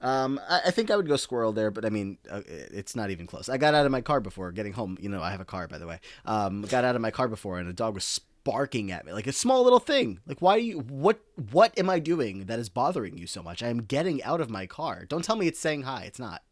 Um, 0.00 0.38
I, 0.48 0.62
I 0.66 0.70
think 0.70 0.90
I 0.90 0.96
would 0.96 1.08
go 1.08 1.16
squirrel 1.16 1.52
there, 1.52 1.70
but 1.70 1.84
I 1.86 1.88
mean, 1.88 2.18
uh, 2.30 2.42
it's 2.46 2.94
not 2.94 3.10
even 3.10 3.26
close. 3.26 3.48
I 3.48 3.56
got 3.56 3.74
out 3.74 3.86
of 3.86 3.92
my 3.92 4.02
car 4.02 4.20
before 4.20 4.52
getting 4.52 4.74
home. 4.74 4.98
You 5.00 5.08
know, 5.08 5.22
I 5.22 5.30
have 5.30 5.40
a 5.40 5.46
car, 5.46 5.66
by 5.66 5.78
the 5.78 5.86
way. 5.86 6.00
Um, 6.26 6.62
got 6.62 6.84
out 6.84 6.94
of 6.94 7.00
my 7.00 7.10
car 7.10 7.26
before, 7.26 7.58
and 7.58 7.68
a 7.68 7.72
dog 7.72 7.94
was 7.94 8.20
barking 8.44 8.92
at 8.92 9.06
me 9.06 9.12
like 9.12 9.26
a 9.26 9.32
small 9.32 9.64
little 9.64 9.78
thing. 9.78 10.20
Like, 10.26 10.42
why 10.42 10.58
do 10.58 10.64
you? 10.64 10.78
What? 10.80 11.20
What 11.50 11.78
am 11.78 11.88
I 11.88 11.98
doing 11.98 12.44
that 12.46 12.58
is 12.58 12.68
bothering 12.68 13.16
you 13.16 13.26
so 13.26 13.42
much? 13.42 13.62
I 13.62 13.68
am 13.68 13.78
getting 13.78 14.22
out 14.22 14.42
of 14.42 14.50
my 14.50 14.66
car. 14.66 15.06
Don't 15.06 15.24
tell 15.24 15.36
me 15.36 15.46
it's 15.46 15.58
saying 15.58 15.82
hi. 15.82 16.02
It's 16.02 16.18
not. 16.18 16.42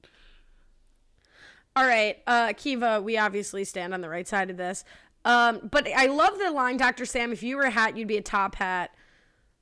All 1.74 1.86
right, 1.86 2.18
uh, 2.26 2.52
Kiva, 2.54 3.00
we 3.00 3.16
obviously 3.16 3.64
stand 3.64 3.94
on 3.94 4.02
the 4.02 4.08
right 4.10 4.28
side 4.28 4.50
of 4.50 4.58
this. 4.58 4.84
Um, 5.24 5.68
but 5.70 5.86
I 5.88 6.06
love 6.06 6.38
the 6.38 6.50
line, 6.50 6.76
Dr. 6.76 7.04
Sam, 7.06 7.32
if 7.32 7.42
you 7.42 7.56
were 7.56 7.62
a 7.62 7.70
hat, 7.70 7.96
you'd 7.96 8.08
be 8.08 8.16
a 8.16 8.22
top 8.22 8.56
hat. 8.56 8.94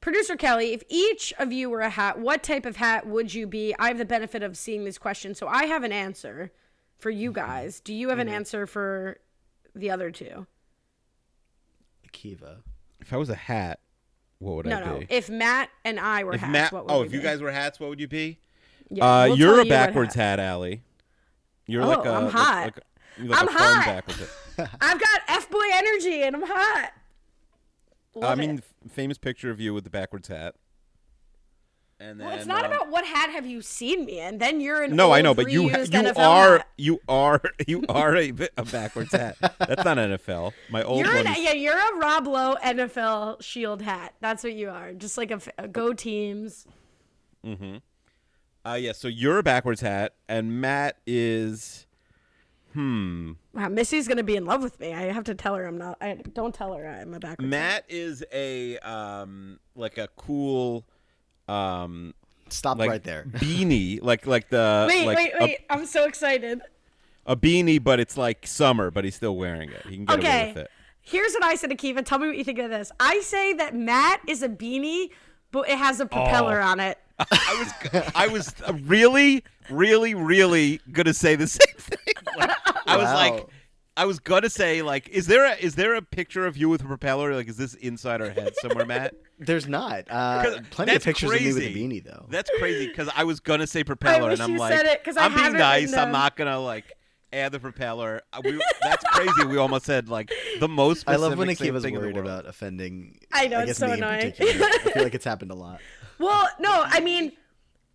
Producer 0.01 0.35
Kelly, 0.37 0.73
if 0.73 0.83
each 0.89 1.35
of 1.39 1.53
you 1.53 1.69
were 1.69 1.81
a 1.81 1.91
hat, 1.91 2.19
what 2.19 2.43
type 2.43 2.65
of 2.65 2.77
hat 2.77 3.07
would 3.07 3.35
you 3.35 3.47
be? 3.47 3.75
I 3.79 3.89
have 3.89 3.99
the 3.99 4.07
benefit 4.07 4.43
of 4.43 4.57
seeing 4.57 4.85
these 4.85 4.97
questions, 4.97 5.39
so 5.39 5.47
I 5.47 5.67
have 5.67 5.83
an 5.85 5.93
answer 5.93 6.51
for 6.99 7.11
you 7.11 7.33
guys. 7.33 7.81
Do 7.81 7.93
you 7.93 8.09
have 8.09 8.19
an 8.19 8.29
answer 8.29 8.67
for 8.67 9.19
the 9.75 9.91
other 9.91 10.11
two? 10.11 10.47
Akiva. 12.09 12.59
If 13.01 13.13
I 13.13 13.17
was 13.17 13.29
a 13.31 13.35
hat, 13.35 13.81
what 14.39 14.57
would 14.57 14.67
No, 14.67 14.77
I 14.77 14.85
no. 14.85 14.99
be? 15.01 15.07
If 15.11 15.29
Matt 15.29 15.71
and 15.85 16.01
I 16.01 16.25
were 16.25 16.35
If 16.35 16.41
hats, 16.41 16.53
Matt, 16.53 16.73
what 16.73 16.87
would 16.87 16.93
oh, 16.93 17.01
we 17.01 17.07
if 17.07 17.13
you 17.13 17.21
guys 17.21 17.41
were 17.41 17.51
hats, 17.53 17.79
what 17.79 17.91
would 17.91 18.01
you 18.01 18.09
be? 18.09 18.39
Yeah, 18.91 19.05
uh, 19.05 19.27
we'll 19.29 19.37
you're 19.39 19.49
tell 19.49 19.55
a 19.55 19.57
you 19.59 19.61
what 19.61 19.69
backwards 19.69 20.15
hat, 20.15 20.41
Allie. 20.41 20.83
You're 21.67 21.83
Oh, 21.83 21.89
like 21.89 22.05
a. 22.07 22.11
I'm 22.11 22.31
hot. 22.31 22.65
Like, 22.65 22.77
you're 22.77 22.83
like 23.19 23.41
I'm 23.41 23.49
a 23.49 23.51
fun 23.53 23.77
hot. 23.77 23.85
backwards 23.87 24.21
hat. 24.57 24.71
I've 24.81 25.01
got 25.01 25.21
F 25.29 25.51
boy 25.51 25.65
energy 25.73 26.23
and 26.23 26.37
I'm 26.37 26.43
hot. 26.47 26.93
I 28.23 28.35
mean, 28.35 28.59
it. 28.59 28.65
famous 28.91 29.19
picture 29.19 29.51
of 29.51 29.61
you 29.61 29.73
with 29.75 29.85
the 29.85 29.91
backwards 29.91 30.29
hat. 30.29 30.55
And 32.03 32.19
then, 32.19 32.27
Well, 32.29 32.37
it's 32.37 32.47
not 32.47 32.65
um, 32.65 32.73
about 32.73 32.89
what 32.89 33.05
hat 33.05 33.29
have 33.31 33.45
you 33.45 33.61
seen 33.61 34.07
me 34.07 34.21
in. 34.21 34.39
Then 34.39 34.61
you're 34.61 34.83
in. 34.83 34.97
No, 34.97 35.13
I 35.13 35.21
know, 35.21 35.35
but 35.35 35.51
you 35.51 35.69
ha- 35.69 35.81
you 35.81 35.85
NFL 35.87 36.17
are 36.19 36.57
hat. 36.59 36.69
you 36.79 36.99
are 37.09 37.43
you 37.67 37.85
are 37.91 38.17
a, 38.17 38.31
a 38.57 38.65
backwards 38.65 39.13
hat. 39.13 39.37
That's 39.41 39.85
not 39.85 39.99
NFL. 39.99 40.53
My 40.71 40.83
old 40.83 41.05
You're 41.05 41.15
one. 41.15 41.27
an, 41.27 41.33
is- 41.35 41.39
yeah, 41.43 41.53
you're 41.53 41.77
a 41.77 41.97
Rob 41.99 42.27
Lowe 42.27 42.57
NFL 42.65 43.43
Shield 43.43 43.83
hat. 43.83 44.15
That's 44.21 44.43
what 44.43 44.55
you 44.55 44.71
are. 44.71 44.93
Just 44.95 45.19
like 45.19 45.31
a 45.59 45.69
go 45.69 45.93
teams. 45.93 46.67
Mm-hmm. 47.45 47.77
Uh, 48.65 48.75
yeah. 48.75 48.93
So 48.93 49.07
you're 49.07 49.39
a 49.39 49.43
backwards 49.43 49.83
hat, 49.83 50.15
and 50.29 50.59
Matt 50.61 50.97
is. 51.07 51.87
Hmm. 52.73 53.33
Wow, 53.53 53.69
Missy's 53.69 54.07
gonna 54.07 54.23
be 54.23 54.37
in 54.37 54.45
love 54.45 54.63
with 54.63 54.79
me. 54.81 54.93
I 54.95 55.13
have 55.13 55.25
to 55.25 55.35
tell 55.35 55.55
her 55.57 55.67
I'm 55.67 55.79
not. 55.79 55.97
I 56.01 56.15
don't 56.35 56.55
tell 56.55 56.75
her 56.75 56.87
I'm 56.87 57.15
a 57.15 57.19
backwards. 57.19 57.43
hat. 57.43 57.49
Matt 57.51 57.85
is 57.89 58.25
a 58.33 58.79
um 58.79 59.59
like 59.75 59.99
a 59.99 60.09
cool 60.17 60.85
um 61.49 62.15
Stop 62.49 62.79
like 62.79 62.91
right 62.91 63.03
there. 63.05 63.25
beanie 63.29 64.01
like 64.03 64.27
like 64.27 64.49
the 64.51 64.87
Wait, 64.89 65.07
like 65.07 65.17
wait, 65.17 65.33
wait! 65.41 65.59
I'm 65.71 65.87
so 65.87 66.05
excited. 66.05 66.61
A, 67.27 67.37
beanie, 67.37 67.83
but 67.83 68.01
it's 68.01 68.17
like 68.17 68.47
summer, 68.47 68.91
but 68.91 69.05
he's 69.05 69.15
still 69.15 69.37
wearing 69.37 69.71
it. 69.71 69.83
He 69.87 69.97
can 69.97 70.05
get 70.07 70.19
away 70.19 70.49
with 70.49 70.57
it. 70.65 70.71
here's 71.01 71.33
what 71.35 71.45
I 71.45 71.55
said 71.55 71.71
to 71.71 71.77
Kiva. 71.77 72.03
Tell 72.03 72.19
me 72.19 72.27
what 72.27 72.37
you 72.37 72.43
think 72.45 72.59
of 72.59 72.71
this. 72.71 72.91
I 72.99 73.21
say 73.21 73.53
that 73.55 73.75
Matt 73.75 74.21
is 74.27 74.43
a 74.43 74.49
beanie, 74.49 75.11
but 75.53 75.69
it 75.69 75.79
has 75.79 76.01
a 76.01 76.07
propeller 76.07 76.61
Oh. 76.61 76.67
on 76.67 76.81
it. 76.81 76.99
I 77.31 77.65
was 77.93 78.13
I 78.17 78.27
was 78.29 78.55
really 78.87 79.45
really 79.71 80.15
really 80.15 80.81
gonna 80.91 81.15
say 81.15 81.37
the 81.37 81.47
same 81.47 81.77
thing. 81.77 82.15
Like, 82.91 82.99
I 82.99 83.03
was 83.03 83.07
Wow. 83.07 83.37
like 83.37 83.47
I 83.97 84.05
was 84.07 84.19
gonna 84.19 84.49
say 84.49 84.83
like 84.83 85.09
is 85.11 85.27
there 85.27 85.45
a 85.45 85.57
is 85.57 85.75
there 85.75 85.95
a 85.95 86.01
picture 86.03 86.47
of 86.47 86.57
you 86.57 86.69
with 86.69 86.81
a 86.81 86.87
propeller 86.87 87.35
like 87.35 87.49
is 87.49 87.57
this 87.57 87.75
inside 87.75 88.21
our 88.23 88.31
head 88.31 88.55
somewhere 88.63 88.87
Matt? 88.87 89.15
There's 89.39 89.67
not. 89.67 90.05
Uh, 90.09 90.43
'Cause 90.45 90.61
plenty 90.71 90.93
of 90.93 90.95
that's 90.97 91.05
pictures 91.05 91.31
of 91.33 91.41
me 91.41 91.53
with 91.53 91.63
a 91.63 91.75
beanie 91.75 92.03
though. 92.05 92.27
That's 92.31 92.51
crazy 92.59 92.87
because 92.89 93.11
I 93.15 93.25
was 93.25 93.41
gonna 93.41 93.67
say 93.67 93.85
propeller, 93.85 94.31
and 94.31 94.41
I'm 94.41 94.57
like, 94.57 94.75
said 94.75 94.87
it, 94.87 95.03
'cause 95.05 95.17
I 95.17 95.25
I'm 95.27 95.35
being 95.35 95.53
nice. 95.55 95.93
I'm 95.95 96.13
not 96.13 96.37
gonna 96.37 96.59
like 96.61 96.93
add 97.33 97.53
the 97.53 97.61
propeller. 97.61 98.23
We, 98.45 98.61
that's 98.83 99.05
crazy. 99.05 99.45
We 99.47 99.57
almost 99.57 99.85
said 99.87 100.09
like 100.09 100.33
the 100.61 100.69
most. 100.69 101.05
I 101.09 101.17
love 101.17 101.37
when 101.39 101.49
specific 101.49 101.59
same 101.59 101.75
Akiva's 101.75 101.83
thing 101.85 101.95
in 101.95 102.01
worried 102.01 102.17
about 102.17 102.47
offending. 102.47 103.19
I 103.33 103.49
know, 103.49 103.59
I 103.59 103.63
it's 103.63 103.67
guess 103.71 103.79
so 103.79 103.87
me 103.87 103.93
in 103.95 104.03
annoying. 104.05 104.33
particular. 104.33 104.67
I 104.67 104.79
feel 104.79 105.03
like 105.03 105.15
it's 105.15 105.25
happened 105.25 105.51
a 105.51 105.55
lot. 105.57 105.81
Well, 106.19 106.49
no, 106.59 106.83
I 106.87 107.01
mean, 107.01 107.33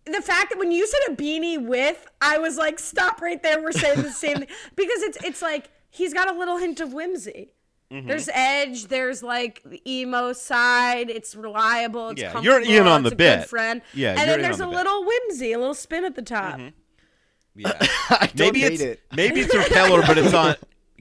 the 0.06 0.22
fact 0.22 0.50
that 0.50 0.58
when 0.58 0.70
you 0.72 0.86
said 0.86 1.00
a 1.10 1.16
beanie 1.16 1.64
with, 1.64 2.06
I 2.20 2.38
was 2.38 2.56
like, 2.56 2.78
stop 2.78 3.20
right 3.20 3.42
there. 3.42 3.60
We're 3.62 3.72
saying 3.72 4.02
the 4.02 4.10
same 4.10 4.36
thing 4.38 4.48
because 4.76 5.02
it's 5.02 5.18
it's 5.24 5.42
like 5.42 5.70
he's 5.90 6.14
got 6.14 6.28
a 6.34 6.38
little 6.38 6.56
hint 6.58 6.80
of 6.80 6.92
whimsy. 6.92 7.52
Mm-hmm. 7.92 8.08
There's 8.08 8.28
edge. 8.32 8.86
There's 8.86 9.22
like 9.22 9.62
the 9.64 9.80
emo 9.88 10.32
side. 10.32 11.08
It's 11.10 11.36
reliable. 11.36 12.10
It's 12.10 12.20
Yeah, 12.20 12.40
you're 12.40 12.60
in 12.60 12.86
on 12.88 13.02
it's 13.06 13.10
the 13.10 13.14
a 13.14 13.18
good 13.18 13.38
bit. 13.40 13.48
friend. 13.48 13.82
Yeah, 13.94 14.10
and 14.10 14.18
you're 14.18 14.26
then 14.28 14.42
there's 14.42 14.60
on 14.60 14.68
a 14.68 14.70
the 14.72 14.76
bit. 14.76 14.84
little 14.90 15.04
whimsy, 15.06 15.52
a 15.52 15.58
little 15.58 15.74
spin 15.74 16.04
at 16.04 16.16
the 16.16 16.22
top. 16.22 16.58
Yeah. 17.54 17.72
I 18.10 18.30
don't 18.34 18.38
maybe 18.52 18.62
it's 18.64 18.82
it. 18.82 19.00
maybe 19.14 19.40
it's 19.40 19.54
a 19.54 19.58
propeller, 19.62 20.02
but 20.06 20.18
it's 20.18 20.34
on. 20.34 20.56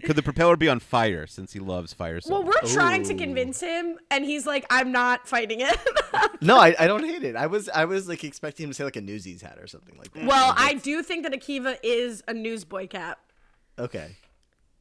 Could 0.06 0.16
the 0.16 0.24
propeller 0.24 0.56
be 0.56 0.70
on 0.70 0.80
fire 0.80 1.28
since 1.28 1.54
he 1.54 1.60
loves 1.60 1.94
fire 1.94 2.22
so 2.22 2.32
Well, 2.36 2.44
much? 2.44 2.56
we're 2.64 2.70
trying 2.74 3.04
to 3.04 3.14
Ooh. 3.14 3.18
convince 3.18 3.60
him, 3.60 3.98
and 4.12 4.24
he's 4.24 4.46
like, 4.46 4.66
"I'm 4.70 4.92
not 4.92 5.28
fighting 5.28 5.62
it." 5.62 5.78
No, 6.42 6.58
I, 6.58 6.76
I 6.80 6.88
don't 6.88 7.04
hate 7.04 7.24
it. 7.24 7.36
I 7.36 7.48
was 7.48 7.70
I 7.70 7.86
was 7.86 8.08
like 8.08 8.24
expecting 8.24 8.66
him 8.66 8.70
to 8.70 8.74
say 8.74 8.84
like 8.84 8.96
a 8.96 9.02
Newsies 9.02 9.42
hat 9.42 9.58
or 9.60 9.68
something 9.68 9.98
like 9.98 10.14
that. 10.14 10.26
well, 10.26 10.54
I 10.58 10.76
do 10.76 11.02
think 11.04 11.24
that 11.24 11.32
Akiva 11.34 11.78
is 11.84 12.24
a 12.28 12.34
newsboy 12.34 12.88
cap. 12.88 13.20
okay. 13.80 14.16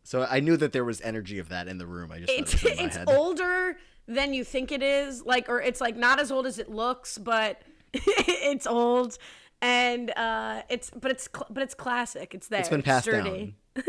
So 0.07 0.27
I 0.31 0.41
knew 0.41 0.57
that 0.59 0.73
there 0.73 0.85
was 0.85 1.01
energy 1.01 1.39
of 1.39 1.49
that 1.49 1.67
in 1.67 1.79
the 1.79 1.87
room. 1.87 2.13
I 2.13 2.19
just 2.21 2.31
it's 2.31 2.53
thought 2.55 2.65
it 2.71 2.73
in 2.73 2.77
my 2.79 2.85
it's 2.85 2.97
head. 2.97 3.09
older 3.09 3.77
than 4.07 4.35
you 4.35 4.45
think 4.45 4.71
it 4.71 4.83
is 4.83 5.25
like 5.25 5.49
or 5.49 5.61
it's 5.63 5.81
like 5.81 5.97
not 5.97 6.21
as 6.21 6.31
old 6.31 6.45
as 6.47 6.59
it 6.59 6.69
looks 6.69 7.17
but 7.17 7.63
it's 7.95 8.67
old 8.67 9.17
and 9.63 10.11
uh 10.17 10.61
it's 10.69 10.91
but 10.91 11.11
it's 11.11 11.27
cl- 11.35 11.47
but 11.51 11.63
it's 11.63 11.75
classic 11.75 12.35
it's 12.35 12.49
there 12.49 12.61
It's 12.61 12.69
been 12.69 12.83
passed 12.83 13.07
sturdy. 13.07 13.55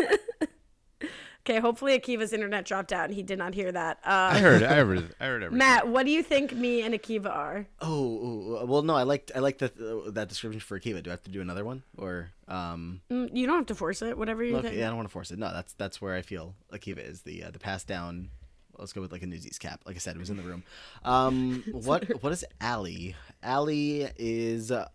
okay 1.46 1.60
hopefully 1.60 1.98
akiva's 1.98 2.34
internet 2.34 2.66
dropped 2.66 2.92
out 2.92 3.06
and 3.06 3.14
he 3.14 3.22
did 3.24 3.38
not 3.38 3.54
hear 3.54 3.72
that 3.72 4.00
I 4.04 4.38
uh 4.38 4.40
heard. 4.40 4.64
I 4.64 4.76
heard. 4.76 5.16
I 5.20 5.26
heard 5.26 5.44
everything. 5.44 5.58
matt 5.60 5.88
what 5.88 6.06
do 6.06 6.12
you 6.12 6.24
think 6.24 6.54
me 6.54 6.82
and 6.82 6.94
akiva 6.94 7.30
are 7.30 7.68
Oh, 7.82 8.66
well, 8.66 8.82
no, 8.82 8.96
I 8.96 9.04
liked 9.04 9.32
I 9.36 9.40
liked 9.40 9.60
that 9.60 9.80
uh, 9.80 10.10
that 10.12 10.28
description 10.30 10.60
for 10.60 10.80
Akiva. 10.80 11.04
Do 11.04 11.12
I 11.12 11.14
have 11.14 11.24
to 11.24 11.30
do 11.30 11.42
another 11.42 11.64
one 11.64 11.84
or 11.98 12.32
um? 12.48 13.02
Mm, 13.12 13.30
you 13.36 13.46
don't 13.46 13.58
have 13.58 13.66
to 13.68 13.76
force 13.76 14.02
it 14.02 14.18
whatever 14.18 14.44
you 14.44 14.56
Okay, 14.56 14.70
think 14.70 14.80
yeah, 14.80 14.86
I 14.86 14.88
don't 14.88 14.98
want 14.98 15.08
to 15.10 15.14
force 15.14 15.30
it. 15.32 15.38
No, 15.38 15.52
that's 15.54 15.74
that's 15.74 16.02
where 16.02 16.16
I 16.16 16.22
feel 16.22 16.56
Akiva 16.74 16.98
is 17.08 17.22
the 17.22 17.44
uh, 17.44 17.52
the 17.52 17.60
pass 17.60 17.84
down. 17.84 18.30
Let's 18.78 18.92
go 18.94 19.02
with 19.02 19.12
like 19.12 19.22
a 19.24 19.28
Newsies 19.28 19.60
cap. 19.60 19.82
Like 19.86 19.96
I 19.96 20.00
said, 20.00 20.16
it 20.16 20.20
was 20.20 20.30
in 20.30 20.38
the 20.38 20.44
room. 20.44 20.64
Um, 21.04 21.64
what 21.72 22.24
what 22.24 22.32
is 22.34 22.44
Allie? 22.60 23.16
Allie 23.44 24.10
is 24.18 24.72
uh, 24.72 24.88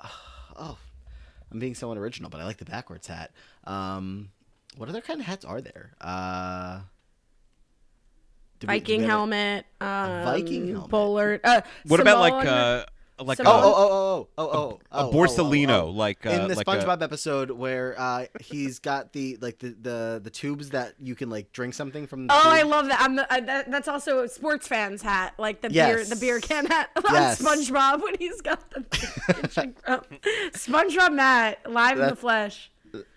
oh, 0.57 0.79
I'm 1.53 1.59
being 1.59 1.75
so 1.75 1.91
unoriginal, 1.93 2.31
but 2.31 2.41
I 2.41 2.45
like 2.45 2.59
the 2.59 2.65
backwards 2.65 3.07
hat. 3.07 3.31
Um, 3.65 4.31
what 4.77 4.89
other 4.89 5.01
kind 5.01 5.21
of 5.21 5.27
hats 5.27 5.45
are 5.45 5.61
there? 5.61 5.93
Uh, 6.01 6.81
do 8.61 8.67
we- 8.67 8.75
viking 8.75 9.01
we 9.01 9.07
have 9.07 9.11
a- 9.11 9.13
helmet 9.13 9.67
um 9.81 10.25
Viking 10.25 10.71
helmet? 10.73 10.91
bowler 10.91 11.41
uh 11.45 11.61
What 11.87 12.01
about 12.01 12.19
like 12.21 12.47
uh 12.47 12.85
like 13.23 13.39
Oh, 13.41 13.43
Samoan- 13.45 13.63
a, 13.63 13.67
oh, 13.67 13.75
oh, 13.75 13.83
oh, 13.83 14.29
oh, 14.39 14.49
oh, 14.51 14.81
a 14.93 15.05
oh, 15.05 15.11
oh, 15.11 15.13
Borsalino, 15.13 15.69
oh, 15.71 15.87
oh. 15.89 15.91
like 15.91 16.25
uh, 16.25 16.31
in 16.31 16.49
the 16.49 16.55
like 16.55 16.67
a- 16.67 16.71
SpongeBob 16.71 17.03
episode 17.03 17.51
where 17.51 17.95
uh, 18.01 18.25
he's 18.41 18.79
got 18.79 19.13
the 19.13 19.37
like 19.43 19.59
the, 19.59 19.77
the 19.79 20.21
the 20.25 20.31
tubes 20.31 20.71
that 20.71 20.95
you 20.99 21.15
can 21.15 21.29
like 21.29 21.53
drink 21.53 21.75
something 21.75 22.07
from. 22.07 22.29
The 22.29 22.33
Oh, 22.33 22.41
I 22.43 22.63
love 22.63 22.87
that. 22.87 22.99
I'm 22.99 23.17
the, 23.17 23.31
uh, 23.31 23.41
that, 23.41 23.71
that's 23.71 23.89
also 23.89 24.21
a 24.25 24.29
sports 24.29 24.67
fans 24.67 25.03
hat, 25.03 25.35
like 25.37 25.61
the 25.61 25.69
beer, 25.69 26.03
the 26.03 26.17
beer 26.17 26.41
can 26.41 26.65
hat 26.65 26.89
on 26.97 27.03
Yes. 27.13 27.43
SpongeBob 27.43 28.03
when 28.03 28.15
he's 28.19 28.41
got 28.41 28.71
the. 28.71 28.85
SpongeBob 30.55 31.13
Matt 31.13 31.71
live 31.71 31.99
in 32.01 32.07
the 32.09 32.17
flesh. 32.17 32.71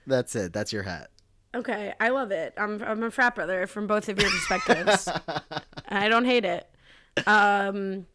That's 0.06 0.36
it. 0.36 0.52
That's 0.52 0.74
your 0.74 0.84
hat. 0.84 1.12
Okay, 1.56 1.94
I 2.00 2.10
love 2.10 2.32
it. 2.32 2.54
I'm 2.58 2.82
I'm 2.84 3.04
a 3.04 3.12
frat 3.12 3.36
brother 3.36 3.68
from 3.68 3.86
both 3.86 4.10
of 4.10 4.20
your 4.20 4.30
perspectives. 4.30 5.08
I 5.88 6.10
don't 6.10 6.26
hate 6.26 6.46
it. 6.46 6.68
Um, 7.28 8.08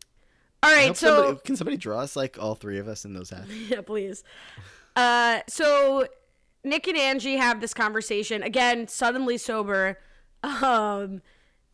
all 0.62 0.74
right, 0.74 0.96
so 0.96 1.16
somebody, 1.16 1.40
can 1.44 1.56
somebody 1.56 1.76
draw 1.76 2.00
us 2.00 2.16
like 2.16 2.36
all 2.40 2.56
three 2.56 2.78
of 2.78 2.88
us 2.88 3.04
in 3.04 3.14
those 3.14 3.30
hats? 3.30 3.48
yeah, 3.68 3.80
please. 3.80 4.24
Uh, 4.96 5.40
so 5.46 6.08
Nick 6.64 6.88
and 6.88 6.98
Angie 6.98 7.36
have 7.36 7.60
this 7.60 7.72
conversation 7.72 8.42
again, 8.42 8.88
suddenly 8.88 9.38
sober. 9.38 9.98
Um, 10.42 11.22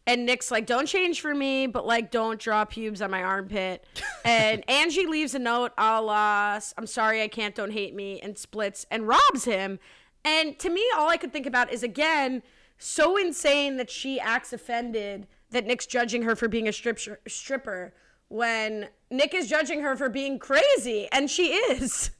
and 0.06 0.26
Nick's 0.26 0.50
like, 0.50 0.66
"Don't 0.66 0.86
change 0.86 1.22
for 1.22 1.34
me, 1.34 1.66
but 1.66 1.86
like, 1.86 2.10
don't 2.10 2.38
draw 2.38 2.66
pubes 2.66 3.00
on 3.00 3.10
my 3.10 3.22
armpit." 3.22 3.84
And 4.26 4.68
Angie 4.70 5.04
leaves 5.04 5.34
a 5.34 5.38
note, 5.38 5.72
a 5.76 6.00
la, 6.00 6.58
"I'm 6.78 6.86
sorry, 6.86 7.20
I 7.20 7.28
can't. 7.28 7.54
Don't 7.54 7.72
hate 7.72 7.94
me," 7.94 8.20
and 8.22 8.38
splits 8.38 8.86
and 8.90 9.06
robs 9.06 9.44
him. 9.44 9.78
And 10.24 10.58
to 10.58 10.70
me, 10.70 10.82
all 10.96 11.08
I 11.08 11.16
could 11.16 11.32
think 11.32 11.46
about 11.46 11.72
is 11.72 11.82
again, 11.82 12.42
so 12.78 13.16
insane 13.16 13.76
that 13.76 13.90
she 13.90 14.18
acts 14.18 14.52
offended 14.52 15.26
that 15.50 15.66
Nick's 15.66 15.86
judging 15.86 16.22
her 16.22 16.34
for 16.34 16.48
being 16.48 16.66
a 16.66 16.72
strip 16.72 16.98
stripper 17.28 17.94
when 18.28 18.88
Nick 19.10 19.34
is 19.34 19.48
judging 19.48 19.82
her 19.82 19.96
for 19.96 20.08
being 20.08 20.38
crazy, 20.38 21.08
and 21.12 21.30
she 21.30 21.48
is. 21.54 22.10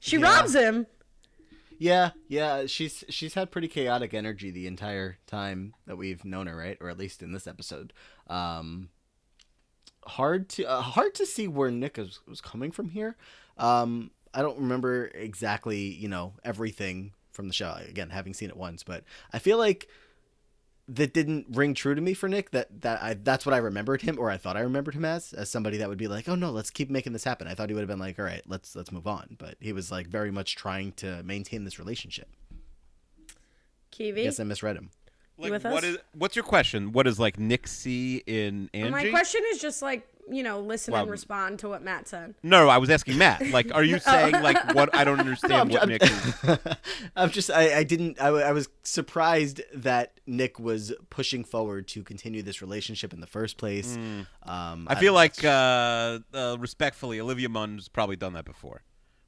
She 0.00 0.16
Yeah. 0.18 0.22
robs 0.38 0.54
him. 0.54 0.86
Yeah, 1.78 2.10
yeah. 2.28 2.66
She's 2.66 3.04
she's 3.08 3.34
had 3.34 3.50
pretty 3.50 3.68
chaotic 3.68 4.14
energy 4.14 4.50
the 4.50 4.66
entire 4.66 5.18
time 5.26 5.74
that 5.86 5.96
we've 5.96 6.24
known 6.24 6.46
her, 6.46 6.56
right? 6.56 6.78
Or 6.80 6.88
at 6.88 6.98
least 6.98 7.22
in 7.22 7.32
this 7.32 7.46
episode. 7.46 7.92
Um, 8.28 8.88
hard 10.06 10.48
to 10.50 10.64
uh, 10.64 10.80
hard 10.80 11.14
to 11.16 11.26
see 11.26 11.48
where 11.48 11.70
Nick 11.70 11.98
is, 11.98 12.20
was 12.26 12.40
coming 12.40 12.70
from 12.70 12.90
here. 12.90 13.16
Um, 13.58 14.10
I 14.36 14.42
don't 14.42 14.58
remember 14.58 15.10
exactly, 15.14 15.78
you 15.78 16.08
know, 16.08 16.34
everything 16.44 17.12
from 17.32 17.48
the 17.48 17.54
show. 17.54 17.74
Again, 17.88 18.10
having 18.10 18.34
seen 18.34 18.50
it 18.50 18.56
once, 18.56 18.82
but 18.82 19.02
I 19.32 19.38
feel 19.38 19.56
like 19.56 19.88
that 20.88 21.14
didn't 21.14 21.46
ring 21.50 21.72
true 21.72 21.94
to 21.94 22.00
me 22.02 22.12
for 22.12 22.28
Nick. 22.28 22.50
That 22.50 22.82
that 22.82 23.02
I 23.02 23.14
that's 23.14 23.46
what 23.46 23.54
I 23.54 23.58
remembered 23.58 24.02
him, 24.02 24.18
or 24.18 24.30
I 24.30 24.36
thought 24.36 24.58
I 24.58 24.60
remembered 24.60 24.94
him 24.94 25.06
as, 25.06 25.32
as 25.32 25.48
somebody 25.48 25.78
that 25.78 25.88
would 25.88 25.96
be 25.96 26.06
like, 26.06 26.28
oh 26.28 26.34
no, 26.34 26.50
let's 26.50 26.68
keep 26.68 26.90
making 26.90 27.14
this 27.14 27.24
happen. 27.24 27.48
I 27.48 27.54
thought 27.54 27.70
he 27.70 27.74
would 27.74 27.80
have 27.80 27.88
been 27.88 27.98
like, 27.98 28.18
all 28.18 28.26
right, 28.26 28.42
let's 28.46 28.76
let's 28.76 28.92
move 28.92 29.06
on. 29.06 29.36
But 29.38 29.56
he 29.58 29.72
was 29.72 29.90
like 29.90 30.06
very 30.06 30.30
much 30.30 30.54
trying 30.54 30.92
to 30.92 31.22
maintain 31.22 31.64
this 31.64 31.78
relationship. 31.78 32.28
Kiwi. 33.90 34.24
Guess 34.24 34.38
I 34.38 34.44
misread 34.44 34.76
him. 34.76 34.90
like, 35.38 35.50
with 35.50 35.64
what 35.64 35.82
us? 35.82 35.84
is 35.84 35.98
what's 36.12 36.36
your 36.36 36.44
question? 36.44 36.92
What 36.92 37.06
is 37.06 37.18
like 37.18 37.38
Nick 37.38 37.66
see 37.66 38.22
in 38.26 38.68
Angie? 38.74 38.90
My 38.90 39.08
question 39.08 39.40
is 39.50 39.60
just 39.60 39.80
like 39.80 40.06
you 40.30 40.42
know, 40.42 40.60
listen 40.60 40.92
Well- 40.92 41.02
and 41.02 41.10
respond 41.10 41.58
to 41.60 41.68
what 41.68 41.82
Matt 41.82 42.08
said. 42.08 42.34
No, 42.42 42.68
I 42.68 42.78
was 42.78 42.90
asking 42.90 43.18
Matt. 43.18 43.42
Like, 43.50 43.72
are 43.74 43.84
you 43.84 43.98
saying 43.98 44.32
like 44.42 44.74
what? 44.74 44.94
I 44.94 45.04
don't 45.04 45.20
understand 45.26 45.70
what 45.70 45.82
I'm, 45.82 45.88
Nick 45.88 46.02
is. 46.02 46.34
I'm 47.16 47.30
just 47.30 47.50
I, 47.50 47.78
I 47.78 47.84
didn't 47.84 48.20
I, 48.20 48.28
I 48.28 48.52
was 48.52 48.68
surprised 48.82 49.60
that 49.74 50.18
Nick 50.26 50.58
was 50.58 50.92
pushing 51.10 51.44
forward 51.44 51.86
to 51.88 52.02
continue 52.02 52.42
this 52.42 52.60
relationship 52.60 53.12
in 53.12 53.20
the 53.20 53.26
first 53.26 53.56
place. 53.56 53.96
Um, 53.96 54.26
Hmm. 54.44 54.86
I 54.88 54.94
feel 54.96 55.12
like 55.12 55.42
uh, 55.44 56.18
uh, 56.34 56.56
respectfully, 56.58 57.20
Olivia 57.20 57.48
Munn's 57.48 57.88
probably 57.88 58.16
done 58.16 58.32
that 58.34 58.44
before. 58.44 58.82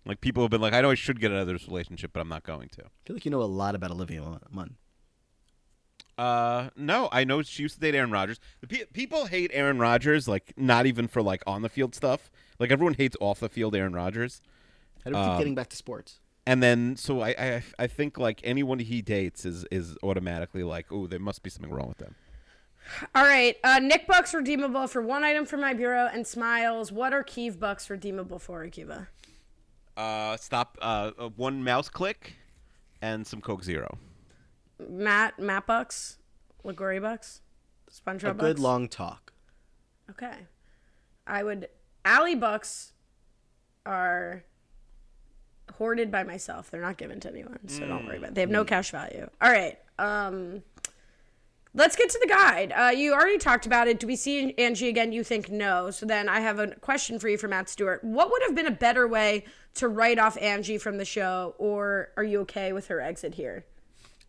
Like 0.05 0.20
people 0.20 0.43
have 0.43 0.51
been 0.51 0.61
like, 0.61 0.73
I 0.73 0.81
know 0.81 0.91
I 0.91 0.95
should 0.95 1.20
get 1.20 1.33
out 1.33 1.39
of 1.39 1.47
this 1.49 1.66
relationship, 1.69 2.12
but 2.15 2.20
I'm 2.20 2.29
not 2.29 2.43
going 2.43 2.69
to. 2.70 2.83
I 2.83 2.89
feel 3.07 3.15
like 3.16 3.25
you 3.25 3.31
know 3.31 3.43
a 3.43 3.45
lot 3.45 3.75
about 3.75 3.91
Olivia 3.91 4.23
Munn. 4.51 4.77
Uh, 6.19 6.70
no, 6.77 7.09
I 7.12 7.23
know 7.24 7.43
she 7.43 7.62
used 7.62 7.77
to 7.77 7.81
date 7.81 7.95
Aaron 7.95 8.11
Rodgers. 8.11 8.40
The 8.61 8.66
pe- 8.66 8.85
people 8.93 9.27
hate 9.27 9.53
Aaron 9.55 9.78
Rodgers, 9.78 10.27
like 10.27 10.53
not 10.57 10.85
even 10.86 11.07
for 11.07 11.23
like 11.23 11.43
on 11.47 11.62
the 11.62 11.69
field 11.69 11.95
stuff. 11.95 12.31
Like 12.59 12.73
everyone 12.73 12.95
hates 12.95 13.16
off 13.20 13.39
the 13.40 13.49
field 13.49 13.77
Aaron 13.77 13.93
Rodgers. 13.95 14.43
How 15.05 15.11
do 15.12 15.16
we 15.16 15.23
keep 15.23 15.31
Um, 15.32 15.39
getting 15.39 15.55
back 15.55 15.69
to 15.69 15.77
sports? 15.77 16.19
And 16.45 16.61
then, 16.62 16.97
so 16.97 17.20
I, 17.20 17.28
I, 17.39 17.62
I 17.78 17.86
think 17.86 18.19
like 18.19 18.40
anyone 18.43 18.78
he 18.81 19.01
dates 19.01 19.45
is 19.45 19.65
is 19.70 19.97
automatically 20.03 20.65
like, 20.65 20.86
oh, 20.90 21.07
there 21.07 21.20
must 21.20 21.43
be 21.43 21.51
something 21.51 21.70
wrong 21.70 21.89
with 21.89 21.99
them. 21.99 22.15
All 23.15 23.23
right, 23.23 23.55
uh, 23.62 23.78
Nick 23.81 24.07
bucks 24.07 24.32
redeemable 24.32 24.89
for 24.89 25.03
one 25.03 25.23
item 25.23 25.45
from 25.45 25.61
my 25.61 25.74
bureau 25.74 26.09
and 26.12 26.27
smiles. 26.27 26.90
What 26.90 27.12
are 27.12 27.23
Keeve 27.23 27.61
bucks 27.61 27.90
redeemable 27.90 28.39
for, 28.39 28.65
Akiva? 28.66 29.07
Uh, 29.97 30.36
stop. 30.39 30.78
Uh, 30.81 31.11
uh, 31.19 31.28
one 31.36 31.62
mouse 31.62 31.89
click, 31.90 32.35
and 33.03 33.27
some 33.27 33.40
Coke 33.43 33.62
Zero. 33.62 33.99
Matt 34.79 35.39
Matt 35.39 35.67
bucks, 35.67 36.19
Ligori 36.65 37.01
bucks, 37.01 37.41
SpongeBob 37.91 38.31
A 38.31 38.35
good 38.35 38.57
bucks? 38.57 38.61
long 38.61 38.89
talk. 38.89 39.33
Okay, 40.11 40.35
I 41.27 41.43
would. 41.43 41.69
Allie 42.05 42.35
bucks 42.35 42.93
are 43.85 44.45
hoarded 45.77 46.11
by 46.11 46.23
myself. 46.25 46.71
They're 46.71 46.81
not 46.81 46.97
given 46.97 47.21
to 47.21 47.29
anyone, 47.31 47.69
so 47.69 47.87
don't 47.87 48.07
worry 48.07 48.19
about. 48.19 48.31
it. 48.31 48.35
They 48.35 48.41
have 48.41 48.51
no 48.51 48.65
cash 48.65 48.91
value. 48.91 49.29
All 49.41 49.51
right. 49.51 49.79
Um, 49.99 50.63
let's 51.75 51.97
get 51.97 52.09
to 52.11 52.19
the 52.23 52.29
guide. 52.29 52.73
Uh, 52.75 52.91
you 52.91 53.13
already 53.13 53.39
talked 53.39 53.67
about 53.67 53.89
it. 53.89 54.01
Do 54.01 54.07
we 54.07 54.17
see 54.17 54.55
Angie 54.57 54.89
again? 54.89 55.13
You 55.13 55.23
think 55.25 55.51
no. 55.51 55.91
So 55.91 56.07
then 56.07 56.29
I 56.29 56.41
have 56.41 56.59
a 56.59 56.69
question 56.77 57.19
for 57.19 57.29
you 57.29 57.37
for 57.37 57.49
Matt 57.49 57.69
Stewart. 57.69 58.03
What 58.05 58.31
would 58.31 58.43
have 58.47 58.55
been 58.55 58.67
a 58.67 58.71
better 58.71 59.07
way 59.07 59.45
to 59.75 59.89
write 59.89 60.19
off 60.19 60.37
Angie 60.39 60.79
from 60.79 60.97
the 60.99 61.05
show, 61.05 61.55
or 61.59 62.09
are 62.17 62.25
you 62.25 62.41
okay 62.41 62.73
with 62.73 62.89
her 62.89 63.01
exit 63.01 63.35
here? 63.35 63.67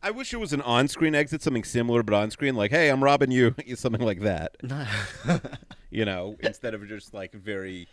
I 0.02 0.12
wish 0.12 0.34
it 0.34 0.38
was 0.38 0.54
an 0.54 0.62
on-screen 0.62 1.14
exit, 1.14 1.42
something 1.42 1.64
similar, 1.64 2.04
but 2.04 2.14
on-screen, 2.14 2.56
like, 2.56 2.72
"Hey, 2.72 2.90
I'm 2.90 3.04
robbing 3.04 3.32
you," 3.32 3.54
something 3.76 4.02
like 4.02 4.22
that. 4.22 4.56
you 5.90 6.06
know, 6.06 6.36
instead 6.40 6.74
of 6.74 6.88
just 6.88 7.14
like 7.14 7.34
very 7.34 7.88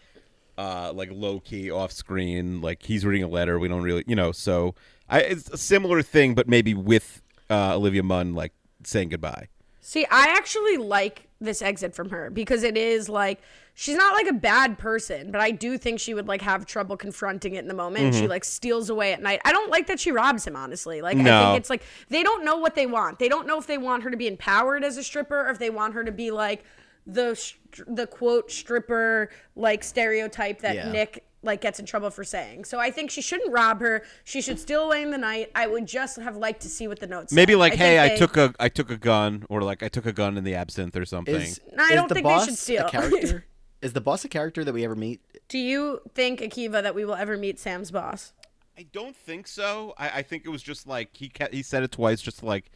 uh 0.59 0.93
like 0.95 1.11
low 1.13 1.41
key 1.41 1.71
off 1.71 1.93
screen, 1.93 2.61
like 2.61 2.83
he's 2.83 3.05
reading 3.05 3.23
a 3.23 3.29
letter, 3.29 3.59
we 3.59 3.69
don't 3.69 3.83
really, 3.83 4.05
you 4.07 4.17
know, 4.17 4.33
so 4.33 4.75
I 5.09 5.21
it's 5.21 5.51
a 5.51 5.59
similar 5.59 6.03
thing 6.03 6.35
but 6.35 6.49
maybe 6.49 6.75
with 6.75 7.23
uh 7.51 7.75
Olivia 7.75 8.03
Munn 8.03 8.35
like 8.35 8.53
saying 8.85 9.11
goodbye. 9.11 9.49
See, 9.81 10.07
I 10.11 10.35
actually 10.37 10.79
like 10.79 11.29
this 11.41 11.63
exit 11.63 11.95
from 11.95 12.11
her 12.11 12.31
because 12.31 12.63
it 12.63 12.77
is 12.77 13.09
like 13.09 13.41
she's 13.79 13.95
not 13.95 14.15
like 14.15 14.27
a 14.27 14.33
bad 14.33 14.79
person, 14.79 15.31
but 15.31 15.41
I 15.41 15.53
do 15.53 15.77
think 15.79 16.01
she 16.01 16.15
would 16.15 16.27
like 16.27 16.41
have 16.43 16.67
trouble 16.67 16.97
confronting 16.97 17.55
it 17.55 17.61
in 17.61 17.69
the 17.69 17.75
moment. 17.75 18.13
Mm-hmm. 18.13 18.23
She 18.23 18.27
like 18.27 18.43
steals 18.45 18.91
away 18.91 19.13
at 19.13 19.23
night. 19.23 19.41
I 19.45 19.53
don't 19.53 19.71
like 19.71 19.87
that 19.87 20.01
she 20.01 20.11
robs 20.11 20.47
him, 20.47 20.57
honestly. 20.57 21.03
Like 21.03 21.19
I 21.19 21.23
think 21.45 21.59
it's 21.59 21.71
like 21.71 21.83
they 22.09 22.25
don't 22.25 22.45
know 22.45 22.57
what 22.57 22.75
they 22.75 22.87
want. 22.87 23.21
They 23.21 23.29
don't 23.29 23.47
know 23.47 23.59
if 23.59 23.67
they 23.69 23.79
want 23.79 24.03
her 24.03 24.11
to 24.11 24.17
be 24.17 24.27
empowered 24.27 24.83
as 24.83 24.97
a 24.97 25.05
stripper 25.05 25.39
or 25.47 25.51
if 25.51 25.59
they 25.59 25.71
want 25.71 25.95
her 25.95 26.03
to 26.03 26.11
be 26.11 26.31
like 26.33 26.65
the 27.07 27.41
the 27.87 28.07
quote 28.07 28.51
stripper 28.51 29.31
like 29.55 29.85
stereotype 29.85 30.61
that 30.63 30.75
Yeah. 30.75 30.91
Nick 30.91 31.25
like 31.43 31.61
gets 31.61 31.79
in 31.79 31.85
trouble 31.87 32.11
for 32.11 32.25
saying. 32.25 32.65
So 32.65 32.81
I 32.81 32.91
think 32.91 33.11
she 33.11 33.21
shouldn't 33.21 33.53
rob 33.53 33.81
her. 33.81 34.03
She 34.25 34.41
should 34.41 34.59
steal 34.59 34.85
away 34.85 35.03
in 35.03 35.11
the 35.11 35.19
night. 35.19 35.53
I 35.55 35.67
would 35.69 35.87
just 35.87 36.17
have 36.17 36.37
liked 36.37 36.63
to 36.63 36.69
see 36.69 36.89
what 36.89 36.99
the 36.99 37.07
notes. 37.07 37.31
Say. 37.31 37.37
Maybe 37.37 37.53
said. 37.53 37.59
like, 37.59 37.73
I 37.75 37.77
hey, 37.77 37.99
I 37.99 38.09
they- 38.09 38.17
took 38.17 38.37
a 38.39 38.55
I 38.59 38.69
took 38.71 38.91
a 38.91 38.97
gun 38.97 39.45
or 39.51 39.61
like 39.61 39.83
I 39.83 39.89
took 39.89 40.07
a 40.07 40.13
gun 40.13 40.39
in 40.39 40.45
the 40.45 40.55
absinthe 40.55 40.97
or 40.97 41.05
something. 41.05 41.35
Is, 41.37 41.61
I 41.79 41.83
is 41.85 41.91
don't 41.91 42.09
the 42.09 42.15
think 42.15 42.27
they 42.27 42.33
boss 42.33 42.47
should 42.47 42.57
steal. 42.59 42.89
a 43.83 43.83
character? 43.83 43.87
is 43.87 43.93
the 43.93 44.01
boss 44.01 44.25
a 44.25 44.29
character 44.29 44.65
that 44.65 44.73
we 44.73 44.85
ever 44.85 44.97
meet? 44.97 45.21
Do 45.49 45.59
you 45.59 46.01
think, 46.15 46.41
Akiva, 46.41 46.83
that 46.83 46.95
we 46.95 47.05
will 47.05 47.15
ever 47.15 47.37
meet 47.37 47.59
Sam's 47.59 47.91
boss? 47.91 48.33
I 48.79 48.87
don't 48.93 49.17
think 49.17 49.47
so. 49.47 49.95
I, 49.97 50.11
I 50.19 50.23
think 50.23 50.45
it 50.45 50.51
was 50.51 50.63
just 50.63 50.87
like 50.87 51.11
he 51.17 51.29
ca- 51.29 51.49
he 51.51 51.63
said 51.63 51.83
it 51.83 51.93
twice, 51.93 52.21
just 52.21 52.41
to, 52.41 52.47
like 52.47 52.71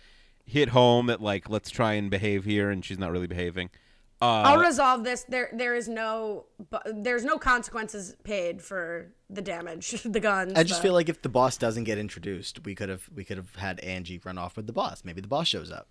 hit 0.47 0.71
home 0.71 1.07
that 1.07 1.21
like 1.21 1.49
let's 1.51 1.71
try 1.71 1.95
and 1.95 2.11
behave 2.11 2.45
here, 2.45 2.71
and 2.71 2.85
she's 2.85 2.99
not 2.99 3.11
really 3.13 3.27
behaving. 3.27 3.71
Uh, 4.23 4.43
I'll 4.45 4.59
resolve 4.61 5.03
this. 5.05 5.25
There, 5.25 5.49
there 5.53 5.75
is 5.75 5.89
no, 5.89 6.45
there's 6.85 7.25
no 7.25 7.39
consequences 7.39 8.15
paid 8.23 8.61
for 8.61 9.13
the 9.31 9.41
damage, 9.41 9.91
the 10.05 10.21
guns. 10.21 10.53
I 10.57 10.63
just 10.63 10.81
the- 10.81 10.89
feel 10.89 10.95
like 10.95 11.09
if 11.09 11.23
the 11.23 11.29
boss 11.31 11.57
doesn't 11.57 11.85
get 11.85 11.97
introduced, 11.99 12.65
we 12.65 12.75
could 12.75 12.89
have 12.91 13.09
we 13.15 13.25
could 13.25 13.37
have 13.39 13.55
had 13.57 13.81
Angie 13.81 14.21
run 14.25 14.37
off 14.39 14.57
with 14.57 14.67
the 14.67 14.73
boss. 14.75 15.05
Maybe 15.05 15.21
the 15.21 15.29
boss 15.29 15.49
shows 15.49 15.71
up. 15.71 15.89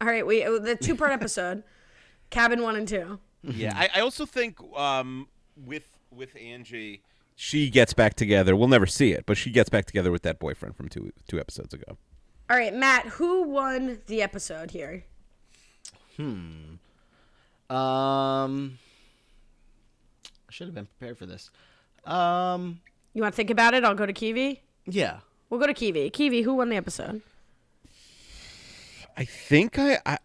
All 0.00 0.06
right, 0.08 0.26
we 0.26 0.42
the 0.44 0.76
two 0.80 0.94
part 0.96 1.12
episode, 1.20 1.62
cabin 2.30 2.62
one 2.62 2.76
and 2.76 2.86
two. 2.86 3.18
Yeah, 3.42 3.72
I, 3.76 3.98
I 3.98 4.00
also 4.00 4.26
think 4.26 4.58
um, 4.76 5.28
with 5.56 5.86
with 6.10 6.36
Angie, 6.40 7.02
she 7.36 7.70
gets 7.70 7.92
back 7.92 8.14
together. 8.14 8.54
We'll 8.54 8.68
never 8.68 8.86
see 8.86 9.12
it, 9.12 9.24
but 9.26 9.36
she 9.36 9.50
gets 9.50 9.68
back 9.70 9.84
together 9.86 10.10
with 10.10 10.22
that 10.22 10.38
boyfriend 10.38 10.76
from 10.76 10.88
two 10.88 11.12
two 11.28 11.38
episodes 11.40 11.72
ago. 11.74 11.96
All 12.50 12.56
right, 12.56 12.74
Matt, 12.74 13.06
who 13.06 13.44
won 13.44 14.00
the 14.06 14.20
episode 14.22 14.70
here? 14.72 15.04
Hmm. 16.16 16.74
Um, 17.74 18.78
I 20.48 20.50
should 20.52 20.66
have 20.66 20.74
been 20.74 20.86
prepared 20.98 21.16
for 21.16 21.24
this. 21.26 21.50
Um, 22.04 22.80
You 23.14 23.22
want 23.22 23.32
to 23.32 23.36
think 23.36 23.48
about 23.50 23.72
it? 23.74 23.84
I'll 23.84 23.94
go 23.94 24.04
to 24.06 24.12
Kiwi. 24.12 24.60
yeah. 24.86 25.20
We'll 25.48 25.60
go 25.60 25.66
to 25.66 25.74
Kiwi. 25.74 26.10
Kiwi, 26.10 26.42
who 26.42 26.54
won 26.54 26.68
the 26.70 26.76
episode? 26.76 27.20
I 29.16 29.24
think 29.24 29.78
I, 29.78 29.98
I 30.06 30.18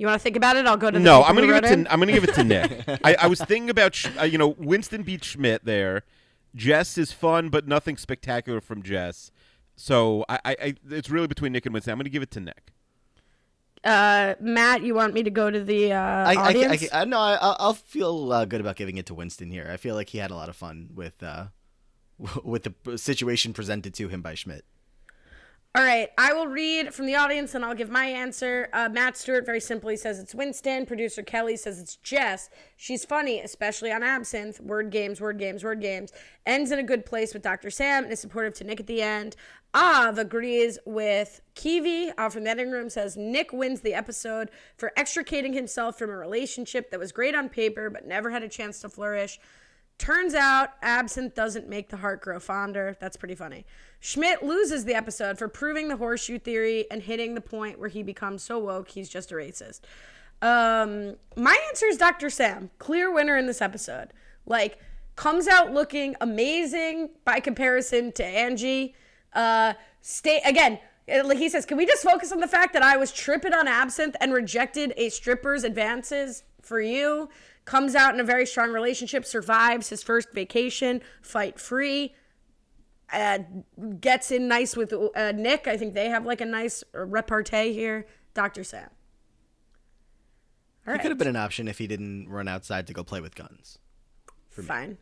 You 0.00 0.06
want 0.06 0.18
to 0.18 0.22
think 0.22 0.36
about 0.36 0.56
it? 0.56 0.64
I'll 0.64 0.78
go 0.78 0.90
to 0.90 0.98
the 0.98 1.04
no. 1.04 1.22
I'm 1.22 1.34
gonna 1.34 1.46
give 1.46 1.56
it 1.56 1.64
in. 1.66 1.84
to 1.84 1.92
I'm 1.92 2.00
gonna 2.00 2.12
give 2.12 2.24
it 2.24 2.32
to 2.32 2.42
Nick. 2.42 2.84
I, 3.04 3.16
I 3.20 3.26
was 3.26 3.38
thinking 3.38 3.68
about 3.68 3.94
Sch- 3.94 4.08
uh, 4.18 4.24
you 4.24 4.38
know 4.38 4.48
Winston 4.48 5.02
beat 5.02 5.22
Schmidt 5.22 5.66
there. 5.66 6.04
Jess 6.54 6.96
is 6.96 7.12
fun, 7.12 7.50
but 7.50 7.68
nothing 7.68 7.98
spectacular 7.98 8.62
from 8.62 8.82
Jess. 8.82 9.30
So 9.76 10.24
I, 10.26 10.40
I, 10.42 10.56
I 10.62 10.74
it's 10.90 11.10
really 11.10 11.26
between 11.26 11.52
Nick 11.52 11.66
and 11.66 11.74
Winston. 11.74 11.92
I'm 11.92 11.98
gonna 11.98 12.08
give 12.08 12.22
it 12.22 12.30
to 12.30 12.40
Nick. 12.40 12.72
Uh, 13.84 14.36
Matt, 14.40 14.82
you 14.82 14.94
want 14.94 15.12
me 15.12 15.22
to 15.22 15.30
go 15.30 15.50
to 15.50 15.62
the 15.62 15.92
uh, 15.92 15.98
I, 15.98 16.00
I, 16.00 16.32
I, 16.32 16.48
audience? 16.48 16.88
I, 16.94 17.04
no, 17.04 17.18
I, 17.18 17.34
I'll 17.34 17.56
I'll 17.60 17.74
feel 17.74 18.32
uh, 18.32 18.46
good 18.46 18.62
about 18.62 18.76
giving 18.76 18.96
it 18.96 19.04
to 19.04 19.14
Winston 19.14 19.50
here. 19.50 19.68
I 19.70 19.76
feel 19.76 19.96
like 19.96 20.08
he 20.08 20.16
had 20.16 20.30
a 20.30 20.34
lot 20.34 20.48
of 20.48 20.56
fun 20.56 20.88
with 20.94 21.22
uh, 21.22 21.48
with 22.42 22.62
the 22.62 22.96
situation 22.96 23.52
presented 23.52 23.92
to 23.92 24.08
him 24.08 24.22
by 24.22 24.34
Schmidt. 24.34 24.64
All 25.72 25.84
right, 25.84 26.08
I 26.18 26.32
will 26.32 26.48
read 26.48 26.92
from 26.92 27.06
the 27.06 27.14
audience 27.14 27.54
and 27.54 27.64
I'll 27.64 27.76
give 27.76 27.90
my 27.90 28.06
answer. 28.06 28.68
Uh, 28.72 28.88
Matt 28.88 29.16
Stewart 29.16 29.46
very 29.46 29.60
simply 29.60 29.96
says 29.96 30.18
it's 30.18 30.34
Winston. 30.34 30.84
Producer 30.84 31.22
Kelly 31.22 31.56
says 31.56 31.78
it's 31.78 31.94
Jess. 31.94 32.50
She's 32.76 33.04
funny, 33.04 33.38
especially 33.40 33.92
on 33.92 34.02
Absinthe. 34.02 34.58
Word 34.58 34.90
games, 34.90 35.20
word 35.20 35.38
games, 35.38 35.62
word 35.62 35.80
games. 35.80 36.10
Ends 36.44 36.72
in 36.72 36.80
a 36.80 36.82
good 36.82 37.06
place 37.06 37.32
with 37.32 37.44
Dr. 37.44 37.70
Sam 37.70 38.02
and 38.02 38.12
is 38.12 38.18
supportive 38.18 38.54
to 38.54 38.64
Nick 38.64 38.80
at 38.80 38.88
the 38.88 39.00
end. 39.00 39.36
Av 39.72 40.18
agrees 40.18 40.80
with 40.84 41.40
Kiwi. 41.54 42.10
From 42.30 42.42
the 42.42 42.50
editing 42.50 42.72
room 42.72 42.90
says 42.90 43.16
Nick 43.16 43.52
wins 43.52 43.82
the 43.82 43.94
episode 43.94 44.50
for 44.76 44.92
extricating 44.96 45.52
himself 45.52 45.96
from 45.96 46.10
a 46.10 46.16
relationship 46.16 46.90
that 46.90 46.98
was 46.98 47.12
great 47.12 47.36
on 47.36 47.48
paper 47.48 47.90
but 47.90 48.08
never 48.08 48.30
had 48.30 48.42
a 48.42 48.48
chance 48.48 48.80
to 48.80 48.88
flourish. 48.88 49.38
Turns 50.00 50.32
out 50.32 50.70
absinthe 50.80 51.34
doesn't 51.34 51.68
make 51.68 51.90
the 51.90 51.98
heart 51.98 52.22
grow 52.22 52.40
fonder. 52.40 52.96
That's 53.00 53.18
pretty 53.18 53.34
funny. 53.34 53.66
Schmidt 54.00 54.42
loses 54.42 54.86
the 54.86 54.94
episode 54.94 55.36
for 55.38 55.46
proving 55.46 55.88
the 55.88 55.96
horseshoe 55.98 56.38
theory 56.38 56.86
and 56.90 57.02
hitting 57.02 57.34
the 57.34 57.42
point 57.42 57.78
where 57.78 57.90
he 57.90 58.02
becomes 58.02 58.42
so 58.42 58.58
woke 58.58 58.88
he's 58.88 59.10
just 59.10 59.30
a 59.30 59.34
racist. 59.34 59.80
Um, 60.40 61.16
my 61.36 61.54
answer 61.68 61.84
is 61.84 61.98
Dr. 61.98 62.30
Sam. 62.30 62.70
Clear 62.78 63.12
winner 63.12 63.36
in 63.36 63.46
this 63.46 63.60
episode. 63.60 64.14
Like, 64.46 64.78
comes 65.16 65.46
out 65.46 65.74
looking 65.74 66.16
amazing 66.22 67.10
by 67.26 67.40
comparison 67.40 68.10
to 68.12 68.24
Angie. 68.24 68.94
Uh, 69.34 69.74
stay 70.00 70.40
again. 70.46 70.78
uh, 71.14 71.26
Like 71.26 71.36
he 71.36 71.50
says, 71.50 71.66
can 71.66 71.76
we 71.76 71.84
just 71.84 72.02
focus 72.02 72.32
on 72.32 72.40
the 72.40 72.48
fact 72.48 72.72
that 72.72 72.82
I 72.82 72.96
was 72.96 73.12
tripping 73.12 73.52
on 73.52 73.68
absinthe 73.68 74.16
and 74.18 74.32
rejected 74.32 74.94
a 74.96 75.10
stripper's 75.10 75.62
advances 75.62 76.42
for 76.62 76.80
you? 76.80 77.28
Comes 77.64 77.94
out 77.94 78.14
in 78.14 78.20
a 78.20 78.24
very 78.24 78.46
strong 78.46 78.72
relationship, 78.72 79.24
survives 79.24 79.88
his 79.90 80.02
first 80.02 80.32
vacation, 80.32 81.02
fight 81.22 81.60
free, 81.60 82.14
uh, 83.12 83.38
gets 84.00 84.30
in 84.30 84.48
nice 84.48 84.76
with 84.76 84.92
uh, 84.92 85.32
Nick. 85.32 85.66
I 85.66 85.76
think 85.76 85.94
they 85.94 86.08
have 86.08 86.24
like 86.24 86.40
a 86.40 86.46
nice 86.46 86.82
repartee 86.92 87.72
here. 87.72 88.06
Dr. 88.34 88.64
Sam. 88.64 88.88
All 88.88 88.88
He 90.84 90.90
right. 90.92 91.00
could 91.02 91.10
have 91.10 91.18
been 91.18 91.28
an 91.28 91.36
option 91.36 91.68
if 91.68 91.78
he 91.78 91.86
didn't 91.86 92.28
run 92.28 92.48
outside 92.48 92.86
to 92.86 92.92
go 92.92 93.04
play 93.04 93.20
with 93.20 93.34
guns. 93.34 93.78
Fine. 94.50 94.98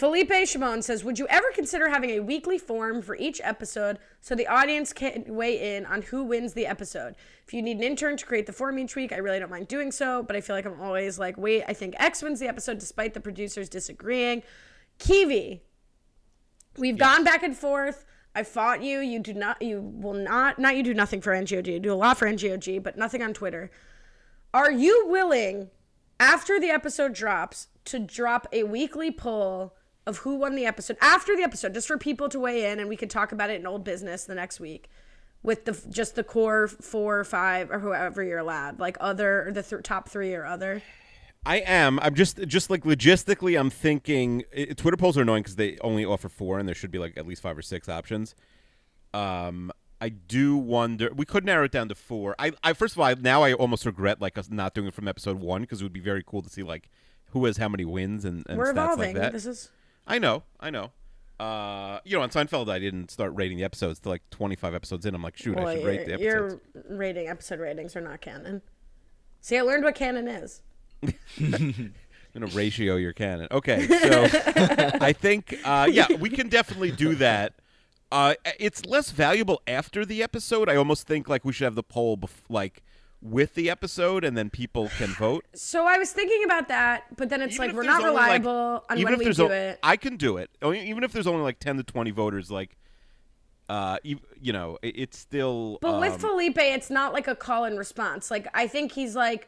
Felipe 0.00 0.32
Shimon 0.46 0.80
says, 0.80 1.04
Would 1.04 1.18
you 1.18 1.26
ever 1.28 1.48
consider 1.52 1.90
having 1.90 2.08
a 2.08 2.20
weekly 2.20 2.56
form 2.56 3.02
for 3.02 3.16
each 3.16 3.38
episode 3.44 3.98
so 4.22 4.34
the 4.34 4.46
audience 4.46 4.94
can 4.94 5.24
weigh 5.28 5.76
in 5.76 5.84
on 5.84 6.00
who 6.00 6.24
wins 6.24 6.54
the 6.54 6.66
episode? 6.66 7.16
If 7.46 7.52
you 7.52 7.60
need 7.60 7.76
an 7.76 7.82
intern 7.82 8.16
to 8.16 8.24
create 8.24 8.46
the 8.46 8.52
form 8.54 8.78
each 8.78 8.96
week, 8.96 9.12
I 9.12 9.18
really 9.18 9.38
don't 9.38 9.50
mind 9.50 9.68
doing 9.68 9.92
so, 9.92 10.22
but 10.22 10.36
I 10.36 10.40
feel 10.40 10.56
like 10.56 10.64
I'm 10.64 10.80
always 10.80 11.18
like, 11.18 11.36
wait, 11.36 11.64
I 11.68 11.74
think 11.74 11.96
X 11.98 12.22
wins 12.22 12.40
the 12.40 12.48
episode 12.48 12.78
despite 12.78 13.12
the 13.12 13.20
producers 13.20 13.68
disagreeing. 13.68 14.42
Kiwi, 14.98 15.60
we've 16.78 16.96
gone 16.96 17.22
back 17.22 17.42
and 17.42 17.54
forth. 17.54 18.06
I 18.34 18.42
fought 18.42 18.82
you. 18.82 19.00
You 19.00 19.18
do 19.18 19.34
not, 19.34 19.60
you 19.60 19.82
will 19.82 20.14
not, 20.14 20.58
not 20.58 20.78
you 20.78 20.82
do 20.82 20.94
nothing 20.94 21.20
for 21.20 21.32
NGOG. 21.32 21.66
You 21.66 21.78
do 21.78 21.92
a 21.92 21.94
lot 21.94 22.16
for 22.16 22.26
NGOG, 22.26 22.82
but 22.82 22.96
nothing 22.96 23.22
on 23.22 23.34
Twitter. 23.34 23.70
Are 24.54 24.72
you 24.72 25.08
willing, 25.08 25.68
after 26.18 26.58
the 26.58 26.70
episode 26.70 27.12
drops, 27.12 27.68
to 27.84 27.98
drop 27.98 28.46
a 28.50 28.62
weekly 28.62 29.10
poll 29.10 29.76
of 30.06 30.18
who 30.18 30.36
won 30.36 30.54
the 30.54 30.66
episode 30.66 30.96
after 31.00 31.36
the 31.36 31.42
episode, 31.42 31.74
just 31.74 31.86
for 31.86 31.98
people 31.98 32.28
to 32.28 32.40
weigh 32.40 32.70
in, 32.70 32.80
and 32.80 32.88
we 32.88 32.96
could 32.96 33.10
talk 33.10 33.32
about 33.32 33.50
it 33.50 33.60
in 33.60 33.66
old 33.66 33.84
business 33.84 34.24
the 34.24 34.34
next 34.34 34.60
week, 34.60 34.88
with 35.42 35.64
the 35.64 35.80
just 35.90 36.14
the 36.14 36.24
core 36.24 36.68
four 36.68 37.20
or 37.20 37.24
five 37.24 37.70
or 37.70 37.78
whoever 37.78 38.22
you're 38.22 38.38
allowed, 38.38 38.80
like 38.80 38.96
other 39.00 39.48
or 39.48 39.52
the 39.52 39.62
th- 39.62 39.82
top 39.82 40.08
three 40.08 40.34
or 40.34 40.44
other. 40.44 40.82
I 41.46 41.58
am. 41.58 41.98
I'm 42.00 42.14
just 42.14 42.38
just 42.46 42.68
like 42.70 42.84
logistically. 42.84 43.58
I'm 43.58 43.70
thinking 43.70 44.44
i 44.56 44.64
Twitter 44.76 44.96
polls 44.96 45.16
are 45.16 45.22
annoying 45.22 45.42
because 45.42 45.56
they 45.56 45.78
only 45.80 46.04
offer 46.04 46.28
four, 46.28 46.58
and 46.58 46.68
there 46.68 46.74
should 46.74 46.90
be 46.90 46.98
like 46.98 47.16
at 47.16 47.26
least 47.26 47.42
five 47.42 47.56
or 47.56 47.62
six 47.62 47.88
options. 47.88 48.34
Um, 49.14 49.72
I 50.00 50.08
do 50.08 50.56
wonder. 50.56 51.10
We 51.14 51.24
could 51.26 51.44
narrow 51.44 51.64
it 51.64 51.72
down 51.72 51.88
to 51.88 51.94
four. 51.94 52.34
I, 52.38 52.52
I 52.62 52.72
first 52.72 52.94
of 52.94 53.00
all, 53.00 53.06
I, 53.06 53.14
now 53.14 53.42
I 53.42 53.52
almost 53.52 53.84
regret 53.86 54.20
like 54.20 54.38
us 54.38 54.48
not 54.50 54.74
doing 54.74 54.88
it 54.88 54.94
from 54.94 55.08
episode 55.08 55.38
one 55.38 55.62
because 55.62 55.80
it 55.80 55.84
would 55.84 55.92
be 55.92 56.00
very 56.00 56.22
cool 56.26 56.42
to 56.42 56.48
see 56.48 56.62
like 56.62 56.88
who 57.30 57.44
has 57.44 57.58
how 57.58 57.68
many 57.68 57.84
wins 57.84 58.24
and, 58.24 58.44
and 58.48 58.58
We're 58.58 58.66
stats 58.66 58.70
evolving. 58.72 59.14
like 59.14 59.22
that. 59.22 59.32
This 59.32 59.46
is 59.46 59.70
I 60.10 60.18
know, 60.18 60.42
I 60.58 60.70
know. 60.70 60.90
Uh, 61.38 62.00
you 62.04 62.16
know, 62.16 62.22
on 62.22 62.30
Seinfeld, 62.30 62.68
I 62.68 62.78
didn't 62.80 63.10
start 63.10 63.32
rating 63.34 63.56
the 63.56 63.64
episodes 63.64 64.00
till 64.00 64.10
like 64.10 64.28
25 64.30 64.74
episodes 64.74 65.06
in. 65.06 65.14
I'm 65.14 65.22
like, 65.22 65.36
shoot, 65.36 65.56
well, 65.56 65.68
I 65.68 65.76
should 65.76 65.86
rate 65.86 66.06
the 66.06 66.14
episodes. 66.14 66.22
your 66.22 66.60
rating 66.98 67.28
episode 67.28 67.60
ratings 67.60 67.94
are 67.96 68.00
not 68.00 68.20
canon. 68.20 68.60
See, 69.40 69.56
I 69.56 69.62
learned 69.62 69.84
what 69.84 69.94
canon 69.94 70.28
is. 70.28 70.62
I'm 71.38 71.94
gonna 72.34 72.46
ratio 72.48 72.96
your 72.96 73.12
canon. 73.12 73.48
Okay, 73.50 73.86
so 73.86 74.26
I 75.00 75.12
think 75.12 75.56
uh, 75.64 75.88
yeah, 75.90 76.06
we 76.18 76.28
can 76.28 76.48
definitely 76.48 76.90
do 76.90 77.14
that. 77.26 77.54
Uh, 78.12 78.34
it's 78.58 78.84
less 78.84 79.12
valuable 79.12 79.62
after 79.66 80.04
the 80.04 80.22
episode. 80.22 80.68
I 80.68 80.74
almost 80.76 81.06
think 81.06 81.28
like 81.28 81.44
we 81.44 81.52
should 81.52 81.64
have 81.64 81.76
the 81.76 81.82
poll 81.84 82.16
bef- 82.18 82.42
like 82.48 82.82
with 83.22 83.54
the 83.54 83.68
episode, 83.68 84.24
and 84.24 84.36
then 84.36 84.48
people 84.50 84.88
can 84.96 85.08
vote. 85.08 85.44
So 85.54 85.86
I 85.86 85.98
was 85.98 86.10
thinking 86.12 86.42
about 86.44 86.68
that, 86.68 87.04
but 87.16 87.28
then 87.28 87.42
it's 87.42 87.54
Even 87.56 87.66
like 87.68 87.76
we're 87.76 87.82
not 87.82 88.00
only, 88.02 88.14
like- 88.14 88.24
reliable 88.40 88.84
on 88.88 88.98
even 88.98 89.12
when 89.12 89.20
if 89.20 89.26
we 89.28 89.32
do 89.34 89.48
o- 89.48 89.50
it. 89.52 89.78
I 89.82 89.96
can 89.96 90.16
do 90.16 90.36
it. 90.38 90.50
Even 90.64 91.04
if 91.04 91.12
there's 91.12 91.26
only 91.26 91.42
like 91.42 91.58
10 91.58 91.76
to 91.76 91.82
20 91.82 92.10
voters, 92.12 92.50
like 92.50 92.76
uh, 93.68 93.98
you, 94.02 94.18
you 94.40 94.52
know, 94.52 94.78
it, 94.82 94.98
it's 94.98 95.18
still. 95.18 95.78
But 95.80 95.94
um, 95.94 96.00
with 96.00 96.20
Felipe, 96.20 96.58
it's 96.58 96.90
not 96.90 97.12
like 97.12 97.28
a 97.28 97.36
call 97.36 97.64
and 97.64 97.78
response. 97.78 98.30
Like 98.30 98.48
I 98.54 98.66
think 98.66 98.92
he's 98.92 99.14
like 99.14 99.46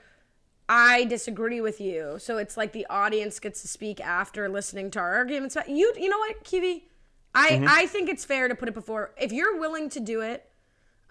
I 0.69 1.05
disagree 1.07 1.61
with 1.61 1.81
you. 1.81 2.16
So 2.19 2.39
it's 2.39 2.57
like 2.57 2.73
the 2.73 2.86
audience 2.89 3.40
gets 3.40 3.62
to 3.62 3.69
speak 3.69 4.01
after 4.01 4.49
listening 4.49 4.90
to 4.93 5.01
our 5.01 5.15
arguments. 5.16 5.57
You 5.66 5.93
you 5.99 6.09
know 6.09 6.19
what, 6.19 6.44
Kiwi? 6.44 6.86
I 7.35 7.49
Mm-hmm. 7.53 7.66
I 7.69 7.86
think 7.86 8.09
it's 8.11 8.24
fair 8.24 8.47
to 8.49 8.55
put 8.55 8.69
it 8.69 8.74
before 8.74 9.12
if 9.19 9.32
you're 9.32 9.59
willing 9.59 9.89
to 9.90 10.01
do 10.01 10.20
it. 10.20 10.49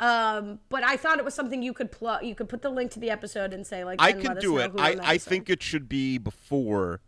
Um, 0.01 0.59
but 0.69 0.83
I 0.83 0.97
thought 0.97 1.19
it 1.19 1.25
was 1.25 1.35
something 1.35 1.61
you 1.61 1.73
could 1.73 1.91
plug. 1.91 2.25
You 2.25 2.33
could 2.35 2.49
put 2.49 2.63
the 2.63 2.69
link 2.69 2.91
to 2.91 2.99
the 2.99 3.11
episode 3.11 3.53
and 3.53 3.65
say 3.65 3.83
like. 3.83 4.01
I 4.01 4.13
could 4.13 4.39
do 4.39 4.57
it. 4.57 4.71
I, 4.77 4.89
I 4.89 4.91
episode. 4.93 5.29
think 5.29 5.49
it 5.49 5.61
should 5.61 5.87
be 5.87 6.17
before, 6.17 7.01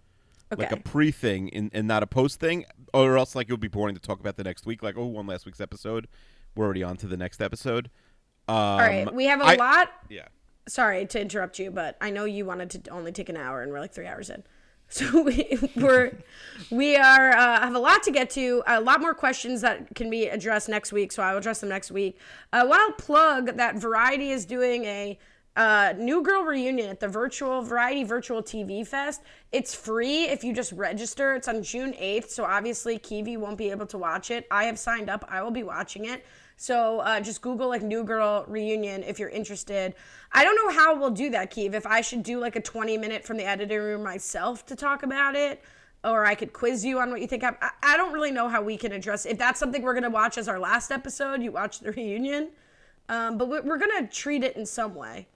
like 0.56 0.72
a 0.72 0.78
pre 0.78 1.10
thing 1.12 1.50
and, 1.54 1.72
and 1.74 1.88
not 1.88 2.04
a 2.04 2.08
post 2.08 2.40
thing, 2.40 2.66
or 2.94 3.18
else 3.18 3.34
like 3.36 3.50
it 3.50 3.54
would 3.54 3.60
be 3.60 3.68
boring 3.68 3.96
to 3.96 4.02
talk 4.02 4.20
about 4.20 4.38
the 4.38 4.44
next 4.44 4.66
week. 4.68 4.84
Like, 4.84 4.96
oh, 4.96 5.08
won 5.08 5.26
last 5.26 5.46
week's 5.46 5.60
episode? 5.60 6.08
We're 6.56 6.66
already 6.66 6.84
on 6.84 6.98
to 6.98 7.08
the 7.08 7.18
next 7.18 7.42
episode. 7.42 7.90
Um, 8.48 8.56
All 8.56 8.78
right, 8.78 9.14
we 9.14 9.26
have 9.26 9.42
a 9.42 9.46
I- 9.46 9.56
lot. 9.56 9.90
Yeah. 10.10 10.28
Sorry 10.70 11.06
to 11.08 11.20
interrupt 11.20 11.60
you, 11.60 11.72
but 11.72 11.98
I 12.00 12.10
know 12.10 12.24
you 12.24 12.46
wanted 12.46 12.86
to 12.86 12.90
only 12.92 13.12
take 13.12 13.28
an 13.28 13.36
hour, 13.36 13.62
and 13.62 13.72
we're 13.72 13.82
like 13.82 13.92
three 13.94 14.08
hours 14.08 14.30
in. 14.30 14.44
So 14.94 15.24
we, 15.24 15.58
we're 15.76 16.12
we 16.70 16.96
are 16.96 17.32
uh, 17.32 17.62
have 17.62 17.74
a 17.74 17.80
lot 17.80 18.04
to 18.04 18.12
get 18.12 18.30
to, 18.32 18.62
a 18.68 18.80
lot 18.80 19.02
more 19.02 19.16
questions 19.16 19.62
that 19.62 19.96
can 19.96 20.08
be 20.12 20.28
addressed 20.28 20.70
next 20.70 20.92
week. 20.94 21.12
So 21.12 21.24
I 21.24 21.32
will 21.32 21.40
address 21.40 21.62
them 21.62 21.70
next 21.70 21.90
week. 21.90 22.20
Uh, 22.52 22.64
want 22.68 22.96
to 22.96 23.04
plug 23.04 23.58
that 23.58 23.78
Variety 23.78 24.30
is 24.30 24.46
doing 24.46 24.86
a 24.86 25.18
uh, 25.56 25.94
New 25.98 26.22
Girl 26.22 26.44
reunion 26.44 26.92
at 26.92 27.00
the 27.00 27.08
virtual 27.08 27.64
Variety 27.64 28.04
Virtual 28.04 28.44
TV 28.44 28.86
Fest. 28.86 29.24
It's 29.52 29.74
free 29.74 30.26
if 30.26 30.44
you 30.44 30.54
just 30.54 30.72
register. 30.74 31.34
It's 31.34 31.48
on 31.48 31.64
June 31.64 31.96
eighth, 31.98 32.30
so 32.30 32.44
obviously 32.44 33.00
Kiwi 33.00 33.38
won't 33.38 33.58
be 33.58 33.72
able 33.72 33.88
to 33.88 33.98
watch 33.98 34.30
it. 34.30 34.46
I 34.52 34.66
have 34.66 34.78
signed 34.78 35.10
up. 35.10 35.26
I 35.28 35.42
will 35.42 35.52
be 35.52 35.64
watching 35.64 36.06
it. 36.06 36.24
So 36.56 37.00
uh, 37.00 37.20
just 37.20 37.42
Google 37.42 37.68
like 37.70 37.82
New 37.82 38.04
Girl 38.04 38.46
reunion 38.48 39.04
if 39.04 39.20
you're 39.20 39.30
interested. 39.30 39.96
I 40.32 40.44
don't 40.44 40.56
know 40.56 40.78
how 40.78 40.98
we'll 40.98 41.12
do 41.12 41.30
that, 41.32 41.52
Keeve. 41.52 41.74
If 41.74 41.86
I 41.86 42.02
should 42.02 42.24
do 42.24 42.40
like 42.40 42.56
a 42.56 42.62
20 42.62 42.98
minute 42.98 43.26
from 43.26 43.38
the 43.38 43.46
editing 43.46 43.80
room 43.80 44.04
myself 44.04 44.66
to 44.68 44.76
talk 44.76 45.04
about 45.04 45.36
it, 45.36 45.62
or 46.04 46.26
I 46.26 46.36
could 46.36 46.54
quiz 46.54 46.84
you 46.84 47.00
on 47.00 47.12
what 47.12 47.22
you 47.22 47.28
think. 47.28 47.44
I, 47.44 47.56
I 47.82 47.98
don't 47.98 48.14
really 48.14 48.32
know 48.32 48.50
how 48.50 48.62
we 48.62 48.78
can 48.78 48.92
address. 48.92 49.26
If 49.26 49.38
that's 49.38 49.60
something 49.60 49.82
we're 49.82 49.94
gonna 49.94 50.10
watch 50.10 50.38
as 50.38 50.48
our 50.48 50.60
last 50.60 50.92
episode, 50.92 51.42
you 51.42 51.52
watch 51.52 51.80
the 51.80 51.92
reunion. 51.92 52.50
Um, 53.10 53.38
but 53.38 53.50
we're, 53.50 53.78
gonna 53.78 54.08
treat 54.08 54.44
it 54.44 54.56
in 54.56 54.66
some 54.66 54.96
way. 54.96 55.28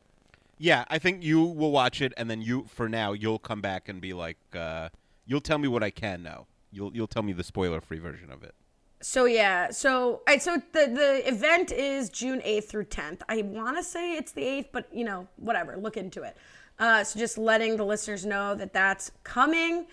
Yeah, 0.58 0.86
I 0.88 1.00
think 1.00 1.24
you 1.24 1.44
will 1.44 1.72
watch 1.72 2.02
it, 2.02 2.14
and 2.18 2.30
then 2.30 2.42
you, 2.42 2.66
for 2.68 2.90
now, 2.90 3.12
you'll 3.14 3.40
come 3.40 3.62
back 3.62 3.90
and 3.90 4.02
be 4.02 4.14
like, 4.14 4.38
uh, 4.56 4.90
you'll 5.26 5.42
tell 5.42 5.58
me 5.58 5.68
what 5.68 5.84
I 5.84 5.90
can 5.90 6.24
know. 6.24 6.48
You'll 6.72 6.94
you'll 6.96 7.08
tell 7.08 7.24
me 7.24 7.34
the 7.34 7.44
spoiler 7.44 7.82
free 7.82 8.00
version 8.00 8.32
of 8.32 8.44
it. 8.44 8.56
So 9.00 9.26
yeah, 9.26 9.70
so 9.70 10.22
I 10.28 10.38
so 10.38 10.62
the 10.74 10.88
the 10.88 11.28
event 11.28 11.72
is 11.72 12.10
June 12.10 12.42
eighth 12.44 12.70
through 12.70 12.86
tenth. 12.86 13.22
I 13.30 13.44
want 13.44 13.78
to 13.78 13.84
say 13.84 14.16
it's 14.16 14.32
the 14.32 14.44
eighth, 14.44 14.70
but 14.72 14.88
you 14.92 15.06
know, 15.06 15.28
whatever. 15.38 15.78
Look 15.78 15.98
into 15.98 16.24
it. 16.24 16.36
Uh, 16.80 17.04
so 17.04 17.20
just 17.20 17.38
letting 17.38 17.78
the 17.78 17.86
listeners 17.86 18.26
know 18.26 18.56
that 18.56 18.74
that's 18.74 19.12
coming. 19.24 19.86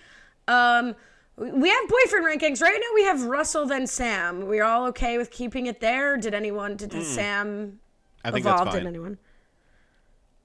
Um, 0.48 0.94
we 1.36 1.68
have 1.68 1.88
boyfriend 1.88 2.26
rankings 2.26 2.62
right 2.62 2.78
now. 2.78 2.94
We 2.94 3.04
have 3.04 3.24
Russell 3.24 3.66
then 3.66 3.86
Sam. 3.86 4.46
We're 4.46 4.64
all 4.64 4.86
okay 4.88 5.18
with 5.18 5.30
keeping 5.30 5.66
it 5.66 5.80
there. 5.80 6.16
Did 6.16 6.32
anyone? 6.32 6.76
Did 6.76 6.92
Sam 7.02 7.80
I 8.24 8.30
think 8.30 8.46
evolve? 8.46 8.66
that's 8.66 8.76
Did 8.76 8.86
anyone? 8.86 9.18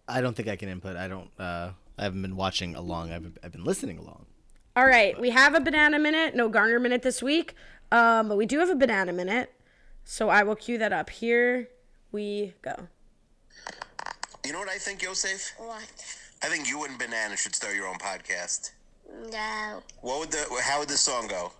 I 0.08 0.22
don't 0.22 0.36
think 0.36 0.48
I 0.48 0.56
can 0.56 0.70
input. 0.70 0.98
I 0.98 1.08
don't. 1.08 1.30
Uh, 1.40 1.72
I 1.98 2.04
haven't 2.04 2.22
been 2.22 2.36
watching 2.36 2.76
along. 2.76 3.12
I've 3.12 3.38
I've 3.44 3.52
been 3.52 3.64
listening 3.64 4.00
along. 4.00 4.26
All 4.76 4.86
right, 4.86 5.20
we 5.20 5.30
have 5.32 5.56
a 5.56 5.60
banana 5.60 6.00
minute. 6.00 6.36
No 6.36 6.48
Garner 6.48 6.80
minute 6.80 7.02
this 7.02 7.22
week, 7.22 7.54
um, 7.92 8.28
but 8.30 8.38
we 8.38 8.46
do 8.46 8.60
have 8.60 8.70
a 8.70 8.76
banana 8.76 9.14
minute. 9.14 9.52
So 10.06 10.30
I 10.30 10.44
will 10.44 10.56
cue 10.56 10.78
that 10.80 10.92
up. 10.94 11.10
Here 11.10 11.70
we 12.12 12.54
go. 12.62 12.88
You 14.46 14.54
know 14.54 14.60
what 14.60 14.70
I 14.70 14.78
think, 14.78 15.04
Yosef? 15.04 15.54
What? 15.58 15.84
I 16.42 16.48
think 16.48 16.68
you 16.68 16.84
and 16.86 16.98
Banana 16.98 17.36
should 17.38 17.54
start 17.54 17.76
your 17.76 17.88
own 17.88 17.98
podcast. 17.98 18.72
No. 19.32 19.84
What 20.02 20.20
would 20.22 20.32
the? 20.32 20.46
How 20.64 20.80
would 20.80 20.88
the 20.90 20.98
song 20.98 21.28
go? 21.28 21.52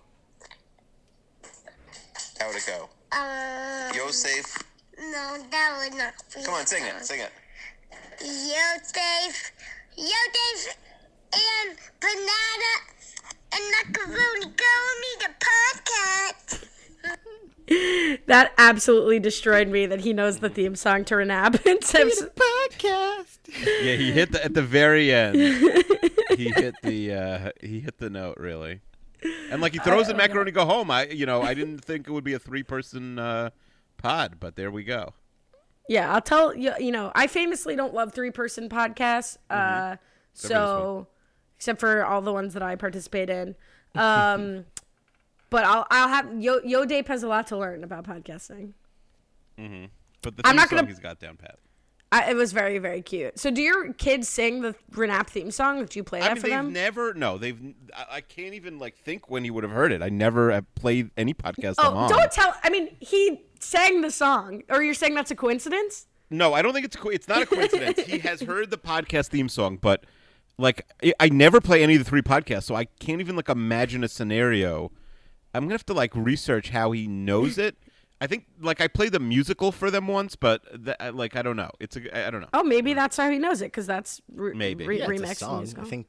How 2.40 2.48
would 2.48 2.56
it 2.56 2.66
go? 2.66 2.88
Um. 3.12 3.94
Yosef, 3.94 4.62
No, 4.98 5.36
that 5.50 5.76
would 5.78 5.98
not 5.98 6.14
be. 6.34 6.42
come 6.44 6.54
on, 6.54 6.66
sing 6.66 6.84
it, 6.84 7.04
sing 7.04 7.20
it. 7.20 7.30
Yosef, 8.20 9.52
Yosef, 9.96 10.76
and 11.34 11.76
banana 12.00 12.72
and 13.52 13.62
macaroni 13.94 14.46
go 14.56 14.74
need 15.02 15.26
a 15.26 15.34
podcast. 15.44 16.66
That 18.26 18.52
absolutely 18.58 19.20
destroyed 19.20 19.68
me 19.68 19.86
that 19.86 20.00
he 20.00 20.12
knows 20.12 20.40
the 20.40 20.48
theme 20.50 20.74
song 20.74 21.04
to 21.04 21.14
Renab. 21.14 21.64
instead 21.66 22.08
of- 22.08 22.34
Podcast. 22.34 23.38
Yeah, 23.82 23.94
he 23.96 24.10
hit 24.12 24.32
the 24.32 24.44
at 24.44 24.54
the 24.54 24.62
very 24.62 25.12
end. 25.12 25.36
he 26.36 26.50
hit 26.50 26.74
the 26.82 27.12
uh, 27.14 27.50
he 27.60 27.80
hit 27.80 27.98
the 27.98 28.08
note 28.10 28.38
really, 28.38 28.80
and 29.50 29.60
like 29.60 29.72
he 29.72 29.78
throws 29.80 30.08
in 30.08 30.16
macaroni 30.16 30.50
go 30.52 30.64
home. 30.64 30.90
I 30.90 31.06
you 31.06 31.26
know 31.26 31.42
I 31.42 31.54
didn't 31.54 31.78
think 31.84 32.06
it 32.08 32.12
would 32.12 32.24
be 32.24 32.32
a 32.34 32.38
three 32.38 32.62
person 32.64 33.18
uh, 33.18 33.50
pod, 33.98 34.36
but 34.40 34.54
there 34.56 34.70
we 34.70 34.82
go. 34.84 35.14
yeah, 35.88 36.12
I'll 36.12 36.20
tell 36.20 36.54
you. 36.54 36.72
You 36.78 36.90
know, 36.92 37.10
I 37.14 37.26
famously 37.28 37.74
don't 37.76 37.92
love 37.94 38.12
three 38.12 38.30
person 38.30 38.68
podcasts. 38.68 39.36
Uh, 39.48 39.96
so 40.32 41.06
except 41.60 41.78
for 41.78 42.02
all 42.06 42.22
the 42.22 42.32
ones 42.32 42.54
that 42.54 42.62
I 42.62 42.74
participate 42.74 43.28
in. 43.28 43.54
Um, 43.94 44.64
but 45.50 45.64
I'll 45.66 45.86
I'll 45.90 46.08
have 46.08 46.40
Yo 46.40 46.58
Yo 46.64 46.86
Dape 46.86 47.06
has 47.08 47.22
a 47.22 47.28
lot 47.28 47.46
to 47.48 47.58
learn 47.58 47.84
about 47.84 48.04
podcasting. 48.04 48.72
But 50.22 50.38
the 50.38 50.46
I'm 50.46 50.56
not 50.56 50.70
song 50.70 50.78
gonna- 50.78 50.88
he's 50.88 50.98
got 50.98 51.20
down 51.20 51.36
pat. 51.36 51.58
I, 52.12 52.30
it 52.30 52.34
was 52.34 52.52
very 52.52 52.78
very 52.78 53.02
cute. 53.02 53.38
So 53.38 53.50
do 53.50 53.60
your 53.60 53.92
kids 53.92 54.26
sing 54.26 54.62
the 54.62 54.74
Renap 54.92 55.28
theme 55.28 55.50
song? 55.50 55.84
Do 55.84 55.98
you 55.98 56.02
play 56.02 56.20
I 56.20 56.28
that 56.28 56.34
mean, 56.34 56.40
for 56.40 56.48
they've 56.48 56.56
them? 56.56 56.72
never 56.72 57.14
no, 57.14 57.36
they've 57.36 57.60
I, 57.94 58.16
I 58.16 58.20
can't 58.22 58.54
even 58.54 58.78
like 58.78 58.96
think 58.96 59.28
when 59.30 59.44
he 59.44 59.50
would 59.50 59.62
have 59.62 59.72
heard 59.72 59.92
it. 59.92 60.02
I 60.02 60.08
never 60.08 60.50
have 60.50 60.74
played 60.74 61.10
any 61.18 61.34
podcast 61.34 61.74
oh, 61.78 61.94
on. 61.94 62.10
don't 62.10 62.32
tell. 62.32 62.54
I 62.64 62.70
mean, 62.70 62.96
he 63.00 63.42
sang 63.60 64.00
the 64.00 64.10
song, 64.10 64.62
or 64.70 64.82
you're 64.82 64.94
saying 64.94 65.14
that's 65.14 65.30
a 65.30 65.36
coincidence? 65.36 66.06
No, 66.30 66.54
I 66.54 66.62
don't 66.62 66.72
think 66.72 66.86
it's 66.86 66.96
a 66.96 66.98
co- 66.98 67.10
it's 67.10 67.28
not 67.28 67.42
a 67.42 67.46
coincidence. 67.46 68.00
he 68.00 68.18
has 68.20 68.40
heard 68.40 68.70
the 68.70 68.78
podcast 68.78 69.28
theme 69.28 69.50
song, 69.50 69.76
but 69.80 70.04
like 70.60 70.86
I- 71.02 71.14
I 71.20 71.28
never 71.28 71.60
play 71.60 71.82
any 71.82 71.94
of 71.96 72.04
the 72.04 72.08
three 72.08 72.22
podcasts, 72.22 72.64
so 72.64 72.74
I 72.74 72.84
can't 72.84 73.20
even 73.20 73.36
like 73.36 73.48
imagine 73.48 74.04
a 74.04 74.08
scenario. 74.08 74.92
I'm 75.54 75.64
gonna 75.64 75.74
have 75.74 75.86
to 75.86 75.94
like 75.94 76.14
research 76.14 76.70
how 76.70 76.92
he 76.92 77.06
knows 77.06 77.58
it. 77.58 77.76
I 78.20 78.26
think 78.26 78.44
like 78.60 78.80
I 78.80 78.86
played 78.88 79.12
the 79.12 79.20
musical 79.20 79.72
for 79.72 79.90
them 79.90 80.06
once, 80.06 80.36
but 80.36 80.84
th- 80.84 80.96
I- 81.00 81.08
like 81.10 81.36
I 81.36 81.42
don't 81.42 81.56
know. 81.56 81.70
It's 81.80 81.96
a 81.96 82.16
I 82.16 82.28
I 82.28 82.30
don't 82.30 82.40
know. 82.42 82.48
Oh, 82.52 82.62
maybe 82.62 82.94
that's 82.94 83.16
how 83.16 83.30
he 83.30 83.38
knows 83.38 83.62
it 83.62 83.66
because 83.66 83.86
that's 83.86 84.20
re- 84.32 84.52
Maybe. 84.54 84.86
re- 84.86 84.98
Yeah, 84.98 85.10
it's 85.10 85.20
a 85.20 85.24
remixed 85.24 85.36
song. 85.38 85.58
musical. 85.58 85.84
I 85.84 85.88
think 85.88 86.06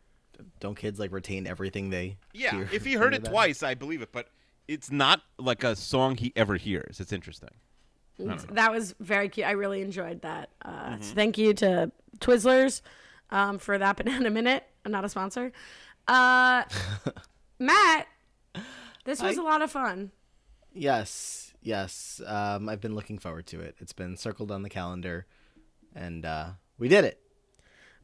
don't 0.59 0.75
kids 0.75 0.99
like 0.99 1.11
retain 1.11 1.45
everything 1.47 1.89
they 1.89 2.17
Yeah, 2.33 2.51
hear 2.55 2.69
if 2.73 2.83
he 2.85 2.93
heard 3.01 3.13
it 3.13 3.23
twice, 3.25 3.63
I 3.63 3.73
believe 3.75 4.01
it, 4.01 4.11
but 4.11 4.27
it's 4.67 4.91
not 4.91 5.21
like 5.39 5.63
a 5.63 5.75
song 5.75 6.17
he 6.17 6.33
ever 6.35 6.55
hears. 6.57 6.99
It's 6.99 7.13
interesting. 7.13 7.49
that 8.19 8.71
was 8.71 8.93
very 8.99 9.29
cute. 9.29 9.47
I 9.47 9.51
really 9.51 9.81
enjoyed 9.81 10.21
that. 10.21 10.49
Uh, 10.63 10.69
Mm-hmm. 10.69 11.01
So 11.01 11.15
thank 11.15 11.37
you 11.37 11.53
to 11.55 11.91
Twizzlers 12.19 12.81
um, 13.31 13.57
for 13.57 13.77
that 13.77 13.97
banana 13.97 14.29
minute. 14.29 14.63
I'm 14.85 14.91
not 14.91 15.05
a 15.05 15.09
sponsor. 15.09 15.51
Uh, 16.07 16.63
Matt, 17.59 18.07
this 19.05 19.21
was 19.21 19.37
a 19.37 19.43
lot 19.43 19.61
of 19.61 19.71
fun. 19.71 20.11
Yes, 20.73 21.53
yes. 21.61 22.21
Um, 22.25 22.69
I've 22.69 22.81
been 22.81 22.95
looking 22.95 23.19
forward 23.19 23.45
to 23.47 23.59
it. 23.59 23.75
It's 23.79 23.93
been 23.93 24.17
circled 24.17 24.51
on 24.51 24.63
the 24.63 24.69
calendar, 24.69 25.25
and 25.93 26.25
uh, 26.25 26.49
we 26.77 26.87
did 26.87 27.05
it. 27.05 27.19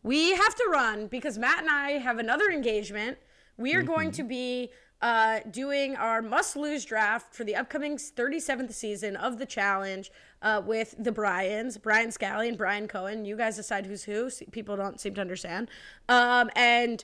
We 0.04 0.32
have 0.34 0.56
to 0.56 0.70
run 0.72 1.08
because 1.08 1.38
Matt 1.38 1.60
and 1.60 1.70
I 1.70 1.92
have 1.92 2.20
another 2.20 2.50
engagement. 2.50 3.18
We 3.58 3.74
are 3.74 3.82
going 3.82 4.12
to 4.12 4.24
be 4.24 4.70
uh, 5.02 5.40
doing 5.52 5.96
our 5.96 6.22
must 6.22 6.56
lose 6.56 6.84
draft 6.86 7.34
for 7.34 7.44
the 7.44 7.56
upcoming 7.56 7.98
37th 7.98 8.74
season 8.74 9.16
of 9.16 9.38
the 9.38 9.46
challenge 9.46 10.12
uh, 10.42 10.62
with 10.66 10.96
the 10.98 11.12
Bryans, 11.12 11.78
Brian 11.78 12.12
Scally 12.12 12.48
and 12.48 12.58
Brian 12.58 12.88
Cohen. 12.88 13.26
You 13.26 13.38
guys 13.38 13.56
decide 13.56 13.86
who's 13.86 14.04
who. 14.04 14.30
People 14.52 14.76
don't 14.76 15.00
seem 15.00 15.14
to 15.16 15.22
understand. 15.22 15.70
Um, 16.10 16.50
and 16.56 17.04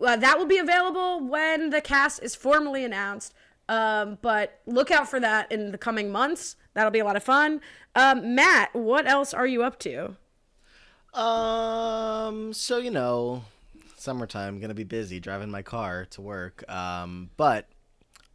uh, 0.00 0.16
that 0.16 0.38
will 0.38 0.46
be 0.46 0.58
available 0.58 1.20
when 1.20 1.70
the 1.70 1.80
cast 1.80 2.22
is 2.22 2.34
formally 2.34 2.84
announced. 2.84 3.34
Um, 3.68 4.18
but 4.22 4.60
look 4.66 4.90
out 4.90 5.08
for 5.08 5.20
that 5.20 5.50
in 5.50 5.72
the 5.72 5.78
coming 5.78 6.10
months. 6.10 6.56
That'll 6.74 6.90
be 6.90 6.98
a 6.98 7.04
lot 7.04 7.16
of 7.16 7.22
fun. 7.22 7.60
Um, 7.94 8.34
Matt, 8.34 8.74
what 8.74 9.06
else 9.06 9.34
are 9.34 9.46
you 9.46 9.62
up 9.62 9.78
to? 9.80 10.16
Um, 11.14 12.52
so 12.52 12.78
you 12.78 12.90
know, 12.90 13.44
summertime, 14.02 14.60
gonna 14.60 14.74
be 14.74 14.84
busy 14.84 15.20
driving 15.20 15.50
my 15.50 15.62
car 15.62 16.06
to 16.10 16.20
work. 16.20 16.68
Um, 16.70 17.30
but 17.36 17.68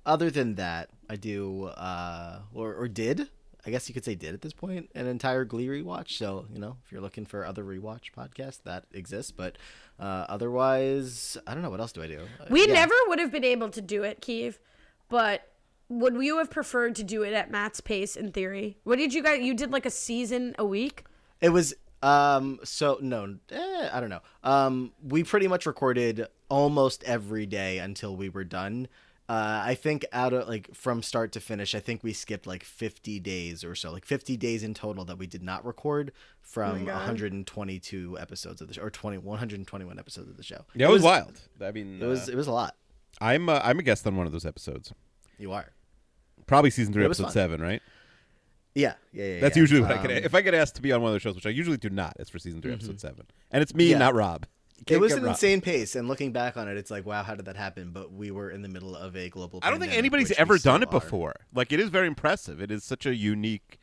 other 0.05 0.31
than 0.31 0.55
that, 0.55 0.89
I 1.09 1.15
do 1.15 1.65
uh, 1.65 2.39
or 2.53 2.73
or 2.73 2.87
did. 2.87 3.29
I 3.65 3.69
guess 3.69 3.89
you 3.89 3.93
could 3.93 4.05
say 4.05 4.15
did 4.15 4.33
at 4.33 4.41
this 4.41 4.53
point 4.53 4.89
an 4.95 5.07
entire 5.07 5.43
Glee 5.43 5.67
rewatch. 5.67 6.17
So 6.17 6.45
you 6.53 6.59
know, 6.59 6.77
if 6.85 6.91
you're 6.91 7.01
looking 7.01 7.25
for 7.25 7.45
other 7.45 7.63
rewatch 7.65 8.11
podcasts, 8.17 8.63
that 8.63 8.85
exists. 8.93 9.31
But 9.31 9.57
uh, 9.99 10.25
otherwise, 10.29 11.37
I 11.45 11.53
don't 11.53 11.63
know 11.63 11.69
what 11.69 11.81
else 11.81 11.91
do 11.91 12.01
I 12.01 12.07
do. 12.07 12.21
Uh, 12.39 12.45
We 12.49 12.65
yeah. 12.67 12.73
never 12.73 12.95
would 13.07 13.19
have 13.19 13.31
been 13.31 13.43
able 13.43 13.69
to 13.69 13.81
do 13.81 14.03
it, 14.03 14.21
Kiev, 14.21 14.59
but 15.09 15.51
would 15.89 16.21
you 16.21 16.37
have 16.37 16.49
preferred 16.49 16.95
to 16.95 17.03
do 17.03 17.23
it 17.23 17.33
at 17.33 17.51
Matt's 17.51 17.81
pace 17.81 18.15
in 18.15 18.31
theory? 18.31 18.77
What 18.83 18.97
did 18.97 19.13
you 19.13 19.21
guys 19.23 19.41
you 19.41 19.53
did 19.53 19.71
like 19.71 19.85
a 19.85 19.91
season 19.91 20.55
a 20.57 20.65
week? 20.65 21.03
It 21.41 21.49
was 21.49 21.73
Um. 22.01 22.59
So 22.63 22.99
no, 23.01 23.35
eh, 23.51 23.89
I 23.91 23.99
don't 23.99 24.09
know. 24.09 24.21
Um. 24.43 24.93
We 25.03 25.23
pretty 25.23 25.47
much 25.47 25.65
recorded 25.65 26.27
almost 26.49 27.03
every 27.03 27.45
day 27.45 27.79
until 27.79 28.15
we 28.15 28.29
were 28.29 28.43
done. 28.43 28.87
Uh, 29.29 29.61
I 29.65 29.75
think 29.75 30.05
out 30.13 30.31
of 30.31 30.47
like 30.47 30.73
from 30.73 31.03
start 31.03 31.33
to 31.33 31.41
finish, 31.41 31.75
I 31.75 31.81
think 31.81 32.01
we 32.01 32.13
skipped 32.13 32.47
like 32.47 32.63
50 32.63 33.19
days 33.19 33.61
or 33.61 33.75
so, 33.75 33.91
like 33.91 34.05
50 34.05 34.37
days 34.37 34.63
in 34.63 34.73
total 34.73 35.03
that 35.03 35.17
we 35.17 35.27
did 35.27 35.43
not 35.43 35.65
record 35.65 36.13
from 36.39 36.85
God. 36.85 36.93
122 36.93 38.17
episodes 38.17 38.61
of 38.61 38.69
the 38.69 38.75
show, 38.75 38.83
or 38.83 38.89
20, 38.89 39.17
121 39.17 39.99
episodes 39.99 40.29
of 40.29 40.37
the 40.37 40.43
show. 40.43 40.63
Yeah, 40.73 40.87
it 40.87 40.91
was 40.91 41.03
wild. 41.03 41.41
I 41.61 41.71
mean, 41.71 42.01
It 42.01 42.05
was 42.05 42.29
uh, 42.29 42.31
it 42.31 42.35
was 42.35 42.47
a 42.47 42.53
lot. 42.53 42.77
I'm 43.19 43.49
uh, 43.49 43.59
I'm 43.63 43.79
a 43.79 43.83
guest 43.83 44.07
on 44.07 44.15
one 44.15 44.27
of 44.27 44.31
those 44.31 44.45
episodes. 44.45 44.93
You 45.37 45.51
are. 45.51 45.73
Probably 46.45 46.69
season 46.69 46.93
three, 46.93 47.03
episode 47.03 47.23
fun. 47.23 47.31
seven, 47.33 47.61
right? 47.61 47.81
Yeah, 48.77 48.93
yeah, 49.11 49.25
yeah. 49.25 49.39
That's 49.39 49.55
yeah. 49.57 49.61
usually 49.61 49.81
what 49.81 49.91
I 49.91 49.95
get. 49.95 50.05
Um, 50.05 50.17
Mm-hmm. 50.17 50.25
If 50.25 50.35
I 50.35 50.41
get 50.41 50.53
asked 50.53 50.75
to 50.75 50.81
be 50.81 50.91
on 50.91 51.01
one 51.01 51.09
of 51.09 51.13
those 51.15 51.21
shows, 51.23 51.35
which 51.35 51.45
I 51.45 51.49
usually 51.49 51.77
do 51.77 51.89
not, 51.89 52.13
it's 52.19 52.29
for 52.29 52.37
season 52.39 52.61
3 52.61 52.73
episode 52.73 52.99
seven, 52.99 53.25
and 53.51 53.61
it's 53.61 53.73
me, 53.73 53.89
Yeah. 53.91 53.97
not 53.97 54.13
Rob. 54.13 54.45
It 54.79 54.85
Can't 54.85 55.01
was 55.01 55.13
an 55.13 55.23
Rob. 55.23 55.31
insane 55.31 55.61
pace, 55.61 55.95
and 55.95 56.07
looking 56.07 56.31
back 56.31 56.55
on 56.55 56.67
it, 56.67 56.77
it's 56.77 56.91
like, 56.91 57.03
wow, 57.05 57.23
how 57.23 57.33
did 57.33 57.45
that 57.45 57.55
happen? 57.55 57.89
But 57.91 58.11
we 58.11 58.29
were 58.29 58.51
in 58.51 58.61
the 58.61 58.69
middle 58.69 58.95
of 58.95 59.15
a 59.17 59.27
global. 59.29 59.59
I 59.63 59.71
don't 59.71 59.79
think 59.79 59.93
anybody's 59.93 60.31
ever 60.33 60.59
done 60.59 60.81
still 60.81 60.89
it 60.89 60.93
are. 60.95 60.99
before. 60.99 61.35
Like 61.53 61.73
it 61.73 61.79
is 61.79 61.89
very 61.89 62.05
impressive. 62.05 62.61
It 62.61 62.69
is 62.71 62.83
such 62.83 63.07
a 63.07 63.15
unique 63.15 63.79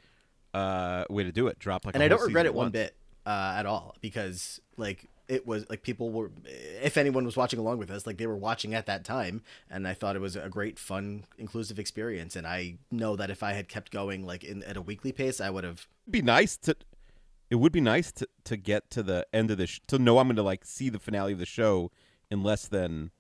uh, 0.55 1.05
way 1.11 1.25
to 1.25 1.33
do 1.33 1.49
it. 1.49 1.59
Drop 1.59 1.85
like, 1.85 1.95
and 1.97 2.03
I 2.03 2.07
I 2.07 2.09
don't 2.09 2.23
regret 2.23 2.47
it 2.47 2.55
one 2.55 2.71
bit 2.71 2.95
uh, 3.27 3.55
at 3.59 3.67
all 3.67 3.97
because 4.01 4.61
like 4.77 5.11
it 5.29 5.47
was 5.47 5.69
like 5.71 5.83
people 5.83 6.11
were 6.11 6.31
if 6.45 6.97
anyone 6.97 7.25
was 7.25 7.37
watching 7.37 7.59
along 7.59 7.79
with 7.79 7.91
us 7.91 8.07
like 8.07 8.19
they 8.19 8.27
were 8.27 8.37
watching 8.37 8.75
at 8.75 8.87
that 8.87 9.05
time 9.05 9.43
and 9.71 9.89
I 9.89 9.95
thought 9.95 10.17
it 10.17 10.21
was 10.21 10.37
a 10.37 10.49
great 10.49 10.79
fun 10.79 11.25
inclusive 11.39 11.79
experience 11.79 12.37
and 12.37 12.47
I 12.47 12.77
know 12.91 13.17
that 13.17 13.31
if 13.31 13.43
I 13.43 13.53
had 13.53 13.69
kept 13.69 13.91
going 13.91 14.27
like 14.27 14.45
in 14.45 14.63
at 14.65 14.77
a 14.77 14.83
weekly 14.83 15.13
pace 15.13 15.41
I 15.41 15.51
would 15.51 15.65
have 15.65 15.87
be 16.11 16.23
nice 16.23 16.57
to. 16.59 16.77
It 17.51 17.57
would 17.57 17.73
be 17.73 17.81
nice 17.81 18.11
to 18.13 18.29
to 18.45 18.57
get 18.57 18.91
to 18.91 19.03
the 19.03 19.27
end 19.33 19.51
of 19.51 19.59
the 19.59 19.67
sh- 19.67 19.81
to 19.87 19.99
know 19.99 20.19
I'm 20.19 20.27
going 20.27 20.37
to 20.37 20.43
like 20.43 20.65
see 20.65 20.89
the 20.89 20.99
finale 20.99 21.33
of 21.35 21.39
the 21.39 21.47
show 21.47 21.91
in 22.31 22.43
less 22.43 22.67
than 22.67 23.11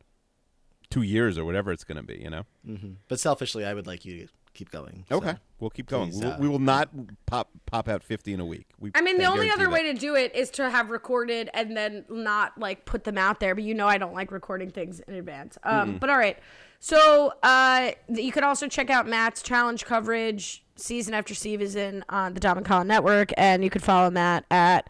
two 0.90 1.02
years 1.02 1.38
or 1.38 1.44
whatever 1.44 1.70
it's 1.72 1.84
going 1.84 1.96
to 1.96 2.02
be. 2.02 2.20
You 2.20 2.30
know. 2.30 2.42
Mm-hmm. 2.66 2.92
but 3.08 3.20
selfishly 3.20 3.64
I 3.64 3.74
would 3.74 3.86
like 3.86 4.04
you 4.04 4.26
to 4.26 4.32
keep 4.54 4.70
going 4.70 5.04
so. 5.08 5.16
Okay, 5.16 5.34
we'll 5.60 5.70
keep 5.70 5.86
going. 5.88 6.10
please, 6.10 6.20
We'll- 6.22 6.32
uh, 6.32 6.38
we 6.38 6.48
will 6.48 6.58
not 6.58 6.88
pop 7.26 7.50
pop 7.66 7.88
out 7.88 8.02
50 8.02 8.32
in 8.34 8.40
a 8.40 8.44
week. 8.46 8.66
We, 8.78 8.90
I 8.94 9.00
mean, 9.02 9.16
the 9.16 9.24
can 9.24 9.32
only 9.32 9.50
other 9.50 9.64
that. 9.64 9.72
way 9.72 9.92
to 9.92 9.94
do 9.98 10.14
it 10.14 10.34
is 10.34 10.50
to 10.52 10.70
have 10.70 10.90
recorded 10.90 11.50
and 11.54 11.76
then 11.76 12.04
not 12.08 12.56
like 12.58 12.84
put 12.84 13.04
them 13.04 13.18
out 13.18 13.40
there. 13.40 13.54
But 13.54 13.64
you 13.64 13.74
know, 13.74 13.86
I 13.88 13.98
don't 13.98 14.14
like 14.14 14.30
recording 14.32 14.70
things 14.70 15.00
in 15.00 15.14
advance. 15.14 15.58
Um, 15.64 15.98
But 15.98 16.08
all 16.10 16.18
right. 16.18 16.38
So 16.80 17.32
uh, 17.42 17.92
you 18.08 18.30
could 18.30 18.42
also 18.44 18.68
check 18.68 18.90
out 18.90 19.06
Matt's 19.08 19.42
challenge 19.42 19.84
coverage 19.86 20.62
season 20.76 21.14
after 21.14 21.34
season 21.34 22.04
on 22.08 22.34
the 22.34 22.40
Dom 22.40 22.58
and 22.58 22.66
Colin 22.66 22.86
Network, 22.88 23.30
and 23.38 23.64
you 23.64 23.70
could 23.70 23.82
follow 23.82 24.10
Matt 24.10 24.44
at 24.50 24.86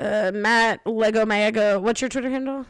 uh, 0.00 0.32
Matt 0.34 0.86
Lego 0.86 1.24
Maego. 1.24 1.80
What's 1.80 2.00
your 2.00 2.08
Twitter 2.08 2.30
handle? 2.30 2.64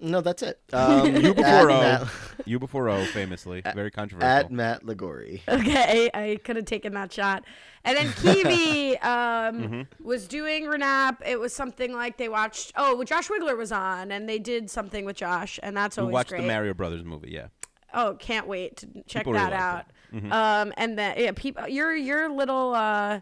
no 0.00 0.20
that's 0.20 0.42
it 0.42 0.60
um, 0.72 1.06
You 1.16 1.30
at 1.30 1.36
before 1.36 1.70
O, 1.70 1.80
Matt, 1.80 2.08
you 2.46 2.58
before 2.58 2.88
O, 2.88 3.04
famously 3.06 3.62
very 3.74 3.90
controversial. 3.90 4.28
at 4.30 4.50
Matt 4.52 4.84
Ligori 4.84 5.40
Okay, 5.48 6.08
I 6.14 6.38
could 6.44 6.56
have 6.56 6.64
taken 6.64 6.94
that 6.94 7.12
shot. 7.12 7.44
And 7.84 7.96
then 7.96 8.12
Kiwi 8.12 8.96
um, 9.00 9.08
Mm-hmm. 9.48 10.04
was 10.04 10.28
doing 10.28 10.64
Renap. 10.66 11.18
It 11.26 11.38
was 11.40 11.54
something 11.54 11.92
like 11.94 12.16
they 12.18 12.28
watched. 12.28 12.72
Oh, 12.76 13.02
Josh 13.04 13.28
Wigler 13.28 13.56
was 13.56 13.72
on, 13.72 14.10
and 14.12 14.28
they 14.28 14.38
did 14.38 14.68
something 14.70 15.04
with 15.04 15.16
Josh, 15.16 15.58
and 15.62 15.76
that's 15.76 15.96
we 15.96 16.02
always 16.02 16.12
watched 16.12 16.30
great. 16.30 16.42
the 16.42 16.46
Mario 16.48 16.74
Brothers 16.74 17.04
movie. 17.04 17.30
Yeah, 17.30 17.46
oh, 17.94 18.14
can't 18.18 18.46
wait 18.46 18.76
to 18.78 18.86
check 19.06 19.22
People 19.22 19.32
really 19.34 19.44
that 19.46 19.52
out. 19.52 19.74
liked 19.76 19.92
Mm-hmm. 20.14 20.32
Um, 20.32 20.72
and 20.78 20.98
then 20.98 21.14
yeah, 21.18 21.32
people, 21.36 21.68
your 21.68 21.94
your 21.94 22.30
little 22.30 22.74
uh, 22.74 23.20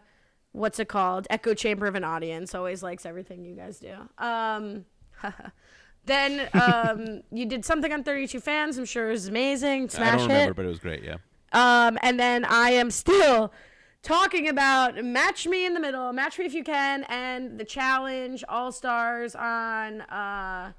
what's 0.57 0.79
it 0.79 0.87
called? 0.87 1.27
Echo 1.29 1.53
chamber 1.53 1.87
of 1.87 1.95
an 1.95 2.03
audience 2.03 2.55
always 2.55 2.81
likes 2.83 3.05
everything 3.05 3.45
you 3.45 3.55
guys 3.55 3.79
do. 3.79 3.93
Um, 4.17 4.85
then 6.05 6.49
um, 6.53 7.21
you 7.31 7.45
did 7.45 7.63
something 7.63 7.91
on 7.93 8.03
32 8.03 8.39
fans. 8.39 8.77
I'm 8.77 8.85
sure 8.85 9.09
it 9.09 9.13
was 9.13 9.27
amazing. 9.27 9.89
Smash 9.89 10.07
I 10.07 10.17
don't 10.17 10.29
hit. 10.29 10.35
remember, 10.35 10.53
but 10.55 10.65
it 10.65 10.69
was 10.69 10.79
great. 10.79 11.03
Yeah. 11.03 11.17
Um, 11.53 11.97
and 12.01 12.19
then 12.19 12.43
I 12.45 12.71
am 12.71 12.91
still 12.91 13.53
talking 14.01 14.47
about 14.49 15.03
Match 15.03 15.47
Me 15.47 15.65
in 15.65 15.73
the 15.73 15.79
Middle, 15.79 16.11
Match 16.13 16.39
Me 16.39 16.45
If 16.45 16.53
You 16.53 16.63
Can, 16.63 17.03
and 17.05 17.59
the 17.59 17.65
challenge 17.65 18.43
All 18.49 18.71
Stars 18.71 19.35
on 19.35 20.01
uh, 20.01 20.71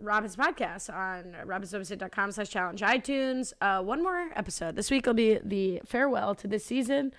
Robin's 0.00 0.36
podcast 0.36 0.92
on 0.92 1.36
robhasawebsite.com 1.46 2.32
slash 2.32 2.50
challenge 2.50 2.80
iTunes. 2.80 3.52
Uh, 3.60 3.82
one 3.82 4.02
more 4.02 4.30
episode. 4.34 4.76
This 4.76 4.90
week 4.90 5.06
will 5.06 5.14
be 5.14 5.38
the 5.44 5.80
farewell 5.86 6.34
to 6.36 6.48
this 6.48 6.64
season. 6.64 7.12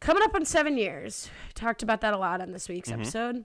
Coming 0.00 0.22
up 0.22 0.34
on 0.34 0.44
seven 0.44 0.76
years. 0.76 1.30
Talked 1.54 1.82
about 1.82 2.00
that 2.02 2.12
a 2.14 2.18
lot 2.18 2.40
on 2.40 2.52
this 2.52 2.68
week's 2.68 2.90
episode. 2.90 3.44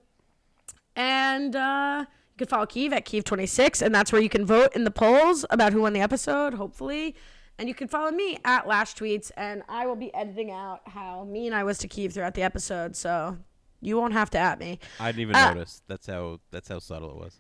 And 0.95 1.56
uh, 1.56 2.06
you 2.07 2.38
can 2.38 2.48
follow 2.48 2.65
Keeve 2.65 2.91
at 2.91 3.06
Keeve26, 3.06 3.82
and 3.82 3.95
that's 3.95 4.11
where 4.11 4.22
you 4.22 4.30
can 4.30 4.45
vote 4.45 4.76
in 4.76 4.84
the 4.84 4.91
polls 4.91 5.45
about 5.49 5.72
who 5.73 5.82
won 5.82 5.94
the 5.94 6.02
episode, 6.02 6.53
hopefully. 6.56 7.15
And 7.57 7.69
you 7.69 7.76
can 7.76 7.88
follow 7.88 8.11
me 8.11 8.38
at 8.44 8.68
Lash 8.68 8.95
Tweets, 8.95 9.32
and 9.38 9.64
I 9.69 9.86
will 9.86 9.95
be 9.95 10.14
editing 10.14 10.52
out 10.52 10.82
how 10.88 11.23
mean 11.23 11.53
I 11.53 11.64
was 11.64 11.78
to 11.80 11.88
Keeve 11.88 12.14
throughout 12.14 12.34
the 12.34 12.41
episode, 12.44 12.95
so 12.95 13.38
you 13.80 13.98
won't 13.98 14.14
have 14.14 14.30
to 14.32 14.38
at 14.40 14.60
me. 14.60 14.80
I 14.99 15.07
didn't 15.11 15.22
even 15.22 15.36
Uh, 15.36 15.53
notice. 15.53 15.82
That's 15.88 16.07
how 16.07 16.40
that's 16.52 16.68
how 16.68 16.80
subtle 16.80 17.11
it 17.11 17.18
was. 17.18 17.38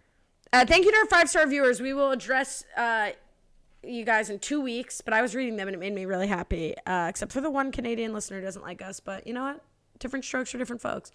Uh, 0.53 0.65
thank 0.65 0.85
you 0.85 0.91
to 0.91 0.97
our 0.97 1.05
five 1.07 1.29
star 1.29 1.47
viewers. 1.47 1.81
We 1.81 1.93
will 1.93 2.11
address 2.11 2.63
uh, 2.77 3.11
you 3.83 4.03
guys 4.05 4.29
in 4.29 4.39
two 4.39 4.61
weeks, 4.61 5.01
but 5.01 5.13
I 5.13 5.21
was 5.21 5.33
reading 5.35 5.55
them 5.57 5.67
and 5.67 5.75
it 5.75 5.79
made 5.79 5.93
me 5.93 6.05
really 6.05 6.27
happy. 6.27 6.75
Uh, 6.85 7.07
except 7.09 7.31
for 7.31 7.41
the 7.41 7.49
one 7.49 7.71
Canadian 7.71 8.13
listener 8.13 8.39
who 8.39 8.45
doesn't 8.45 8.61
like 8.61 8.81
us, 8.81 8.99
but 8.99 9.25
you 9.25 9.33
know 9.33 9.43
what? 9.43 9.63
Different 9.99 10.25
strokes 10.25 10.51
for 10.51 10.57
different 10.57 10.81
folks. 10.81 11.11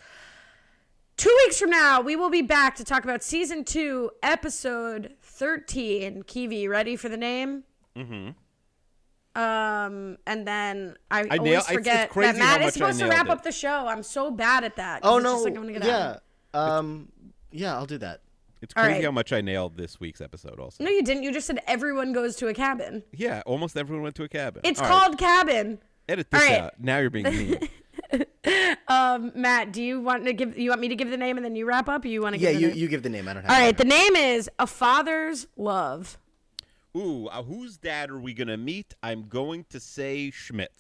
Two 1.16 1.34
weeks 1.44 1.58
from 1.58 1.70
now, 1.70 2.00
we 2.00 2.14
will 2.16 2.28
be 2.30 2.42
back 2.42 2.76
to 2.76 2.84
talk 2.84 3.02
about 3.04 3.22
season 3.22 3.64
two, 3.64 4.10
episode 4.22 5.14
thirteen. 5.22 6.22
Kiwi, 6.24 6.68
ready 6.68 6.94
for 6.96 7.08
the 7.08 7.16
name? 7.16 7.64
Mm-hmm. 7.96 8.30
Um, 9.40 10.16
and 10.26 10.46
then 10.46 10.96
I, 11.10 11.20
I 11.20 11.36
always 11.36 11.40
nail- 11.42 11.60
it's- 11.60 11.70
it's 11.70 11.72
forget 11.72 12.10
that 12.14 12.36
Matt 12.36 12.62
is 12.62 12.74
supposed 12.74 12.98
to 13.00 13.06
wrap 13.08 13.26
it. 13.26 13.32
up 13.32 13.42
the 13.42 13.52
show. 13.52 13.86
I'm 13.86 14.02
so 14.02 14.30
bad 14.30 14.64
at 14.64 14.76
that. 14.76 15.00
oh 15.04 15.18
no 15.18 15.32
just 15.34 15.44
like, 15.44 15.56
I'm 15.56 15.62
gonna 15.62 15.72
get 15.74 15.82
out. 15.82 16.22
yeah 16.54 16.60
um 16.76 17.08
yeah 17.50 17.74
I'll 17.74 17.86
do 17.86 17.98
that 17.98 18.20
It's 18.62 18.72
All 18.76 18.82
crazy 18.84 18.96
right. 18.98 19.04
how 19.04 19.10
much 19.10 19.32
I 19.32 19.40
nailed 19.42 19.76
this 19.76 20.00
week's 20.00 20.20
episode. 20.20 20.58
Also, 20.58 20.82
No, 20.82 20.90
you 20.90 21.02
didn't. 21.02 21.22
You 21.24 21.32
just 21.32 21.46
said 21.46 21.60
everyone 21.66 22.12
goes 22.12 22.36
to 22.36 22.48
a 22.48 22.54
cabin. 22.54 23.02
yeah, 23.12 23.42
almost 23.46 23.76
everyone 23.76 24.02
went 24.02 24.14
to 24.16 24.24
a 24.24 24.28
cabin. 24.28 24.62
It's 24.64 24.80
All 24.80 24.88
right, 24.88 25.00
called 25.02 25.18
cabin. 25.18 25.78
edit 26.08 26.30
this 26.30 26.40
all 26.42 26.48
right. 26.48 26.60
out. 26.60 26.80
Now 26.80 26.98
you're 26.98 27.10
being 27.10 27.24
mean. 27.24 27.58
Matt, 28.88 29.72
do 29.72 29.82
you 29.82 30.00
want 30.00 30.24
to 30.24 30.32
give? 30.32 30.56
You 30.58 30.70
want 30.70 30.80
me 30.80 30.88
to 30.88 30.96
give 30.96 31.10
the 31.10 31.16
name 31.16 31.36
and 31.36 31.44
then 31.44 31.54
you 31.56 31.66
wrap 31.66 31.88
up? 31.88 32.04
Or 32.04 32.08
you 32.08 32.22
want 32.22 32.34
to? 32.36 32.40
yeah 32.40 32.52
give 32.52 32.60
you 32.60 32.68
name? 32.68 32.76
you 32.78 32.88
give 32.88 33.02
the 33.02 33.08
name 33.08 33.28
I 33.28 33.34
don't 33.34 33.42
have 33.42 33.50
All 33.50 33.56
it. 33.58 33.64
right. 33.64 33.76
The 33.76 33.84
name 33.84 34.16
is 34.16 34.48
A 34.58 34.66
Father's 34.66 35.46
Love. 35.56 36.18
Ooh, 36.96 37.26
uh, 37.26 37.42
whose 37.42 37.76
dad 37.76 38.10
are 38.10 38.18
we 38.18 38.32
gonna 38.32 38.56
meet? 38.56 38.94
I'm 39.02 39.28
going 39.28 39.66
to 39.70 39.80
say 39.80 40.30
Schmidt. 40.30 40.72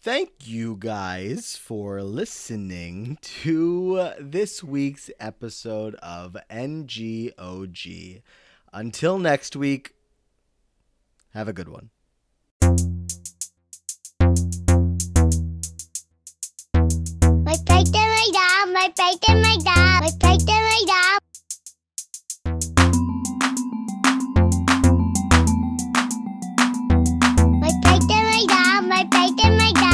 Thank 0.00 0.46
you 0.46 0.76
guys 0.76 1.56
for 1.56 2.02
listening 2.04 3.18
to 3.42 4.12
this 4.20 4.62
week's 4.62 5.10
episode 5.18 5.96
of 5.96 6.36
NGOG. 6.48 8.22
Until 8.72 9.18
next 9.18 9.56
week, 9.56 9.96
have 11.34 11.48
a 11.48 11.52
good 11.52 11.68
one. 11.68 11.90
My 17.42 17.56
plate 17.66 17.90
and 17.92 18.08
my 18.14 18.28
dog, 18.32 18.72
my 18.72 18.92
plate 18.94 19.24
and 19.28 19.42
my 19.42 19.56
dog, 19.64 20.02
my 20.04 20.10
plate 20.20 20.48
and 20.48 20.62
my 20.62 20.80
dog. 20.86 21.18
My 27.60 27.72
plate 27.82 28.10
and 28.12 28.26
my 28.30 28.44
dog, 28.46 28.86
my 28.88 29.04
plate 29.10 29.28
my 29.58 29.72
dog. 29.72 29.87